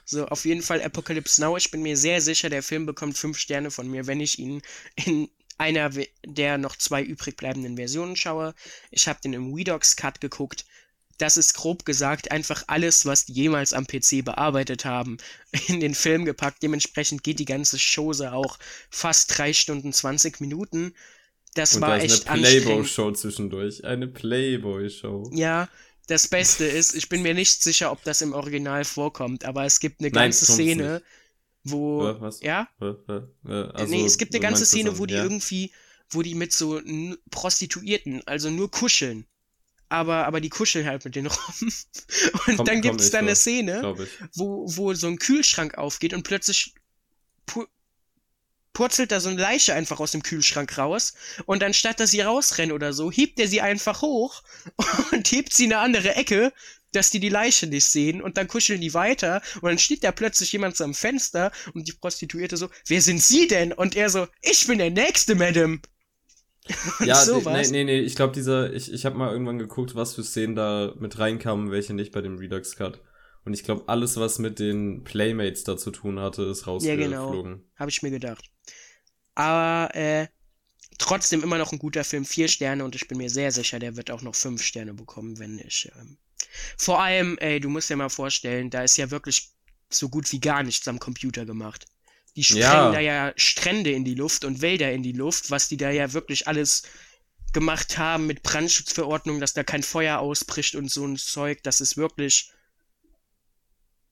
So, 0.03 0.25
auf 0.27 0.45
jeden 0.45 0.63
Fall 0.63 0.81
Apocalypse 0.81 1.41
Now. 1.41 1.57
Ich 1.57 1.69
bin 1.71 1.83
mir 1.83 1.95
sehr 1.95 2.21
sicher, 2.21 2.49
der 2.49 2.63
Film 2.63 2.85
bekommt 2.85 3.17
fünf 3.17 3.37
Sterne 3.37 3.71
von 3.71 3.87
mir, 3.87 4.07
wenn 4.07 4.19
ich 4.19 4.39
ihn 4.39 4.61
in 4.95 5.29
einer 5.57 5.91
der 6.25 6.57
noch 6.57 6.75
zwei 6.75 7.03
übrig 7.03 7.37
bleibenden 7.37 7.75
Versionen 7.75 8.15
schaue. 8.15 8.55
Ich 8.89 9.07
habe 9.07 9.21
den 9.23 9.33
im 9.33 9.53
Redox 9.53 9.95
Cut 9.95 10.19
geguckt. 10.19 10.65
Das 11.21 11.37
ist 11.37 11.53
grob 11.53 11.85
gesagt 11.85 12.31
einfach 12.31 12.63
alles, 12.65 13.05
was 13.05 13.25
die 13.25 13.33
jemals 13.33 13.73
am 13.73 13.85
PC 13.85 14.25
bearbeitet 14.25 14.85
haben, 14.85 15.17
in 15.67 15.79
den 15.79 15.93
Film 15.93 16.25
gepackt. 16.25 16.63
Dementsprechend 16.63 17.23
geht 17.23 17.37
die 17.37 17.45
ganze 17.45 17.77
Chose 17.77 18.33
auch 18.33 18.57
fast 18.89 19.37
drei 19.37 19.53
Stunden 19.53 19.93
20 19.93 20.41
Minuten. 20.41 20.95
Das 21.53 21.75
Und 21.75 21.81
war 21.81 21.89
da 21.89 21.97
ist 21.97 22.13
echt 22.13 22.27
eine. 22.27 22.41
Playboy-Show 22.41 23.11
zwischendurch. 23.11 23.85
Eine 23.85 24.07
Playboy-Show. 24.07 25.29
Ja, 25.33 25.69
das 26.07 26.27
Beste 26.27 26.65
ist, 26.65 26.95
ich 26.95 27.07
bin 27.07 27.21
mir 27.21 27.35
nicht 27.35 27.61
sicher, 27.61 27.91
ob 27.91 28.03
das 28.03 28.21
im 28.21 28.33
Original 28.33 28.83
vorkommt, 28.83 29.45
aber 29.45 29.65
es 29.65 29.79
gibt 29.79 29.99
eine 29.99 30.09
Nein, 30.09 30.23
ganze 30.23 30.47
kommt's 30.47 30.61
Szene, 30.61 31.03
wo. 31.63 32.07
Äh, 32.07 32.19
was? 32.19 32.41
Ja? 32.41 32.67
Äh, 32.81 33.51
also, 33.51 33.93
nee, 33.93 34.05
es 34.05 34.17
gibt 34.17 34.33
eine 34.33 34.41
ganze 34.41 34.65
Szene, 34.65 34.97
wo 34.97 35.05
die 35.05 35.13
ja? 35.13 35.23
irgendwie, 35.23 35.71
wo 36.09 36.23
die 36.23 36.33
mit 36.33 36.51
so 36.51 36.81
Prostituierten, 37.29 38.25
also 38.25 38.49
nur 38.49 38.71
kuscheln. 38.71 39.27
Aber, 39.91 40.25
aber 40.25 40.39
die 40.39 40.47
kuscheln 40.49 40.85
halt 40.87 41.03
mit 41.03 41.15
denen 41.15 41.27
rum. 41.27 41.53
Und 42.47 42.55
Komm- 42.57 42.65
dann 42.65 42.81
gibt 42.81 43.01
es 43.01 43.07
ich 43.07 43.11
da 43.11 43.17
eine 43.19 43.31
drauf, 43.31 43.37
Szene, 43.37 43.95
wo, 44.35 44.65
wo 44.67 44.93
so 44.93 45.07
ein 45.07 45.19
Kühlschrank 45.19 45.77
aufgeht 45.77 46.13
und 46.13 46.23
plötzlich 46.23 46.73
pu 47.45 47.65
purzelt 48.73 49.11
da 49.11 49.19
so 49.19 49.27
eine 49.27 49.41
Leiche 49.41 49.73
einfach 49.73 49.99
aus 49.99 50.11
dem 50.11 50.23
Kühlschrank 50.23 50.77
raus 50.77 51.13
und 51.45 51.61
anstatt 51.61 51.99
dass 51.99 52.11
sie 52.11 52.21
rausrennen 52.21 52.73
oder 52.73 52.93
so, 52.93 53.11
hebt 53.11 53.37
er 53.41 53.49
sie 53.49 53.59
einfach 53.59 54.01
hoch 54.01 54.43
und 55.11 55.29
hebt 55.29 55.51
sie 55.51 55.65
in 55.65 55.73
eine 55.73 55.81
andere 55.81 56.15
Ecke, 56.15 56.53
dass 56.93 57.09
die 57.09 57.19
die 57.19 57.27
Leiche 57.27 57.67
nicht 57.67 57.83
sehen 57.85 58.21
und 58.21 58.37
dann 58.37 58.47
kuscheln 58.47 58.79
die 58.79 58.93
weiter 58.93 59.41
und 59.55 59.69
dann 59.69 59.77
steht 59.77 60.05
da 60.05 60.13
plötzlich 60.13 60.53
jemand 60.53 60.77
so 60.77 60.85
am 60.85 60.93
Fenster 60.93 61.51
und 61.73 61.89
die 61.89 61.93
Prostituierte 61.93 62.55
so, 62.55 62.69
wer 62.87 63.01
sind 63.01 63.21
Sie 63.21 63.47
denn? 63.49 63.73
Und 63.73 63.97
er 63.97 64.09
so, 64.09 64.25
ich 64.41 64.65
bin 64.67 64.77
der 64.77 64.89
Nächste, 64.91 65.35
Madame. 65.35 65.79
Ja, 66.99 67.19
die- 67.21 67.25
sowas. 67.29 67.69
nee, 67.71 67.83
nee, 67.83 67.99
nee, 67.99 67.99
ich 67.99 68.15
glaube, 68.15 68.33
dieser, 68.33 68.71
ich, 68.73 68.91
ich 68.91 69.05
habe 69.05 69.17
mal 69.17 69.31
irgendwann 69.31 69.59
geguckt, 69.59 69.95
was 69.95 70.15
für 70.15 70.23
Szenen 70.23 70.55
da 70.55 70.93
mit 70.99 71.17
reinkamen, 71.19 71.71
welche 71.71 71.93
nicht 71.93 72.11
bei 72.11 72.21
dem 72.21 72.37
Redux 72.37 72.75
Cut. 72.75 73.01
Und 73.43 73.53
ich 73.53 73.63
glaube, 73.63 73.83
alles, 73.87 74.17
was 74.17 74.37
mit 74.39 74.59
den 74.59 75.03
Playmates 75.03 75.63
da 75.63 75.75
zu 75.77 75.89
tun 75.91 76.19
hatte, 76.19 76.43
ist 76.43 76.65
Ja, 76.65 76.95
genau. 76.95 77.25
rausgeflogen. 77.25 77.63
Habe 77.75 77.89
ich 77.89 78.03
mir 78.03 78.11
gedacht. 78.11 78.45
Aber 79.33 79.95
äh, 79.95 80.27
trotzdem 80.99 81.41
immer 81.41 81.57
noch 81.57 81.71
ein 81.71 81.79
guter 81.79 82.03
Film. 82.03 82.25
Vier 82.25 82.47
Sterne 82.47 82.83
und 82.85 82.93
ich 82.95 83.07
bin 83.07 83.17
mir 83.17 83.29
sehr 83.29 83.51
sicher, 83.51 83.79
der 83.79 83.95
wird 83.97 84.11
auch 84.11 84.21
noch 84.21 84.35
fünf 84.35 84.61
Sterne 84.61 84.93
bekommen, 84.93 85.39
wenn 85.39 85.57
ich. 85.59 85.91
Ähm, 85.99 86.17
vor 86.77 87.01
allem, 87.01 87.37
ey, 87.39 87.59
du 87.59 87.69
musst 87.69 87.89
dir 87.89 87.95
mal 87.95 88.09
vorstellen, 88.09 88.69
da 88.69 88.83
ist 88.83 88.97
ja 88.97 89.09
wirklich 89.09 89.49
so 89.89 90.09
gut 90.09 90.31
wie 90.31 90.39
gar 90.39 90.63
nichts 90.63 90.87
am 90.87 90.99
Computer 90.99 91.45
gemacht. 91.45 91.85
Die 92.35 92.43
sprengen 92.43 92.61
Ja. 92.63 92.91
da 92.91 92.99
ja 92.99 93.33
Strände 93.35 93.91
in 93.91 94.05
die 94.05 94.15
Luft 94.15 94.45
und 94.45 94.61
Wälder 94.61 94.91
in 94.91 95.03
die 95.03 95.11
Luft, 95.11 95.51
was 95.51 95.67
die 95.67 95.77
da 95.77 95.89
ja 95.89 96.13
wirklich 96.13 96.47
alles 96.47 96.83
gemacht 97.53 97.97
haben 97.97 98.27
mit 98.27 98.43
Brandschutzverordnung, 98.43 99.41
dass 99.41 99.53
da 99.53 99.63
kein 99.63 99.83
Feuer 99.83 100.19
ausbricht 100.19 100.75
und 100.75 100.89
so 100.89 101.05
ein 101.05 101.17
Zeug. 101.17 101.61
Das 101.63 101.81
ist 101.81 101.97
wirklich 101.97 102.51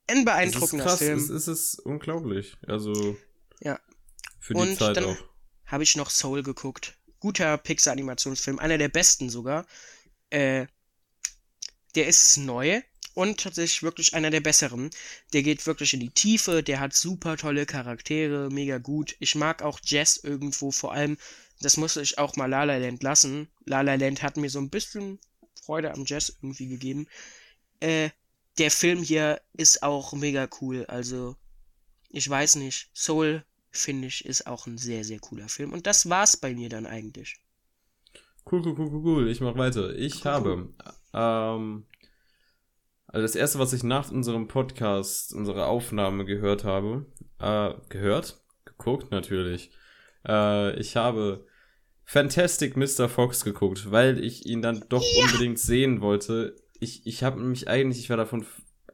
ein 0.08 0.16
Es 0.18 0.20
ist 0.20 0.26
beeindruckender 0.26 0.84
krass, 0.86 1.00
Film. 1.00 1.18
es 1.18 1.30
ist, 1.30 1.48
es 1.48 1.48
ist 1.48 1.80
unglaublich. 1.80 2.58
Also, 2.68 3.18
Ja. 3.62 3.80
für 4.40 4.54
die 4.54 4.60
Und 4.60 4.78
Zeit 4.78 4.98
dann- 4.98 5.18
habe 5.66 5.84
ich 5.84 5.96
noch 5.96 6.10
Soul 6.10 6.44
geguckt. 6.44 6.98
Guter 7.20 7.58
Pixar-Animationsfilm, 7.58 8.60
einer 8.60 8.78
der 8.78 8.90
besten 8.90 9.30
sogar. 9.30 9.66
Äh, 10.32 10.66
der 11.96 12.08
ist 12.08 12.38
neu 12.38 12.82
und 13.20 13.42
tatsächlich 13.42 13.84
wirklich 13.84 14.14
einer 14.14 14.30
der 14.30 14.40
besseren. 14.40 14.90
Der 15.34 15.44
geht 15.44 15.68
wirklich 15.68 15.94
in 15.94 16.00
die 16.00 16.10
Tiefe, 16.12 16.64
der 16.64 16.80
hat 16.80 16.94
super 16.94 17.36
tolle 17.36 17.66
Charaktere, 17.66 18.50
mega 18.50 18.78
gut. 18.78 19.16
Ich 19.20 19.36
mag 19.36 19.62
auch 19.62 19.80
Jazz 19.84 20.16
irgendwo, 20.24 20.72
vor 20.72 20.94
allem, 20.94 21.18
das 21.60 21.76
muss 21.76 21.98
ich 21.98 22.18
auch 22.18 22.38
mal 22.38 22.46
La 22.50 22.64
La 22.64 22.78
Land 22.78 23.04
lassen. 23.04 23.50
La 23.66 23.82
La 23.82 23.96
Land 23.96 24.24
hat 24.24 24.38
mir 24.38 24.50
so 24.50 24.60
ein 24.60 24.70
bisschen 24.70 25.20
Freude 25.62 25.94
am 25.94 26.06
Jazz 26.06 26.30
irgendwie 26.42 26.68
gegeben. 26.70 27.08
Äh, 27.82 28.10
der 28.58 28.72
Film 28.72 29.04
hier 29.04 29.42
ist 29.54 29.84
auch 29.84 30.14
mega 30.14 30.48
cool, 30.62 30.86
also 30.86 31.36
ich 32.10 32.30
weiß 32.30 32.56
nicht. 32.56 32.90
Soul 32.94 33.44
finde 33.72 34.08
ich, 34.08 34.24
ist 34.26 34.48
auch 34.48 34.66
ein 34.66 34.78
sehr, 34.78 35.04
sehr 35.04 35.20
cooler 35.20 35.50
Film. 35.50 35.74
Und 35.74 35.88
das 35.88 36.10
war's 36.10 36.38
bei 36.38 36.54
mir 36.56 36.70
dann 36.70 36.86
eigentlich. 36.86 37.38
Cool, 38.52 38.62
cool, 38.66 38.76
cool, 38.78 38.90
cool, 38.92 39.04
cool. 39.06 39.30
Ich 39.30 39.42
mach 39.42 39.56
weiter. 39.58 39.96
Ich 39.96 40.26
Cool, 40.26 40.26
habe, 40.26 40.74
ähm, 41.14 41.86
also 43.10 43.22
das 43.24 43.36
erste, 43.36 43.60
was 43.60 43.74
ich 43.74 43.84
nach 43.84 44.10
unserem 44.12 44.48
Podcast, 44.48 45.34
unserer 45.34 45.68
Aufnahme 45.68 46.26
gehört 46.26 46.64
habe, 46.64 47.06
äh, 47.40 47.72
gehört? 47.90 48.40
Geguckt, 48.66 49.12
natürlich. 49.12 49.72
Äh, 50.28 50.80
ich 50.80 50.96
habe 50.96 51.46
Fantastic 52.06 52.76
Mr. 52.78 53.08
Fox 53.10 53.44
geguckt, 53.44 53.92
weil 53.92 54.24
ich 54.24 54.46
ihn 54.46 54.62
dann 54.62 54.84
doch 54.90 55.04
unbedingt 55.24 55.60
sehen 55.60 56.02
wollte. 56.02 56.56
Ich, 56.80 57.06
ich 57.06 57.24
habe 57.24 57.40
mich 57.40 57.68
eigentlich, 57.68 58.00
ich 58.00 58.10
war 58.10 58.18
davon 58.18 58.46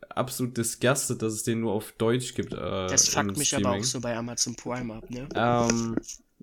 absolut 0.09 0.57
disgusted, 0.57 1.21
dass 1.21 1.33
es 1.33 1.43
den 1.43 1.59
nur 1.61 1.73
auf 1.73 1.91
Deutsch 1.93 2.33
gibt. 2.35 2.53
Äh, 2.53 2.57
Das 2.87 3.09
fuckt 3.09 3.37
mich 3.37 3.53
aber 3.55 3.61
Streaming. 3.63 3.81
auch 3.81 3.85
so 3.85 4.01
bei 4.01 4.15
Amazon 4.17 4.55
Prime 4.55 4.93
ab, 4.93 5.09
ne? 5.09 5.27
Ähm, 5.35 5.95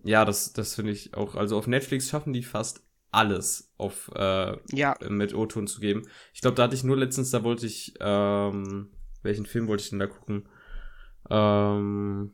ja, 0.05 0.25
das, 0.25 0.53
das 0.53 0.75
finde 0.75 0.93
ich 0.93 1.15
auch. 1.15 1.35
Also 1.35 1.57
auf 1.59 1.67
Netflix 1.67 2.09
schaffen 2.09 2.33
die 2.33 2.43
fast 2.43 2.83
alles 3.13 3.73
auf 3.79 4.11
äh, 4.15 4.57
Ja, 4.73 4.97
mit 5.09 5.35
O-Ton 5.35 5.67
zu 5.67 5.81
geben. 5.81 6.03
Ich 6.35 6.41
glaube, 6.41 6.57
da 6.57 6.65
hatte 6.65 6.75
ich 6.75 6.85
nur 6.85 6.97
letztens, 6.97 7.31
da 7.31 7.45
wollte 7.45 7.67
ich, 7.67 7.95
ähm, 8.01 8.91
welchen 9.23 9.47
Film 9.47 9.69
wollte 9.69 9.85
ich 9.85 9.91
denn 9.91 9.99
da 10.01 10.07
gucken? 10.07 10.49
Ähm, 11.31 12.33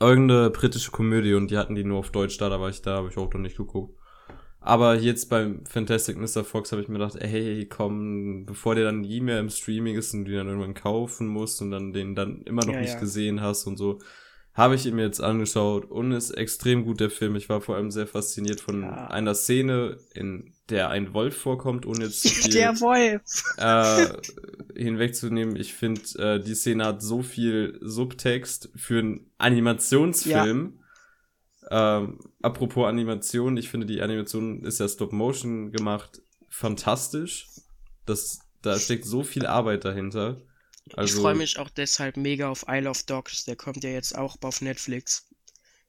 irgendeine 0.00 0.50
britische 0.50 0.90
Komödie 0.90 1.34
und 1.34 1.50
die 1.50 1.58
hatten 1.58 1.74
die 1.74 1.84
nur 1.84 1.98
auf 1.98 2.10
Deutsch 2.10 2.36
da, 2.38 2.48
da 2.48 2.60
war 2.60 2.68
ich 2.68 2.82
da, 2.82 2.96
habe 2.96 3.08
ich 3.08 3.16
auch 3.16 3.32
noch 3.32 3.40
nicht 3.40 3.56
geguckt. 3.56 3.98
Aber 4.60 4.96
jetzt 4.96 5.30
beim 5.30 5.64
Fantastic 5.66 6.16
Mr. 6.18 6.44
Fox 6.44 6.72
habe 6.72 6.82
ich 6.82 6.88
mir 6.88 6.94
gedacht, 6.98 7.16
ey, 7.16 7.28
hey, 7.28 7.66
komm, 7.68 8.46
bevor 8.46 8.74
der 8.74 8.84
dann 8.86 9.02
nie 9.02 9.20
mehr 9.20 9.40
im 9.40 9.50
Streaming 9.50 9.96
ist 9.96 10.12
und 10.14 10.24
du 10.24 10.32
ihn 10.32 10.38
dann 10.38 10.48
irgendwann 10.48 10.74
kaufen 10.74 11.28
musst 11.28 11.62
und 11.62 11.70
dann 11.70 11.92
den 11.92 12.14
dann 12.16 12.42
immer 12.42 12.64
noch 12.64 12.74
Ja, 12.74 12.80
nicht 12.80 12.94
ja. 12.94 13.00
gesehen 13.00 13.40
hast 13.40 13.66
und 13.66 13.76
so, 13.76 14.00
habe 14.56 14.74
ich 14.74 14.86
ihn 14.86 14.96
mir 14.96 15.04
jetzt 15.04 15.20
angeschaut 15.20 15.84
und 15.90 16.12
ist 16.12 16.30
extrem 16.30 16.84
gut 16.84 16.98
der 17.00 17.10
Film. 17.10 17.36
Ich 17.36 17.48
war 17.48 17.60
vor 17.60 17.76
allem 17.76 17.90
sehr 17.90 18.06
fasziniert 18.06 18.60
von 18.60 18.82
Ja. 18.82 19.08
einer 19.08 19.34
Szene, 19.34 19.98
in 20.14 20.54
der 20.70 20.88
ein 20.88 21.12
Wolf 21.14 21.36
vorkommt, 21.36 21.84
ohne 21.86 22.04
jetzt 22.04 22.26
viel 22.28 22.52
der 22.52 22.80
Wolf. 22.80 23.22
äh, 23.58 24.80
hinwegzunehmen. 24.80 25.56
Ich 25.56 25.74
finde, 25.74 26.00
äh, 26.18 26.40
die 26.40 26.54
Szene 26.54 26.84
hat 26.86 27.02
so 27.02 27.22
viel 27.22 27.78
Subtext 27.82 28.70
für 28.74 28.98
einen 28.98 29.30
Animationsfilm. 29.38 30.80
Ähm, 31.70 32.18
apropos 32.42 32.86
Animation, 32.88 33.56
ich 33.56 33.68
finde, 33.68 33.86
die 33.86 34.00
Animation 34.00 34.64
ist 34.64 34.80
ja 34.80 34.88
Stop-Motion 34.88 35.72
gemacht. 35.72 36.22
Fantastisch. 36.48 37.48
Das, 38.06 38.38
da 38.62 38.78
steckt 38.78 39.04
so 39.04 39.22
viel 39.22 39.46
Arbeit 39.46 39.84
dahinter. 39.84 40.40
Also, 40.94 41.14
ich 41.16 41.20
freue 41.20 41.34
mich 41.34 41.58
auch 41.58 41.68
deshalb 41.70 42.16
mega 42.16 42.48
auf 42.48 42.64
Isle 42.68 42.88
of 42.90 43.02
Dogs. 43.04 43.44
Der 43.44 43.56
kommt 43.56 43.82
ja 43.84 43.90
jetzt 43.90 44.16
auch 44.16 44.36
auf 44.42 44.60
Netflix. 44.60 45.26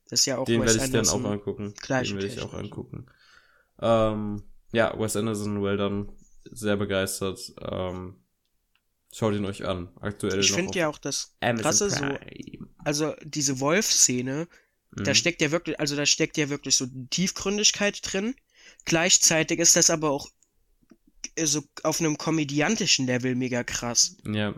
Das 0.09 0.21
ist 0.21 0.25
ja 0.25 0.37
auch 0.37 0.45
Den 0.45 0.61
Wes 0.61 0.73
werde 0.77 0.85
ich 0.85 0.91
dann 0.91 1.07
auch 1.07 1.13
Anderson. 1.15 1.25
angucken. 1.33 1.73
Gleiche 1.81 2.13
Den 2.13 2.21
werde 2.21 2.33
ich 2.33 2.41
auch 2.41 2.53
angucken. 2.53 3.05
Ähm, 3.79 4.43
ja, 4.71 4.97
Wes 4.99 5.15
Anderson, 5.15 5.61
well 5.61 5.77
done. 5.77 6.07
Sehr 6.49 6.77
begeistert. 6.77 7.39
Ähm, 7.61 8.15
schaut 9.13 9.33
ihn 9.35 9.45
euch 9.45 9.65
an. 9.65 9.89
Aktuell 9.99 10.39
Ich 10.39 10.51
finde 10.51 10.79
ja 10.79 10.87
auch 10.87 10.97
das 10.97 11.35
Amazon 11.41 11.63
Krasse 11.63 11.89
so, 11.89 11.97
Prime. 11.97 12.67
also 12.83 13.13
diese 13.23 13.59
Wolf-Szene, 13.59 14.47
da 14.91 15.11
Mhm. 15.11 15.15
steckt 15.15 15.41
ja 15.41 15.51
wirklich, 15.51 15.79
also 15.79 15.95
da 15.95 16.05
steckt 16.05 16.37
ja 16.37 16.49
wirklich 16.49 16.75
so 16.77 16.87
Tiefgründigkeit 17.09 17.99
drin. 18.01 18.33
Gleichzeitig 18.85 19.59
ist 19.59 19.75
das 19.75 19.89
aber 19.89 20.09
auch 20.11 20.29
äh, 21.35 21.45
so 21.45 21.63
auf 21.83 21.99
einem 21.99 22.17
komödiantischen 22.17 23.05
Level 23.05 23.35
mega 23.35 23.63
krass. 23.63 24.15
Ja, 24.25 24.55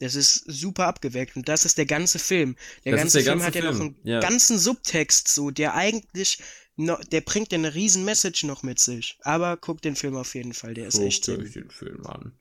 Das 0.00 0.14
ist 0.14 0.44
super 0.46 0.86
abgeweckt 0.86 1.36
und 1.36 1.48
das 1.48 1.64
ist 1.64 1.78
der 1.78 1.86
ganze 1.86 2.18
Film. 2.18 2.56
Der 2.84 2.92
Das 2.92 3.00
ganze 3.02 3.18
der 3.18 3.24
Film 3.24 3.38
ganze 3.38 3.46
hat 3.46 3.64
ja 3.64 3.72
noch 3.72 3.80
einen 3.80 3.96
ja. 4.02 4.20
ganzen 4.20 4.58
Subtext, 4.58 5.28
so, 5.28 5.50
der 5.50 5.74
eigentlich, 5.74 6.38
no, 6.76 6.96
der 7.12 7.20
bringt 7.20 7.52
ja 7.52 7.58
eine 7.58 7.74
riesen 7.74 8.04
Message 8.04 8.44
noch 8.44 8.62
mit 8.62 8.78
sich. 8.78 9.18
Aber 9.22 9.56
guck 9.56 9.82
den 9.82 9.94
Film 9.94 10.16
auf 10.16 10.34
jeden 10.34 10.52
Fall, 10.52 10.74
der 10.74 10.88
ist 10.88 10.94
Guckt 10.94 11.06
echt 11.06 11.26
gut. 11.26 11.54
den 11.54 11.70
Film 11.70 12.06
an. 12.06 12.32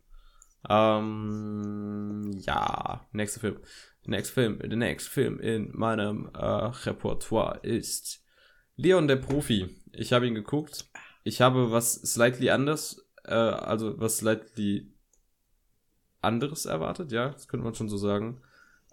Ähm, 0.70 2.32
ja, 2.40 3.08
nächster 3.12 3.40
Film. 3.40 3.60
Nächster 4.06 4.34
Film, 4.34 4.60
der 4.60 4.78
nächste 4.78 5.10
Film 5.10 5.40
in 5.40 5.70
meinem 5.74 6.30
äh, 6.34 6.46
Repertoire 6.46 7.60
ist 7.62 8.22
Leon 8.76 9.08
der 9.08 9.16
Profi. 9.18 9.70
Ich 9.94 10.12
habe 10.12 10.28
ihn 10.28 10.36
geguckt. 10.36 10.90
Ich 11.24 11.40
habe 11.40 11.72
was 11.72 11.94
slightly 11.94 12.50
anders, 12.50 13.06
äh, 13.24 13.34
also 13.34 13.98
was 14.00 14.18
slightly 14.18 14.93
anderes 16.24 16.66
erwartet, 16.66 17.12
ja, 17.12 17.30
das 17.30 17.48
könnte 17.48 17.66
man 17.66 17.76
schon 17.76 17.90
so 17.90 17.98
sagen. 17.98 18.42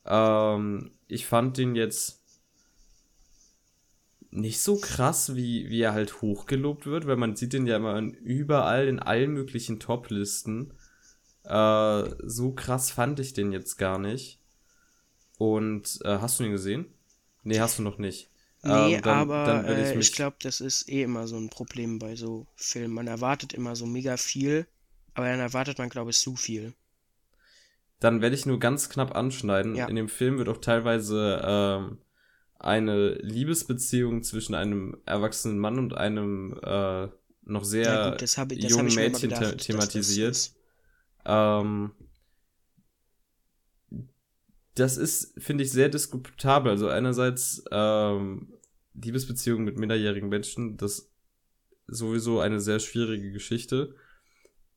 Ähm, 0.04 0.92
ich 1.08 1.26
fand 1.26 1.56
den 1.58 1.74
jetzt 1.74 2.20
nicht 4.30 4.60
so 4.60 4.76
krass, 4.76 5.34
wie, 5.34 5.68
wie 5.70 5.80
er 5.80 5.92
halt 5.92 6.22
hochgelobt 6.22 6.86
wird, 6.86 7.06
weil 7.06 7.16
man 7.16 7.36
sieht 7.36 7.52
den 7.52 7.66
ja 7.66 7.76
immer 7.76 8.00
überall 8.00 8.86
in 8.86 9.00
allen 9.00 9.32
möglichen 9.32 9.80
Top-Listen. 9.80 10.72
Äh, 11.44 12.04
so 12.22 12.52
krass 12.52 12.90
fand 12.90 13.18
ich 13.18 13.32
den 13.32 13.52
jetzt 13.52 13.76
gar 13.76 13.98
nicht. 13.98 14.38
Und 15.38 16.00
äh, 16.04 16.18
hast 16.18 16.38
du 16.38 16.44
ihn 16.44 16.52
gesehen? 16.52 16.86
Nee, 17.42 17.60
hast 17.60 17.78
du 17.78 17.82
noch 17.82 17.98
nicht. 17.98 18.30
Nee, 18.62 18.96
ähm, 18.96 19.02
dann, 19.02 19.18
aber 19.18 19.44
dann 19.44 19.64
äh, 19.64 19.90
ich, 19.94 19.98
ich 19.98 20.12
glaube, 20.12 20.36
das 20.42 20.60
ist 20.60 20.88
eh 20.88 21.02
immer 21.02 21.26
so 21.26 21.36
ein 21.36 21.48
Problem 21.48 21.98
bei 21.98 22.14
so 22.14 22.46
Filmen. 22.56 22.94
Man 22.94 23.06
erwartet 23.06 23.54
immer 23.54 23.74
so 23.74 23.86
mega 23.86 24.16
viel, 24.16 24.66
aber 25.14 25.28
dann 25.28 25.40
erwartet 25.40 25.78
man, 25.78 25.88
glaube 25.88 26.10
ich, 26.10 26.18
zu 26.18 26.36
viel. 26.36 26.74
Dann 28.00 28.22
werde 28.22 28.34
ich 28.34 28.46
nur 28.46 28.58
ganz 28.58 28.88
knapp 28.88 29.14
anschneiden. 29.14 29.74
Ja. 29.74 29.86
In 29.86 29.96
dem 29.96 30.08
Film 30.08 30.38
wird 30.38 30.48
auch 30.48 30.58
teilweise 30.58 31.40
ähm, 31.44 31.98
eine 32.58 33.14
Liebesbeziehung 33.14 34.22
zwischen 34.22 34.54
einem 34.54 34.96
erwachsenen 35.06 35.58
Mann 35.58 35.78
und 35.78 35.96
einem 35.96 36.58
äh, 36.62 37.08
noch 37.42 37.64
sehr 37.64 37.84
ja, 37.84 38.10
gut, 38.10 38.22
hab, 38.22 38.52
jungen 38.52 38.94
Mädchen 38.94 39.30
gedacht, 39.30 39.58
thematisiert. 39.58 40.30
Das, 40.30 40.54
das 41.24 41.62
ähm, 41.62 41.92
das 44.74 44.96
ist, 44.96 45.34
finde 45.38 45.64
ich, 45.64 45.72
sehr 45.72 45.88
diskutabel. 45.88 46.70
Also 46.70 46.88
einerseits 46.88 47.62
ähm, 47.70 48.54
Liebesbeziehungen 48.94 49.64
mit 49.64 49.78
minderjährigen 49.78 50.28
Menschen, 50.28 50.76
das 50.76 51.10
sowieso 51.86 52.40
eine 52.40 52.60
sehr 52.60 52.78
schwierige 52.78 53.32
Geschichte. 53.32 53.94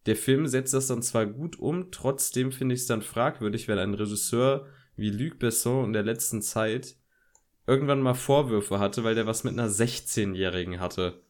Der 0.06 0.16
Film 0.16 0.48
setzt 0.48 0.74
das 0.74 0.88
dann 0.88 1.02
zwar 1.02 1.26
gut 1.26 1.60
um, 1.60 1.92
trotzdem 1.92 2.52
finde 2.52 2.76
ich 2.76 2.82
es 2.82 2.88
dann 2.88 3.02
fragwürdig, 3.02 3.68
wenn 3.68 3.80
ein 3.80 3.94
Regisseur 3.94 4.68
wie 4.96 5.10
Luc 5.10 5.40
Besson 5.40 5.86
in 5.86 5.94
der 5.94 6.04
letzten 6.04 6.42
Zeit 6.42 6.96
irgendwann 7.66 8.02
mal 8.02 8.14
Vorwürfe 8.14 8.80
hatte, 8.80 9.04
weil 9.04 9.16
der 9.16 9.26
was 9.26 9.44
mit 9.44 9.54
einer 9.54 9.70
16-Jährigen 9.70 10.80
hatte. 10.80 11.22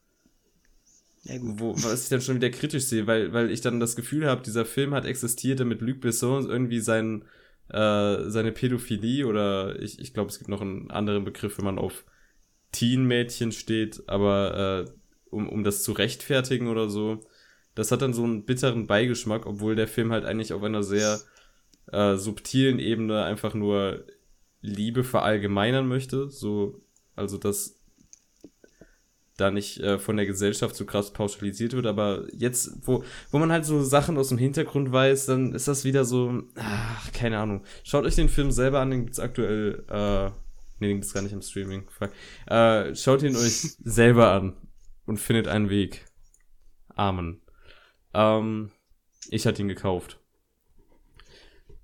Ja, 1.24 1.38
gut. 1.38 1.60
Wo, 1.60 1.74
was 1.76 2.04
ich 2.04 2.10
dann 2.10 2.22
schon 2.22 2.36
wieder 2.36 2.50
kritisch 2.50 2.86
sehe, 2.86 3.08
weil, 3.08 3.32
weil 3.32 3.52
ich 3.52 3.62
dann 3.62 3.80
das 3.80 3.96
Gefühl 3.96 4.28
habe, 4.28 4.42
dieser 4.42 4.66
Film 4.66 4.94
hat 4.94 5.06
existiert, 5.06 5.60
damit 5.60 5.82
Luc 5.82 6.02
Besson 6.02 6.50
irgendwie 6.50 6.80
sein, 6.80 7.24
äh, 7.70 8.30
seine 8.30 8.52
Pädophilie 8.52 9.26
oder 9.26 9.80
ich, 9.80 10.00
ich 10.00 10.14
glaube, 10.14 10.30
es 10.30 10.40
gibt 10.40 10.50
noch 10.50 10.62
einen 10.62 10.92
anderen 10.92 11.24
Begriff, 11.24 11.58
wenn 11.58 11.66
man 11.66 11.80
auf 11.80 12.04
Teen-Mädchen 12.72 13.52
steht, 13.52 14.04
aber 14.08 14.88
äh, 14.88 14.92
um, 15.30 15.48
um 15.48 15.64
das 15.64 15.84
zu 15.84 15.94
rechtfertigen 15.94 16.68
oder 16.68 16.90
so, 16.90 17.22
das 17.76 17.92
hat 17.92 18.02
dann 18.02 18.14
so 18.14 18.24
einen 18.24 18.46
bitteren 18.46 18.88
Beigeschmack, 18.88 19.46
obwohl 19.46 19.76
der 19.76 19.88
Film 19.88 20.12
halt 20.12 20.26
eigentlich 20.26 20.54
auf 20.54 20.64
einer 20.64 20.84
sehr 20.84 21.20
äh, 21.92 22.16
subtilen 22.16 22.80
Ebene 22.80 23.24
einfach 23.24 23.54
nur 23.54 24.06
Liebe 24.62 25.04
verallgemeinern 25.04 25.88
möchte, 25.88 26.30
so, 26.30 26.82
also 27.16 27.38
dass 27.38 27.80
da 29.38 29.50
nicht 29.52 29.80
äh, 29.80 29.98
von 29.98 30.16
der 30.16 30.26
Gesellschaft 30.26 30.76
so 30.76 30.86
krass 30.86 31.12
pauschalisiert 31.12 31.74
wird, 31.74 31.88
aber 31.88 32.28
jetzt, 32.34 32.88
wo, 32.88 33.04
wo 33.32 33.40
man 33.40 33.52
halt 33.52 33.66
so 33.66 33.84
Sachen 33.84 34.18
aus 34.18 34.30
dem 34.30 34.38
Hintergrund 34.38 34.92
weiß, 34.92 35.26
dann 35.26 35.54
ist 35.54 35.68
das 35.68 35.86
wieder 35.86 36.06
so, 36.06 36.44
ach, 36.56 37.12
keine 37.14 37.40
Ahnung. 37.40 37.64
Schaut 37.84 38.06
euch 38.06 38.16
den 38.16 38.30
Film 38.30 38.52
selber 38.52 38.80
an, 38.80 38.92
den 38.92 39.06
gibt's 39.06 39.20
aktuell, 39.20 39.84
äh, 39.90 40.30
nee, 40.80 40.88
den 40.88 40.98
gibt's 40.98 41.14
gar 41.14 41.24
nicht 41.24 41.34
im 41.34 41.42
Streaming. 41.42 41.86
Äh, 42.46 42.96
schaut 42.96 43.24
ihn 43.24 43.36
euch 43.36 43.76
selber 43.84 44.32
an 44.32 44.56
und 45.06 45.20
findet 45.20 45.48
einen 45.48 45.70
Weg. 45.70 46.06
Amen. 46.90 47.43
Ähm, 48.14 48.72
ich 49.30 49.46
hatte 49.46 49.62
ihn 49.62 49.68
gekauft. 49.68 50.20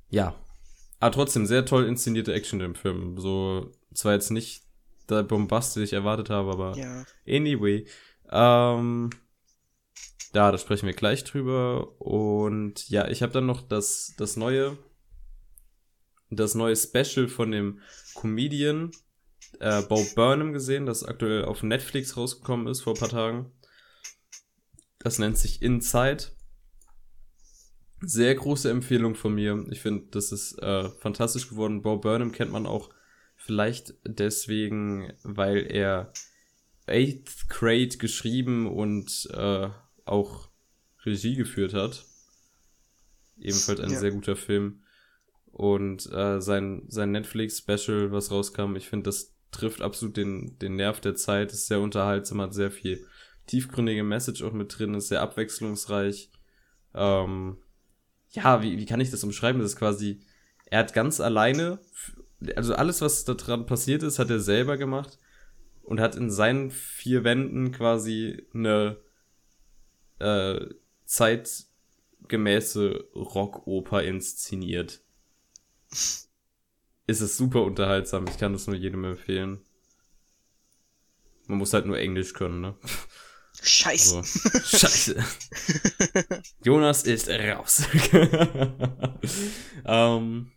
Ja, 0.10 0.35
aber 0.99 1.11
trotzdem, 1.14 1.45
sehr 1.45 1.65
toll 1.65 1.85
inszenierte 1.85 2.34
Action 2.34 2.60
im 2.60 2.76
Film. 2.76 3.18
So, 3.19 3.72
zwar 3.93 4.14
jetzt 4.14 4.31
nicht 4.31 4.64
der 5.10 5.23
Bombast, 5.23 5.76
den 5.76 5.84
ich 5.84 5.93
erwartet 5.93 6.30
habe, 6.30 6.51
aber 6.51 6.77
ja. 6.77 7.06
anyway. 7.27 7.85
Ähm, 8.30 9.10
da, 10.34 10.51
da 10.51 10.57
sprechen 10.57 10.88
wir 10.88 10.93
gleich 10.93 11.23
drüber. 11.23 11.99
Und 12.01 12.89
ja, 12.89 13.07
ich 13.07 13.23
habe 13.23 13.34
dann 13.34 13.45
noch 13.45 13.61
das, 13.61 14.14
das 14.18 14.35
neue, 14.35 14.77
das 16.30 16.53
neue 16.53 16.76
Special 16.76 17.27
von 17.27 17.51
dem 17.51 17.80
Comedian 18.14 18.91
äh, 19.60 19.81
Bo 19.84 20.06
Burnham 20.15 20.53
gesehen, 20.53 20.85
das 20.85 21.03
aktuell 21.03 21.45
auf 21.45 21.64
Netflix 21.64 22.18
rausgekommen 22.18 22.68
ist 22.68 22.81
vor 22.81 22.93
ein 22.93 22.99
paar 22.99 23.10
Tagen. 23.10 23.51
Das 24.99 25.17
nennt 25.17 25.38
sich 25.38 25.61
Inside. 25.61 26.26
Sehr 28.01 28.35
große 28.35 28.69
Empfehlung 28.69 29.15
von 29.15 29.34
mir. 29.34 29.65
Ich 29.69 29.81
finde, 29.81 30.07
das 30.11 30.31
ist 30.31 30.61
äh, 30.61 30.89
fantastisch 30.89 31.49
geworden. 31.49 31.81
Bo 31.81 31.97
Burnham 31.97 32.31
kennt 32.31 32.51
man 32.51 32.65
auch 32.65 32.89
vielleicht 33.35 33.93
deswegen, 34.05 35.11
weil 35.23 35.71
er 35.71 36.11
Eighth 36.85 37.49
Grade 37.49 37.97
geschrieben 37.97 38.67
und 38.67 39.30
äh, 39.34 39.69
auch 40.05 40.49
Regie 41.05 41.35
geführt 41.35 41.73
hat. 41.73 42.05
Ebenfalls 43.38 43.80
ein 43.80 43.91
ja. 43.91 43.99
sehr 43.99 44.11
guter 44.11 44.35
Film. 44.35 44.84
Und 45.45 46.11
äh, 46.11 46.41
sein, 46.41 46.84
sein 46.89 47.11
Netflix-Special, 47.11 48.11
was 48.11 48.31
rauskam, 48.31 48.76
ich 48.76 48.88
finde, 48.88 49.05
das 49.05 49.35
trifft 49.51 49.81
absolut 49.81 50.17
den, 50.17 50.57
den 50.59 50.76
Nerv 50.76 50.99
der 51.01 51.15
Zeit, 51.15 51.51
ist 51.51 51.67
sehr 51.67 51.80
unterhaltsam, 51.80 52.41
hat 52.41 52.53
sehr 52.53 52.71
viel 52.71 53.05
tiefgründige 53.49 54.03
Message 54.03 54.43
auch 54.43 54.53
mit 54.53 54.77
drin, 54.77 54.93
ist 54.93 55.07
sehr 55.07 55.21
abwechslungsreich. 55.21 56.30
Ähm, 56.93 57.57
ja, 58.31 58.61
wie, 58.61 58.77
wie 58.77 58.85
kann 58.85 59.01
ich 59.01 59.09
das 59.09 59.23
umschreiben? 59.23 59.61
Das 59.61 59.71
ist 59.71 59.77
quasi, 59.77 60.21
er 60.65 60.80
hat 60.80 60.93
ganz 60.93 61.19
alleine, 61.19 61.80
also 62.55 62.76
alles, 62.76 63.01
was 63.01 63.26
da 63.26 63.34
dran 63.34 63.65
passiert 63.65 64.03
ist, 64.03 64.19
hat 64.19 64.30
er 64.30 64.39
selber 64.39 64.77
gemacht 64.77 65.17
und 65.81 65.99
hat 65.99 66.15
in 66.15 66.30
seinen 66.30 66.69
vier 66.69 67.23
Wänden 67.23 67.71
quasi 67.71 68.45
eine 68.53 68.97
äh, 70.19 70.67
zeitgemäße 71.05 73.09
Rockoper 73.15 74.03
inszeniert. 74.03 75.01
Ist 75.89 77.21
es 77.21 77.35
super 77.35 77.63
unterhaltsam, 77.63 78.27
ich 78.27 78.38
kann 78.38 78.53
das 78.53 78.67
nur 78.67 78.76
jedem 78.76 79.05
empfehlen. 79.05 79.61
Man 81.47 81.57
muss 81.57 81.73
halt 81.73 81.88
nur 81.88 81.97
Englisch 81.97 82.34
können, 82.34 82.61
ne? 82.61 82.76
Scheiße. 83.61 84.18
Also, 84.18 84.60
scheiße. 84.77 85.23
Jonas 86.64 87.03
ist 87.03 87.30
raus. 87.30 87.84
ähm, 89.86 90.52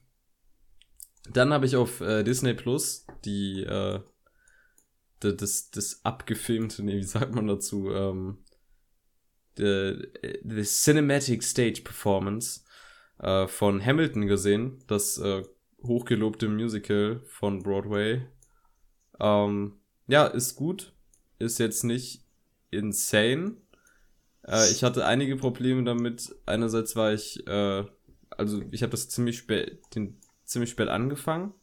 dann 1.30 1.52
habe 1.52 1.66
ich 1.66 1.76
auf 1.76 2.00
äh, 2.00 2.22
Disney 2.22 2.54
Plus 2.54 3.06
die 3.24 3.62
äh, 3.62 4.00
das, 5.20 5.70
das 5.70 6.04
abgefilmte, 6.04 6.82
nee, 6.82 6.96
wie 6.96 7.04
sagt 7.04 7.34
man 7.34 7.46
dazu, 7.46 7.90
ähm, 7.90 8.38
the, 9.56 10.08
the 10.44 10.62
Cinematic 10.62 11.44
Stage 11.44 11.82
Performance 11.82 12.62
äh, 13.18 13.46
von 13.46 13.84
Hamilton 13.84 14.26
gesehen, 14.26 14.82
das 14.88 15.18
äh, 15.18 15.42
hochgelobte 15.82 16.48
Musical 16.48 17.22
von 17.26 17.62
Broadway. 17.62 18.26
Ähm, 19.20 19.80
ja, 20.06 20.26
ist 20.26 20.56
gut. 20.56 20.92
Ist 21.38 21.58
jetzt 21.58 21.84
nicht 21.84 22.21
insane. 22.72 23.56
Äh, 24.46 24.70
ich 24.70 24.82
hatte 24.82 25.06
einige 25.06 25.36
Probleme 25.36 25.84
damit. 25.84 26.34
Einerseits 26.46 26.96
war 26.96 27.12
ich, 27.12 27.46
äh, 27.46 27.84
also 28.30 28.62
ich 28.70 28.82
habe 28.82 28.90
das 28.90 29.08
ziemlich 29.08 29.38
spät, 29.38 29.80
den 29.94 30.18
ziemlich 30.44 30.70
spät 30.70 30.88
angefangen. 30.88 31.54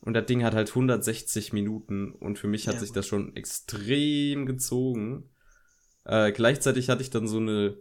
Und 0.00 0.14
das 0.14 0.26
Ding 0.26 0.44
hat 0.44 0.54
halt 0.54 0.68
160 0.68 1.52
Minuten 1.52 2.12
und 2.12 2.38
für 2.38 2.46
mich 2.46 2.68
hat 2.68 2.74
ja. 2.74 2.80
sich 2.80 2.92
das 2.92 3.06
schon 3.06 3.34
extrem 3.36 4.44
gezogen. 4.44 5.30
Äh, 6.04 6.32
gleichzeitig 6.32 6.90
hatte 6.90 7.00
ich 7.00 7.08
dann 7.08 7.26
so 7.26 7.38
eine, 7.38 7.78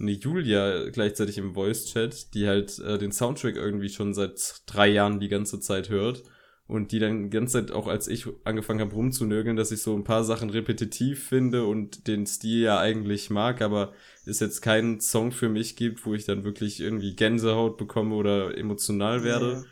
eine 0.00 0.10
Julia 0.10 0.88
gleichzeitig 0.90 1.38
im 1.38 1.54
Voice-Chat, 1.54 2.34
die 2.34 2.48
halt 2.48 2.80
äh, 2.80 2.98
den 2.98 3.12
Soundtrack 3.12 3.54
irgendwie 3.54 3.90
schon 3.90 4.12
seit 4.12 4.62
drei 4.66 4.88
Jahren 4.88 5.20
die 5.20 5.28
ganze 5.28 5.60
Zeit 5.60 5.88
hört 5.88 6.24
und 6.72 6.90
die 6.90 6.98
dann 6.98 7.24
die 7.24 7.30
ganze 7.30 7.60
Zeit 7.60 7.70
auch 7.70 7.86
als 7.86 8.08
ich 8.08 8.26
angefangen 8.44 8.80
habe 8.80 8.94
rumzunörgeln, 8.94 9.56
dass 9.56 9.72
ich 9.72 9.82
so 9.82 9.94
ein 9.94 10.04
paar 10.04 10.24
Sachen 10.24 10.48
repetitiv 10.48 11.28
finde 11.28 11.66
und 11.66 12.06
den 12.08 12.26
Stil 12.26 12.62
ja 12.62 12.78
eigentlich 12.78 13.28
mag, 13.28 13.60
aber 13.60 13.92
es 14.24 14.40
jetzt 14.40 14.62
keinen 14.62 14.98
Song 14.98 15.32
für 15.32 15.50
mich 15.50 15.76
gibt, 15.76 16.06
wo 16.06 16.14
ich 16.14 16.24
dann 16.24 16.44
wirklich 16.44 16.80
irgendwie 16.80 17.14
Gänsehaut 17.14 17.76
bekomme 17.76 18.14
oder 18.14 18.56
emotional 18.56 19.22
werde. 19.22 19.52
Ja. 19.52 19.64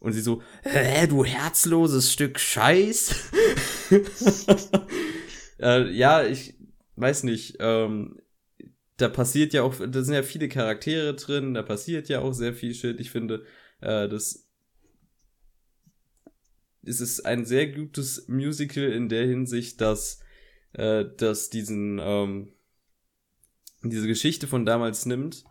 Und 0.00 0.12
sie 0.12 0.22
so, 0.22 0.42
hä, 0.62 1.06
du 1.06 1.26
herzloses 1.26 2.10
Stück 2.10 2.38
Scheiß. 2.38 3.30
äh, 5.60 5.90
ja, 5.90 6.24
ich 6.24 6.54
weiß 6.96 7.24
nicht, 7.24 7.56
ähm, 7.60 8.18
da 8.96 9.10
passiert 9.10 9.52
ja 9.52 9.62
auch, 9.62 9.74
da 9.74 10.02
sind 10.02 10.14
ja 10.14 10.22
viele 10.22 10.48
Charaktere 10.48 11.14
drin, 11.16 11.52
da 11.52 11.62
passiert 11.62 12.08
ja 12.08 12.20
auch 12.20 12.32
sehr 12.32 12.54
viel 12.54 12.72
Shit. 12.72 12.98
Ich 12.98 13.10
finde, 13.10 13.44
äh, 13.82 14.08
das 14.08 14.45
es 16.86 17.00
ist 17.00 17.20
ein 17.26 17.44
sehr 17.44 17.66
gutes 17.66 18.28
Musical 18.28 18.84
in 18.84 19.08
der 19.08 19.26
Hinsicht, 19.26 19.80
dass, 19.80 20.20
äh, 20.72 21.04
dass 21.16 21.50
diesen, 21.50 21.98
ähm, 22.00 22.52
diese 23.82 24.06
Geschichte 24.06 24.46
von 24.46 24.64
damals 24.64 25.06
nimmt, 25.06 25.44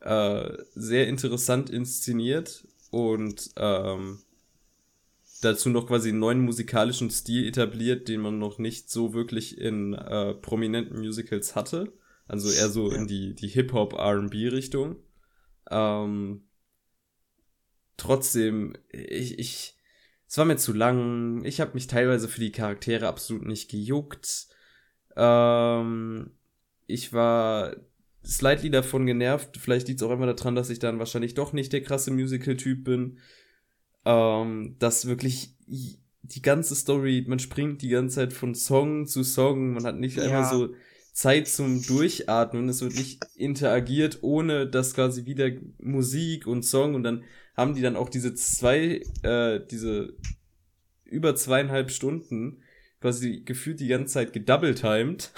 äh, 0.00 0.52
sehr 0.74 1.08
interessant 1.08 1.70
inszeniert 1.70 2.66
und 2.90 3.50
ähm, 3.56 4.20
dazu 5.40 5.70
noch 5.70 5.86
quasi 5.86 6.10
einen 6.10 6.18
neuen 6.18 6.40
musikalischen 6.40 7.10
Stil 7.10 7.46
etabliert, 7.46 8.08
den 8.08 8.20
man 8.20 8.38
noch 8.38 8.58
nicht 8.58 8.90
so 8.90 9.14
wirklich 9.14 9.58
in 9.58 9.94
äh, 9.94 10.34
prominenten 10.34 10.98
Musicals 10.98 11.54
hatte. 11.54 11.92
Also 12.26 12.50
eher 12.50 12.70
so 12.70 12.90
ja. 12.90 12.98
in 12.98 13.06
die, 13.06 13.34
die 13.34 13.48
Hip-Hop-RB-Richtung. 13.48 14.96
Ähm, 15.70 16.44
trotzdem, 17.96 18.74
ich, 18.90 19.38
ich, 19.38 19.76
es 20.26 20.38
war 20.38 20.44
mir 20.44 20.56
zu 20.56 20.72
lang. 20.72 21.44
Ich 21.44 21.60
habe 21.60 21.74
mich 21.74 21.86
teilweise 21.86 22.28
für 22.28 22.40
die 22.40 22.52
Charaktere 22.52 23.06
absolut 23.06 23.46
nicht 23.46 23.70
gejuckt. 23.70 24.48
Ähm, 25.16 26.30
ich 26.86 27.12
war 27.12 27.76
slightly 28.24 28.70
davon 28.70 29.06
genervt. 29.06 29.58
Vielleicht 29.58 29.88
liegt 29.88 30.00
es 30.00 30.06
auch 30.06 30.10
immer 30.10 30.32
daran, 30.32 30.54
dass 30.54 30.70
ich 30.70 30.78
dann 30.78 30.98
wahrscheinlich 30.98 31.34
doch 31.34 31.52
nicht 31.52 31.72
der 31.72 31.82
krasse 31.82 32.10
Musical-Typ 32.10 32.84
bin. 32.84 33.18
Ähm, 34.04 34.76
dass 34.78 35.06
wirklich 35.06 35.54
die 36.22 36.42
ganze 36.42 36.74
Story, 36.74 37.24
man 37.28 37.38
springt 37.38 37.82
die 37.82 37.88
ganze 37.88 38.16
Zeit 38.16 38.32
von 38.32 38.54
Song 38.54 39.06
zu 39.06 39.22
Song, 39.22 39.74
man 39.74 39.84
hat 39.84 39.98
nicht 39.98 40.16
ja. 40.16 40.24
einmal 40.24 40.50
so 40.50 40.74
Zeit 41.12 41.48
zum 41.48 41.82
Durchatmen, 41.82 42.68
es 42.68 42.82
wird 42.82 42.94
nicht 42.94 43.24
interagiert, 43.36 44.18
ohne 44.22 44.66
dass 44.66 44.94
quasi 44.94 45.26
wieder 45.26 45.50
Musik 45.78 46.46
und 46.46 46.64
Song 46.64 46.94
und 46.94 47.02
dann 47.04 47.24
haben 47.56 47.74
die 47.74 47.82
dann 47.82 47.96
auch 47.96 48.08
diese 48.08 48.34
zwei, 48.34 49.02
äh, 49.22 49.60
diese 49.70 50.14
über 51.04 51.36
zweieinhalb 51.36 51.90
Stunden 51.90 52.62
quasi 53.00 53.42
gefühlt 53.44 53.80
die 53.80 53.88
ganze 53.88 54.14
Zeit 54.14 54.32
gedoubletimed 54.32 55.30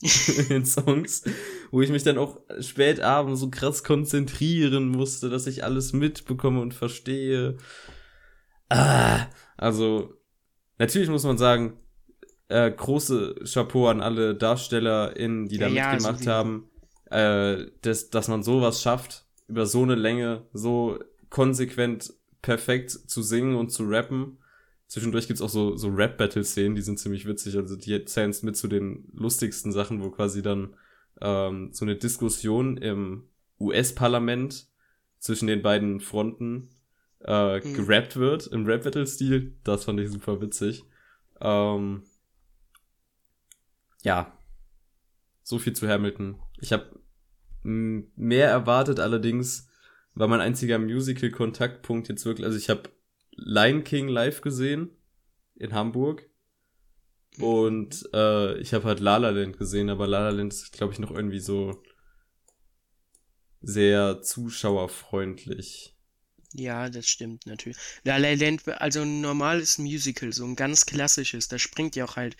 in 0.48 0.64
Songs, 0.64 1.22
wo 1.70 1.82
ich 1.82 1.90
mich 1.90 2.02
dann 2.02 2.18
auch 2.18 2.40
spät 2.60 3.00
abends 3.00 3.40
so 3.40 3.50
krass 3.50 3.84
konzentrieren 3.84 4.88
musste, 4.88 5.30
dass 5.30 5.46
ich 5.46 5.64
alles 5.64 5.92
mitbekomme 5.92 6.60
und 6.60 6.74
verstehe. 6.74 7.58
Ah, 8.68 9.26
also, 9.56 10.14
natürlich 10.78 11.08
muss 11.08 11.24
man 11.24 11.38
sagen, 11.38 11.78
äh, 12.48 12.70
große 12.70 13.36
Chapeau 13.44 13.88
an 13.88 14.00
alle 14.00 14.34
DarstellerInnen, 14.34 15.46
die 15.48 15.58
da 15.58 15.68
ja, 15.68 15.92
mitgemacht 15.92 16.24
ja, 16.24 16.32
haben, 16.32 16.70
äh, 17.10 17.66
dass, 17.82 18.10
dass 18.10 18.28
man 18.28 18.42
sowas 18.42 18.82
schafft, 18.82 19.26
über 19.46 19.66
so 19.66 19.82
eine 19.82 19.94
Länge 19.94 20.46
so 20.52 20.98
konsequent 21.34 22.14
perfekt 22.42 22.92
zu 22.92 23.20
singen 23.20 23.56
und 23.56 23.70
zu 23.70 23.82
rappen. 23.88 24.38
Zwischendurch 24.86 25.26
gibt's 25.26 25.42
auch 25.42 25.48
so, 25.48 25.76
so 25.76 25.88
Rap-Battle-Szenen, 25.88 26.76
die 26.76 26.82
sind 26.82 27.00
ziemlich 27.00 27.26
witzig. 27.26 27.56
Also 27.56 27.74
die 27.74 28.04
zählen 28.04 28.32
mit 28.42 28.56
zu 28.56 28.68
den 28.68 29.08
lustigsten 29.12 29.72
Sachen, 29.72 30.00
wo 30.00 30.10
quasi 30.10 30.42
dann 30.42 30.76
ähm, 31.20 31.70
so 31.72 31.84
eine 31.84 31.96
Diskussion 31.96 32.76
im 32.76 33.24
US-Parlament 33.58 34.68
zwischen 35.18 35.48
den 35.48 35.60
beiden 35.60 35.98
Fronten 35.98 36.68
äh, 37.24 37.58
mhm. 37.58 37.74
gerappt 37.74 38.14
wird, 38.14 38.46
im 38.46 38.64
Rap-Battle-Stil. 38.64 39.56
Das 39.64 39.86
fand 39.86 39.98
ich 39.98 40.12
super 40.12 40.40
witzig. 40.40 40.84
Ähm, 41.40 42.04
ja. 44.02 44.38
So 45.42 45.58
viel 45.58 45.72
zu 45.72 45.88
Hamilton. 45.88 46.36
Ich 46.60 46.72
habe 46.72 47.00
mehr 47.64 48.50
erwartet, 48.50 49.00
allerdings 49.00 49.68
war 50.14 50.28
mein 50.28 50.40
einziger 50.40 50.78
Musical-Kontaktpunkt 50.78 52.08
jetzt 52.08 52.24
wirklich, 52.24 52.46
also 52.46 52.58
ich 52.58 52.70
habe 52.70 52.90
Lion 53.32 53.84
King 53.84 54.08
live 54.08 54.40
gesehen 54.40 54.90
in 55.56 55.72
Hamburg 55.72 56.28
und 57.38 58.08
äh, 58.12 58.58
ich 58.58 58.74
habe 58.74 58.84
halt 58.84 59.00
La 59.00 59.16
La 59.16 59.30
Land 59.30 59.58
gesehen, 59.58 59.90
aber 59.90 60.06
La 60.06 60.28
La 60.28 60.30
Land 60.30 60.52
ist, 60.52 60.72
glaube 60.72 60.92
ich, 60.92 60.98
noch 61.00 61.10
irgendwie 61.10 61.40
so 61.40 61.82
sehr 63.60 64.22
zuschauerfreundlich. 64.22 65.96
Ja, 66.52 66.88
das 66.88 67.08
stimmt 67.08 67.46
natürlich. 67.46 67.78
La 68.04 68.18
La 68.18 68.34
Land, 68.34 68.68
also 68.68 69.02
ein 69.02 69.20
normales 69.20 69.78
Musical, 69.78 70.32
so 70.32 70.44
ein 70.44 70.54
ganz 70.54 70.86
klassisches, 70.86 71.48
da 71.48 71.58
springt 71.58 71.96
ja 71.96 72.04
auch 72.04 72.14
halt 72.14 72.36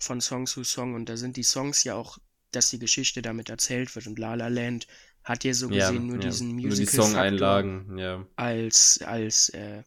von 0.00 0.20
Song 0.20 0.46
zu 0.46 0.64
Song 0.64 0.94
und 0.94 1.08
da 1.08 1.16
sind 1.16 1.36
die 1.36 1.44
Songs 1.44 1.84
ja 1.84 1.94
auch, 1.94 2.18
dass 2.50 2.70
die 2.70 2.80
Geschichte 2.80 3.22
damit 3.22 3.48
erzählt 3.48 3.94
wird 3.94 4.08
und 4.08 4.18
La 4.18 4.34
La 4.34 4.48
Land 4.48 4.88
hat 5.24 5.42
ja 5.44 5.54
so 5.54 5.68
gesehen 5.68 5.94
ja, 5.94 6.00
nur 6.00 6.16
ja. 6.16 6.28
diesen 6.28 6.52
Musical 6.52 6.68
nur 6.68 6.76
die 6.76 6.86
Song-Einlagen, 6.86 7.98
ja. 7.98 8.26
als 8.36 9.00
als 9.04 9.48
äh, 9.48 9.82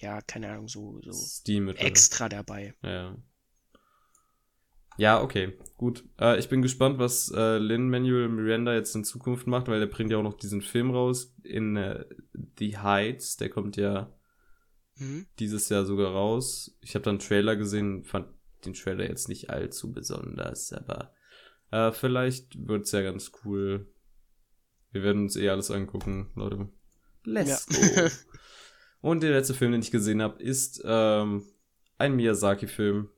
ja 0.00 0.20
keine 0.22 0.50
Ahnung 0.50 0.68
so 0.68 1.00
so 1.02 1.70
extra 1.76 2.28
dabei. 2.28 2.74
Ja. 2.82 3.16
Ja, 4.98 5.22
okay, 5.22 5.56
gut. 5.78 6.04
Äh, 6.20 6.38
ich 6.38 6.48
bin 6.48 6.60
gespannt, 6.60 6.98
was 6.98 7.32
äh, 7.34 7.56
Lin 7.56 7.88
Manuel 7.88 8.28
Miranda 8.28 8.74
jetzt 8.74 8.94
in 8.94 9.04
Zukunft 9.04 9.46
macht, 9.46 9.68
weil 9.68 9.80
der 9.80 9.86
bringt 9.86 10.10
ja 10.10 10.18
auch 10.18 10.22
noch 10.22 10.36
diesen 10.36 10.60
Film 10.60 10.90
raus 10.90 11.34
in 11.44 11.76
äh, 11.76 12.04
The 12.58 12.76
Heights. 12.78 13.38
Der 13.38 13.48
kommt 13.48 13.76
ja 13.76 14.12
mhm. 14.96 15.26
dieses 15.38 15.68
Jahr 15.70 15.86
sogar 15.86 16.12
raus. 16.12 16.76
Ich 16.82 16.94
habe 16.94 17.04
dann 17.04 17.14
einen 17.14 17.20
Trailer 17.20 17.56
gesehen, 17.56 18.04
fand 18.04 18.28
den 18.66 18.74
Trailer 18.74 19.08
jetzt 19.08 19.28
nicht 19.28 19.50
allzu 19.50 19.92
besonders, 19.92 20.72
aber 20.72 21.14
äh, 21.70 21.90
vielleicht 21.92 22.68
wird's 22.68 22.92
ja 22.92 23.02
ganz 23.02 23.32
cool. 23.44 23.91
Wir 24.92 25.02
werden 25.02 25.22
uns 25.22 25.36
eh 25.36 25.48
alles 25.48 25.70
angucken, 25.70 26.30
Leute. 26.34 26.68
Let's 27.24 27.66
ja. 27.70 28.02
go. 28.02 28.10
Und 29.00 29.22
der 29.22 29.32
letzte 29.32 29.54
Film, 29.54 29.72
den 29.72 29.82
ich 29.82 29.90
gesehen 29.90 30.22
habe, 30.22 30.40
ist 30.40 30.80
ähm, 30.84 31.44
ein 31.98 32.14
Miyazaki-Film 32.14 33.08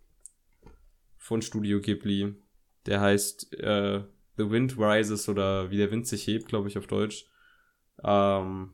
von 1.18 1.42
Studio 1.42 1.80
Ghibli. 1.80 2.34
Der 2.86 3.01
heißt 3.01 3.52
äh, 3.55 4.02
The 4.36 4.51
Wind 4.51 4.78
Rises 4.78 5.28
oder 5.28 5.70
Wie 5.70 5.76
der 5.76 5.90
Wind 5.90 6.06
sich 6.06 6.26
hebt, 6.26 6.48
glaube 6.48 6.68
ich, 6.68 6.78
auf 6.78 6.86
Deutsch. 6.86 7.26
Ähm, 8.02 8.72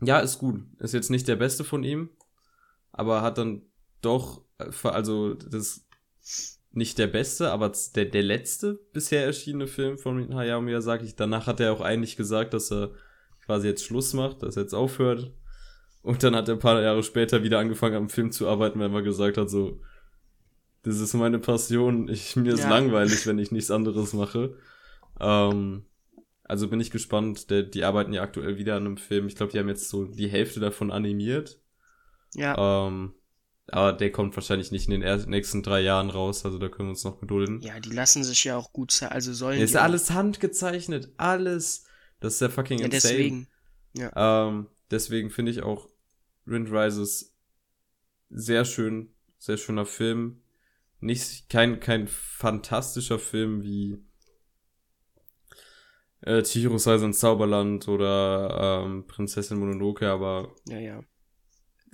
ja, 0.00 0.20
ist 0.20 0.38
gut. 0.38 0.62
Ist 0.78 0.94
jetzt 0.94 1.10
nicht 1.10 1.26
der 1.26 1.36
beste 1.36 1.64
von 1.64 1.82
ihm, 1.82 2.10
aber 2.92 3.22
hat 3.22 3.38
dann 3.38 3.62
doch, 4.00 4.44
äh, 4.58 4.70
also 4.88 5.34
das 5.34 5.88
nicht 6.78 6.96
der 6.98 7.08
beste, 7.08 7.50
aber 7.50 7.72
der, 7.94 8.06
der 8.06 8.22
letzte 8.22 8.74
bisher 8.92 9.24
erschienene 9.24 9.66
Film 9.66 9.98
von 9.98 10.34
Hayao 10.34 10.62
Miyazaki. 10.62 11.12
Danach 11.14 11.46
hat 11.46 11.60
er 11.60 11.72
auch 11.72 11.82
eigentlich 11.82 12.16
gesagt, 12.16 12.54
dass 12.54 12.72
er 12.72 12.92
quasi 13.44 13.68
jetzt 13.68 13.84
Schluss 13.84 14.14
macht, 14.14 14.42
dass 14.42 14.56
er 14.56 14.62
jetzt 14.62 14.74
aufhört. 14.74 15.30
Und 16.02 16.22
dann 16.22 16.34
hat 16.34 16.48
er 16.48 16.54
ein 16.54 16.60
paar 16.60 16.80
Jahre 16.80 17.02
später 17.02 17.42
wieder 17.42 17.58
angefangen 17.58 17.96
am 17.96 18.08
Film 18.08 18.32
zu 18.32 18.48
arbeiten, 18.48 18.80
weil 18.80 18.94
er 18.94 19.02
gesagt 19.02 19.36
hat, 19.36 19.50
so, 19.50 19.80
das 20.82 21.00
ist 21.00 21.12
meine 21.14 21.38
Passion, 21.38 22.08
ich, 22.08 22.36
mir 22.36 22.54
ist 22.54 22.62
ja. 22.62 22.70
langweilig, 22.70 23.26
wenn 23.26 23.38
ich 23.38 23.50
nichts 23.50 23.70
anderes 23.70 24.14
mache. 24.14 24.56
Ähm, 25.20 25.84
also 26.44 26.68
bin 26.68 26.80
ich 26.80 26.90
gespannt, 26.90 27.50
der, 27.50 27.62
die 27.62 27.84
arbeiten 27.84 28.12
ja 28.12 28.22
aktuell 28.22 28.56
wieder 28.56 28.76
an 28.76 28.86
einem 28.86 28.96
Film. 28.96 29.26
Ich 29.26 29.36
glaube, 29.36 29.52
die 29.52 29.58
haben 29.58 29.68
jetzt 29.68 29.90
so 29.90 30.06
die 30.06 30.28
Hälfte 30.28 30.60
davon 30.60 30.90
animiert. 30.90 31.60
Ja. 32.34 32.86
Ähm, 32.86 33.12
aber 33.70 33.92
der 33.92 34.10
kommt 34.10 34.34
wahrscheinlich 34.36 34.70
nicht 34.70 34.88
in 34.88 35.00
den 35.00 35.28
nächsten 35.28 35.62
drei 35.62 35.80
Jahren 35.80 36.10
raus, 36.10 36.44
also 36.44 36.58
da 36.58 36.68
können 36.68 36.88
wir 36.88 36.92
uns 36.92 37.04
noch 37.04 37.20
gedulden. 37.20 37.60
Ja, 37.60 37.78
die 37.80 37.90
lassen 37.90 38.24
sich 38.24 38.44
ja 38.44 38.56
auch 38.56 38.72
gut, 38.72 39.02
also 39.02 39.32
sollen. 39.32 39.60
Ist 39.60 39.76
alles 39.76 40.10
handgezeichnet, 40.10 41.12
alles. 41.18 41.84
Das 42.20 42.34
ist 42.34 42.40
ja 42.40 42.48
fucking 42.48 42.78
ja, 42.78 42.86
insane. 42.86 43.14
Deswegen. 43.14 43.48
Ja. 43.94 44.48
Ähm, 44.48 44.68
deswegen 44.90 45.30
finde 45.30 45.52
ich 45.52 45.62
auch 45.62 45.88
Wind 46.44 46.70
Rises 46.70 47.34
sehr 48.30 48.64
schön, 48.64 49.14
sehr 49.38 49.58
schöner 49.58 49.86
Film. 49.86 50.42
Nicht, 51.00 51.48
kein, 51.48 51.78
kein 51.78 52.08
fantastischer 52.08 53.18
Film 53.18 53.62
wie 53.62 54.02
äh, 56.22 56.42
Chihiro's 56.42 56.86
Reise 56.86 57.04
ins 57.04 57.20
Zauberland 57.20 57.86
oder 57.86 58.82
ähm, 58.84 59.06
Prinzessin 59.06 59.58
Mononoke, 59.58 60.10
aber 60.10 60.54
ja, 60.66 60.78
ja 60.78 61.04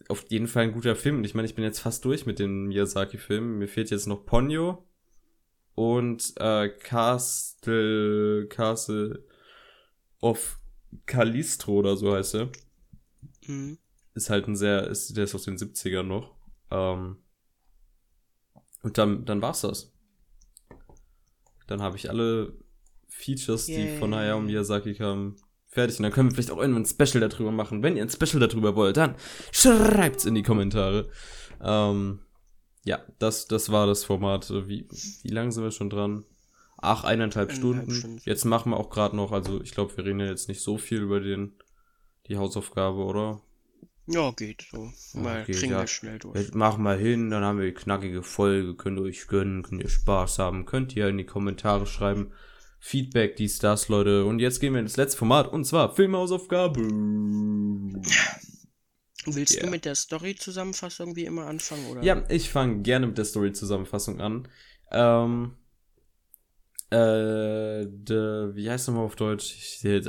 auf 0.08 0.24
jeden 0.30 0.48
Fall 0.48 0.64
ein 0.64 0.72
guter 0.72 0.96
Film. 0.96 1.18
Und 1.18 1.24
ich 1.24 1.34
meine, 1.34 1.46
ich 1.46 1.54
bin 1.54 1.64
jetzt 1.64 1.80
fast 1.80 2.04
durch 2.04 2.26
mit 2.26 2.38
den 2.38 2.66
Miyazaki-Filmen. 2.66 3.58
Mir 3.58 3.68
fehlt 3.68 3.90
jetzt 3.90 4.06
noch 4.06 4.26
Ponyo 4.26 4.86
und 5.74 6.34
äh, 6.36 6.68
Castle, 6.68 8.46
Castle 8.48 9.24
of 10.20 10.60
Calistro 11.06 11.72
oder 11.74 11.96
so 11.96 12.14
heißt 12.14 12.34
er. 12.34 12.52
Mhm. 13.46 13.78
Ist 14.14 14.30
halt 14.30 14.46
ein 14.46 14.56
sehr, 14.56 14.86
ist, 14.86 15.16
der 15.16 15.24
ist 15.24 15.34
aus 15.34 15.44
den 15.44 15.56
70ern 15.56 16.04
noch. 16.04 16.34
Ähm, 16.70 17.18
und 18.82 18.98
dann, 18.98 19.24
dann 19.24 19.42
war's 19.42 19.62
das. 19.62 19.92
Dann 21.66 21.82
habe 21.82 21.96
ich 21.96 22.10
alle 22.10 22.56
Features, 23.08 23.68
Yay. 23.68 23.92
die 23.92 23.98
von 23.98 24.14
Hayao 24.14 24.40
Miyazaki 24.40 24.94
kamen, 24.94 25.36
fertig. 25.74 25.98
Und 25.98 26.04
dann 26.04 26.12
können 26.12 26.30
wir 26.30 26.34
vielleicht 26.34 26.50
auch 26.50 26.58
irgendwann 26.58 26.82
ein 26.82 26.86
Special 26.86 27.28
darüber 27.28 27.52
machen. 27.52 27.82
Wenn 27.82 27.96
ihr 27.96 28.02
ein 28.02 28.10
Special 28.10 28.46
darüber 28.46 28.76
wollt, 28.76 28.96
dann 28.96 29.16
schreibt's 29.52 30.24
in 30.24 30.34
die 30.34 30.42
Kommentare. 30.42 31.08
Ähm, 31.60 32.20
ja, 32.84 33.00
das, 33.18 33.46
das 33.46 33.70
war 33.70 33.86
das 33.86 34.04
Format. 34.04 34.50
Wie, 34.50 34.86
wie 35.22 35.28
lange 35.28 35.52
sind 35.52 35.64
wir 35.64 35.70
schon 35.70 35.90
dran? 35.90 36.24
Ach, 36.78 37.04
eineinhalb, 37.04 37.52
Stunden. 37.52 37.90
Stunden. 37.90 38.20
Jetzt 38.24 38.44
machen 38.44 38.70
wir 38.70 38.76
auch 38.76 38.90
gerade 38.90 39.16
noch, 39.16 39.32
also 39.32 39.62
ich 39.62 39.72
glaube, 39.72 39.96
wir 39.96 40.04
reden 40.04 40.20
ja 40.20 40.26
jetzt 40.26 40.48
nicht 40.48 40.60
so 40.60 40.76
viel 40.76 41.00
über 41.00 41.20
den, 41.20 41.54
die 42.26 42.36
Hausaufgabe, 42.36 42.98
oder? 42.98 43.40
Ja, 44.06 44.32
geht 44.32 44.66
so. 44.70 44.92
Mal 45.18 45.42
okay, 45.42 45.52
kriegen 45.52 45.72
ja. 45.72 45.80
wir 45.80 45.86
schnell 45.86 46.18
durch. 46.18 46.36
Jetzt 46.36 46.54
machen 46.54 46.82
wir 46.82 46.94
hin, 46.94 47.30
dann 47.30 47.42
haben 47.42 47.58
wir 47.58 47.66
die 47.66 47.72
knackige 47.72 48.22
Folge, 48.22 48.74
könnt 48.74 48.98
ihr 48.98 49.04
euch 49.04 49.26
gönnen, 49.28 49.62
könnt 49.62 49.82
ihr 49.82 49.88
Spaß 49.88 50.38
haben, 50.38 50.66
könnt 50.66 50.94
ihr 50.94 51.08
in 51.08 51.16
die 51.16 51.24
Kommentare 51.24 51.86
schreiben, 51.86 52.32
Feedback, 52.86 53.36
dies, 53.36 53.58
das, 53.60 53.88
Leute. 53.88 54.26
Und 54.26 54.40
jetzt 54.40 54.60
gehen 54.60 54.74
wir 54.74 54.80
ins 54.80 54.98
letzte 54.98 55.16
Format 55.16 55.50
und 55.50 55.64
zwar 55.64 55.94
Filmhausaufgabe. 55.94 56.82
Willst 59.24 59.54
Yeah. 59.54 59.64
du 59.64 59.70
mit 59.70 59.86
der 59.86 59.94
Story-Zusammenfassung 59.94 61.16
wie 61.16 61.24
immer 61.24 61.46
anfangen? 61.46 61.86
Oder? 61.86 62.02
Ja, 62.02 62.22
ich 62.28 62.50
fange 62.50 62.82
gerne 62.82 63.06
mit 63.06 63.16
der 63.16 63.24
Story-Zusammenfassung 63.24 64.20
an. 64.20 64.48
Ähm, 64.90 65.54
äh, 66.90 67.86
de, 67.88 68.54
wie 68.54 68.68
heißt 68.68 68.88
nochmal 68.88 69.06
auf 69.06 69.16
Deutsch? 69.16 69.54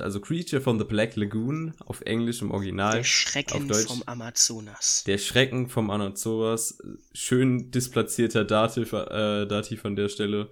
Also 0.02 0.20
Creature 0.20 0.62
from 0.62 0.78
the 0.78 0.84
Black 0.84 1.16
Lagoon 1.16 1.76
auf 1.86 2.02
Englisch 2.02 2.42
im 2.42 2.52
Original. 2.52 2.92
Der 2.92 3.00
auf 3.00 3.08
Schrecken 3.08 3.70
Deutsch. 3.70 3.88
vom 3.88 4.04
Amazonas. 4.06 5.06
Der 5.08 5.18
Schrecken 5.18 5.70
vom 5.70 5.90
Anazoas. 5.90 6.78
Schön 7.14 7.72
displatzierter 7.72 8.44
Dativ, 8.44 8.92
äh, 8.92 9.46
Dativ 9.46 9.86
an 9.86 9.96
der 9.96 10.10
Stelle. 10.10 10.50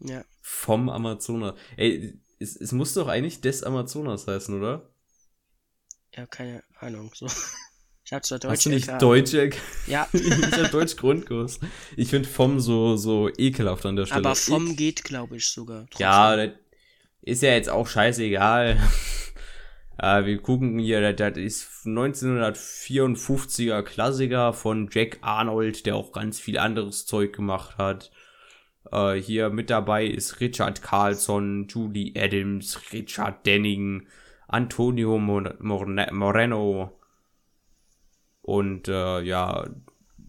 Ja. 0.00 0.24
Vom 0.42 0.88
Amazonas. 0.88 1.54
Ey, 1.76 2.18
es, 2.38 2.56
es 2.56 2.72
muss 2.72 2.94
doch 2.94 3.08
eigentlich 3.08 3.40
des 3.40 3.62
Amazonas 3.62 4.26
heißen, 4.26 4.56
oder? 4.58 4.90
Ja, 6.14 6.26
keine 6.26 6.62
Ahnung. 6.78 7.10
So. 7.14 7.26
Ich 8.06 8.12
hab 8.12 8.22
zwar 8.26 8.38
Deutsch. 8.38 8.52
Hast 8.52 8.66
du 8.66 8.68
nicht 8.68 8.86
LK. 8.86 8.98
Deutsch? 8.98 9.32
ich 9.32 9.54
Ja, 9.86 10.06
hab 10.12 10.70
Deutsch 10.72 10.94
Grundkurs. 10.96 11.58
Ich 11.96 12.10
finde 12.10 12.28
vom 12.28 12.60
so, 12.60 12.96
so 12.98 13.30
ekelhaft 13.38 13.86
an 13.86 13.96
der 13.96 14.04
Stelle. 14.04 14.26
aber 14.26 14.34
vom 14.36 14.72
Ik- 14.72 14.76
geht, 14.76 15.04
glaube 15.04 15.38
ich, 15.38 15.48
sogar. 15.48 15.86
Trotzdem. 15.86 16.00
Ja, 16.04 16.36
das 16.36 16.50
ist 17.22 17.42
ja 17.42 17.52
jetzt 17.52 17.70
auch 17.70 17.88
scheißegal. 17.88 18.76
äh, 19.98 20.24
wir 20.26 20.36
gucken 20.42 20.78
hier, 20.78 21.14
das 21.14 21.38
ist 21.38 21.66
1954er 21.86 23.82
Klassiker 23.82 24.52
von 24.52 24.90
Jack 24.92 25.18
Arnold, 25.22 25.86
der 25.86 25.96
auch 25.96 26.12
ganz 26.12 26.38
viel 26.38 26.58
anderes 26.58 27.06
Zeug 27.06 27.32
gemacht 27.34 27.78
hat. 27.78 28.10
Äh, 28.90 29.14
hier 29.14 29.50
mit 29.50 29.70
dabei 29.70 30.06
ist 30.06 30.40
Richard 30.40 30.82
Carlson, 30.82 31.66
Judy 31.68 32.14
Adams, 32.16 32.92
Richard 32.92 33.44
Denning, 33.46 34.06
Antonio 34.48 35.18
Moreno 35.18 36.92
und 38.42 38.88
äh, 38.88 39.22
ja, 39.22 39.68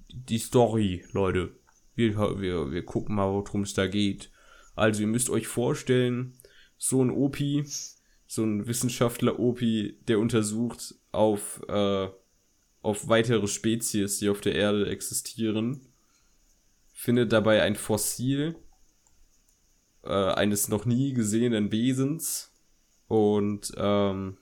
die 0.10 0.38
Story, 0.38 1.04
Leute. 1.12 1.52
Wir, 1.96 2.18
wir, 2.40 2.72
wir 2.72 2.86
gucken 2.86 3.16
mal, 3.16 3.30
worum 3.30 3.62
es 3.62 3.74
da 3.74 3.88
geht. 3.88 4.32
Also 4.76 5.02
ihr 5.02 5.08
müsst 5.08 5.30
euch 5.30 5.48
vorstellen, 5.48 6.34
so 6.78 7.04
ein 7.04 7.10
Opi, 7.10 7.66
so 8.28 8.44
ein 8.44 8.68
Wissenschaftler 8.68 9.40
Opi, 9.40 9.98
der 10.08 10.20
untersucht 10.20 10.96
auf, 11.12 11.62
äh, 11.68 12.08
auf 12.82 13.08
weitere 13.08 13.48
Spezies, 13.48 14.20
die 14.20 14.30
auf 14.30 14.42
der 14.42 14.56
Erde 14.56 14.90
existieren, 14.90 15.88
findet 17.06 17.32
dabei 17.32 17.62
ein 17.62 17.76
Fossil 17.76 18.56
äh, 20.04 20.10
eines 20.10 20.70
noch 20.70 20.86
nie 20.86 21.14
gesehenen 21.14 21.72
Wesens 21.72 22.52
und 23.08 23.72
ähm, 23.78 24.38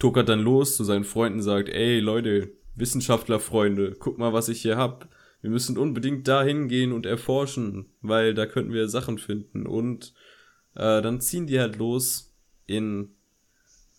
tuckert 0.00 0.28
dann 0.28 0.40
los 0.40 0.76
zu 0.76 0.82
seinen 0.82 1.04
Freunden 1.04 1.38
und 1.38 1.44
sagt, 1.44 1.68
ey 1.68 2.00
Leute, 2.00 2.50
Wissenschaftlerfreunde, 2.74 3.94
guck 3.96 4.18
mal, 4.18 4.32
was 4.32 4.48
ich 4.48 4.60
hier 4.60 4.76
hab. 4.76 5.08
Wir 5.40 5.50
müssen 5.50 5.78
unbedingt 5.78 6.26
da 6.26 6.42
hingehen 6.42 6.90
und 6.90 7.06
erforschen, 7.06 7.86
weil 8.00 8.34
da 8.34 8.46
könnten 8.46 8.72
wir 8.72 8.88
Sachen 8.88 9.18
finden. 9.18 9.68
Und 9.68 10.14
äh, 10.74 11.00
dann 11.00 11.20
ziehen 11.20 11.46
die 11.46 11.60
halt 11.60 11.76
los 11.76 12.34
in 12.66 13.14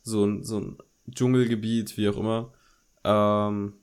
so 0.02 0.26
ein, 0.26 0.44
so 0.44 0.60
ein 0.60 0.78
Dschungelgebiet, 1.10 1.96
wie 1.98 2.10
auch 2.10 2.18
immer, 2.18 2.54
ähm, 3.06 3.74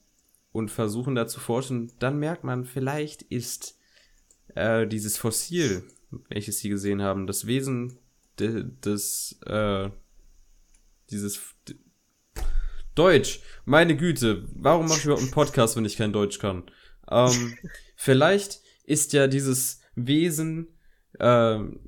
und 0.52 0.70
versuchen 0.70 1.14
da 1.14 1.27
zu 1.27 1.40
forschen. 1.40 1.93
Dann 1.98 2.18
merkt 2.18 2.44
man, 2.44 2.64
vielleicht 2.64 3.22
ist 3.22 3.78
äh, 4.55 4.86
dieses 4.86 5.16
Fossil, 5.16 5.85
welches 6.28 6.59
sie 6.59 6.68
gesehen 6.68 7.02
haben, 7.02 7.27
das 7.27 7.47
Wesen 7.47 7.98
de, 8.39 8.64
des, 8.85 9.39
äh, 9.47 9.90
dieses 11.10 11.40
d- 11.68 11.77
Deutsch. 12.94 13.40
Meine 13.64 13.97
Güte, 13.97 14.48
warum 14.55 14.89
mache 14.89 14.98
ich 14.98 15.05
überhaupt 15.05 15.22
einen 15.22 15.31
Podcast, 15.31 15.77
wenn 15.77 15.85
ich 15.85 15.97
kein 15.97 16.12
Deutsch 16.12 16.39
kann? 16.39 16.64
Ähm, 17.10 17.56
vielleicht 17.97 18.60
ist 18.85 19.12
ja 19.12 19.27
dieses 19.28 19.81
Wesen, 19.94 20.68
ähm, 21.20 21.81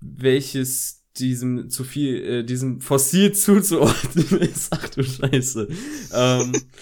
welches 0.00 1.04
diesem 1.16 1.68
zu 1.70 1.82
viel, 1.82 2.22
äh, 2.24 2.44
diesem 2.44 2.80
Fossil 2.80 3.32
zuzuordnen 3.34 4.40
ist. 4.40 4.68
Ach 4.72 4.88
du 4.90 5.02
Scheiße. 5.02 5.68
Ähm, 6.12 6.52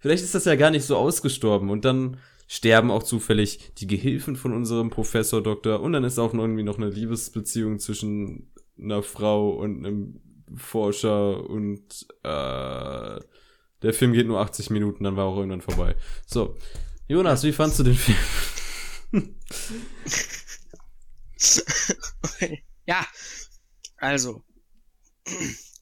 vielleicht 0.00 0.24
ist 0.24 0.34
das 0.34 0.44
ja 0.44 0.56
gar 0.56 0.70
nicht 0.70 0.84
so 0.84 0.96
ausgestorben 0.96 1.70
und 1.70 1.84
dann 1.84 2.18
sterben 2.48 2.90
auch 2.90 3.04
zufällig 3.04 3.72
die 3.78 3.86
Gehilfen 3.86 4.34
von 4.34 4.52
unserem 4.52 4.90
Professor 4.90 5.40
Doktor 5.40 5.80
und 5.80 5.92
dann 5.92 6.02
ist 6.02 6.18
auch 6.18 6.32
noch 6.32 6.42
irgendwie 6.42 6.64
noch 6.64 6.78
eine 6.78 6.90
Liebesbeziehung 6.90 7.78
zwischen 7.78 8.52
einer 8.76 9.04
Frau 9.04 9.50
und 9.50 9.86
einem 9.86 10.20
Forscher 10.56 11.48
und 11.48 12.06
äh, 12.24 13.20
der 13.82 13.94
Film 13.94 14.12
geht 14.12 14.26
nur 14.26 14.40
80 14.40 14.70
Minuten, 14.70 15.04
dann 15.04 15.16
war 15.16 15.26
auch 15.26 15.36
irgendwann 15.36 15.60
vorbei. 15.60 15.94
So, 16.26 16.56
Jonas, 17.08 17.44
wie 17.44 17.52
fandst 17.52 17.78
du 17.78 17.84
den 17.84 17.94
Film? 17.94 18.18
ja, 22.86 23.06
also, 23.96 24.42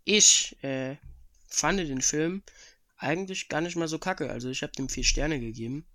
ich 0.05 0.57
äh, 0.63 0.97
fand 1.49 1.81
den 1.81 2.03
Film 2.03 2.43
eigentlich 2.99 3.49
gar 3.49 3.61
nicht 3.61 3.77
mal 3.77 3.89
so 3.89 3.99
kacke. 3.99 4.31
Also 4.31 4.51
ich 4.51 4.63
habe 4.63 4.73
dem 4.73 4.89
vier 4.89 5.05
Sterne 5.05 5.41
gegeben. 5.41 5.87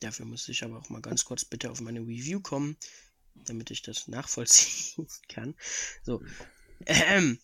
Dafür 0.00 0.26
muss 0.26 0.48
ich 0.48 0.64
aber 0.64 0.78
auch 0.78 0.88
mal 0.88 1.02
ganz 1.02 1.24
kurz 1.24 1.44
bitte 1.44 1.70
auf 1.70 1.80
meine 1.80 2.00
Review 2.00 2.40
kommen, 2.40 2.76
damit 3.34 3.70
ich 3.70 3.82
das 3.82 4.08
nachvollziehen 4.08 5.06
kann. 5.28 5.54
So. 6.02 6.22
Ähm, 6.86 7.38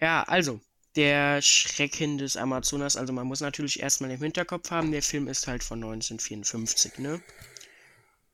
ja, 0.00 0.22
also, 0.22 0.60
der 0.94 1.42
Schrecken 1.42 2.18
des 2.18 2.36
Amazonas, 2.36 2.96
also 2.96 3.12
man 3.12 3.26
muss 3.26 3.40
natürlich 3.40 3.80
erstmal 3.80 4.10
im 4.10 4.22
Hinterkopf 4.22 4.70
haben, 4.70 4.92
der 4.92 5.02
Film 5.02 5.28
ist 5.28 5.46
halt 5.46 5.64
von 5.64 5.82
1954, 5.82 6.98
ne? 6.98 7.22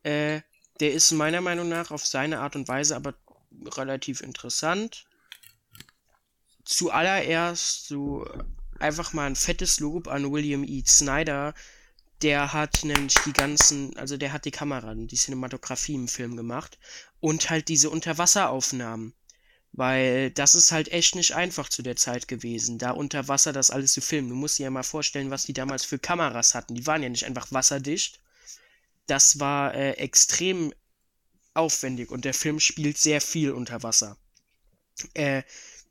Äh, 0.03 0.43
der 0.81 0.93
ist 0.93 1.11
meiner 1.13 1.41
Meinung 1.41 1.69
nach 1.69 1.91
auf 1.91 2.07
seine 2.07 2.41
Art 2.41 2.57
und 2.57 2.69
Weise 2.69 2.97
aber 2.97 3.15
relativ 3.77 4.21
interessant. 4.21 5.07
Zuallererst 6.65 7.87
so 7.87 8.27
einfach 8.83 9.13
mal 9.13 9.27
ein 9.27 9.37
fettes 9.37 9.81
Lob 9.81 10.09
an 10.09 10.31
William 10.31 10.65
E. 10.65 10.83
Snyder. 10.87 11.55
Der 12.21 12.53
hat 12.53 12.85
nämlich 12.85 13.15
die 13.27 13.33
ganzen, 13.33 13.97
also 13.97 14.17
der 14.17 14.33
hat 14.33 14.45
die 14.45 14.51
Kamera, 14.51 14.95
die 14.95 15.17
Cinematografie 15.17 15.95
im 15.95 16.09
Film 16.09 16.37
gemacht 16.37 16.79
und 17.21 17.51
halt 17.51 17.69
diese 17.69 17.91
Unterwasseraufnahmen. 17.91 19.15
Weil 19.73 20.31
das 20.31 20.55
ist 20.55 20.71
halt 20.71 20.93
echt 20.93 21.15
nicht 21.15 21.35
einfach 21.35 21.69
zu 21.69 21.83
der 21.83 21.97
Zeit 21.97 22.29
gewesen, 22.29 22.79
da 22.79 22.91
unter 22.91 23.27
Wasser 23.29 23.55
das 23.55 23.71
alles 23.71 23.95
zu 23.95 24.03
filmen. 24.03 24.29
Du 24.29 24.35
musst 24.35 24.59
dir 24.59 24.65
ja 24.65 24.71
mal 24.71 24.83
vorstellen, 24.83 25.31
was 25.31 25.45
die 25.45 25.55
damals 25.55 25.85
für 25.85 25.99
Kameras 25.99 26.55
hatten. 26.55 26.75
Die 26.75 26.87
waren 26.87 27.03
ja 27.03 27.09
nicht 27.09 27.25
einfach 27.25 27.51
wasserdicht. 27.53 28.21
Das 29.07 29.41
war 29.41 29.75
äh, 29.75 29.93
extrem 29.93 30.75
aufwendig 31.55 32.11
und 32.11 32.25
der 32.25 32.35
Film 32.35 32.61
spielt 32.61 32.99
sehr 32.99 33.21
viel 33.21 33.53
unter 33.53 33.83
Wasser. 33.83 34.19
Äh, 35.15 35.43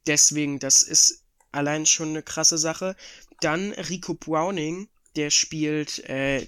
deswegen, 0.05 0.59
das 0.59 0.83
ist 0.83 1.20
allein 1.51 1.85
schon 1.85 2.09
eine 2.09 2.23
krasse 2.23 2.57
Sache. 2.57 2.95
Dann 3.41 3.71
Rico 3.73 4.13
Browning, 4.13 4.89
der 5.15 5.29
spielt 5.29 5.99
äh, 6.09 6.47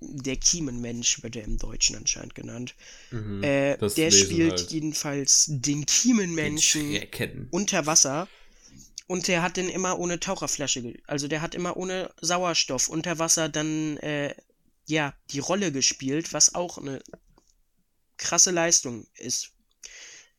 der 0.00 0.36
Kiemenmensch, 0.36 1.22
wird 1.22 1.36
er 1.36 1.44
im 1.44 1.58
Deutschen 1.58 1.96
anscheinend 1.96 2.34
genannt. 2.34 2.74
Mhm, 3.10 3.42
Äh, 3.42 3.76
der 3.76 4.12
Wesen 4.12 4.12
spielt 4.12 4.58
halt. 4.58 4.70
jedenfalls 4.70 5.46
den 5.48 5.86
Kiemenmenschen 5.86 6.96
Schrecken. 6.96 7.48
unter 7.50 7.86
Wasser. 7.86 8.28
Und 9.06 9.28
der 9.28 9.42
hat 9.42 9.56
den 9.56 9.68
immer 9.68 9.98
ohne 9.98 10.20
Taucherflasche, 10.20 10.94
also 11.06 11.28
der 11.28 11.42
hat 11.42 11.54
immer 11.54 11.76
ohne 11.76 12.12
Sauerstoff 12.20 12.88
unter 12.88 13.18
Wasser 13.18 13.48
dann, 13.48 13.96
äh, 13.98 14.34
ja, 14.86 15.14
die 15.30 15.38
Rolle 15.40 15.70
gespielt, 15.70 16.32
was 16.32 16.54
auch 16.54 16.78
eine 16.78 17.02
krasse 18.16 18.50
Leistung 18.50 19.06
ist. 19.16 19.50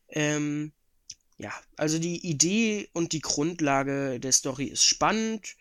Ähm, 0.08 0.72
ja, 1.44 1.52
also 1.76 1.98
die 1.98 2.26
Idee 2.26 2.88
und 2.94 3.12
die 3.12 3.20
Grundlage 3.20 4.18
der 4.18 4.32
Story 4.32 4.64
ist 4.64 4.82
spannend, 4.82 5.56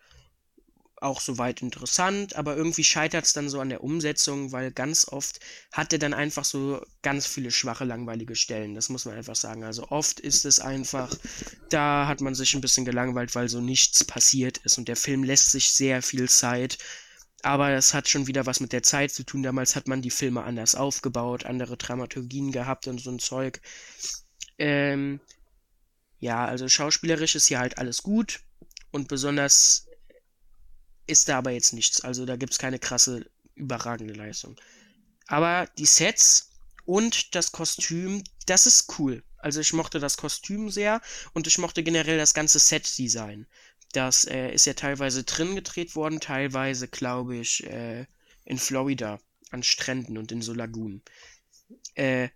auch 1.01 1.19
soweit 1.19 1.61
interessant, 1.61 2.38
aber 2.38 2.55
irgendwie 2.55 2.85
scheitert 2.85 3.26
es 3.26 3.34
dann 3.34 3.49
so 3.49 3.60
an 3.60 3.68
der 3.68 3.84
Umsetzung, 3.84 4.53
weil 4.53 4.72
ganz 4.72 5.05
oft 5.10 5.41
hat 5.73 5.91
er 5.91 5.99
dann 5.99 6.14
einfach 6.14 6.45
so 6.45 6.81
ganz 7.01 7.26
viele 7.26 7.51
schwache, 7.51 7.84
langweilige 7.84 8.38
Stellen. 8.38 8.76
Das 8.76 8.88
muss 8.88 9.03
man 9.03 9.15
einfach 9.15 9.35
sagen. 9.35 9.65
Also 9.65 9.89
oft 9.89 10.22
ist 10.22 10.45
es 10.45 10.61
einfach, 10.61 11.14
da 11.69 12.07
hat 12.07 12.22
man 12.22 12.34
sich 12.34 12.53
ein 12.53 12.61
bisschen 12.61 12.85
gelangweilt, 12.85 13.35
weil 13.35 13.49
so 13.49 13.60
nichts 13.60 14.05
passiert 14.05 14.60
ist 14.60 14.77
und 14.77 14.88
der 14.88 14.95
Film 14.95 15.26
lässt 15.26 15.51
sich 15.51 15.69
sehr 15.72 16.01
viel 16.01 16.30
Zeit. 16.30 16.77
Aber 17.41 17.72
das 17.72 17.93
hat 17.93 18.07
schon 18.07 18.27
wieder 18.27 18.45
was 18.45 18.61
mit 18.61 18.72
der 18.72 18.84
Zeit 18.84 19.11
zu 19.11 19.23
tun. 19.26 19.43
Damals 19.43 19.76
hat 19.76 19.89
man 19.89 20.01
die 20.01 20.11
Filme 20.11 20.43
anders 20.43 20.76
aufgebaut, 20.76 21.45
andere 21.45 21.76
Dramaturgien 21.76 22.53
gehabt 22.53 22.88
und 22.88 23.01
so 23.01 23.11
ein 23.11 23.19
Zeug. 23.19 23.60
Ähm, 24.57 25.19
ja, 26.24 26.45
also 26.45 26.70
schauspielerisch 26.70 27.36
ist 27.36 27.48
hier 27.48 27.60
halt 27.60 27.78
alles 27.78 28.02
gut 28.02 28.40
und 28.91 29.10
besonders 29.10 29.88
ist 31.06 31.28
da 31.28 31.38
aber 31.38 31.52
jetzt 31.52 31.74
nichts. 31.74 32.00
Also 32.00 32.26
da 32.26 32.38
gibt 32.38 32.54
es 32.54 32.60
keine 32.60 32.80
krasse, 32.80 33.30
überragende 33.56 34.14
Leistung. 34.14 34.56
Aber 35.28 35.68
die 35.78 35.86
Sets 35.86 36.52
und 36.86 37.36
das 37.36 37.52
Kostüm, 37.52 38.24
das 38.45 38.66
ist 38.66 38.98
cool. 38.98 39.22
Also 39.38 39.60
ich 39.60 39.74
mochte 39.74 40.00
das 40.00 40.16
Kostüm 40.16 40.70
sehr 40.70 41.02
und 41.34 41.45
ich 41.45 41.58
mochte 41.58 41.84
generell 41.84 42.18
das 42.18 42.34
ganze 42.34 42.60
Set-Design. 42.60 43.45
Das 43.91 44.24
äh, 44.24 44.54
ist 44.54 44.66
ja 44.66 44.76
teilweise 44.76 45.26
drin 45.26 45.56
gedreht 45.56 45.94
worden, 45.94 46.22
teilweise, 46.22 46.88
glaube 46.88 47.36
ich, 47.36 47.66
äh, 47.66 48.06
in 48.45 48.58
Florida 48.58 49.20
an 49.52 49.62
Stränden 49.62 50.18
und 50.18 50.32
in 50.32 50.41
so 50.41 50.54
Lagunen. 50.54 51.02
Äh, 51.95 52.30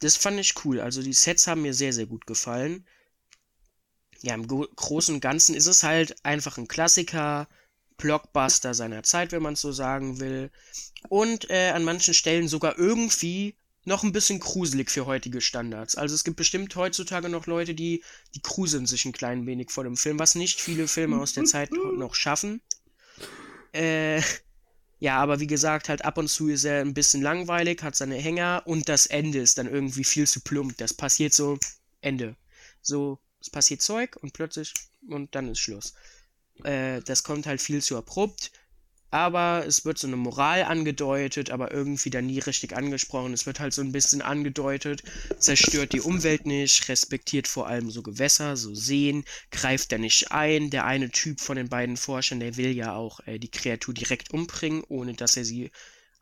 das 0.00 0.16
fand 0.16 0.40
ich 0.40 0.64
cool. 0.64 0.80
Also 0.80 1.02
die 1.02 1.12
Sets 1.12 1.46
haben 1.46 1.60
mir 1.60 1.74
sehr, 1.74 1.92
sehr 1.92 2.06
gut 2.06 2.26
gefallen. 2.26 2.86
Ja, 4.22 4.34
im 4.34 4.46
Großen 4.46 5.16
und 5.16 5.20
Ganzen 5.20 5.54
ist 5.54 5.66
es 5.66 5.82
halt 5.82 6.14
einfach 6.24 6.56
ein 6.56 6.68
Klassiker, 6.68 7.48
Blockbuster 7.96 8.74
seiner 8.74 9.02
Zeit, 9.02 9.32
wenn 9.32 9.42
man 9.42 9.54
es 9.54 9.60
so 9.60 9.72
sagen 9.72 10.20
will. 10.20 10.50
Und 11.08 11.50
äh, 11.50 11.70
an 11.70 11.84
manchen 11.84 12.14
Stellen 12.14 12.48
sogar 12.48 12.78
irgendwie 12.78 13.56
noch 13.84 14.04
ein 14.04 14.12
bisschen 14.12 14.38
gruselig 14.38 14.90
für 14.90 15.06
heutige 15.06 15.40
Standards. 15.40 15.96
Also 15.96 16.14
es 16.14 16.24
gibt 16.24 16.36
bestimmt 16.36 16.74
heutzutage 16.76 17.28
noch 17.28 17.46
Leute, 17.46 17.74
die, 17.74 18.02
die 18.34 18.42
gruseln 18.42 18.86
sich 18.86 19.04
ein 19.04 19.12
klein 19.12 19.46
wenig 19.46 19.70
vor 19.70 19.84
dem 19.84 19.96
Film, 19.96 20.18
was 20.18 20.34
nicht 20.34 20.60
viele 20.60 20.86
Filme 20.86 21.20
aus 21.20 21.32
der 21.32 21.44
Zeit 21.44 21.70
noch 21.72 22.14
schaffen. 22.14 22.60
Äh, 23.72 24.22
ja, 25.00 25.18
aber 25.18 25.40
wie 25.40 25.48
gesagt, 25.48 25.88
halt 25.88 26.04
ab 26.04 26.16
und 26.18 26.28
zu 26.28 26.48
ist 26.48 26.64
er 26.64 26.80
ein 26.80 26.94
bisschen 26.94 27.22
langweilig, 27.22 27.82
hat 27.82 27.96
seine 27.96 28.16
Hänger 28.16 28.62
und 28.66 28.88
das 28.88 29.06
Ende 29.06 29.40
ist 29.40 29.58
dann 29.58 29.66
irgendwie 29.66 30.04
viel 30.04 30.28
zu 30.28 30.40
plump. 30.40 30.76
Das 30.78 30.94
passiert 30.94 31.32
so, 31.32 31.58
Ende. 32.00 32.36
So, 32.82 33.18
es 33.42 33.50
passiert 33.50 33.82
Zeug 33.82 34.16
und 34.22 34.32
plötzlich 34.32 34.72
und 35.08 35.34
dann 35.34 35.48
ist 35.48 35.58
Schluss. 35.58 35.94
Äh, 36.64 37.02
das 37.02 37.22
kommt 37.24 37.46
halt 37.46 37.60
viel 37.60 37.82
zu 37.82 37.96
abrupt 37.98 38.52
aber 39.12 39.64
es 39.66 39.84
wird 39.84 39.98
so 39.98 40.06
eine 40.06 40.16
Moral 40.16 40.62
angedeutet, 40.62 41.50
aber 41.50 41.70
irgendwie 41.70 42.08
dann 42.08 42.26
nie 42.26 42.38
richtig 42.38 42.74
angesprochen. 42.74 43.34
Es 43.34 43.44
wird 43.44 43.60
halt 43.60 43.74
so 43.74 43.82
ein 43.82 43.92
bisschen 43.92 44.22
angedeutet, 44.22 45.02
zerstört 45.38 45.92
die 45.92 46.00
Umwelt 46.00 46.46
nicht, 46.46 46.88
respektiert 46.88 47.46
vor 47.46 47.66
allem 47.66 47.90
so 47.90 48.02
Gewässer, 48.02 48.56
so 48.56 48.74
Seen, 48.74 49.24
greift 49.50 49.92
da 49.92 49.98
nicht 49.98 50.32
ein. 50.32 50.70
Der 50.70 50.86
eine 50.86 51.10
Typ 51.10 51.40
von 51.40 51.56
den 51.56 51.68
beiden 51.68 51.98
Forschern, 51.98 52.40
der 52.40 52.56
will 52.56 52.70
ja 52.70 52.94
auch 52.94 53.20
äh, 53.26 53.38
die 53.38 53.50
Kreatur 53.50 53.92
direkt 53.92 54.32
umbringen, 54.32 54.82
ohne 54.88 55.12
dass 55.12 55.36
er 55.36 55.44
sie. 55.44 55.70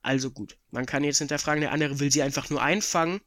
Also 0.03 0.33
gut, 0.33 0.59
man 0.73 0.85
kann 0.85 1.05
jetzt 1.05 1.19
hinterfragen, 1.19 1.61
der 1.61 1.71
andere 1.71 2.01
will 2.01 2.11
sie 2.11 2.23
einfach 2.23 2.51
nur 2.51 2.61
einfangen, 2.61 3.21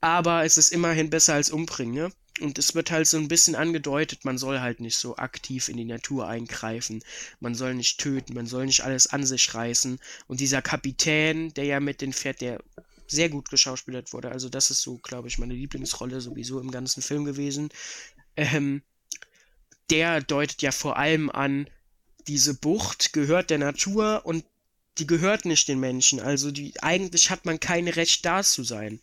aber 0.00 0.44
es 0.44 0.58
ist 0.58 0.72
immerhin 0.72 1.10
besser 1.10 1.34
als 1.34 1.50
umbringen, 1.50 1.94
ne? 1.94 2.12
Und 2.40 2.56
es 2.56 2.74
wird 2.76 2.92
halt 2.92 3.08
so 3.08 3.16
ein 3.16 3.26
bisschen 3.26 3.56
angedeutet, 3.56 4.24
man 4.24 4.38
soll 4.38 4.60
halt 4.60 4.78
nicht 4.78 4.96
so 4.96 5.16
aktiv 5.16 5.68
in 5.68 5.76
die 5.76 5.84
Natur 5.84 6.28
eingreifen. 6.28 7.02
Man 7.40 7.56
soll 7.56 7.74
nicht 7.74 7.98
töten, 7.98 8.34
man 8.34 8.46
soll 8.46 8.66
nicht 8.66 8.84
alles 8.84 9.08
an 9.08 9.26
sich 9.26 9.52
reißen. 9.54 9.98
Und 10.28 10.38
dieser 10.38 10.62
Kapitän, 10.62 11.52
der 11.54 11.64
ja 11.64 11.80
mit 11.80 12.00
den 12.00 12.12
fährt, 12.12 12.40
der 12.40 12.62
sehr 13.08 13.28
gut 13.28 13.50
geschauspielert 13.50 14.12
wurde. 14.12 14.30
Also 14.30 14.48
das 14.48 14.70
ist 14.70 14.82
so, 14.82 14.98
glaube 14.98 15.28
ich, 15.28 15.38
meine 15.38 15.54
Lieblingsrolle 15.54 16.20
sowieso 16.20 16.60
im 16.60 16.70
ganzen 16.70 17.02
Film 17.02 17.24
gewesen. 17.24 17.70
Ähm, 18.36 18.82
der 19.90 20.20
deutet 20.20 20.62
ja 20.62 20.70
vor 20.70 20.96
allem 20.96 21.30
an, 21.30 21.68
diese 22.28 22.54
Bucht 22.54 23.12
gehört 23.12 23.50
der 23.50 23.58
Natur 23.58 24.22
und 24.24 24.44
die 24.98 25.06
gehört 25.06 25.44
nicht 25.44 25.66
den 25.68 25.80
Menschen. 25.80 26.20
Also 26.20 26.50
die, 26.50 26.74
eigentlich 26.82 27.30
hat 27.30 27.46
man 27.46 27.58
kein 27.58 27.88
Recht 27.88 28.24
da 28.24 28.42
zu 28.42 28.62
sein. 28.62 29.00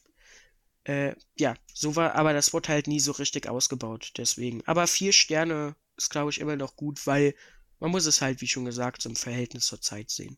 Äh, 0.85 1.15
ja, 1.35 1.55
so 1.73 1.95
war, 1.95 2.13
aber 2.13 2.33
das 2.33 2.53
wurde 2.53 2.69
halt 2.69 2.87
nie 2.87 2.99
so 2.99 3.11
richtig 3.11 3.49
ausgebaut, 3.49 4.13
deswegen. 4.17 4.61
Aber 4.67 4.85
vier 4.87 5.13
Sterne 5.13 5.75
ist, 5.97 6.11
glaube 6.11 6.29
ich, 6.29 6.39
immer 6.39 6.55
noch 6.55 6.75
gut, 6.75 7.05
weil 7.07 7.33
man 7.79 7.91
muss 7.91 8.05
es 8.05 8.21
halt, 8.21 8.39
wie 8.41 8.47
schon 8.47 8.65
gesagt, 8.65 9.01
zum 9.01 9.15
Verhältnis 9.15 9.65
zur 9.65 9.81
Zeit 9.81 10.11
sehen. 10.11 10.37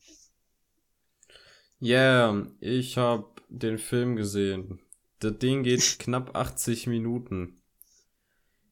Ja, 1.80 2.32
yeah, 2.32 2.48
ich 2.60 2.98
habe 2.98 3.30
den 3.50 3.78
Film 3.78 4.16
gesehen. 4.16 4.80
Das 5.20 5.38
Ding 5.38 5.64
geht 5.64 6.00
knapp 6.00 6.36
80 6.36 6.88
Minuten. 6.88 7.62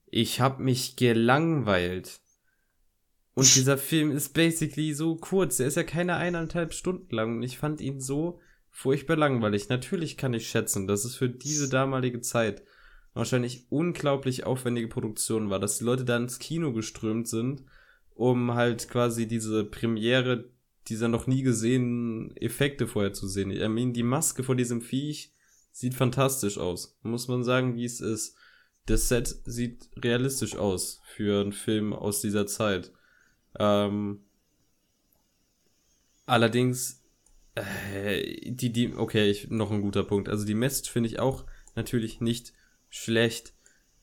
Ich 0.06 0.40
habe 0.40 0.64
mich 0.64 0.96
gelangweilt. 0.96 2.22
Und 3.34 3.54
dieser 3.54 3.78
Film 3.90 4.12
ist 4.12 4.34
basically 4.34 4.94
so 4.94 5.18
kurz. 5.18 5.58
Der 5.58 5.68
ist 5.68 5.76
ja 5.76 5.84
keine 5.84 6.16
eineinhalb 6.16 6.74
Stunden 6.74 7.14
lang. 7.14 7.38
Und 7.38 7.44
ich 7.44 7.58
fand 7.58 7.82
ihn 7.82 8.00
so 8.00 8.40
furchtbar 8.76 9.16
langweilig. 9.16 9.70
Natürlich 9.70 10.18
kann 10.18 10.34
ich 10.34 10.50
schätzen, 10.50 10.86
dass 10.86 11.06
es 11.06 11.16
für 11.16 11.30
diese 11.30 11.70
damalige 11.70 12.20
Zeit 12.20 12.62
wahrscheinlich 13.14 13.68
unglaublich 13.70 14.46
aufwendige 14.46 14.90
Produktion 14.90 15.50
war, 15.50 15.60
dass 15.62 15.78
die 15.78 15.86
Leute 15.86 16.04
da 16.04 16.18
ins 16.18 16.40
Kino 16.40 16.74
geströmt 16.74 17.30
sind, 17.30 17.64
um 18.16 18.54
halt 18.54 18.90
quasi 18.90 19.28
diese 19.28 19.64
Premiere 19.64 20.50
dieser 20.90 21.08
noch 21.08 21.26
nie 21.26 21.42
gesehenen 21.42 22.36
Effekte 22.36 22.86
vorher 22.86 23.14
zu 23.14 23.30
sehen. 23.30 23.50
Ich 23.50 23.66
meine, 23.66 23.94
die 23.94 24.04
Maske 24.04 24.44
vor 24.44 24.56
diesem 24.56 24.82
Viech 24.82 25.34
sieht 25.72 25.94
fantastisch 25.94 26.58
aus. 26.58 27.00
Muss 27.02 27.30
man 27.30 27.46
sagen, 27.46 27.78
wie 27.78 27.86
es 27.86 28.02
ist. 28.02 28.36
Das 28.88 29.08
Set 29.08 29.40
sieht 29.46 29.90
realistisch 29.96 30.58
aus 30.58 31.02
für 31.06 31.42
einen 31.42 31.54
Film 31.54 31.94
aus 31.94 32.20
dieser 32.20 32.46
Zeit. 32.46 32.92
Ähm, 33.58 34.26
allerdings 36.26 37.05
äh, 37.56 38.52
die, 38.52 38.72
die, 38.72 38.94
okay, 38.94 39.30
ich, 39.30 39.50
noch 39.50 39.72
ein 39.72 39.82
guter 39.82 40.04
Punkt. 40.04 40.30
Also 40.30 40.46
die 40.46 40.54
Message 40.54 40.90
finde 40.90 41.10
ich 41.10 41.20
auch 41.20 41.46
natürlich 41.76 42.22
nicht 42.22 42.54
schlecht, 42.90 43.54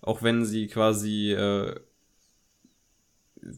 auch 0.00 0.22
wenn 0.22 0.44
sie 0.44 0.66
quasi 0.66 1.32
äh, 1.32 1.78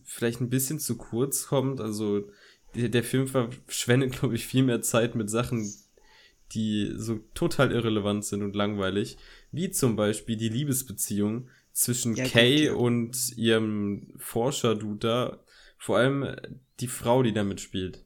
vielleicht 0.04 0.40
ein 0.40 0.50
bisschen 0.50 0.78
zu 0.78 0.96
kurz 0.96 1.46
kommt. 1.46 1.80
Also 1.80 2.28
der, 2.74 2.88
der 2.88 3.04
Film 3.04 3.28
verschwendet, 3.28 4.12
glaube 4.18 4.34
ich, 4.34 4.46
viel 4.46 4.64
mehr 4.64 4.82
Zeit 4.82 5.14
mit 5.14 5.30
Sachen, 5.30 5.72
die 6.52 6.92
so 6.96 7.20
total 7.34 7.72
irrelevant 7.72 8.24
sind 8.24 8.42
und 8.42 8.54
langweilig, 8.54 9.16
wie 9.50 9.70
zum 9.70 9.96
Beispiel 9.96 10.36
die 10.36 10.48
Liebesbeziehung 10.48 11.48
zwischen 11.72 12.14
ja, 12.14 12.24
Kay 12.24 12.68
gut, 12.68 12.76
und 12.76 13.36
ihrem 13.36 14.12
Forscher-Dude 14.18 14.98
da, 14.98 15.44
vor 15.78 15.98
allem 15.98 16.36
die 16.80 16.86
Frau, 16.86 17.22
die 17.22 17.32
da 17.32 17.44
mitspielt. 17.44 18.03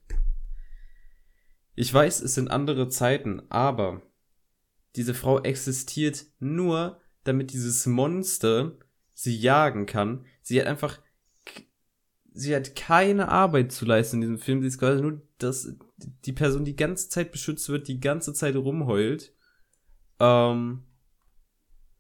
Ich 1.81 1.95
weiß, 1.95 2.23
es 2.23 2.35
sind 2.35 2.51
andere 2.51 2.89
Zeiten, 2.89 3.41
aber 3.51 4.03
diese 4.97 5.15
Frau 5.15 5.41
existiert 5.41 6.27
nur, 6.41 7.01
damit 7.23 7.53
dieses 7.53 7.87
Monster 7.87 8.77
sie 9.15 9.37
jagen 9.37 9.87
kann. 9.87 10.25
Sie 10.43 10.59
hat 10.61 10.67
einfach, 10.67 10.99
sie 12.33 12.57
hat 12.57 12.75
keine 12.75 13.29
Arbeit 13.29 13.71
zu 13.71 13.85
leisten 13.85 14.17
in 14.17 14.23
diesem 14.23 14.39
Film. 14.41 14.61
Sie 14.61 14.67
ist 14.67 14.81
quasi 14.81 15.03
nur 15.03 15.23
das, 15.39 15.73
die 16.25 16.33
Person, 16.33 16.65
die 16.65 16.75
ganze 16.75 17.11
Zeit 17.11 17.31
beschützt 17.31 17.69
wird, 17.69 17.87
die 17.87 18.01
ganze 18.01 18.35
Zeit 18.35 18.57
rumheult. 18.57 19.33
Ähm, 20.19 20.83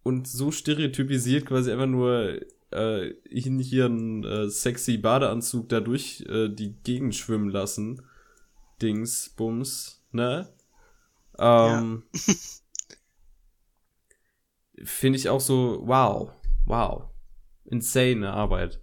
und 0.03 0.27
so 0.27 0.51
stereotypisiert 0.51 1.47
quasi 1.47 1.71
einfach 1.71 1.87
nur 1.87 2.41
äh, 2.73 3.11
in 3.31 3.61
ihren 3.61 4.25
äh, 4.25 4.49
sexy 4.49 4.99
Badeanzug 4.99 5.69
da 5.69 5.79
durch 5.79 6.25
äh, 6.29 6.49
die 6.49 6.83
Gegend 6.83 7.15
schwimmen 7.15 7.51
lassen. 7.51 8.03
Dings, 8.81 9.31
Bums, 9.31 10.05
ne? 10.13 10.53
Ähm, 11.39 12.05
ja. 12.13 12.35
Finde 14.85 15.19
ich 15.19 15.29
auch 15.29 15.41
so, 15.41 15.83
wow, 15.85 16.31
wow. 16.67 17.11
Insane 17.65 18.33
Arbeit. 18.33 18.81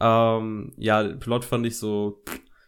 Ähm, 0.00 0.72
ja, 0.76 1.02
Plot 1.02 1.44
fand 1.44 1.66
ich 1.66 1.78
so, 1.78 2.22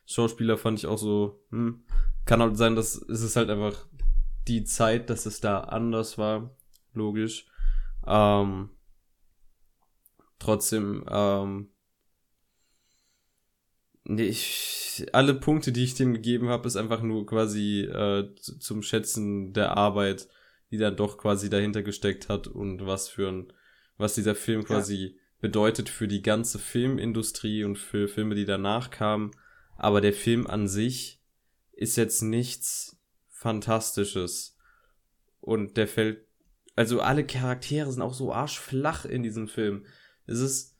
Schauspieler 0.06 0.56
fand 0.59 0.78
ich 0.78 0.86
auch 0.86 0.98
so, 0.98 1.44
hm. 1.51 1.84
Kann 2.24 2.40
halt 2.40 2.56
sein, 2.56 2.74
dass 2.74 2.94
es 2.96 3.20
ist 3.22 3.36
halt 3.36 3.51
einfach 3.51 3.86
die 4.48 4.64
Zeit, 4.64 5.10
dass 5.10 5.26
es 5.26 5.40
da 5.40 5.60
anders 5.60 6.16
war. 6.16 6.56
Logisch. 6.94 7.46
Ähm, 8.06 8.70
trotzdem, 10.38 11.05
ähm, 11.09 11.68
Nee, 14.05 14.24
ich, 14.24 15.06
alle 15.12 15.35
Punkte, 15.35 15.72
die 15.72 15.85
ich 15.85 15.94
dem 15.94 16.12
gegeben 16.12 16.48
habe, 16.48 16.66
ist 16.66 16.76
einfach 16.76 17.02
nur 17.02 17.24
quasi 17.26 17.82
äh, 17.82 18.35
zum 18.36 18.82
Schätzen 18.82 19.52
der 19.55 19.76
Arbeit, 19.76 20.28
die 20.70 20.76
dann 20.76 20.97
doch 20.97 21.16
quasi 21.16 21.48
dahinter 21.48 21.82
gesteckt 21.82 22.28
hat 22.28 22.47
und 22.47 22.86
was 22.86 23.09
für 23.09 23.28
ein, 23.28 23.52
was 23.97 24.14
dieser 24.14 24.35
Film 24.35 24.64
quasi 24.64 24.97
ja. 24.97 25.10
bedeutet 25.40 25.89
für 25.89 26.06
die 26.06 26.20
ganze 26.20 26.59
Filmindustrie 26.59 27.64
und 27.64 27.76
für 27.76 28.09
Filme, 28.09 28.35
die 28.35 28.44
danach 28.44 28.90
kamen. 28.90 29.31
Aber 29.76 30.01
der 30.02 30.12
Film 30.12 30.47
an 30.47 30.68
sich 30.68 31.20
ist 31.72 31.97
jetzt 31.97 32.22
nichts 32.22 32.98
Fantastisches. 33.28 34.56
Und 35.40 35.76
der 35.76 35.86
fällt, 35.86 36.26
also 36.76 37.01
alle 37.01 37.26
Charaktere 37.26 37.93
sind 37.93 38.01
auch 38.01 38.14
so 38.14 38.32
arschflach 38.32 39.05
in 39.05 39.22
diesem 39.22 39.48
Film. 39.48 39.85
Es 40.26 40.40
ist, 40.40 40.73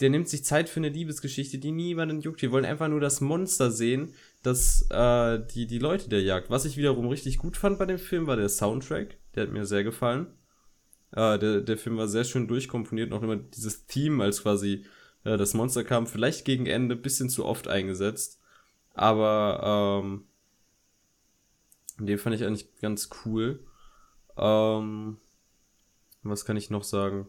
der 0.00 0.10
nimmt 0.10 0.28
sich 0.28 0.44
Zeit 0.44 0.68
für 0.68 0.80
eine 0.80 0.90
Liebesgeschichte, 0.90 1.58
die 1.58 1.72
niemanden 1.72 2.20
juckt. 2.20 2.42
Wir 2.42 2.52
wollen 2.52 2.64
einfach 2.64 2.88
nur 2.88 3.00
das 3.00 3.20
Monster 3.20 3.70
sehen, 3.70 4.12
das 4.42 4.86
äh, 4.90 5.40
die, 5.54 5.66
die 5.66 5.78
Leute 5.78 6.08
der 6.08 6.22
jagt. 6.22 6.50
Was 6.50 6.64
ich 6.66 6.76
wiederum 6.76 7.08
richtig 7.08 7.38
gut 7.38 7.56
fand 7.56 7.78
bei 7.78 7.86
dem 7.86 7.98
Film, 7.98 8.26
war 8.26 8.36
der 8.36 8.48
Soundtrack. 8.48 9.16
Der 9.34 9.44
hat 9.44 9.52
mir 9.52 9.64
sehr 9.64 9.84
gefallen. 9.84 10.26
Äh, 11.12 11.38
der, 11.38 11.60
der 11.62 11.78
Film 11.78 11.96
war 11.96 12.08
sehr 12.08 12.24
schön 12.24 12.46
durchkomponiert. 12.46 13.10
Noch 13.10 13.22
immer 13.22 13.36
dieses 13.36 13.86
Theme, 13.86 14.22
als 14.22 14.42
quasi 14.42 14.84
äh, 15.24 15.36
das 15.38 15.54
Monster 15.54 15.82
kam, 15.82 16.06
vielleicht 16.06 16.44
gegen 16.44 16.66
Ende 16.66 16.94
bisschen 16.94 17.30
zu 17.30 17.46
oft 17.46 17.68
eingesetzt. 17.68 18.40
Aber 18.92 20.02
ähm, 20.04 20.24
den 21.98 22.18
fand 22.18 22.36
ich 22.36 22.44
eigentlich 22.44 22.76
ganz 22.80 23.08
cool. 23.24 23.60
Ähm, 24.36 25.16
was 26.22 26.44
kann 26.44 26.56
ich 26.56 26.70
noch 26.70 26.84
sagen? 26.84 27.26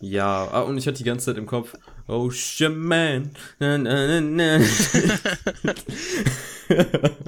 Ja, 0.00 0.48
ah, 0.50 0.60
und 0.62 0.78
ich 0.78 0.86
hatte 0.86 0.98
die 0.98 1.04
ganze 1.04 1.26
Zeit 1.26 1.36
im 1.36 1.46
Kopf, 1.46 1.74
Ocean 2.06 2.76
Man. 2.78 3.36
Na, 3.58 3.76
na, 3.78 4.20
na, 4.20 4.58
na. 4.58 4.64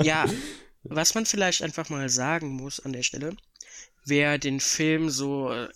Ja, 0.02 0.26
was 0.84 1.14
man 1.14 1.26
vielleicht 1.26 1.62
einfach 1.62 1.88
mal 1.88 2.08
sagen 2.08 2.48
muss 2.48 2.80
an 2.80 2.92
der 2.92 3.02
Stelle, 3.02 3.36
wer 4.04 4.38
den 4.38 4.60
Film 4.60 5.10
so 5.10 5.50
äh, 5.50 5.68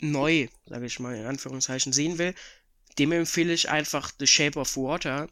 neu, 0.00 0.48
sage 0.66 0.86
ich 0.86 0.98
mal 1.00 1.14
in 1.16 1.26
Anführungszeichen, 1.26 1.92
sehen 1.92 2.18
will, 2.18 2.34
dem 2.98 3.12
empfehle 3.12 3.52
ich 3.52 3.70
einfach 3.70 4.12
The 4.18 4.26
Shape 4.26 4.58
of 4.58 4.76
Water, 4.76 5.28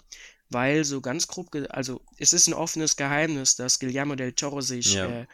weil 0.48 0.84
so 0.84 1.00
ganz 1.00 1.26
grob, 1.28 1.48
also 1.70 2.00
es 2.18 2.32
ist 2.32 2.46
ein 2.46 2.54
offenes 2.54 2.96
Geheimnis, 2.96 3.56
dass 3.56 3.78
Guillermo 3.80 4.14
del 4.14 4.32
Toro 4.32 4.60
sich 4.60 4.94
Ja. 4.94 5.22
äh, 5.22 5.26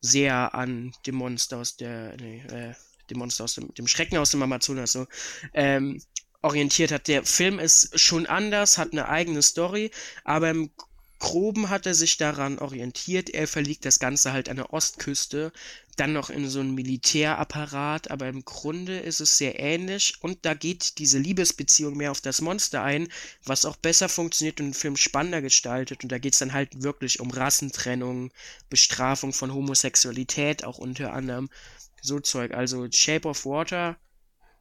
sehr 0.00 0.54
an 0.54 0.92
dem 1.06 1.14
Monster 1.16 1.58
aus 1.58 1.76
der, 1.76 2.16
nee, 2.20 2.42
äh, 2.50 2.74
dem 3.10 3.18
Monster 3.18 3.44
aus 3.44 3.54
dem, 3.54 3.72
dem 3.74 3.86
Schrecken 3.86 4.18
aus 4.18 4.30
dem 4.30 4.42
Amazonas 4.42 4.92
so 4.92 5.06
ähm, 5.52 6.00
orientiert 6.42 6.92
hat. 6.92 7.08
Der 7.08 7.24
Film 7.24 7.58
ist 7.58 7.98
schon 7.98 8.26
anders, 8.26 8.78
hat 8.78 8.92
eine 8.92 9.08
eigene 9.08 9.42
Story, 9.42 9.90
aber 10.24 10.50
im 10.50 10.70
Groben 11.18 11.70
hat 11.70 11.86
er 11.86 11.94
sich 11.94 12.18
daran 12.18 12.58
orientiert. 12.58 13.30
Er 13.30 13.48
verlegt 13.48 13.86
das 13.86 13.98
Ganze 13.98 14.32
halt 14.32 14.50
an 14.50 14.56
der 14.56 14.74
Ostküste, 14.74 15.52
dann 15.96 16.12
noch 16.12 16.28
in 16.28 16.48
so 16.50 16.60
einen 16.60 16.74
Militärapparat, 16.74 18.10
aber 18.10 18.28
im 18.28 18.44
Grunde 18.44 18.98
ist 18.98 19.20
es 19.20 19.38
sehr 19.38 19.58
ähnlich 19.58 20.14
und 20.20 20.38
da 20.42 20.52
geht 20.52 20.98
diese 20.98 21.18
Liebesbeziehung 21.18 21.96
mehr 21.96 22.10
auf 22.10 22.20
das 22.20 22.40
Monster 22.40 22.82
ein, 22.82 23.08
was 23.44 23.64
auch 23.64 23.76
besser 23.76 24.08
funktioniert 24.08 24.60
und 24.60 24.66
den 24.66 24.74
Film 24.74 24.96
spannender 24.96 25.40
gestaltet 25.40 26.02
und 26.02 26.12
da 26.12 26.18
geht 26.18 26.34
es 26.34 26.40
dann 26.40 26.52
halt 26.52 26.82
wirklich 26.82 27.20
um 27.20 27.30
Rassentrennung, 27.30 28.30
Bestrafung 28.68 29.32
von 29.32 29.54
Homosexualität 29.54 30.64
auch 30.64 30.78
unter 30.78 31.14
anderem, 31.14 31.48
so 32.04 32.20
Zeug. 32.20 32.52
Also 32.52 32.86
Shape 32.90 33.28
of 33.28 33.44
Water 33.44 33.96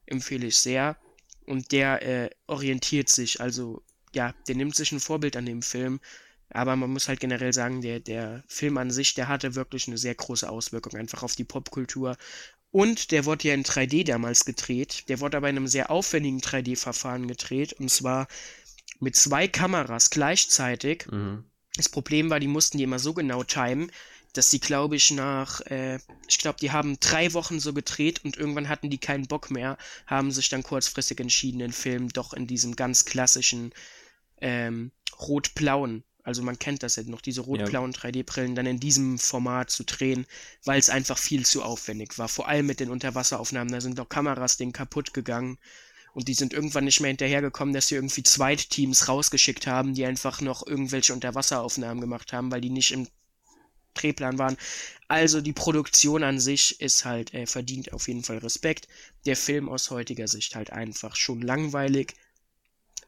empfehle 0.06 0.48
ich 0.48 0.58
sehr 0.58 0.98
und 1.46 1.72
der 1.72 2.02
äh, 2.02 2.30
orientiert 2.48 3.10
sich, 3.10 3.42
also 3.42 3.84
ja, 4.14 4.34
der 4.48 4.56
nimmt 4.56 4.76
sich 4.76 4.92
ein 4.92 5.00
Vorbild 5.00 5.36
an 5.36 5.46
dem 5.46 5.62
Film, 5.62 6.00
aber 6.50 6.76
man 6.76 6.92
muss 6.92 7.08
halt 7.08 7.20
generell 7.20 7.52
sagen, 7.52 7.82
der, 7.82 8.00
der 8.00 8.44
Film 8.48 8.78
an 8.78 8.92
sich, 8.92 9.16
der 9.16 9.28
hatte 9.28 9.56
wirklich 9.56 9.88
eine 9.88 9.98
sehr 9.98 10.16
große 10.16 10.50
Auswirkung 10.50 10.96
einfach 10.96 11.24
auf 11.24 11.36
die 11.36 11.44
Popkultur. 11.44 12.16
Und 12.70 13.12
der 13.12 13.26
wurde 13.26 13.48
ja 13.48 13.54
in 13.54 13.64
3D 13.64 14.06
damals 14.06 14.46
gedreht. 14.46 15.06
Der 15.08 15.20
wurde 15.20 15.38
aber 15.38 15.50
in 15.50 15.58
einem 15.58 15.68
sehr 15.68 15.92
aufwendigen 15.92 16.42
3D-Verfahren 16.42 17.28
gedreht. 17.28 17.74
Und 17.74 17.90
zwar 17.90 18.28
mit 19.00 19.16
zwei 19.16 19.48
Kameras 19.48 20.10
gleichzeitig. 20.10 21.08
Mhm. 21.12 21.44
Das 21.76 21.90
Problem 21.90 22.30
war, 22.30 22.40
die 22.40 22.48
mussten 22.48 22.78
die 22.78 22.84
immer 22.84 23.00
so 23.00 23.14
genau 23.14 23.44
timen, 23.44 23.92
dass 24.34 24.52
sie, 24.52 24.60
glaube 24.60 24.96
ich, 24.96 25.12
nach, 25.12 25.62
äh, 25.62 26.00
ich 26.28 26.38
glaube, 26.40 26.58
die 26.60 26.72
haben 26.72 27.00
drei 27.00 27.34
Wochen 27.34 27.60
so 27.60 27.74
gedreht 27.74 28.24
und 28.26 28.38
irgendwann 28.38 28.70
hatten 28.70 28.90
die 28.90 28.98
keinen 28.98 29.28
Bock 29.28 29.52
mehr, 29.52 29.78
haben 30.08 30.32
sich 30.32 30.50
dann 30.50 30.64
kurzfristig 30.64 31.20
entschieden, 31.20 31.60
den 31.60 31.74
Film 31.74 32.10
doch 32.10 32.34
in 32.34 32.48
diesem 32.48 32.76
ganz 32.76 33.06
klassischen 33.06 33.74
ähm, 34.42 34.92
rot-blauen, 35.20 36.04
also 36.24 36.42
man 36.42 36.58
kennt 36.58 36.84
das 36.84 36.96
ja 36.96 37.04
noch, 37.04 37.22
diese 37.22 37.42
rot-blauen 37.42 37.94
3D-Brillen 37.94 38.56
dann 38.56 38.66
in 38.66 38.80
diesem 38.80 39.20
Format 39.20 39.70
zu 39.70 39.84
drehen, 39.84 40.26
weil 40.64 40.80
es 40.80 40.90
einfach 40.90 41.18
viel 41.18 41.46
zu 41.46 41.64
aufwendig 41.64 42.18
war. 42.18 42.30
Vor 42.30 42.48
allem 42.48 42.66
mit 42.66 42.80
den 42.80 42.90
Unterwasseraufnahmen, 42.90 43.72
da 43.72 43.82
sind 43.82 44.00
doch 44.00 44.08
Kameras 44.08 44.56
denen 44.56 44.72
kaputt 44.72 45.14
gegangen. 45.14 45.60
Und 46.14 46.28
die 46.28 46.34
sind 46.34 46.54
irgendwann 46.54 46.86
nicht 46.86 47.02
mehr 47.02 47.10
hinterhergekommen, 47.10 47.74
dass 47.74 47.88
sie 47.88 47.96
irgendwie 47.96 48.24
Zweitteams 48.24 49.08
rausgeschickt 49.08 49.68
haben, 49.68 49.96
die 49.96 50.06
einfach 50.06 50.42
noch 50.42 50.66
irgendwelche 50.66 51.12
Unterwasseraufnahmen 51.12 52.00
gemacht 52.00 52.32
haben, 52.32 52.52
weil 52.52 52.62
die 52.62 52.70
nicht 52.70 52.92
im 52.92 53.08
Drehplan 53.94 54.38
waren. 54.38 54.58
Also 55.08 55.42
die 55.42 55.54
Produktion 55.54 56.24
an 56.24 56.40
sich 56.40 56.80
ist 56.82 57.06
halt, 57.06 57.34
äh, 57.34 57.46
verdient 57.46 57.94
auf 57.94 58.08
jeden 58.08 58.24
Fall 58.24 58.40
Respekt. 58.40 58.88
Der 59.26 59.36
Film 59.36 59.70
aus 59.70 59.92
heutiger 59.92 60.28
Sicht 60.28 60.56
halt 60.56 60.72
einfach 60.72 61.16
schon 61.16 61.42
langweilig. 61.42 62.16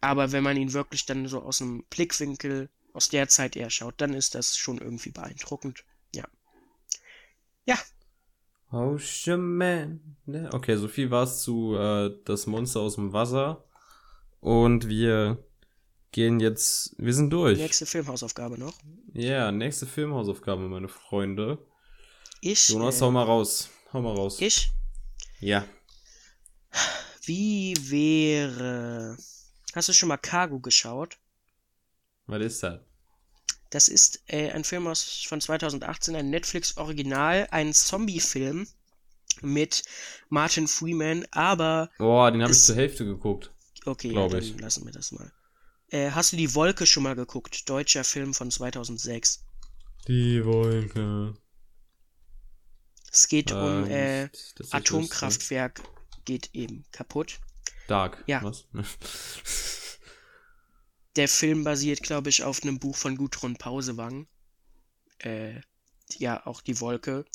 Aber 0.01 0.31
wenn 0.31 0.43
man 0.43 0.57
ihn 0.57 0.73
wirklich 0.73 1.05
dann 1.05 1.27
so 1.27 1.41
aus 1.41 1.61
einem 1.61 1.83
Blickwinkel 1.89 2.69
aus 2.93 3.09
der 3.09 3.27
Zeit 3.27 3.55
eher 3.55 3.69
schaut, 3.69 3.95
dann 3.97 4.13
ist 4.13 4.35
das 4.35 4.57
schon 4.57 4.77
irgendwie 4.77 5.11
beeindruckend. 5.11 5.83
Ja. 6.13 6.25
Ja, 7.65 7.77
Ocean 8.75 9.57
Man. 9.57 9.99
Ne? 10.25 10.49
Okay, 10.53 10.75
so 10.75 10.87
viel 10.87 11.11
war's 11.11 11.41
zu 11.41 11.75
äh, 11.75 12.11
das 12.25 12.47
Monster 12.47 12.81
aus 12.81 12.95
dem 12.95 13.13
Wasser. 13.13 13.63
Und 14.41 14.89
wir 14.89 15.43
gehen 16.15 16.39
jetzt, 16.39 16.95
wir 16.97 17.13
sind 17.13 17.29
durch. 17.29 17.57
nächste 17.59 17.85
Filmhausaufgabe 17.85 18.57
noch. 18.57 18.73
Ja, 19.13 19.51
nächste 19.51 19.85
Filmhausaufgabe, 19.85 20.61
meine 20.69 20.87
Freunde. 20.87 21.57
Ich. 22.39 22.69
Jonas, 22.69 23.01
äh, 23.01 23.01
hau 23.01 23.11
mal 23.11 23.23
raus. 23.23 23.69
Hau 23.91 24.01
mal 24.01 24.15
raus. 24.15 24.39
ich? 24.39 24.71
Ja. 25.41 25.67
Wie 27.25 27.75
wäre. 27.81 29.17
Hast 29.73 29.89
du 29.89 29.93
schon 29.93 30.07
mal 30.07 30.15
Cargo 30.15 30.59
geschaut? 30.61 31.17
Was 32.27 32.41
ist 32.41 32.63
das? 32.63 32.79
Das 33.71 33.89
ist 33.89 34.23
äh, 34.27 34.51
ein 34.51 34.63
Film 34.63 34.87
aus, 34.87 35.25
von 35.27 35.41
2018, 35.41 36.15
ein 36.15 36.29
Netflix-Original, 36.29 37.49
ein 37.51 37.73
Zombie-Film 37.73 38.67
mit 39.41 39.83
Martin 40.29 40.69
Freeman, 40.69 41.25
aber 41.31 41.89
Boah, 41.97 42.31
den 42.31 42.41
habe 42.41 42.53
ich 42.53 42.61
zur 42.61 42.75
Hälfte 42.75 43.03
geguckt. 43.03 43.51
okay, 43.85 44.13
ja, 44.13 44.29
dann 44.29 44.41
ich. 44.41 44.57
lassen 44.61 44.85
wir 44.85 44.93
das 44.93 45.11
mal. 45.11 45.29
Äh, 45.89 46.11
hast 46.11 46.33
du 46.33 46.37
die 46.37 46.55
Wolke 46.55 46.85
schon 46.85 47.03
mal 47.03 47.15
geguckt? 47.15 47.69
Deutscher 47.69 48.03
Film 48.03 48.33
von 48.33 48.51
2006. 48.51 49.45
Die 50.07 50.43
Wolke. 50.45 51.35
Es 53.11 53.27
geht 53.27 53.51
um 53.51 53.85
Ähm, 53.85 53.91
äh, 53.91 54.29
das 54.29 54.67
ist 54.67 54.73
Atomkraftwerk 54.73 55.81
geht 56.25 56.49
eben 56.53 56.83
kaputt. 56.91 57.39
Dark. 57.87 58.23
Ja. 58.27 58.43
Was? 58.43 58.65
Der 61.15 61.29
Film 61.29 61.63
basiert, 61.63 62.03
glaube 62.03 62.29
ich, 62.29 62.43
auf 62.43 62.61
einem 62.63 62.77
Buch 62.79 62.97
von 62.97 63.15
Gudrun 63.15 63.55
Pausewang. 63.55 64.27
Äh, 65.19 65.61
ja, 66.17 66.45
auch 66.45 66.59
die 66.59 66.81
Wolke. 66.81 67.25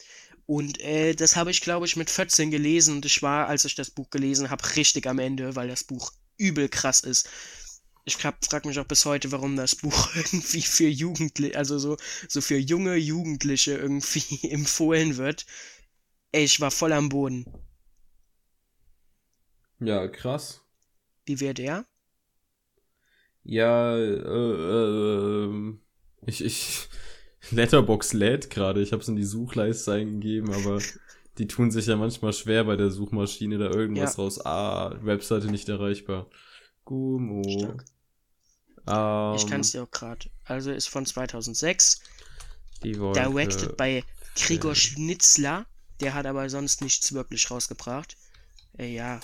Und 0.45 0.81
äh, 0.81 1.15
das 1.15 1.37
habe 1.37 1.51
ich, 1.51 1.63
glaube 1.63 1.87
ich, 1.87 1.97
mit 1.97 2.11
14 2.11 2.51
gelesen 2.51 2.97
und 2.97 3.07
ich 3.07 3.23
war, 3.23 3.47
als 3.47 3.65
ich 3.65 3.75
das 3.75 3.91
Buch 3.91 4.11
gelesen 4.11 4.51
habe, 4.51 4.77
richtig 4.77 5.07
am 5.07 5.19
Ende, 5.19 5.57
weil 5.57 5.69
das 5.69 5.85
Buch 5.85 6.13
übel 6.37 6.69
krass 6.69 7.01
ist. 7.01 7.29
Ich 8.05 8.17
frage 8.19 8.69
mich 8.69 8.79
auch 8.79 8.85
bis 8.87 9.07
heute, 9.07 9.33
warum 9.33 9.57
das 9.57 9.75
Buch 9.77 10.11
irgendwie 10.15 10.61
für 10.63 10.87
Jugendliche, 10.89 11.57
also 11.57 11.79
so, 11.79 11.97
so 12.29 12.41
für 12.43 12.59
junge 12.59 12.97
Jugendliche 12.97 13.73
irgendwie 13.79 14.49
empfohlen 14.51 15.17
wird. 15.17 15.47
Ey, 16.33 16.45
ich 16.45 16.61
war 16.61 16.71
voll 16.73 16.93
am 16.93 17.09
Boden. 17.11 17.47
ja, 19.81 20.09
krass. 20.09 20.61
Wie 21.25 21.41
wäre 21.41 21.55
der? 21.55 21.87
Ja, 23.45 23.97
äh, 23.97 24.03
äh, 24.03 25.45
ähm, 25.45 25.81
ich, 26.27 26.45
ich, 26.45 26.89
Letterbox 27.51 28.13
lädt 28.13 28.51
gerade. 28.51 28.83
Ich 28.83 28.93
habe 28.93 29.03
es 29.03 29.09
in 29.09 29.17
die 29.17 29.25
Suchleiste 29.25 29.93
eingegeben, 29.93 30.53
aber 30.53 30.87
die 31.39 31.47
tun 31.47 31.71
sich 31.71 31.87
ja 31.87 31.97
manchmal 31.97 32.33
schwer 32.33 32.65
bei 32.65 32.77
der 32.77 32.91
Suchmaschine 32.91 33.59
da 33.59 33.71
irgendwas 33.71 34.17
Ja. 34.17 34.23
raus. 34.23 34.45
Ah, 34.45 34.97
Webseite 35.03 35.49
nicht 35.49 35.69
erreichbar. 35.69 36.29
Stark. 36.87 37.85
Ähm, 38.89 39.35
Ich 39.37 39.47
kann 39.47 39.61
es 39.61 39.73
dir 39.73 39.83
auch 39.85 39.91
gerade. 39.91 40.31
Also 40.45 40.71
ist 40.73 40.89
von 40.89 41.07
2006. 41.07 42.01
die. 42.83 42.93
Directed 42.93 43.77
by 43.77 44.03
Gregor 44.35 44.75
Schnitzler. 44.75 45.67
Der 46.01 46.15
hat 46.15 46.27
aber 46.27 46.49
sonst 46.49 46.81
nichts 46.83 47.13
wirklich 47.13 47.51
rausgebracht. 47.51 48.17
Äh, 48.79 48.93
ja. 48.95 49.21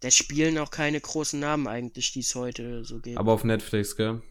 Da 0.00 0.10
spielen 0.10 0.58
auch 0.58 0.70
keine 0.70 1.00
großen 1.00 1.38
Namen 1.38 1.66
eigentlich, 1.66 2.12
die 2.12 2.20
es 2.20 2.34
heute 2.34 2.84
so 2.84 2.98
gibt. 3.00 3.18
Aber 3.18 3.32
auf 3.32 3.44
Netflix, 3.44 3.96
gell? 3.96 4.22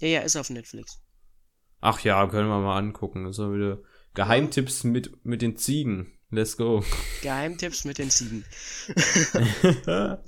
ja, 0.00 0.08
ja, 0.08 0.20
ist 0.20 0.36
auf 0.36 0.50
Netflix. 0.50 1.00
Ach 1.80 2.00
ja, 2.00 2.26
können 2.28 2.48
wir 2.48 2.60
mal 2.60 2.78
angucken. 2.78 3.24
Das 3.24 3.36
ist 3.36 3.42
ja 3.42 3.52
wieder 3.52 3.78
Geheimtipps 4.14 4.84
mit, 4.84 5.24
mit 5.24 5.42
den 5.42 5.56
Ziegen. 5.56 6.12
Let's 6.30 6.56
go. 6.56 6.84
Geheimtipps 7.22 7.84
mit 7.84 7.98
den 7.98 8.10
Ziegen. 8.10 8.44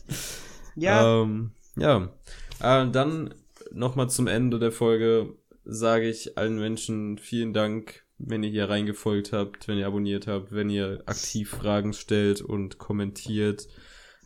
Ja, 0.77 1.23
Ähm, 1.23 1.53
ja. 1.77 2.13
Äh, 2.61 2.91
dann 2.91 3.35
nochmal 3.73 4.09
zum 4.11 4.27
Ende 4.27 4.59
der 4.59 4.73
Folge 4.73 5.37
sage 5.65 6.09
ich 6.09 6.37
allen 6.37 6.59
Menschen 6.59 7.19
vielen 7.19 7.53
Dank, 7.53 8.05
wenn 8.19 8.43
ihr 8.43 8.51
hier 8.51 8.69
reingefolgt 8.69 9.33
habt, 9.33 9.67
wenn 9.69 9.79
ihr 9.79 9.87
abonniert 9.87 10.27
habt, 10.27 10.53
wenn 10.53 10.71
ihr 10.71 11.03
aktiv 11.07 11.51
Fragen 11.51 11.93
stellt 11.93 12.43
und 12.43 12.79
kommentiert. 12.79 13.67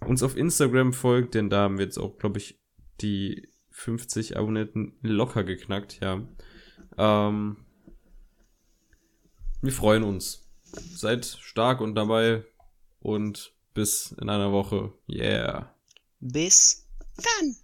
Uns 0.06 0.22
auf 0.22 0.36
Instagram 0.36 0.92
folgt, 0.92 1.34
denn 1.34 1.50
da 1.50 1.62
haben 1.62 1.78
wir 1.78 1.84
jetzt 1.84 1.98
auch, 1.98 2.18
glaube 2.18 2.38
ich, 2.38 2.60
die 3.00 3.48
50 3.70 4.36
Abonnenten 4.36 4.96
locker 5.02 5.44
geknackt, 5.44 6.00
ja. 6.00 6.26
Ähm, 6.96 7.56
wir 9.62 9.72
freuen 9.72 10.02
uns. 10.02 10.48
Seid 10.62 11.24
stark 11.24 11.80
und 11.80 11.94
dabei 11.94 12.44
und 13.00 13.54
bis 13.74 14.12
in 14.12 14.28
einer 14.28 14.52
Woche. 14.52 14.92
Yeah. 15.08 15.74
bis 16.20 16.87
dann. 17.22 17.56